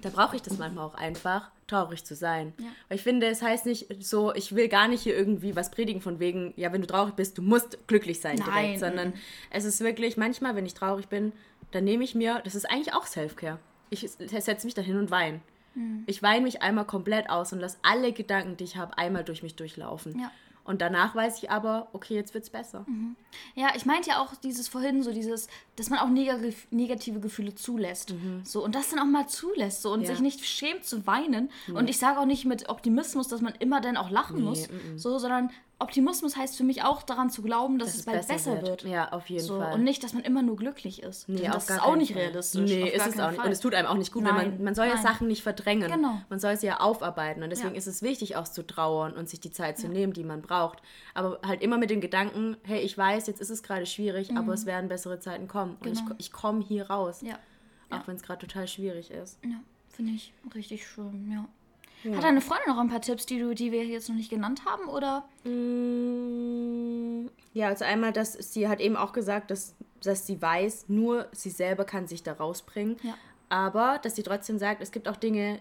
da 0.00 0.08
brauche 0.08 0.34
ich 0.34 0.42
das 0.42 0.58
manchmal 0.58 0.86
auch 0.86 0.94
einfach, 0.94 1.50
traurig 1.68 2.04
zu 2.04 2.16
sein. 2.16 2.52
Ja. 2.58 2.66
Weil 2.88 2.96
ich 2.96 3.02
finde, 3.04 3.28
es 3.28 3.42
heißt 3.42 3.66
nicht 3.66 3.86
so, 4.04 4.34
ich 4.34 4.56
will 4.56 4.68
gar 4.68 4.88
nicht 4.88 5.02
hier 5.02 5.16
irgendwie 5.16 5.54
was 5.54 5.70
predigen 5.70 6.00
von 6.00 6.18
wegen, 6.18 6.52
ja, 6.56 6.72
wenn 6.72 6.80
du 6.80 6.86
traurig 6.88 7.14
bist, 7.14 7.38
du 7.38 7.42
musst 7.42 7.86
glücklich 7.86 8.20
sein 8.20 8.36
Nein. 8.38 8.46
direkt, 8.46 8.80
sondern 8.80 9.12
es 9.50 9.64
ist 9.64 9.80
wirklich, 9.80 10.16
manchmal, 10.16 10.56
wenn 10.56 10.66
ich 10.66 10.74
traurig 10.74 11.08
bin, 11.08 11.32
dann 11.70 11.84
nehme 11.84 12.02
ich 12.02 12.14
mir, 12.16 12.40
das 12.44 12.54
ist 12.56 12.68
eigentlich 12.68 12.92
auch 12.94 13.06
Self-Care. 13.06 13.58
Ich 13.92 14.10
setze 14.10 14.66
mich 14.66 14.74
da 14.74 14.82
hin 14.82 14.96
und 14.96 15.10
weine. 15.10 15.40
Hm. 15.74 16.04
Ich 16.06 16.22
weine 16.22 16.42
mich 16.42 16.62
einmal 16.62 16.86
komplett 16.86 17.30
aus 17.30 17.52
und 17.52 17.60
lasse 17.60 17.78
alle 17.82 18.12
Gedanken, 18.12 18.56
die 18.56 18.64
ich 18.64 18.76
habe, 18.76 18.96
einmal 18.98 19.24
durch 19.24 19.42
mich 19.42 19.54
durchlaufen. 19.54 20.18
Ja. 20.18 20.30
Und 20.64 20.80
danach 20.80 21.16
weiß 21.16 21.42
ich 21.42 21.50
aber, 21.50 21.88
okay, 21.92 22.14
jetzt 22.14 22.34
wird's 22.34 22.48
besser. 22.48 22.86
Ja, 23.56 23.70
ich 23.74 23.84
meinte 23.84 24.10
ja 24.10 24.20
auch 24.20 24.36
dieses 24.36 24.68
vorhin, 24.68 25.02
so 25.02 25.12
dieses, 25.12 25.48
dass 25.74 25.90
man 25.90 25.98
auch 25.98 26.08
negativ, 26.08 26.68
negative 26.70 27.18
Gefühle 27.18 27.54
zulässt. 27.56 28.14
So, 28.44 28.64
und 28.64 28.76
das 28.76 28.90
dann 28.90 29.00
auch 29.00 29.06
mal 29.06 29.26
zulässt 29.26 29.82
so, 29.82 29.92
und 29.92 30.02
Ja. 30.02 30.06
sich 30.08 30.20
nicht 30.20 30.44
schämt 30.46 30.84
zu 30.84 31.04
weinen. 31.06 31.50
Und 31.74 31.90
ich 31.90 31.98
sage 31.98 32.20
auch 32.20 32.26
nicht 32.26 32.44
mit 32.44 32.68
Optimismus, 32.68 33.26
dass 33.26 33.40
man 33.40 33.54
immer 33.58 33.80
dann 33.80 33.96
auch 33.96 34.10
lachen 34.10 34.36
Nee, 34.36 34.42
muss, 34.42 34.68
mm, 34.68 34.94
mm. 34.94 34.98
so, 34.98 35.18
sondern 35.18 35.50
Optimismus 35.82 36.36
heißt 36.36 36.56
für 36.56 36.64
mich 36.64 36.82
auch 36.82 37.02
daran 37.02 37.28
zu 37.30 37.42
glauben, 37.42 37.78
dass, 37.78 37.94
es 37.94 38.04
bald 38.04 38.26
besser, 38.26 38.62
wird. 38.62 38.82
Ja, 38.84 39.12
auf 39.12 39.28
jeden 39.28 39.44
So, 39.44 39.58
Fall. 39.58 39.74
und 39.74 39.84
nicht, 39.84 40.02
dass 40.02 40.12
man 40.14 40.22
immer 40.22 40.42
nur 40.42 40.56
glücklich 40.56 41.02
ist. 41.02 41.28
Nee, 41.28 41.42
das 41.52 41.68
ist 41.68 41.82
auch 41.82 41.96
nicht 41.96 42.12
Fall. 42.12 42.22
realistisch. 42.22 42.70
Nee, 42.70 42.88
ist 42.88 43.06
es 43.06 43.18
auch 43.20 43.28
nicht. 43.30 43.36
Fall. 43.36 43.46
Und 43.46 43.52
es 43.52 43.60
tut 43.60 43.74
einem 43.74 43.88
auch 43.88 43.96
nicht 43.96 44.12
gut, 44.12 44.24
wenn 44.24 44.34
man, 44.34 44.50
Nein, 44.50 44.64
man 44.64 44.74
soll 44.74 44.86
ja 44.86 44.94
nein. 44.94 45.02
Sachen 45.02 45.28
nicht 45.28 45.42
verdrängen. 45.42 45.90
Genau. 45.90 46.20
Man 46.28 46.38
soll 46.40 46.56
sie 46.56 46.66
ja 46.68 46.80
aufarbeiten. 46.80 47.42
Und 47.42 47.50
deswegen 47.50 47.72
Ja. 47.72 47.78
ist 47.78 47.86
es 47.86 48.02
wichtig, 48.02 48.36
auch 48.36 48.48
zu 48.48 48.66
trauern 48.66 49.12
und 49.14 49.28
sich 49.28 49.40
die 49.40 49.50
Zeit 49.50 49.78
zu 49.78 49.88
nehmen, 49.88 50.12
die 50.12 50.24
man 50.24 50.40
braucht. 50.42 50.80
Aber 51.14 51.38
halt 51.46 51.60
immer 51.62 51.78
mit 51.78 51.90
dem 51.90 52.00
Gedanken, 52.00 52.56
hey, 52.62 52.80
ich 52.80 52.96
weiß, 52.96 53.26
jetzt 53.26 53.40
ist 53.40 53.50
es 53.50 53.62
gerade 53.62 53.86
schwierig, 53.86 54.36
aber 54.36 54.54
es 54.54 54.66
werden 54.66 54.88
bessere 54.88 55.18
Zeiten 55.20 55.48
kommen. 55.48 55.76
Und 55.80 55.86
ich, 55.88 56.00
Mhm. 56.00 56.04
Genau. 56.06 56.16
ich 56.18 56.32
komme 56.32 56.62
hier 56.62 56.88
raus. 56.90 57.20
Ja, 57.22 57.38
Auch 57.90 58.06
wenn 58.06 58.16
es 58.16 58.22
gerade 58.22 58.46
total 58.46 58.66
schwierig 58.68 59.10
ist. 59.10 59.38
ja 59.44 59.56
finde 59.94 60.12
ich 60.12 60.32
richtig 60.54 60.86
schön, 60.86 61.30
ja. 61.30 61.44
Hat 62.04 62.24
deine 62.24 62.40
Freundin 62.40 62.68
noch 62.68 62.78
ein 62.78 62.88
paar 62.88 63.00
Tipps, 63.00 63.26
die, 63.26 63.38
du, 63.38 63.54
die 63.54 63.70
wir 63.72 63.84
jetzt 63.84 64.08
noch 64.08 64.16
nicht 64.16 64.30
genannt 64.30 64.62
haben? 64.66 64.88
Oder? 64.88 65.24
Mm, 66.12 67.28
Ja, 67.54 67.68
also 67.68 67.84
einmal, 67.84 68.12
dass 68.12 68.32
sie 68.32 68.68
hat 68.68 68.80
eben 68.80 68.96
auch 68.96 69.12
gesagt, 69.12 69.50
dass, 69.50 69.74
dass 70.02 70.26
sie 70.26 70.40
weiß, 70.40 70.86
nur 70.88 71.28
sie 71.32 71.50
selber 71.50 71.84
kann 71.84 72.06
sich 72.06 72.22
da 72.22 72.32
rausbringen. 72.32 72.96
Ja. 73.02 73.14
Aber 73.48 73.98
dass 74.02 74.16
sie 74.16 74.22
trotzdem 74.22 74.58
sagt, 74.58 74.82
es 74.82 74.90
gibt 74.90 75.06
auch 75.08 75.16
Dinge, 75.16 75.58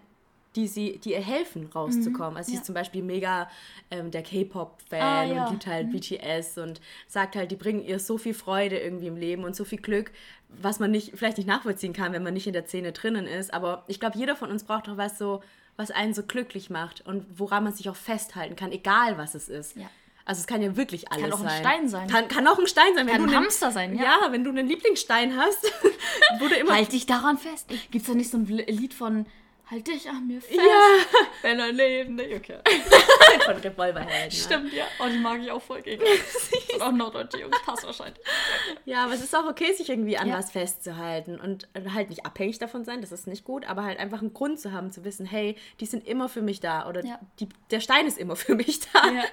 die, 0.56 0.68
sie, 0.68 0.98
die 1.00 1.12
ihr 1.12 1.22
helfen, 1.22 1.70
rauszukommen. 1.74 2.36
Also 2.38 2.48
sie 2.48 2.52
Mhm. 2.52 2.56
ja. 2.56 2.62
ist 2.62 2.66
zum 2.66 2.76
Beispiel 2.76 3.04
mega 3.04 3.50
ähm, 3.90 4.12
der 4.12 4.22
K-Pop-Fan 4.24 5.02
Ah, 5.02 5.24
ja. 5.26 5.46
und 5.46 5.52
liebt 5.52 5.68
halt 5.68 5.92
BTS 5.92 6.58
und 6.58 6.82
sagt 7.08 7.36
halt, 7.36 7.52
die 7.52 7.56
bringen 7.56 7.84
ihr 7.84 8.00
so 8.00 8.18
viel 8.18 8.34
Freude 8.34 8.78
irgendwie 8.80 9.08
im 9.08 9.16
Leben 9.18 9.44
und 9.44 9.56
so 9.56 9.64
viel 9.66 9.80
Glück, 9.80 10.12
was 10.50 10.80
man 10.80 10.92
nicht, 10.92 11.12
vielleicht 11.18 11.38
nicht 11.38 11.48
nachvollziehen 11.48 11.94
kann, 11.94 12.12
wenn 12.14 12.24
man 12.24 12.34
nicht 12.34 12.48
in 12.48 12.54
der 12.54 12.66
Szene 12.66 12.92
drinnen 12.92 13.28
ist. 13.28 13.54
Aber 13.54 13.84
ich 13.88 14.00
glaube, 14.00 14.18
jeder 14.18 14.36
von 14.36 14.50
uns 14.52 14.64
braucht 14.66 14.88
doch 14.88 14.98
was 14.98 15.18
so, 15.18 15.42
was 15.82 15.92
einen 15.92 16.14
so 16.14 16.24
glücklich 16.24 16.70
macht 16.70 17.02
und 17.06 17.26
woran 17.38 17.64
man 17.64 17.74
sich 17.74 17.90
auch 17.90 17.96
festhalten 17.96 18.56
kann, 18.56 18.72
egal 18.72 19.18
was 19.18 19.36
es 19.36 19.50
ist. 19.50 19.76
Ja. 19.76 19.90
Also 20.24 20.40
es 20.40 20.48
kann 20.48 20.62
ja 20.62 20.78
wirklich 20.78 21.12
alles 21.12 21.24
sein. 21.24 21.34
auch 21.34 21.44
ein 21.44 21.60
Stein 21.60 21.90
sein. 21.90 22.08
Kann, 22.08 22.28
kann 22.28 22.48
auch 22.48 22.60
ein 22.60 22.68
Stein 22.68 22.94
sein. 22.96 23.08
Wenn 23.08 23.14
Kann 23.14 23.24
du 23.24 23.30
ein 23.30 23.36
einen- 23.36 23.46
Hamster 23.46 23.72
sein, 23.72 23.96
ja. 23.98 24.04
Ja, 24.04 24.32
wenn 24.32 24.44
du 24.44 24.52
einen 24.52 24.68
Lieblingsstein 24.68 25.36
hast, 25.36 25.64
du 26.40 26.46
immer... 26.46 26.74
Halt 26.76 26.92
dich 26.94 27.06
daran 27.08 27.38
fest. 27.38 27.68
Gibt 27.90 28.04
es 28.06 28.06
da 28.06 28.14
nicht 28.14 28.30
so 28.30 28.38
ein 28.38 28.46
Lied 28.46 28.94
von 28.94 29.26
Halt 29.72 29.88
dich 29.88 30.10
an 30.10 30.28
mir 30.28 30.42
fest? 30.42 30.54
Ja. 30.60 30.64
Wenn 31.42 31.58
dein 31.58 31.74
Leben 31.76 32.16
nicht. 32.16 32.34
Okay. 32.36 32.58
von 33.46 33.56
Revolverhelden. 33.56 34.32
Stimmt, 34.32 34.74
ja. 34.74 34.84
Oh, 35.00 35.08
die 35.10 35.18
mag 35.18 35.40
ich 35.42 35.50
auch 35.50 35.62
voll 35.62 35.82
gegen. 35.82 36.04
Und 36.76 36.82
auch 36.82 36.92
norddeutsche 36.92 37.40
Jungs. 37.40 37.56
Passt 37.64 37.86
wahrscheinlich. 37.86 38.22
Ja, 38.84 39.06
aber 39.06 39.14
es 39.14 39.24
ist 39.24 39.34
auch 39.34 39.46
okay, 39.48 39.72
sich 39.74 39.90
irgendwie 39.90 40.18
an 40.18 40.28
Ja. 40.28 40.38
was 40.38 40.52
festzuhalten 40.52 41.40
und 41.40 41.70
halt 41.94 42.10
nicht 42.10 42.26
abhängig 42.26 42.60
davon 42.60 42.84
sein, 42.84 43.00
das 43.02 43.12
ist 43.14 43.28
nicht 43.28 43.46
gut, 43.46 43.66
aber 43.66 43.84
halt 43.84 43.98
einfach 44.00 44.20
einen 44.22 44.34
Grund 44.34 44.60
zu 44.60 44.72
haben, 44.74 44.92
zu 44.92 45.04
wissen, 45.06 45.26
hey, 45.26 45.56
die 45.80 45.86
sind 45.86 46.06
immer 46.08 46.28
für 46.28 46.42
mich 46.42 46.60
da 46.60 46.88
oder 46.90 47.06
Ja. 47.06 47.20
die, 47.40 47.48
der 47.70 47.80
Stein 47.80 48.08
ist 48.08 48.18
immer 48.18 48.36
für 48.36 48.56
mich 48.56 48.82
da. 48.92 49.10
Ja. 49.12 49.24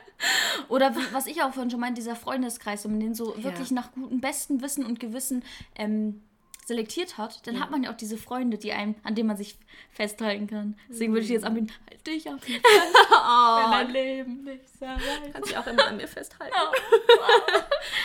Oder 0.68 0.94
was 1.12 1.26
ich 1.26 1.42
auch 1.42 1.52
vorhin 1.52 1.70
schon 1.70 1.80
meinte, 1.80 2.00
dieser 2.00 2.16
Freundeskreis, 2.16 2.86
man 2.86 3.00
den 3.00 3.14
so 3.14 3.34
wirklich 3.42 3.70
nach 3.72 3.92
gutem, 3.92 4.20
besten 4.20 4.62
Wissen 4.62 4.84
und 4.86 5.00
Gewissen 5.00 5.44
ähm, 5.76 6.22
selektiert 6.68 7.18
hat, 7.18 7.46
dann 7.46 7.58
hat 7.60 7.70
man 7.70 7.82
ja 7.82 7.90
auch 7.90 7.96
diese 7.96 8.16
Freunde, 8.16 8.58
die 8.58 8.72
einem, 8.72 8.94
an 9.02 9.14
denen 9.14 9.26
man 9.26 9.36
sich 9.36 9.56
festhalten 9.90 10.46
kann. 10.46 10.76
Deswegen 10.88 11.12
würde 11.12 11.24
ich 11.24 11.30
jetzt 11.30 11.44
anbieten, 11.44 11.72
halt 11.90 12.06
dich 12.06 12.28
auf 12.28 12.46
mich 12.46 12.58
fest, 12.60 12.94
wenn 12.94 13.70
dein 13.70 13.90
Leben 13.90 14.44
nicht 14.44 14.68
sehr 14.78 14.90
weit 14.96 15.32
Kann 15.32 15.42
sich 15.42 15.56
auch 15.56 15.66
immer 15.66 15.86
an 15.86 15.96
mir 15.96 16.06
festhalten. 16.06 16.54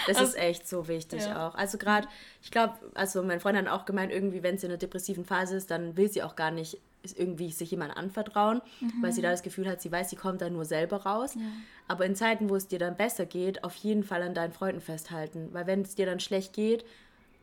Das 0.07 0.19
ist 0.21 0.35
echt 0.37 0.67
so 0.67 0.87
wichtig 0.87 1.25
Ja. 1.25 1.47
auch. 1.49 1.55
Also 1.55 1.77
gerade, 1.77 2.07
ich 2.41 2.51
glaube, 2.51 2.73
also 2.93 3.21
mein 3.23 3.39
Freund 3.39 3.57
hat 3.57 3.67
auch 3.67 3.85
gemeint, 3.85 4.11
irgendwie, 4.11 4.43
wenn 4.43 4.57
sie 4.57 4.65
in 4.65 4.71
einer 4.71 4.79
depressiven 4.79 5.25
Phase 5.25 5.55
ist, 5.55 5.69
dann 5.71 5.95
will 5.97 6.09
sie 6.11 6.23
auch 6.23 6.35
gar 6.35 6.51
nicht 6.51 6.77
irgendwie 7.17 7.51
sich 7.51 7.69
jemand 7.71 7.97
anvertrauen, 7.97 8.61
weil 9.01 9.11
sie 9.11 9.21
da 9.21 9.29
das 9.29 9.43
Gefühl 9.43 9.67
hat, 9.69 9.81
sie 9.81 9.91
weiß, 9.91 10.09
sie 10.09 10.15
kommt 10.15 10.41
da 10.41 10.49
nur 10.49 10.63
selber 10.63 11.03
raus. 11.03 11.35
Aber 11.89 12.05
in 12.05 12.15
Zeiten, 12.15 12.49
wo 12.49 12.55
es 12.55 12.67
dir 12.69 12.79
dann 12.79 12.95
besser 12.95 13.25
geht, 13.25 13.65
auf 13.65 13.75
jeden 13.75 14.03
Fall 14.05 14.21
an 14.23 14.33
deinen 14.33 14.53
Freunden 14.53 14.79
festhalten. 14.79 15.49
Weil 15.51 15.67
wenn 15.67 15.81
es 15.81 15.95
dir 15.95 16.05
dann 16.05 16.21
schlecht 16.21 16.53
geht, 16.53 16.85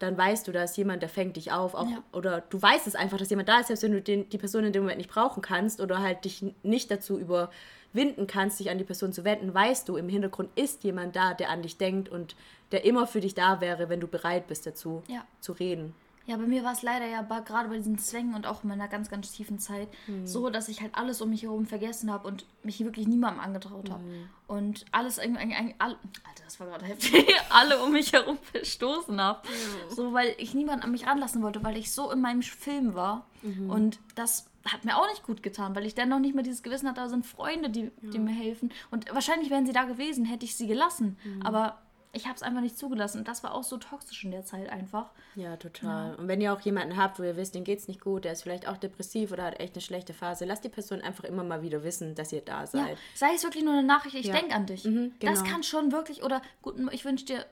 dann 0.00 0.18
weißt 0.18 0.48
du, 0.48 0.52
da 0.52 0.64
ist 0.64 0.76
jemand, 0.76 1.02
der 1.02 1.08
fängt 1.08 1.36
dich 1.36 1.52
auf. 1.52 1.74
Auch, 1.74 1.88
Ja. 1.88 2.02
Oder 2.12 2.40
du 2.50 2.60
weißt 2.60 2.86
es 2.88 2.94
einfach, 2.96 3.18
dass 3.18 3.30
jemand 3.30 3.48
da 3.48 3.60
ist, 3.60 3.68
selbst 3.68 3.82
wenn 3.84 3.92
du 3.92 4.02
den, 4.02 4.28
die 4.28 4.38
Person 4.38 4.64
in 4.64 4.72
dem 4.72 4.82
Moment 4.82 4.98
nicht 4.98 5.10
brauchen 5.10 5.42
kannst 5.42 5.80
oder 5.80 6.00
halt 6.00 6.24
dich 6.24 6.44
nicht 6.62 6.90
dazu 6.90 7.18
überwinden 7.18 8.26
kannst, 8.26 8.58
dich 8.60 8.70
an 8.70 8.78
die 8.78 8.84
Person 8.84 9.12
zu 9.12 9.24
wenden, 9.24 9.52
weißt 9.54 9.88
du, 9.88 9.96
im 9.96 10.08
Hintergrund 10.08 10.50
ist 10.56 10.82
jemand 10.84 11.14
da, 11.16 11.34
der 11.34 11.50
an 11.50 11.62
dich 11.62 11.76
denkt 11.78 12.08
und 12.08 12.34
der 12.72 12.84
immer 12.84 13.06
für 13.06 13.20
dich 13.20 13.34
da 13.34 13.60
wäre, 13.60 13.88
wenn 13.88 14.00
du 14.00 14.06
bereit 14.08 14.46
bist 14.46 14.66
dazu 14.66 15.02
Ja. 15.08 15.24
zu 15.40 15.52
reden. 15.52 15.94
Ja, 16.26 16.36
bei 16.36 16.46
mir 16.46 16.62
war 16.62 16.72
es 16.72 16.82
leider 16.82 17.06
ja 17.06 17.22
gerade 17.22 17.68
bei 17.68 17.76
diesen 17.76 17.98
Zwängen 17.98 18.34
und 18.34 18.46
auch 18.46 18.62
in 18.62 18.68
meiner 18.68 18.86
ganz, 18.88 19.10
ganz 19.10 19.32
tiefen 19.32 19.58
Zeit 19.58 19.88
so, 20.24 20.48
dass 20.50 20.68
ich 20.68 20.80
halt 20.80 20.94
alles 20.94 21.20
um 21.20 21.30
mich 21.30 21.42
herum 21.42 21.66
vergessen 21.66 22.12
habe 22.12 22.28
und 22.28 22.44
mich 22.62 22.78
wirklich 22.84 23.08
niemandem 23.08 23.40
angetraut 23.42 23.90
habe. 23.90 24.04
Und 24.46 24.84
alles 24.92 25.18
irgendwie, 25.18 25.42
irgendwie, 25.42 25.74
all, 25.78 25.90
Alter, 26.28 26.44
das 26.44 26.60
war 26.60 26.66
gerade 26.68 26.84
heftig, 26.86 27.26
alle 27.50 27.82
um 27.82 27.92
mich 27.92 28.12
herum 28.12 28.38
verstoßen 28.38 29.20
habe. 29.20 29.40
So, 29.88 30.12
weil 30.12 30.34
ich 30.38 30.54
niemanden 30.54 30.84
an 30.84 30.92
mich 30.92 31.06
ranlassen 31.06 31.42
wollte, 31.42 31.64
weil 31.64 31.76
ich 31.76 31.90
so 31.92 32.10
in 32.12 32.20
meinem 32.20 32.42
Film 32.42 32.94
war. 32.94 33.26
Und 33.70 33.98
das 34.14 34.46
hat 34.70 34.84
mir 34.84 34.96
auch 34.98 35.08
nicht 35.08 35.22
gut 35.22 35.42
getan, 35.42 35.74
weil 35.74 35.86
ich 35.86 35.94
dann 35.94 36.10
noch 36.10 36.18
nicht 36.20 36.34
mehr 36.34 36.44
dieses 36.44 36.62
Gewissen 36.62 36.86
hatte, 36.88 37.00
da 37.00 37.08
sind 37.08 37.24
Freunde, 37.24 37.70
die, 37.70 37.90
die 38.02 38.18
mir 38.18 38.34
helfen. 38.34 38.70
Und 38.90 39.12
wahrscheinlich 39.12 39.48
wären 39.50 39.64
sie 39.66 39.72
da 39.72 39.84
gewesen, 39.84 40.26
hätte 40.26 40.44
ich 40.44 40.54
sie 40.54 40.66
gelassen. 40.66 41.16
Aber 41.42 41.80
ich 42.12 42.24
habe 42.26 42.34
es 42.34 42.42
einfach 42.42 42.60
nicht 42.60 42.76
zugelassen. 42.76 43.18
Und 43.18 43.28
das 43.28 43.42
war 43.44 43.54
auch 43.54 43.62
so 43.62 43.76
toxisch 43.76 44.24
in 44.24 44.30
der 44.32 44.44
Zeit 44.44 44.68
einfach. 44.68 45.10
Ja, 45.36 45.56
total. 45.56 46.14
Und 46.16 46.26
wenn 46.28 46.40
ihr 46.40 46.52
auch 46.52 46.60
jemanden 46.60 46.96
habt, 46.96 47.18
wo 47.18 47.22
ihr 47.22 47.36
wisst, 47.36 47.54
dem 47.54 47.64
geht's 47.64 47.86
nicht 47.88 48.00
gut, 48.00 48.24
der 48.24 48.32
ist 48.32 48.42
vielleicht 48.42 48.66
auch 48.66 48.76
depressiv 48.76 49.30
oder 49.32 49.44
hat 49.44 49.60
echt 49.60 49.74
eine 49.74 49.80
schlechte 49.82 50.12
Phase, 50.12 50.44
lasst 50.44 50.64
die 50.64 50.68
Person 50.68 51.00
einfach 51.00 51.24
immer 51.24 51.44
mal 51.44 51.62
wieder 51.62 51.84
wissen, 51.84 52.14
dass 52.14 52.32
ihr 52.32 52.40
da 52.40 52.60
Ja, 52.60 52.66
seid. 52.66 52.98
sei 53.14 53.34
es 53.34 53.44
wirklich 53.44 53.62
nur 53.64 53.74
eine 53.74 53.82
Nachricht, 53.84 54.14
ich 54.16 54.26
Ja. 54.26 54.34
denke 54.34 54.54
an 54.54 54.66
dich. 54.66 54.84
Mhm, 54.84 55.12
Das 55.20 55.40
genau. 55.42 55.52
kann 55.52 55.62
schon 55.62 55.92
wirklich, 55.92 56.22
oder 56.24 56.42
gut, 56.62 56.74
ich 56.92 57.04
wünsche 57.04 57.24
dir, 57.26 57.46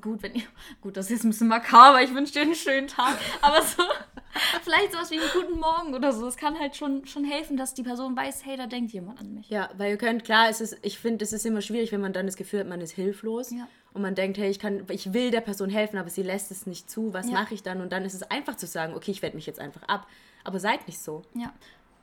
gut, 0.00 0.22
wenn 0.22 0.34
ihr, 0.34 0.42
gut, 0.80 0.96
das 0.96 1.06
ist 1.06 1.10
jetzt 1.12 1.24
ein 1.24 1.30
bisschen 1.30 1.48
makaber, 1.48 2.00
ich 2.02 2.14
wünsche 2.14 2.32
dir 2.34 2.42
einen 2.42 2.54
schönen 2.54 2.86
Tag, 2.88 3.18
aber 3.42 3.62
so, 3.62 3.82
vielleicht 4.62 4.92
sowas 4.92 5.10
wie 5.10 5.18
einen 5.20 5.30
guten 5.32 5.58
Morgen 5.58 5.94
oder 5.94 6.12
so, 6.12 6.26
es 6.26 6.36
kann 6.36 6.58
halt 6.58 6.76
schon, 6.76 7.06
schon 7.06 7.24
helfen, 7.24 7.56
dass 7.56 7.74
die 7.74 7.82
Person 7.82 8.16
weiß, 8.16 8.44
hey, 8.44 8.56
da 8.56 8.66
denkt 8.66 8.92
jemand 8.92 9.20
an 9.20 9.34
mich. 9.34 9.48
Ja, 9.50 9.70
weil 9.76 9.90
ihr 9.90 9.96
könnt, 9.98 10.24
klar, 10.24 10.48
es 10.48 10.60
ist, 10.60 10.76
ich 10.82 10.98
finde, 10.98 11.24
es 11.24 11.32
ist 11.32 11.44
immer 11.46 11.60
schwierig, 11.62 11.90
wenn 11.92 12.00
man 12.00 12.12
dann 12.12 12.26
das 12.26 12.36
Gefühl 12.36 12.60
hat, 12.60 12.68
man 12.68 12.80
ist 12.80 12.92
hilflos. 12.92 13.50
Ja. 13.50 13.66
Und 13.94 14.02
man 14.02 14.14
denkt, 14.14 14.36
hey, 14.38 14.50
ich 14.50 14.58
kann, 14.58 14.84
ich 14.90 15.12
will 15.14 15.30
der 15.30 15.40
Person 15.40 15.70
helfen, 15.70 15.98
aber 15.98 16.10
sie 16.10 16.22
lässt 16.22 16.50
es 16.50 16.66
nicht 16.66 16.90
zu. 16.90 17.14
Was 17.14 17.26
Ja. 17.26 17.32
mache 17.32 17.54
ich 17.54 17.62
dann? 17.62 17.80
Und 17.80 17.92
dann 17.92 18.04
ist 18.04 18.12
es 18.14 18.22
einfach 18.24 18.56
zu 18.56 18.66
sagen, 18.66 18.92
okay, 18.94 19.12
ich 19.12 19.22
wende 19.22 19.36
mich 19.36 19.46
jetzt 19.46 19.60
einfach 19.60 19.82
ab. 19.84 20.06
Aber 20.42 20.58
seid 20.60 20.86
nicht 20.88 20.98
so. 20.98 21.22
Ja. 21.34 21.52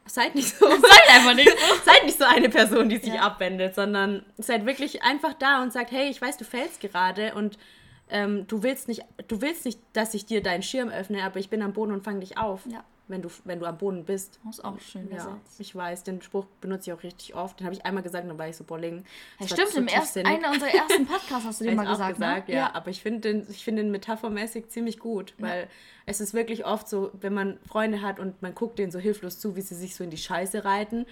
Seid 0.05 0.33
nicht 0.33 0.47
so. 0.57 0.65
Seid 0.69 1.09
einfach 1.09 1.35
nicht 1.35 1.49
so. 1.49 1.55
seid 1.85 2.03
nicht 2.05 2.17
so 2.17 2.23
eine 2.25 2.49
Person, 2.49 2.89
die 2.89 2.97
sich 2.97 3.13
Ja. 3.13 3.21
abwendet, 3.21 3.75
sondern 3.75 4.25
seid 4.37 4.65
wirklich 4.65 5.03
einfach 5.03 5.33
da 5.33 5.61
und 5.61 5.71
sagt, 5.73 5.91
hey, 5.91 6.09
ich 6.09 6.21
weiß, 6.21 6.37
du 6.37 6.45
fällst 6.45 6.79
gerade 6.79 7.35
und 7.35 7.59
ähm, 8.09 8.45
du 8.47 8.63
willst 8.63 8.87
nicht, 8.87 9.03
du 9.27 9.41
willst 9.41 9.65
nicht, 9.65 9.79
dass 9.93 10.13
ich 10.13 10.25
dir 10.25 10.41
deinen 10.41 10.63
Schirm 10.63 10.89
öffne, 10.89 11.23
aber 11.23 11.39
ich 11.39 11.49
bin 11.49 11.61
am 11.61 11.71
Boden 11.73 11.91
und 11.93 12.03
fange 12.03 12.21
dich 12.21 12.37
auf, 12.37 12.61
Ja. 12.65 12.83
Wenn 13.11 13.21
du, 13.21 13.29
wenn 13.43 13.59
du 13.59 13.65
am 13.65 13.77
Boden 13.77 14.03
bist. 14.05 14.39
Das 14.45 14.57
ist 14.57 14.65
auch 14.65 14.79
schön 14.79 15.09
Ja, 15.11 15.17
gesagt. 15.17 15.41
ich 15.59 15.75
weiß, 15.75 16.03
den 16.03 16.21
Spruch 16.21 16.45
benutze 16.61 16.89
ich 16.89 16.97
auch 16.97 17.03
richtig 17.03 17.35
oft. 17.35 17.59
Den 17.59 17.65
habe 17.65 17.75
ich 17.75 17.85
einmal 17.85 18.01
gesagt, 18.01 18.27
dann 18.27 18.37
war 18.37 18.47
ich 18.47 18.55
so 18.57 18.63
bolling. 18.63 18.97
Ja, 18.97 19.03
Das 19.39 19.51
war 19.51 19.57
stimmt, 19.57 19.69
so 19.73 19.79
im 19.79 19.87
ersten, 19.87 20.25
einer 20.25 20.49
unserer 20.51 20.73
ersten 20.73 21.05
Podcasts 21.07 21.45
hast 21.45 21.59
du 21.61 21.65
dir 21.65 21.71
Hab 21.71 21.77
mal 21.77 21.91
gesagt, 21.91 22.13
gesagt, 22.15 22.47
ne? 22.49 22.55
ja. 22.55 22.73
Aber 22.73 22.89
ich 22.89 23.01
finde 23.01 23.19
den, 23.33 23.45
ich 23.49 23.63
finde 23.63 23.83
den 23.83 23.91
metaphormäßig 23.91 24.69
ziemlich 24.69 24.97
gut, 24.99 25.33
weil 25.37 25.67
es 26.05 26.19
ist 26.21 26.33
wirklich 26.33 26.65
oft 26.65 26.87
so, 26.89 27.11
wenn 27.21 27.33
man 27.33 27.59
Freunde 27.67 28.01
hat 28.01 28.19
und 28.19 28.41
man 28.41 28.55
guckt 28.55 28.79
denen 28.79 28.91
so 28.91 28.97
hilflos 28.99 29.39
zu, 29.39 29.55
wie 29.55 29.61
sie 29.61 29.75
sich 29.75 29.95
so 29.95 30.03
in 30.03 30.09
die 30.09 30.17
Scheiße 30.17 30.65
reiten. 30.65 31.05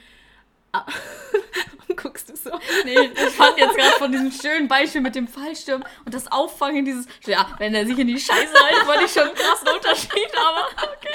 Ah, 0.71 0.85
Warum 1.77 1.95
guckst 1.95 2.29
du 2.29 2.35
so? 2.35 2.51
Nee, 2.85 3.09
ich 3.13 3.35
fand 3.35 3.57
jetzt 3.57 3.75
gerade 3.75 3.97
von 3.97 4.11
diesem 4.11 4.31
schönen 4.31 4.67
Beispiel 4.67 5.01
mit 5.01 5.15
dem 5.15 5.27
Fallschirm 5.27 5.83
und 6.05 6.13
das 6.13 6.31
Auffangen 6.31 6.85
dieses, 6.85 7.07
ja, 7.25 7.47
wenn 7.57 7.73
er 7.73 7.85
sich 7.85 7.97
in 7.97 8.07
die 8.07 8.19
Scheiße 8.19 8.53
reitet, 8.53 8.87
wollte 8.87 9.05
ich 9.05 9.11
schon 9.11 9.23
einen 9.23 9.35
krassen 9.35 9.67
Unterschied, 9.67 10.29
aber 10.35 10.67
okay. 10.83 11.13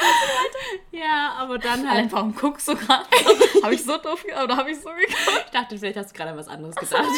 Ja, 0.90 1.34
aber 1.38 1.58
dann 1.58 1.88
halt. 1.88 2.10
warum 2.10 2.34
guckst 2.34 2.66
du 2.68 2.74
gerade? 2.74 3.04
habe 3.62 3.74
ich 3.74 3.84
so 3.84 3.96
doof 3.96 4.24
oder 4.42 4.56
habe 4.56 4.70
ich 4.70 4.80
so 4.80 4.90
geguckt? 4.90 5.44
Ich 5.44 5.50
dachte, 5.52 5.78
vielleicht 5.78 5.96
hast 5.96 6.10
du 6.10 6.14
gerade 6.16 6.36
was 6.36 6.48
anderes 6.48 6.74
gedacht. 6.74 7.04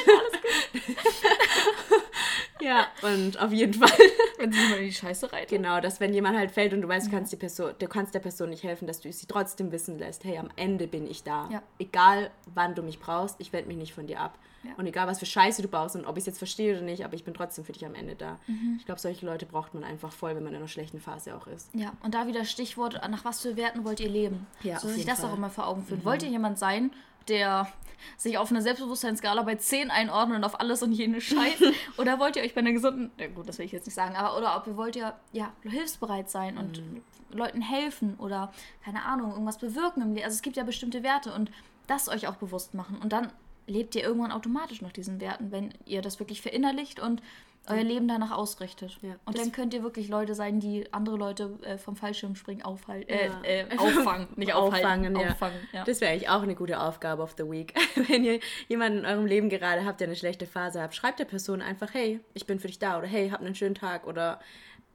ja, 2.61 2.87
und 3.03 3.39
auf 3.41 3.53
jeden 3.53 3.75
Fall. 3.75 3.91
Wenn 4.39 4.53
sie 4.53 4.59
mal 4.69 4.79
in 4.79 4.87
die 4.87 4.93
Scheiße 4.93 5.33
reitet. 5.33 5.49
Genau, 5.49 5.81
dass 5.81 5.99
wenn 5.99 6.13
jemand 6.13 6.37
halt 6.37 6.51
fällt 6.51 6.75
und 6.75 6.83
du 6.83 6.89
weißt, 6.89 7.07
du 7.07 7.11
kannst, 7.11 7.33
die 7.33 7.37
Person, 7.37 7.73
du 7.79 7.89
kannst 7.89 8.15
der 8.15 8.21
Person 8.21 8.51
nicht 8.51 8.65
helfen, 8.65 8.87
dass 8.87 9.01
du 9.01 9.11
sie 9.11 9.27
trotzdem 9.27 9.73
wissen 9.73 9.99
lässt, 9.99 10.25
hey, 10.25 10.37
am 10.37 10.51
Ende 10.57 10.87
bin 10.87 11.11
ich 11.11 11.23
da. 11.23 11.49
Ja. 11.51 11.63
Egal, 11.79 12.31
wann 12.55 12.75
du 12.75 12.83
mich 12.83 12.99
brauchst, 12.99 13.37
ich 13.39 13.53
wende 13.55 13.69
mich 13.69 13.79
nicht 13.79 13.95
von 13.95 14.07
dir 14.07 14.21
ab. 14.21 14.39
Ja. 14.63 14.73
Und 14.77 14.87
egal, 14.87 15.07
was 15.07 15.19
für 15.19 15.27
Scheiße 15.27 15.63
du 15.63 15.69
baust 15.69 15.97
und 15.97 16.05
ob 16.07 16.17
ich 16.17 16.23
es 16.23 16.27
jetzt 16.27 16.39
verstehe 16.39 16.75
oder 16.75 16.83
nicht, 16.83 17.05
aber 17.05 17.15
ich 17.15 17.25
bin 17.25 17.35
trotzdem 17.35 17.65
für 17.65 17.73
dich 17.73 17.87
am 17.87 17.95
Ende 17.95 18.15
da. 18.15 18.39
Mhm. 18.47 18.77
Ich 18.79 18.85
glaube, 18.85 19.01
solche 19.01 19.25
Leute 19.25 19.47
braucht 19.47 19.75
man 19.75 19.85
einfach 19.85 20.13
voll, 20.13 20.35
wenn 20.37 20.43
man 20.43 20.53
in 20.53 20.59
einer 20.59 20.69
schlechten 20.69 21.01
Phase 21.01 21.35
auch 21.37 21.47
ist. 21.47 21.71
Ja, 21.75 21.93
und 22.03 22.15
da 22.15 22.27
wieder 22.27 22.45
Stichwort, 22.45 23.01
nach 23.09 23.25
was 23.25 23.41
für 23.41 23.57
Werten 23.57 23.85
wollt 23.85 24.01
ihr 24.01 24.11
leben? 24.11 24.47
Ja, 24.63 24.79
so 24.79 24.89
sich 24.89 25.07
das 25.07 25.21
Fall. 25.21 25.29
Mhm. 25.29 25.33
auch 25.33 25.39
immer 25.39 25.51
vor 25.51 25.67
Augen 25.67 25.83
führen. 25.83 26.05
Wollt 26.05 26.23
ihr 26.23 26.29
jemand 26.29 26.59
sein, 26.59 26.91
der 27.29 27.69
sich 28.17 28.39
auf 28.39 28.51
einer 28.51 28.63
Selbstbewusstseinsskala 28.63 29.43
bei 29.43 29.57
10 29.57 29.91
einordnet 29.91 30.39
und 30.39 30.45
auf 30.45 30.61
alles 30.61 30.83
und 30.83 30.93
jene 30.93 31.21
scheißt? 31.21 31.63
oder 31.99 32.19
wollt 32.21 32.37
ihr 32.37 32.43
euch 32.43 32.55
bei 32.55 32.61
einer 32.61 32.73
gesunden, 32.73 33.11
ja 33.19 33.27
gut, 33.29 33.49
das 33.49 33.59
will 33.59 33.67
ich 33.67 33.73
jetzt 33.73 33.87
nicht 33.87 33.95
sagen, 33.95 34.15
aber 34.17 34.37
oder 34.37 34.57
ob 34.57 34.67
ihr 34.67 34.77
wollt 34.77 34.97
ihr 34.97 35.15
ja 35.33 35.53
hilfsbereit 35.63 36.31
sein 36.31 36.59
und 36.59 36.79
Mhm. 36.79 37.03
Leuten 37.31 37.61
helfen 37.61 38.15
oder 38.19 38.53
keine 38.85 39.05
Ahnung, 39.05 39.33
irgendwas 39.33 39.59
bewirken 39.59 40.01
im 40.01 40.15
Leben. 40.15 40.25
Also 40.25 40.37
es 40.37 40.43
gibt 40.43 40.57
ja 40.57 40.63
bestimmte 40.63 41.03
Werte 41.03 41.35
und 41.35 41.51
das 41.87 42.09
euch 42.09 42.29
auch 42.29 42.37
bewusst 42.37 42.75
machen 42.75 42.99
und 42.99 43.13
dann 43.13 43.33
lebt 43.67 43.95
ihr 43.97 44.05
irgendwann 44.05 44.31
automatisch 44.33 44.81
nach 44.81 44.93
diesen 44.93 45.21
Werten, 45.21 45.51
wenn 45.51 45.75
ihr 45.87 46.03
das 46.03 46.21
wirklich 46.21 46.41
verinnerlicht 46.41 47.01
und 47.01 47.21
euer 47.69 47.83
Leben 47.83 48.09
danach 48.09 48.31
ausrichtet. 48.33 48.99
Ja, 49.03 49.17
und 49.25 49.39
dann 49.39 49.53
könnt 49.53 49.75
ihr 49.75 49.83
wirklich 49.83 50.09
Leute 50.09 50.35
sein, 50.35 50.61
die 50.61 50.93
andere 50.93 51.17
Leute 51.17 51.59
äh, 51.63 51.79
vom 51.79 51.97
Fallschirmspringen 51.97 52.65
aufhalten. 52.65 53.11
Äh, 53.11 53.27
Ja. 53.27 53.41
äh, 53.43 53.67
auffangen, 53.79 54.29
nicht 54.37 54.53
aufhalten. 54.55 54.87
Auffangen, 54.87 55.17
ja. 55.17 55.31
auffangen. 55.31 55.59
Das 55.87 56.01
wäre 56.01 56.13
eigentlich 56.13 56.29
auch 56.29 56.43
eine 56.43 56.55
gute 56.55 56.81
Aufgabe 56.81 57.23
of 57.23 57.35
the 57.37 57.45
week. 57.45 57.75
Wenn 58.09 58.25
ihr 58.25 58.41
jemanden 58.69 59.01
in 59.01 59.07
eurem 59.07 59.27
Leben 59.27 59.49
gerade 59.49 59.85
habt, 59.85 60.01
der 60.01 60.09
eine 60.09 60.17
schlechte 60.17 60.47
Phase 60.47 60.81
hat, 60.83 60.95
schreibt 60.95 61.19
der 61.19 61.25
Person 61.25 61.63
einfach, 61.63 61.93
hey, 61.95 62.21
ich 62.35 62.47
bin 62.47 62.59
für 62.61 62.69
dich 62.69 62.79
da 62.79 62.99
oder 62.99 63.07
hey, 63.07 63.31
hab 63.31 63.41
einen 63.41 63.55
schönen 63.55 63.75
Tag 63.75 64.07
oder 64.07 64.41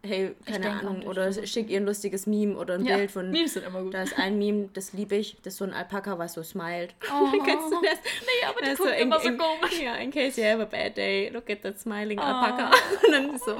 hey, 0.04 0.36
keine 0.45 0.70
Ahnung, 0.72 1.04
oder 1.08 1.32
schickt 1.45 1.70
ihr 1.70 1.80
ein 1.80 1.86
lustiges 1.86 2.26
Meme 2.28 2.56
oder 2.58 2.76
ein 2.76 2.86
Ja, 2.86 2.97
Bild 2.97 3.12
von 3.12 3.30
Memes 3.32 3.54
sind 3.54 3.66
immer 3.66 3.82
gut. 3.84 3.93
Da 3.93 4.04
ist 4.04 4.18
ein 4.18 4.38
Meme, 4.38 4.70
das 4.74 4.93
liebe 4.93 5.16
ich, 5.16 5.38
das 5.43 5.54
ist 5.54 5.58
so 5.60 5.66
ein 5.66 5.74
Alpaka, 5.74 6.18
was 6.18 6.34
so 6.34 6.43
smilet. 6.43 6.93
Oh. 7.12 7.32
Kennst 7.45 7.72
du 7.72 7.82
das? 7.82 7.99
Nee, 8.22 8.45
aber 8.47 8.60
die 8.60 8.66
Das 8.66 8.72
ist 8.74 8.78
gucken 8.80 8.93
immer 8.95 9.20
so 9.20 9.28
in, 9.30 9.38
komisch. 9.38 9.82
Ja, 9.82 9.95
in 9.95 10.12
case 10.12 10.41
you 10.41 10.47
have 10.47 10.62
a 10.62 10.66
bad 10.66 10.95
day, 10.97 11.30
look 11.30 11.49
at 11.49 11.62
that 11.62 11.80
smiling 11.80 12.20
Oh. 12.20 12.24
Alpaka. 12.24 12.72
Und 13.06 13.12
dann 13.12 13.38
so, 13.39 13.56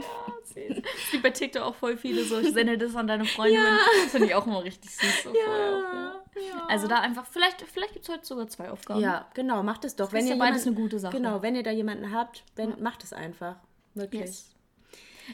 Es 0.56 1.12
gibt 1.12 1.24
bei 1.24 1.30
TikTok 1.30 1.62
auch 1.64 1.76
voll 1.76 1.96
viele 1.98 2.24
so, 2.24 2.39
ich 2.39 2.52
sende 2.52 2.78
das 2.78 2.96
an 2.96 3.08
deine 3.08 3.26
Freundin. 3.26 3.62
Das 4.04 4.12
finde 4.12 4.28
ich 4.28 4.36
auch 4.36 4.46
immer 4.48 4.64
richtig 4.64 4.89
süß. 4.96 5.24
So 5.24 5.30
auch, 5.30 5.34
ja. 5.36 6.22
ja. 6.36 6.66
Also 6.68 6.88
da 6.88 7.00
einfach, 7.02 7.26
vielleicht, 7.26 7.62
vielleicht 7.62 7.94
gibt 7.94 8.06
es 8.06 8.12
heute 8.14 8.26
sogar 8.26 8.48
zwei 8.48 8.70
Aufgaben. 8.70 9.00
Ja, 9.00 9.28
genau, 9.34 9.64
macht 9.64 9.86
es 9.86 9.96
doch. 9.96 10.12
Wenn 10.12 10.22
ist 10.26 10.30
ihr 10.32 10.36
ja 10.36 10.39
beides 10.39 10.66
jemanden- 10.66 10.80
eine 10.80 10.84
gute 10.89 11.00
Sache. 11.00 11.16
Genau, 11.18 11.42
wenn 11.42 11.56
ihr 11.56 11.64
da 11.64 11.72
jemanden 11.72 12.12
habt, 12.14 12.44
wenn, 12.56 12.82
macht 12.82 13.04
es 13.04 13.14
einfach. 13.14 13.56
Wirklich. 13.94 14.22
Yes. 14.22 14.51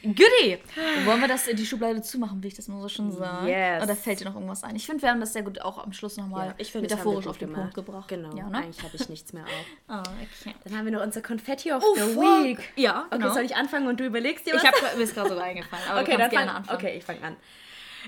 Goodie! 0.02 0.58
Wollen 1.04 1.20
wir 1.20 1.28
das 1.28 1.46
in 1.48 1.56
die 1.56 1.66
Schublade 1.66 2.00
zumachen, 2.02 2.42
wie 2.42 2.48
ich 2.48 2.54
das 2.54 2.68
mal 2.68 2.80
so 2.80 2.88
schon 2.88 3.10
sage? 3.12 3.50
Yes. 3.50 3.82
Oder 3.82 3.96
fällt 3.96 4.20
dir 4.20 4.26
noch 4.26 4.34
irgendwas 4.34 4.62
ein? 4.62 4.76
Ich 4.76 4.86
finde, 4.86 5.02
wir 5.02 5.10
haben 5.10 5.20
das 5.20 5.32
sehr 5.32 5.42
gut 5.42 5.60
auch 5.60 5.78
am 5.78 5.92
Schluss 5.92 6.16
nochmal 6.16 6.54
Ja, 6.58 6.80
metaphorisch 6.80 7.26
auf 7.26 7.38
den 7.38 7.48
gemacht. 7.48 7.72
Punkt 7.72 7.74
gebracht. 7.74 8.08
Genau, 8.08 8.36
Ja, 8.36 8.48
ne? 8.48 8.58
eigentlich 8.58 8.82
habe 8.82 8.94
ich 8.96 9.08
nichts 9.08 9.32
mehr 9.32 9.44
auf. 9.44 9.48
Ah, 9.88 10.02
okay. 10.02 10.54
Dann 10.64 10.76
haben 10.78 10.84
wir 10.84 10.92
noch 10.92 11.02
unser 11.02 11.22
Confetti 11.22 11.72
of 11.72 11.82
Oh, 11.82 11.94
the 11.94 12.00
fuck. 12.14 12.44
Week. 12.44 12.58
Ja, 12.76 13.06
Okay, 13.08 13.18
genau. 13.18 13.32
soll 13.34 13.44
ich 13.44 13.56
anfangen 13.56 13.88
und 13.88 13.98
du 13.98 14.04
überlegst 14.04 14.46
dir 14.46 14.54
was? 14.54 14.62
Ich 14.62 14.68
habe 14.68 14.96
mir 14.96 15.02
ist 15.04 15.14
gerade 15.14 15.30
sogar 15.30 15.44
eingefallen, 15.44 15.84
aber 15.88 16.00
okay, 16.02 16.12
du 16.12 16.18
dann 16.18 16.30
gerne 16.30 16.46
fang, 16.48 16.56
anfangen. 16.56 16.78
Okay, 16.78 16.96
ich 16.98 17.04
fange 17.04 17.22
an. 17.22 17.36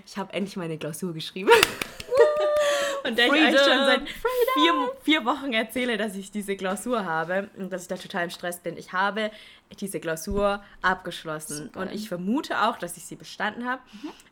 Ich 0.06 0.16
habe 0.16 0.32
endlich 0.32 0.56
meine 0.56 0.78
Klausur 0.78 1.12
geschrieben. 1.12 1.50
und 3.04 3.18
der 3.18 3.26
ich 3.26 3.32
euch 3.32 3.58
schon 3.58 3.78
seit 3.86 4.08
vier, 4.08 4.92
vier 5.02 5.24
Wochen 5.24 5.52
erzähle, 5.52 5.96
dass 5.96 6.14
ich 6.14 6.30
diese 6.30 6.56
Klausur 6.56 7.04
habe 7.04 7.48
und 7.56 7.72
dass 7.72 7.82
ich 7.82 7.88
da 7.88 7.96
total 7.96 8.24
im 8.24 8.30
Stress 8.30 8.58
bin. 8.60 8.76
Ich 8.76 8.92
habe 8.92 9.30
diese 9.78 10.00
Klausur 10.00 10.62
abgeschlossen 10.82 11.64
Super. 11.64 11.80
und 11.80 11.92
ich 11.92 12.08
vermute 12.08 12.62
auch, 12.62 12.76
dass 12.76 12.96
ich 12.96 13.04
sie 13.04 13.16
bestanden 13.16 13.66
habe. 13.68 13.82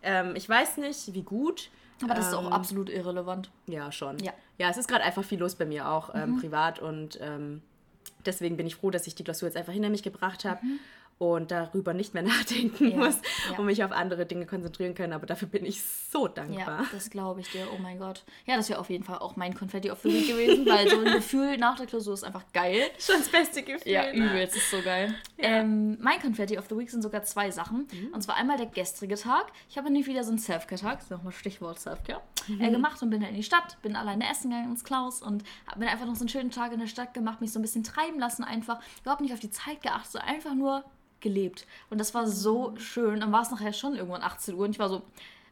Ähm, 0.02 0.34
ich 0.34 0.48
weiß 0.48 0.78
nicht, 0.78 1.14
wie 1.14 1.22
gut. 1.22 1.70
Aber 2.02 2.14
das 2.14 2.28
ist 2.28 2.34
auch 2.34 2.46
Ähm, 2.46 2.52
absolut 2.52 2.90
irrelevant. 2.90 3.50
Ja, 3.66 3.90
schon. 3.92 4.18
Ja. 4.20 4.32
ja 4.56 4.70
es 4.70 4.76
ist 4.76 4.88
gerade 4.88 5.04
einfach 5.04 5.24
viel 5.24 5.38
los 5.38 5.54
bei 5.54 5.66
mir 5.66 5.88
auch 5.88 6.14
ähm, 6.14 6.38
privat 6.40 6.78
und 6.78 7.18
ähm, 7.20 7.62
deswegen 8.24 8.56
bin 8.56 8.66
ich 8.66 8.76
froh, 8.76 8.90
dass 8.90 9.06
ich 9.06 9.14
die 9.14 9.24
Klausur 9.24 9.48
jetzt 9.48 9.56
einfach 9.56 9.72
hinter 9.72 9.90
mich 9.90 10.02
gebracht 10.02 10.44
habe 10.44 10.60
und 11.18 11.50
darüber 11.50 11.94
nicht 11.94 12.14
mehr 12.14 12.22
nachdenken 12.24 12.90
Ja, 12.92 12.96
muss 12.96 13.16
ja. 13.50 13.58
und 13.58 13.66
mich 13.66 13.82
auf 13.82 13.90
andere 13.92 14.24
Dinge 14.26 14.46
konzentrieren 14.46 14.94
kann. 14.94 15.12
Aber 15.12 15.26
dafür 15.26 15.48
bin 15.48 15.64
ich 15.64 15.82
so 15.82 16.28
dankbar. 16.28 16.80
Ja, 16.82 16.86
das 16.92 17.10
glaube 17.10 17.40
ich 17.40 17.50
dir. 17.50 17.66
Oh 17.74 17.78
mein 17.82 17.98
Gott. 17.98 18.22
Ja, 18.46 18.56
das 18.56 18.68
wäre 18.68 18.78
auf 18.78 18.88
jeden 18.88 19.04
Fall 19.04 19.18
auch 19.18 19.34
mein 19.36 19.54
Confetti 19.54 19.90
of 19.90 19.98
the 20.02 20.08
Week 20.12 20.28
gewesen, 20.28 20.64
weil 20.66 20.88
so 20.88 20.98
ein 21.00 21.04
Gefühl 21.12 21.56
nach 21.58 21.76
der 21.76 21.86
Klausur 21.86 22.14
ist 22.14 22.22
einfach 22.24 22.44
geil. 22.52 22.82
Schon 22.98 23.16
das 23.18 23.28
beste 23.28 23.62
Gefühl. 23.62 23.90
Ja, 23.92 24.04
ne? 24.04 24.12
übelst, 24.12 24.56
ist 24.56 24.70
so 24.70 24.80
geil. 24.80 25.14
Ähm, 25.38 25.98
mein 26.00 26.20
Confetti 26.20 26.56
of 26.56 26.66
the 26.68 26.76
Week 26.78 26.90
sind 26.90 27.02
sogar 27.02 27.22
zwei 27.24 27.50
Sachen. 27.50 27.88
Mhm. 27.92 28.14
Und 28.14 28.22
zwar 28.22 28.36
einmal 28.36 28.56
der 28.56 28.66
gestrige 28.66 29.16
Tag. 29.16 29.46
Ich 29.68 29.76
habe 29.76 29.86
nämlich 29.88 30.06
wieder 30.06 30.22
so 30.22 30.30
einen 30.30 30.38
Selfcare-Tag, 30.38 30.94
das 30.98 31.04
ist 31.04 31.10
nochmal 31.10 31.32
Stichwort 31.32 31.78
Selfcare, 31.80 32.20
Mhm. 32.46 32.60
äh, 32.60 32.70
gemacht 32.70 33.02
und 33.02 33.10
bin 33.10 33.20
dann 33.20 33.30
in 33.30 33.36
die 33.36 33.42
Stadt, 33.42 33.76
bin 33.82 33.94
alleine 33.96 34.30
essen 34.30 34.50
gegangen 34.50 34.70
ins 34.70 34.84
Klaus 34.84 35.20
und 35.20 35.42
habe 35.66 35.80
mir 35.80 35.90
einfach 35.90 36.06
noch 36.06 36.14
so 36.14 36.20
einen 36.20 36.28
schönen 36.30 36.50
Tag 36.50 36.72
in 36.72 36.78
der 36.80 36.86
Stadt 36.86 37.12
gemacht, 37.12 37.40
mich 37.40 37.52
so 37.52 37.58
ein 37.58 37.62
bisschen 37.62 37.82
treiben 37.84 38.18
lassen, 38.18 38.42
einfach 38.44 38.78
überhaupt 39.02 39.20
nicht 39.20 39.34
auf 39.34 39.40
die 39.40 39.50
Zeit 39.50 39.82
geachtet, 39.82 40.12
so 40.12 40.18
einfach 40.18 40.54
nur 40.54 40.82
gelebt. 41.20 41.66
Und 41.90 41.98
das 41.98 42.14
war 42.14 42.26
so 42.26 42.74
schön. 42.76 43.20
Dann 43.20 43.32
war 43.32 43.42
es 43.42 43.50
nachher 43.50 43.72
schon 43.72 43.94
irgendwann 43.94 44.22
18 44.22 44.54
Uhr 44.54 44.64
und 44.64 44.70
ich 44.70 44.78
war 44.78 44.88
so, 44.88 45.02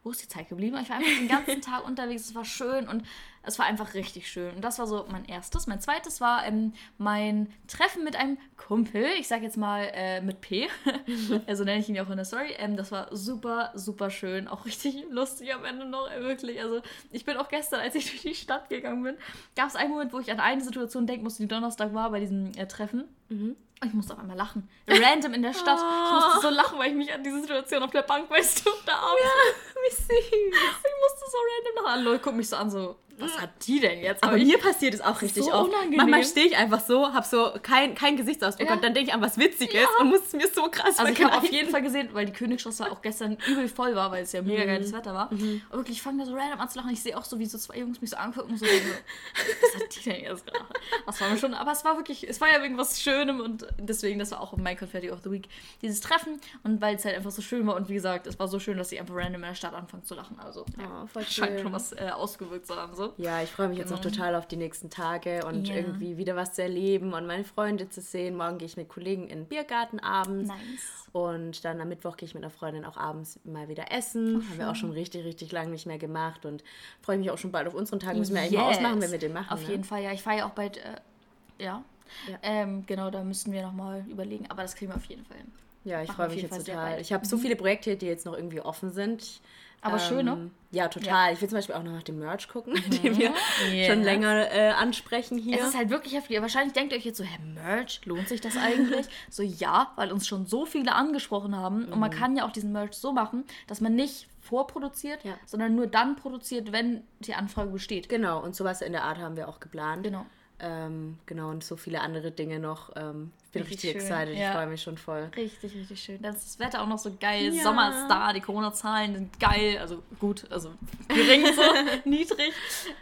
wo 0.06 0.10
ist 0.12 0.22
die 0.22 0.28
Zeit 0.28 0.48
geblieben? 0.48 0.78
Ich 0.80 0.88
war 0.88 0.96
einfach 0.96 1.18
den 1.18 1.28
ganzen 1.28 1.60
Tag 1.62 1.84
unterwegs, 1.84 2.26
es 2.26 2.34
war 2.36 2.44
schön 2.44 2.88
und 2.88 3.02
es 3.42 3.58
war 3.58 3.66
einfach 3.66 3.94
richtig 3.94 4.30
schön. 4.30 4.54
Und 4.54 4.62
das 4.62 4.78
war 4.78 4.86
so 4.86 5.06
mein 5.10 5.24
erstes. 5.24 5.66
Mein 5.66 5.80
zweites 5.80 6.20
war 6.20 6.46
ähm, 6.46 6.72
mein 6.96 7.52
Treffen 7.66 8.04
mit 8.04 8.14
einem 8.14 8.38
Kumpel. 8.56 9.04
Ich 9.18 9.26
sag 9.26 9.42
jetzt 9.42 9.56
mal 9.56 9.88
äh, 9.92 10.20
mit 10.20 10.40
P. 10.40 10.68
also 11.46 11.64
nenne 11.64 11.80
ich 11.80 11.88
ihn 11.88 11.94
ja 11.94 12.04
auch 12.04 12.10
in 12.10 12.16
der 12.16 12.24
Story. 12.24 12.54
Ähm, 12.58 12.76
das 12.76 12.92
war 12.92 13.08
super, 13.16 13.72
super 13.74 14.10
schön. 14.10 14.46
Auch 14.46 14.64
richtig 14.64 15.04
lustig 15.10 15.54
am 15.54 15.64
Ende 15.64 15.86
noch, 15.86 16.10
äh, 16.10 16.20
wirklich. 16.22 16.60
Also 16.60 16.82
ich 17.10 17.24
bin 17.24 17.36
auch 17.36 17.48
gestern, 17.48 17.80
als 17.80 17.94
ich 17.94 18.10
durch 18.10 18.22
die 18.22 18.34
Stadt 18.34 18.68
gegangen 18.68 19.02
bin, 19.02 19.16
gab 19.56 19.68
es 19.68 19.76
einen 19.76 19.90
Moment, 19.90 20.12
wo 20.12 20.20
ich 20.20 20.30
an 20.30 20.38
eine 20.38 20.62
Situation 20.62 21.06
denken 21.06 21.24
musste, 21.24 21.42
die 21.42 21.48
Donnerstag 21.48 21.94
war 21.94 22.10
bei 22.10 22.20
diesem 22.20 22.52
äh, 22.56 22.66
Treffen. 22.66 23.04
Mhm. 23.28 23.56
Ich 23.84 23.92
musste 23.92 24.14
auf 24.14 24.20
einmal 24.20 24.36
lachen. 24.36 24.68
Random 24.88 25.34
in 25.34 25.42
der 25.42 25.52
Stadt. 25.52 25.78
Ich 25.78 26.12
musste 26.12 26.40
so 26.40 26.50
lachen, 26.50 26.78
weil 26.78 26.90
ich 26.90 26.96
mich 26.96 27.12
an 27.12 27.22
diese 27.22 27.40
Situation 27.40 27.82
auf 27.82 27.90
der 27.90 28.02
Bank, 28.02 28.30
weißt 28.30 28.64
du, 28.64 28.70
da 28.86 28.94
abends. 28.94 29.22
Ja, 29.22 29.82
wie 29.82 29.94
süß. 29.94 30.08
Ich 30.10 30.94
musste 31.02 31.30
so 31.30 31.38
random 31.38 31.74
lachen. 31.76 31.86
Alle 31.92 32.02
Leute 32.02 32.22
gucken 32.22 32.38
mich 32.38 32.48
so 32.48 32.56
an, 32.56 32.70
so, 32.70 32.96
was 33.18 33.40
hat 33.40 33.50
die 33.66 33.80
denn 33.80 34.00
jetzt? 34.00 34.22
Aber, 34.22 34.34
aber 34.34 34.42
mir 34.42 34.58
passiert 34.58 34.94
es 34.94 35.00
auch 35.00 35.20
richtig 35.22 35.44
so 35.44 35.52
oft. 35.52 35.68
Unangenehm. 35.68 35.96
Manchmal 35.98 36.24
stehe 36.24 36.46
ich 36.46 36.56
einfach 36.56 36.80
so, 36.80 37.12
habe 37.12 37.26
so 37.26 37.52
kein, 37.62 37.94
kein 37.94 38.16
Gesichtsausdruck 38.16 38.68
ja. 38.68 38.74
und 38.74 38.84
dann 38.84 38.94
denke 38.94 39.10
ich 39.10 39.14
an 39.14 39.20
was 39.20 39.38
Witziges 39.38 39.74
ja. 39.74 39.88
und 40.00 40.08
muss 40.08 40.20
es 40.26 40.32
mir 40.32 40.48
so 40.48 40.68
krass 40.70 40.98
Also 40.98 41.12
ich 41.12 41.22
habe 41.22 41.36
auf 41.36 41.50
jeden 41.50 41.70
Fall 41.70 41.82
gesehen, 41.82 42.10
weil 42.12 42.26
die 42.26 42.32
Königsstraße 42.32 42.90
auch 42.90 43.02
gestern 43.02 43.38
übel 43.46 43.68
voll 43.68 43.94
war, 43.94 44.10
weil 44.10 44.24
es 44.24 44.32
ja 44.32 44.42
mega 44.42 44.62
mhm. 44.62 44.66
geiles 44.66 44.92
Wetter 44.92 45.14
war. 45.14 45.32
Mhm. 45.32 45.62
Und 45.70 45.78
wirklich, 45.78 45.96
ich 45.96 46.02
fange 46.02 46.18
da 46.18 46.26
so 46.26 46.34
random 46.34 46.60
an 46.60 46.68
zu 46.68 46.78
lachen. 46.78 46.90
Ich 46.92 47.02
sehe 47.02 47.16
auch 47.16 47.24
so, 47.24 47.38
wie 47.38 47.46
so 47.46 47.58
zwei 47.58 47.78
Jungs 47.78 48.00
mich 48.00 48.10
so 48.10 48.16
angucken 48.16 48.52
und 48.52 48.58
so, 48.58 48.66
was 48.66 49.82
hat 49.82 49.96
die 49.96 50.10
denn 50.10 50.22
jetzt 50.22 50.46
gerade? 50.46 50.66
Das 51.06 51.20
war 51.20 51.30
mir 51.30 51.38
schon, 51.38 51.54
aber 51.54 51.72
es 51.72 51.84
war 51.84 51.96
wirklich, 51.96 52.28
es 52.28 52.40
war 52.40 52.48
ja 52.48 52.62
irgendwas 52.62 53.00
Schönem 53.00 53.40
und 53.40 53.66
deswegen, 53.78 54.18
das 54.18 54.30
war 54.30 54.40
auch 54.40 54.56
mein 54.56 54.76
Confetti 54.76 55.10
of 55.10 55.20
the 55.22 55.30
Week, 55.30 55.48
dieses 55.82 56.00
Treffen 56.00 56.40
und 56.64 56.80
weil 56.80 56.96
es 56.96 57.04
halt 57.04 57.16
einfach 57.16 57.30
so 57.30 57.42
schön 57.42 57.66
war 57.66 57.76
und 57.76 57.88
wie 57.88 57.94
gesagt, 57.94 58.26
es 58.26 58.38
war 58.38 58.48
so 58.48 58.58
schön, 58.58 58.76
dass 58.76 58.90
sie 58.90 59.00
einfach 59.00 59.14
random 59.14 59.36
in 59.36 59.48
der 59.48 59.54
Stadt 59.54 59.74
anfangen 59.74 60.04
zu 60.04 60.14
lachen. 60.14 60.38
Also, 60.38 60.64
ja, 60.78 61.02
oh, 61.02 61.06
voll 61.06 61.22
schön. 61.24 61.44
scheint 61.44 61.60
schon 61.60 61.72
was 61.72 61.92
äh, 61.92 62.10
ausgewirkt 62.12 62.66
zu 62.66 62.76
haben. 62.76 62.94
So. 62.94 63.05
Ja, 63.16 63.42
ich 63.42 63.50
freue 63.50 63.68
mich 63.68 63.78
jetzt 63.78 63.92
auch 63.92 64.00
genau. 64.00 64.14
total 64.14 64.34
auf 64.34 64.46
die 64.46 64.56
nächsten 64.56 64.90
Tage 64.90 65.44
und 65.46 65.68
yeah. 65.68 65.78
irgendwie 65.78 66.16
wieder 66.16 66.36
was 66.36 66.52
zu 66.52 66.62
erleben 66.62 67.12
und 67.12 67.26
meine 67.26 67.44
Freunde 67.44 67.88
zu 67.88 68.00
sehen. 68.00 68.36
Morgen 68.36 68.58
gehe 68.58 68.66
ich 68.66 68.76
mit 68.76 68.88
Kollegen 68.88 69.24
in 69.24 69.40
den 69.40 69.46
Biergarten 69.46 70.00
abends. 70.00 70.48
Nice. 70.48 71.06
Und 71.12 71.64
dann 71.64 71.80
am 71.80 71.88
Mittwoch 71.88 72.16
gehe 72.16 72.26
ich 72.26 72.34
mit 72.34 72.42
einer 72.42 72.50
Freundin 72.50 72.84
auch 72.84 72.96
abends 72.96 73.40
mal 73.44 73.68
wieder 73.68 73.90
essen. 73.90 74.36
Oh, 74.36 74.50
Haben 74.50 74.58
wir 74.58 74.70
auch 74.70 74.74
schon 74.74 74.90
richtig, 74.90 75.24
richtig 75.24 75.50
lange 75.50 75.70
nicht 75.70 75.86
mehr 75.86 75.98
gemacht 75.98 76.44
und 76.44 76.62
freue 77.00 77.18
mich 77.18 77.30
auch 77.30 77.38
schon 77.38 77.52
bald 77.52 77.66
auf 77.66 77.74
unseren 77.74 78.00
Tag. 78.00 78.16
Müssen 78.16 78.34
wir 78.34 78.42
yes. 78.42 78.50
eigentlich 78.52 78.60
mal 78.60 78.70
ausmachen, 78.70 79.02
wenn 79.02 79.12
wir 79.12 79.18
den 79.18 79.32
machen. 79.32 79.50
Auf 79.50 79.62
ne? 79.62 79.70
jeden 79.70 79.84
Fall, 79.84 80.02
ja. 80.02 80.12
Ich 80.12 80.22
fahre 80.22 80.38
ja 80.38 80.46
auch 80.46 80.50
bald, 80.50 80.76
äh, 80.76 81.62
ja. 81.64 81.82
ja. 82.28 82.38
Ähm, 82.42 82.84
genau, 82.86 83.10
da 83.10 83.24
müssten 83.24 83.52
wir 83.52 83.62
nochmal 83.62 84.04
überlegen. 84.08 84.46
Aber 84.50 84.62
das 84.62 84.74
kriegen 84.74 84.92
wir 84.92 84.96
auf 84.96 85.06
jeden 85.06 85.24
Fall 85.24 85.38
hin. 85.38 85.52
Ja, 85.84 86.02
ich 86.02 86.10
freue 86.10 86.28
mich 86.28 86.42
jetzt 86.42 86.66
total. 86.66 87.00
Ich 87.00 87.12
habe 87.12 87.24
so 87.24 87.36
mhm. 87.36 87.40
viele 87.40 87.56
Projekte, 87.56 87.96
die 87.96 88.06
jetzt 88.06 88.26
noch 88.26 88.34
irgendwie 88.34 88.60
offen 88.60 88.92
sind. 88.92 89.22
Ich 89.22 89.40
aber 89.86 89.96
ähm, 89.96 90.08
schön, 90.08 90.24
ne? 90.26 90.50
Ja, 90.70 90.88
total. 90.88 91.28
Ja. 91.28 91.32
Ich 91.32 91.40
will 91.40 91.48
zum 91.48 91.58
Beispiel 91.58 91.74
auch 91.74 91.82
noch 91.82 91.92
nach 91.92 92.02
dem 92.02 92.18
Merch 92.18 92.48
gucken, 92.48 92.74
mhm. 92.86 92.90
den 92.90 93.18
wir 93.18 93.32
yeah. 93.70 93.90
schon 93.90 94.02
länger 94.02 94.52
äh, 94.52 94.70
ansprechen 94.70 95.38
hier. 95.38 95.58
Es 95.58 95.68
ist 95.68 95.76
halt 95.76 95.90
wirklich 95.90 96.14
heftig. 96.14 96.40
Wahrscheinlich 96.40 96.74
denkt 96.74 96.92
ihr 96.92 96.98
euch 96.98 97.04
jetzt 97.04 97.18
so, 97.18 97.24
hä, 97.24 97.38
Merch, 97.54 98.00
lohnt 98.04 98.28
sich 98.28 98.40
das 98.40 98.56
eigentlich? 98.56 99.06
so, 99.30 99.42
ja, 99.42 99.92
weil 99.96 100.12
uns 100.12 100.26
schon 100.26 100.46
so 100.46 100.66
viele 100.66 100.94
angesprochen 100.94 101.56
haben. 101.56 101.86
Mhm. 101.86 101.92
Und 101.92 102.00
man 102.00 102.10
mhm. 102.10 102.14
kann 102.14 102.36
ja 102.36 102.46
auch 102.46 102.52
diesen 102.52 102.72
Merch 102.72 102.94
so 102.94 103.12
machen, 103.12 103.44
dass 103.66 103.80
man 103.80 103.94
nicht 103.94 104.28
vorproduziert, 104.40 105.24
ja. 105.24 105.34
sondern 105.44 105.74
nur 105.74 105.86
dann 105.86 106.16
produziert, 106.16 106.72
wenn 106.72 107.02
die 107.20 107.34
Anfrage 107.34 107.70
besteht. 107.70 108.08
Genau, 108.08 108.42
und 108.42 108.54
sowas 108.54 108.82
in 108.82 108.92
der 108.92 109.04
Art 109.04 109.18
haben 109.18 109.36
wir 109.36 109.48
auch 109.48 109.60
geplant. 109.60 110.04
Genau. 110.04 110.26
Ähm, 110.58 111.18
genau, 111.26 111.50
und 111.50 111.64
so 111.64 111.76
viele 111.76 112.00
andere 112.00 112.30
Dinge 112.30 112.58
noch. 112.58 112.90
Ähm, 112.96 113.32
bin 113.58 113.66
richtig, 113.66 113.94
richtig 113.94 114.10
excited, 114.10 114.38
ja. 114.38 114.48
ich 114.48 114.54
freue 114.54 114.66
mich 114.66 114.82
schon 114.82 114.96
voll. 114.96 115.30
Richtig, 115.36 115.74
richtig 115.74 116.02
schön. 116.02 116.22
Dann 116.22 116.34
ist 116.34 116.44
das 116.44 116.58
Wetter 116.58 116.82
auch 116.82 116.86
noch 116.86 116.98
so 116.98 117.14
geil. 117.18 117.54
Ja. 117.54 117.62
Sommer 117.62 117.90
ist 117.90 118.08
da, 118.08 118.32
die 118.32 118.40
Corona-Zahlen 118.40 119.14
sind 119.14 119.40
geil. 119.40 119.78
Also 119.80 120.02
gut, 120.18 120.46
also 120.50 120.70
gering 121.08 121.44
so, 121.54 121.62
niedrig. 122.08 122.52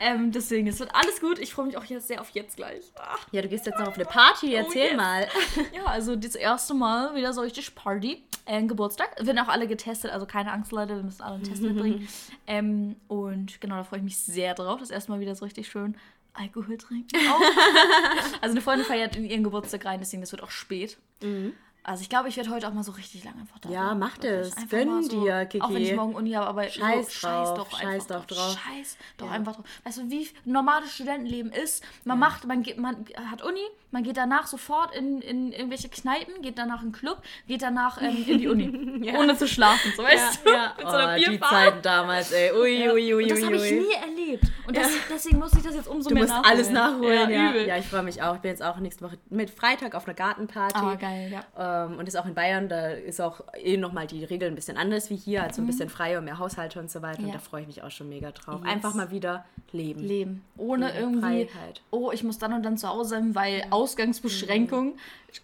Ähm, 0.00 0.32
deswegen, 0.32 0.66
es 0.66 0.78
wird 0.80 0.94
alles 0.94 1.20
gut. 1.20 1.38
Ich 1.38 1.52
freue 1.52 1.66
mich 1.66 1.76
auch 1.76 1.84
jetzt 1.84 2.08
sehr 2.08 2.20
auf 2.20 2.30
jetzt 2.30 2.56
gleich. 2.56 2.84
Ach. 2.96 3.26
Ja, 3.32 3.42
du 3.42 3.48
gehst 3.48 3.66
jetzt 3.66 3.78
noch 3.78 3.88
auf 3.88 3.94
eine 3.94 4.04
Party, 4.04 4.54
oh, 4.54 4.56
erzähl 4.56 4.86
oh, 4.86 4.90
yes. 4.90 4.96
mal. 4.96 5.28
ja, 5.74 5.84
also 5.84 6.16
das 6.16 6.34
erste 6.34 6.74
Mal 6.74 7.14
wieder 7.14 7.32
so 7.32 7.40
richtig 7.40 7.74
Party. 7.74 8.22
Äh, 8.46 8.62
Geburtstag. 8.64 9.16
Werden 9.24 9.38
auch 9.38 9.48
alle 9.48 9.66
getestet, 9.66 10.10
also 10.10 10.26
keine 10.26 10.52
Angst, 10.52 10.70
Leute, 10.70 10.96
wir 10.96 11.02
müssen 11.02 11.22
alle 11.22 11.36
einen 11.36 11.44
Test 11.44 11.62
mitbringen. 11.62 12.08
Ähm, 12.46 12.96
und 13.08 13.58
genau, 13.62 13.76
da 13.76 13.84
freue 13.84 14.00
ich 14.00 14.04
mich 14.04 14.18
sehr 14.18 14.52
drauf. 14.52 14.78
Das 14.78 14.90
erste 14.90 15.10
Mal 15.10 15.18
wieder 15.18 15.34
so 15.34 15.46
richtig 15.46 15.66
schön 15.66 15.96
Alkohol 16.34 16.76
trinken. 16.76 17.16
also 18.40 18.52
eine 18.52 18.60
Freundin 18.60 18.86
feiert 18.86 19.16
in 19.16 19.24
ihren 19.24 19.44
Geburtstag 19.44 19.84
rein, 19.84 20.00
deswegen 20.00 20.20
das 20.20 20.32
wird 20.32 20.42
auch 20.42 20.50
spät. 20.50 20.98
Mhm. 21.22 21.54
Also 21.86 22.00
ich 22.00 22.08
glaube, 22.08 22.30
ich 22.30 22.36
werde 22.38 22.48
heute 22.48 22.66
auch 22.66 22.72
mal 22.72 22.82
so 22.82 22.92
richtig 22.92 23.24
lange 23.24 23.42
einfach 23.42 23.58
da. 23.58 23.68
Ja, 23.68 23.94
mach 23.94 24.16
das. 24.16 24.54
Gönn 24.70 25.02
so, 25.02 25.22
dir, 25.22 25.44
Kiki. 25.44 25.62
Auch 25.62 25.68
wenn 25.68 25.82
ich 25.82 25.94
morgen 25.94 26.14
Uni 26.14 26.30
habe, 26.32 26.46
aber 26.46 26.66
scheiß, 26.66 27.06
so, 27.06 27.12
scheiß 27.12 27.48
drauf, 27.48 27.58
doch 27.58 27.78
scheiß 27.78 28.10
einfach 28.10 28.24
drauf. 28.24 28.58
Scheiß 28.58 28.96
doch 29.18 29.26
ja. 29.26 29.32
einfach 29.32 29.56
drauf. 29.56 29.66
Weißt 29.84 29.98
du, 29.98 30.10
wie 30.10 30.26
normales 30.46 30.94
Studentenleben 30.94 31.52
ist? 31.52 31.84
Man 32.04 32.18
ja. 32.18 32.26
macht, 32.26 32.46
man 32.46 32.62
geht, 32.62 32.78
man 32.78 33.04
hat 33.30 33.42
Uni, 33.42 33.60
man 33.90 34.02
geht 34.02 34.16
danach 34.16 34.46
sofort 34.46 34.96
in, 34.96 35.20
in 35.20 35.52
irgendwelche 35.52 35.90
Kneipen, 35.90 36.40
geht 36.40 36.56
danach 36.56 36.80
in 36.80 36.88
den 36.88 36.92
Club, 36.92 37.22
geht 37.46 37.60
danach 37.60 38.00
ähm, 38.00 38.24
in 38.26 38.38
die 38.38 38.48
Uni. 38.48 39.02
ja. 39.04 39.18
Ohne 39.18 39.36
zu 39.36 39.46
schlafen, 39.46 39.92
so 39.94 40.02
weißt 40.02 40.40
du? 40.42 40.50
Ja. 40.50 40.74
Mit 40.78 40.88
so 40.88 40.96
einer 40.96 41.14
oh, 41.14 41.30
die 41.30 41.40
Zeiten 41.40 41.82
damals, 41.82 42.32
ey. 42.32 42.50
Ui, 42.50 42.90
ui, 42.90 43.14
ui, 43.14 43.22
Und 43.24 43.30
das 43.30 43.44
habe 43.44 43.56
ich 43.56 43.72
nie 43.72 43.92
erlebt. 43.92 44.44
Und 44.66 44.74
das, 44.74 44.88
deswegen 45.10 45.38
muss 45.38 45.52
ich 45.52 45.62
das 45.62 45.74
jetzt 45.74 45.88
umso 45.88 46.08
du 46.08 46.14
mehr 46.14 46.24
nachholen. 46.24 46.42
Du 46.44 46.48
musst 46.48 46.70
alles 46.70 46.70
nachholen, 46.70 47.30
ja. 47.30 47.54
Ja, 47.54 47.76
ich 47.76 47.86
freue 47.86 48.02
mich 48.02 48.22
auch. 48.22 48.36
Ich 48.36 48.40
bin 48.40 48.50
jetzt 48.50 48.62
auch 48.62 48.78
nächste 48.78 49.04
Woche 49.04 49.18
mit 49.28 49.50
Freitag 49.50 49.94
auf 49.94 50.06
einer 50.06 50.14
Gartenparty. 50.14 50.78
Ah, 50.78 50.94
geil, 50.94 51.30
ja. 51.30 51.44
Ähm, 51.74 51.98
und 51.98 52.08
ist 52.08 52.16
auch 52.16 52.26
in 52.26 52.34
Bayern 52.34 52.68
da 52.68 52.88
ist 52.88 53.20
auch 53.20 53.40
eh 53.54 53.76
nochmal 53.76 54.06
die 54.06 54.24
Regeln 54.24 54.52
ein 54.52 54.54
bisschen 54.54 54.76
anders 54.76 55.10
wie 55.10 55.16
hier, 55.16 55.42
also 55.42 55.60
ein 55.60 55.64
mhm. 55.64 55.68
bisschen 55.68 55.88
freier, 55.88 56.20
mehr 56.20 56.38
Haushalte 56.38 56.80
und 56.80 56.90
so 56.90 57.02
weiter. 57.02 57.20
Ja. 57.20 57.26
Und 57.26 57.34
da 57.34 57.38
freue 57.38 57.62
ich 57.62 57.66
mich 57.66 57.82
auch 57.82 57.90
schon 57.90 58.08
mega 58.08 58.30
drauf. 58.30 58.60
Yes. 58.62 58.72
Einfach 58.72 58.94
mal 58.94 59.10
wieder 59.10 59.44
leben. 59.72 60.00
Leben. 60.00 60.44
Ohne 60.56 60.88
ja, 60.90 61.00
irgendwie, 61.00 61.46
Freiheit. 61.46 61.82
oh, 61.90 62.10
ich 62.12 62.24
muss 62.24 62.38
dann 62.38 62.52
und 62.52 62.62
dann 62.62 62.78
zu 62.78 62.88
Hause 62.88 63.10
sein, 63.10 63.34
weil 63.34 63.64
Ausgangsbeschränkung. 63.70 64.94
Mhm. 64.94 64.98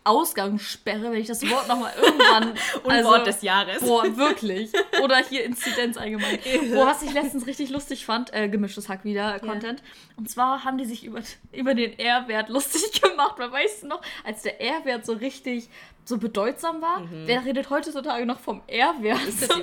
Ausgangssperre, 0.04 1.12
wenn 1.12 1.20
ich 1.20 1.26
das 1.26 1.48
Wort 1.48 1.68
nochmal 1.68 1.92
irgendwann. 2.00 2.54
also, 2.88 3.08
Wort 3.10 3.26
des 3.26 3.42
Jahres. 3.42 3.80
Boah, 3.80 4.16
wirklich. 4.16 4.70
Oder 5.02 5.18
hier 5.18 5.44
Inzidenz 5.44 5.96
allgemein. 5.96 6.38
Boah, 6.74 6.86
was 6.86 7.02
ich 7.02 7.12
letztens 7.12 7.46
richtig 7.46 7.70
lustig 7.70 8.06
fand, 8.06 8.32
äh, 8.32 8.48
gemischtes 8.48 8.88
Hack 8.88 9.04
wieder, 9.04 9.34
äh, 9.34 9.40
Content. 9.40 9.82
Und 10.16 10.30
zwar 10.30 10.64
haben 10.64 10.78
die 10.78 10.84
sich 10.84 11.04
über, 11.04 11.20
über 11.52 11.74
den 11.74 11.98
R-Wert 11.98 12.48
lustig 12.48 13.00
gemacht. 13.00 13.38
Man 13.38 13.52
weiß 13.52 13.84
noch, 13.84 14.00
als 14.24 14.42
der 14.42 14.60
R-Wert 14.60 15.06
so 15.06 15.12
richtig 15.12 15.68
so 16.04 16.18
bedeutsam 16.18 16.82
war. 16.82 17.00
Mhm. 17.00 17.26
Wer 17.26 17.44
redet 17.44 17.70
heutzutage 17.70 18.26
noch 18.26 18.40
vom 18.40 18.62
R-Wert? 18.66 19.20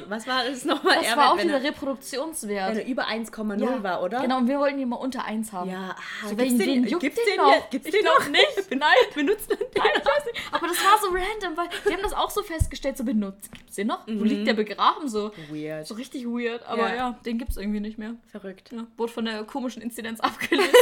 Was 0.09 0.27
war 0.27 0.43
das 0.45 0.65
nochmal? 0.65 0.95
Das 0.95 1.07
R-Wert, 1.07 1.17
war 1.17 1.33
auch 1.33 1.37
dieser 1.37 1.63
Reproduktionswert. 1.63 2.71
Wenn 2.71 2.77
er 2.79 2.87
über 2.87 3.07
1,0 3.07 3.59
ja. 3.59 3.83
war, 3.83 4.01
oder? 4.01 4.21
Genau, 4.21 4.37
und 4.37 4.47
wir 4.47 4.59
wollten 4.59 4.79
ihn 4.79 4.89
mal 4.89 4.95
unter 4.95 5.25
1 5.25 5.51
haben. 5.51 5.69
Ja, 5.69 5.95
ah, 5.95 6.27
so, 6.27 6.35
gibt's 6.35 6.57
den, 6.57 6.83
den, 6.83 6.99
gibt's 6.99 7.19
den, 7.23 7.25
den 7.25 7.37
noch? 7.37 7.69
Gibt's 7.69 7.91
den 7.91 8.05
noch 8.05 8.27
nicht? 8.29 8.71
Nein, 8.71 8.95
benutzt 9.13 9.51
den 9.51 9.57
Nein, 9.77 9.87
ich 9.95 10.03
weiß 10.17 10.25
nicht. 10.25 10.53
Aber 10.53 10.67
das 10.67 10.77
war 10.77 10.97
so 11.01 11.07
random, 11.07 11.57
weil 11.57 11.69
wir 11.83 11.93
haben 11.93 12.03
das 12.03 12.13
auch 12.13 12.29
so 12.29 12.43
festgestellt, 12.43 12.97
so 12.97 13.03
benutzt. 13.03 13.51
Gibt's 13.51 13.75
den 13.75 13.87
noch? 13.87 14.05
Mhm. 14.07 14.19
Wo 14.19 14.23
liegt 14.23 14.47
der 14.47 14.53
begraben? 14.53 15.07
So 15.07 15.31
weird. 15.49 15.87
So 15.87 15.95
richtig 15.95 16.25
weird. 16.25 16.65
Aber 16.65 16.89
ja, 16.89 16.95
ja 16.95 17.19
den 17.25 17.37
gibt's 17.37 17.57
irgendwie 17.57 17.79
nicht 17.79 17.97
mehr. 17.97 18.15
Verrückt. 18.27 18.71
Ja, 18.71 18.85
wurde 18.97 19.11
von 19.11 19.25
der 19.25 19.43
komischen 19.43 19.81
Inzidenz 19.81 20.19
abgelehnt. 20.21 20.73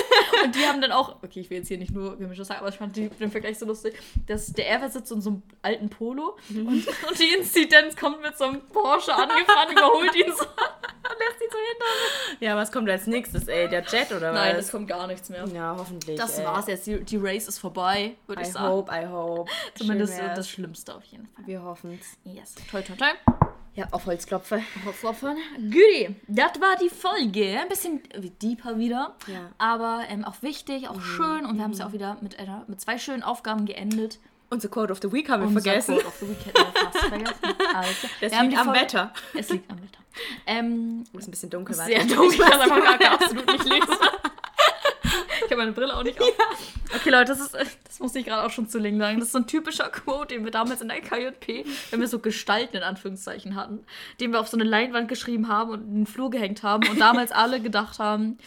und 0.44 0.56
die 0.56 0.66
haben 0.66 0.82
dann 0.82 0.92
auch, 0.92 1.18
okay, 1.24 1.40
ich 1.42 1.50
will 1.50 1.58
jetzt 1.58 1.68
hier 1.68 1.78
nicht 1.78 1.94
nur 1.94 2.18
gemischtes 2.18 2.48
sagen, 2.48 2.60
aber 2.62 2.70
ich 2.70 2.78
fand 2.78 2.96
den 2.96 3.32
Vergleich 3.32 3.58
so 3.60 3.66
lustig, 3.66 3.96
dass 4.28 4.52
der 4.54 4.70
R-Wert 4.70 4.94
sitzt 4.94 5.12
in 5.12 5.22
so 5.22 5.30
einem 5.30 5.44
alten 5.62 5.90
Polo 5.90 6.36
Mhm. 6.50 6.68
Und, 6.68 6.88
und, 6.88 7.20
die 7.20 7.34
Inzidenz 7.38 7.96
kommt 7.96 8.22
mit 8.22 8.38
so 8.38 8.46
einem 8.46 8.62
Porsche 8.62 9.14
angefahren, 9.14 9.72
überholt 9.72 10.16
ihn 10.16 10.32
so 10.32 10.44
und 10.46 11.20
lässt 11.20 11.42
ihn 11.42 11.50
so 11.52 11.58
hinter 11.58 12.46
Ja, 12.46 12.56
was 12.56 12.72
kommt 12.72 12.90
als 12.90 13.08
nächstes, 13.08 13.48
ey? 13.48 13.68
Der 13.68 13.84
Jet 13.84 14.12
oder 14.12 14.34
was? 14.34 14.40
Nein, 14.40 14.56
es 14.58 14.72
kommt 14.72 14.88
gar 14.88 15.08
nichts 15.08 15.30
mehr. 15.30 15.46
Ja, 15.54 15.76
hoffentlich. 15.78 16.18
Das 16.18 16.40
ey. 16.40 16.46
war's 16.46 16.68
jetzt. 16.68 16.88
Die, 16.88 17.04
die, 17.04 17.18
Race 17.18 17.48
ist 17.48 17.60
vorbei, 17.60 18.16
würde 18.28 18.42
ich 18.44 18.52
sagen. 18.52 18.66
I 18.66 18.70
hope, 18.70 18.92
I 18.92 19.06
hope. 19.08 19.25
Zumindest 19.76 20.20
das 20.20 20.50
Schlimmste 20.50 20.96
auf 20.96 21.04
jeden 21.06 21.28
Fall. 21.28 21.46
Wir 21.48 21.64
hoffen's. 21.64 22.18
Yes. 22.24 22.56
Toll, 22.70 22.84
toll, 22.84 22.98
toll. 22.98 23.36
Ja, 23.76 23.88
auf 23.92 24.06
Holzklopfe. 24.06 24.62
Holzklopfen. 24.86 25.36
Güdi, 25.58 26.16
das 26.28 26.62
war 26.62 26.78
die 26.82 26.90
Folge. 26.90 27.60
Ein 27.60 27.68
bisschen 27.68 28.02
deeper 28.42 28.78
wieder. 28.78 29.16
Ja. 29.28 29.52
Aber 29.58 30.04
ähm, 30.08 30.24
auch 30.24 30.42
wichtig, 30.42 30.88
auch 30.88 30.96
mhm. 30.96 31.02
schön. 31.02 31.46
Und 31.46 31.58
wir 31.58 31.64
haben 31.64 31.72
es 31.72 31.80
ja 31.80 31.88
auch 31.88 31.92
wieder 31.92 32.18
mit, 32.22 32.40
einer, 32.40 32.64
mit 32.68 32.80
zwei 32.80 32.98
schönen 32.98 33.22
Aufgaben 33.22 33.66
geendet. 33.66 34.20
Unser 34.50 34.70
Quote 34.70 34.94
of 34.94 35.00
the 35.02 35.12
Week 35.12 35.30
haben 35.30 35.42
wir 35.42 35.48
Unser 35.48 35.62
vergessen. 35.62 35.96
Quote 35.96 36.08
of 36.08 36.16
the 36.20 36.30
Week 36.30 36.46
hätten 36.46 36.58
wir 36.58 36.82
fast 36.82 36.98
vergessen. 37.06 37.36
Also, 37.76 38.08
das 38.22 38.42
liegt 38.42 38.58
am 38.58 38.74
Wetter. 38.74 39.14
Es 39.34 39.50
liegt 39.50 39.70
am 39.70 39.78
Wetter. 39.78 40.00
Ähm, 40.46 41.04
ist 41.12 41.28
ein 41.28 41.32
bisschen 41.32 41.50
dunkel. 41.50 41.76
Sehr 41.76 42.06
dunkel. 42.06 42.32
Ich 42.32 42.44
einfach 42.44 43.00
gar 43.00 43.12
absolut 43.14 43.48
nicht 43.48 43.66
lesen. 43.66 43.98
Habe 45.56 45.72
meine 45.72 45.72
Brille 45.72 45.96
auch 45.96 46.04
nicht 46.04 46.22
auf. 46.22 46.28
Ja. 46.38 46.46
Okay, 46.96 47.10
Leute, 47.10 47.32
das, 47.32 47.40
ist, 47.40 47.56
das 47.86 48.00
muss 48.00 48.14
ich 48.16 48.26
gerade 48.26 48.46
auch 48.46 48.52
schon 48.52 48.68
zu 48.68 48.78
Lingen 48.78 49.00
sagen. 49.00 49.20
Das 49.20 49.28
ist 49.28 49.32
so 49.32 49.40
ein 49.40 49.48
typischer 49.48 49.90
Quote, 49.90 50.36
den 50.36 50.44
wir 50.44 50.52
damals 50.52 50.82
in 50.82 50.90
der 50.90 51.00
KJP, 51.00 51.66
wenn 51.92 52.00
wir 52.02 52.08
so 52.08 52.20
Gestalten 52.20 52.76
in 52.76 52.84
Anführungszeichen 52.84 53.56
hatten, 53.56 53.86
den 54.20 54.34
wir 54.34 54.42
auf 54.42 54.50
so 54.50 54.58
eine 54.58 54.66
Leinwand 54.66 55.08
geschrieben 55.08 55.48
haben 55.48 55.72
und 55.72 55.82
in 55.82 55.96
den 55.96 56.06
Flur 56.06 56.30
gehängt 56.30 56.62
haben 56.62 56.88
und 56.90 57.00
damals 57.00 57.32
alle 57.32 57.62
gedacht 57.62 58.00
haben, 58.00 58.38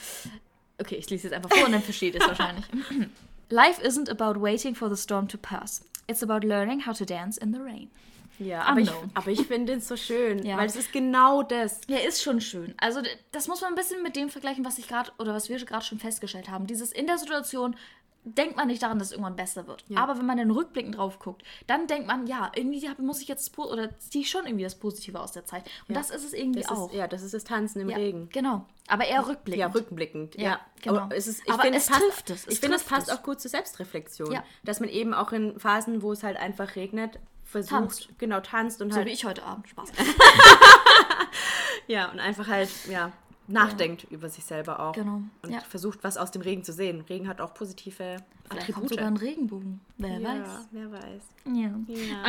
okay, 0.79 0.97
ich 0.97 1.09
lese 1.09 1.29
jetzt 1.29 1.35
einfach 1.35 1.51
vor 1.51 1.67
und 1.67 1.73
dann 1.73 1.83
versteht 1.83 2.15
ihr 2.15 2.21
es 2.21 2.29
wahrscheinlich. 2.29 2.67
Life 3.49 3.83
isn't 3.83 4.11
about 4.11 4.41
waiting 4.41 4.75
for 4.75 4.95
the 4.95 5.01
storm 5.01 5.27
to 5.29 5.39
pass. 5.39 5.83
It's 6.07 6.23
about 6.23 6.47
learning 6.47 6.87
how 6.87 6.97
to 6.97 7.07
dance 7.07 7.39
in 7.41 7.55
the 7.55 7.61
rain. 7.61 7.91
Ja, 8.39 8.62
aber 8.62 8.80
ich, 8.80 8.91
aber 9.14 9.30
ich 9.30 9.47
finde 9.47 9.72
den 9.72 9.80
so 9.80 9.97
schön, 9.97 10.45
ja. 10.45 10.57
weil 10.57 10.66
es 10.66 10.76
ist 10.76 10.93
genau 10.93 11.43
das. 11.43 11.80
Ja, 11.89 11.99
ist 11.99 12.22
schon 12.22 12.41
schön. 12.41 12.74
Also 12.78 13.01
das 13.32 13.49
muss 13.49 13.61
man 13.61 13.72
ein 13.72 13.76
bisschen 13.76 14.03
mit 14.03 14.16
dem 14.16 14.30
vergleichen, 14.30 14.64
was 14.64 14.78
ich 14.78 14.89
gerade 14.89 15.11
oder 15.18 15.34
was 15.34 15.49
wir 15.49 15.59
gerade 15.64 15.84
schon 15.84 15.99
festgestellt 15.99 16.49
haben. 16.49 16.66
Dieses 16.66 16.93
in 16.93 17.07
der 17.07 17.18
Situation 17.18 17.76
denkt 18.24 18.57
man 18.57 18.68
nicht 18.68 18.82
daran, 18.82 18.99
dass 18.99 19.09
es 19.09 19.12
irgendwann 19.12 19.36
besser 19.36 19.66
wird. 19.66 19.84
Ja. 19.89 19.99
Aber 20.01 20.18
wenn 20.18 20.26
man 20.26 20.36
den 20.36 20.51
Rückblicken 20.51 20.93
drauf 20.93 21.18
guckt, 21.18 21.43
dann 21.66 21.86
denkt 21.86 22.07
man, 22.07 22.26
ja, 22.26 22.51
irgendwie 22.55 22.89
muss 22.99 23.20
ich 23.20 23.28
jetzt 23.28 23.57
oder 23.59 23.99
ziehe 23.99 24.22
ich 24.22 24.30
schon 24.30 24.47
irgendwie 24.47 24.64
das 24.64 24.74
Positive 24.74 25.18
aus 25.18 25.32
der 25.32 25.45
Zeit. 25.45 25.64
Und 25.89 25.97
das 25.97 26.11
ist 26.11 26.24
es 26.24 26.32
irgendwie 26.32 26.61
das 26.61 26.70
auch. 26.70 26.91
Ist, 26.91 26.97
ja, 26.97 27.09
das 27.09 27.22
ist 27.22 27.34
das 27.34 27.45
Tanzen 27.45 27.80
im 27.80 27.89
Regen. 27.89 28.28
Genau. 28.30 28.66
Aber 28.86 29.05
eher 29.05 29.26
rückblickend. 29.26 29.61
Ja, 29.61 29.66
rückblickend. 29.68 30.34
Ja, 30.36 30.61
genau. 30.82 31.01
Aber 31.01 31.16
es, 31.16 31.26
ist, 31.26 31.43
ich 31.45 31.53
Aber 31.53 31.62
find, 31.62 31.76
es, 31.76 31.91
es 31.91 31.97
trifft 31.97 32.30
es. 32.30 32.47
Ich 32.49 32.61
finde, 32.61 32.76
es 32.76 32.84
passt 32.84 33.12
auch 33.12 33.22
gut 33.22 33.41
zur 33.41 33.51
Selbstreflexion. 33.51 34.39
Dass 34.64 34.80
man 34.80 34.89
eben 34.89 35.14
auch 35.14 35.32
in 35.32 35.59
Phasen, 35.59 36.03
wo 36.03 36.12
es 36.12 36.22
halt 36.22 36.36
einfach 36.36 36.76
regnet, 36.76 37.18
versucht, 37.49 37.70
tanzt. 37.70 38.09
genau, 38.18 38.40
tanzt 38.40 38.82
und 38.82 38.90
so 38.90 38.99
halt. 38.99 39.09
wie 39.09 39.12
ich 39.12 39.24
heute 39.24 39.42
Abend. 39.42 39.68
Spaß. 39.68 39.90
ja, 41.86 42.11
und 42.11 42.20
einfach 42.20 42.46
halt, 42.46 42.68
ja, 42.88 43.11
nachdenkt 43.46 44.03
ja. 44.03 44.09
über 44.11 44.28
sich 44.28 44.44
selber 44.44 44.80
auch. 44.80 44.92
Genau. 44.92 45.22
Und 45.42 45.51
ja. 45.51 45.61
versucht, 45.61 46.05
was 46.05 46.18
aus 46.18 46.30
dem 46.30 46.42
Regen 46.42 46.62
zu 46.62 46.72
sehen. 46.72 47.01
Regen 47.09 47.26
hat 47.26 47.40
auch 47.40 47.55
positive 47.55 48.18
Vielleicht 48.49 48.70
Attribute. 48.70 48.74
kommt 48.74 48.90
sogar 48.90 49.07
ein 49.07 49.16
Regenbogen. 49.16 49.80
Wer 49.99 50.18
ja, 50.18 50.28
weiß. 50.28 50.68
wer 50.70 50.92
weiß. 50.92 51.22
Ja. 51.53 51.70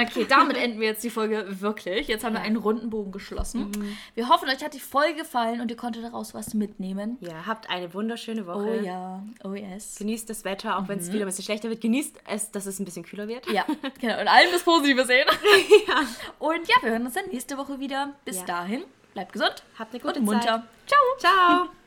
Okay, 0.02 0.26
damit 0.28 0.58
enden 0.58 0.80
wir 0.80 0.88
jetzt 0.88 1.04
die 1.04 1.10
Folge 1.10 1.46
wirklich. 1.62 2.08
Jetzt 2.08 2.24
haben 2.24 2.34
wir 2.34 2.42
einen 2.42 2.58
runden 2.58 2.90
Bogen 2.90 3.12
geschlossen. 3.12 3.72
Mhm. 3.72 3.98
Wir 4.16 4.30
hoffen, 4.30 4.50
euch 4.50 4.64
hat 4.64 4.74
die 4.74 4.80
Folge 4.80 5.20
gefallen 5.20 5.62
und 5.62 5.72
ihr 5.72 5.78
konntet 5.78 6.04
daraus 6.04 6.34
was 6.34 6.54
mitnehmen. 6.54 7.18
Ja, 7.22 7.46
habt 7.46 7.70
eine 7.70 7.94
wunderschöne 7.94 8.46
Woche. 8.48 8.80
Oh 8.82 8.86
ja, 8.86 9.24
oh 9.44 9.54
yes. 9.54 9.96
Genießt 9.98 10.30
das 10.30 10.44
Wetter, 10.46 10.78
auch 10.78 10.84
mhm. 10.84 10.88
wenn 10.90 11.00
es 11.00 11.12
wieder 11.12 11.26
ein 11.26 11.28
bisschen 11.28 11.46
schlechter 11.46 11.70
wird. 11.70 11.82
Genießt 11.82 12.20
es, 12.28 12.52
dass 12.52 12.66
es 12.66 12.80
ein 12.80 12.86
bisschen 12.86 13.04
kühler 13.04 13.28
wird. 13.28 13.50
Ja, 13.52 13.66
genau. 14.00 14.20
Und 14.20 14.28
allem 14.28 14.52
das 14.52 14.64
Positive 14.64 15.06
sehen. 15.06 15.28
ja. 15.88 16.02
Und 16.40 16.68
ja, 16.68 16.76
wir 16.82 16.92
hören 16.92 17.06
uns 17.06 17.14
dann 17.14 17.30
nächste 17.32 17.58
Woche 17.58 17.80
wieder. 17.80 18.14
Bis 18.26 18.44
dahin. 18.46 18.84
Bleibt 19.14 19.34
gesund. 19.34 19.64
Habt 19.78 19.94
eine 19.94 20.02
gute 20.02 20.20
und 20.20 20.26
munter. 20.26 20.42
Zeit. 20.42 20.64
Ciao. 20.88 21.02
Ciao. 21.20 21.79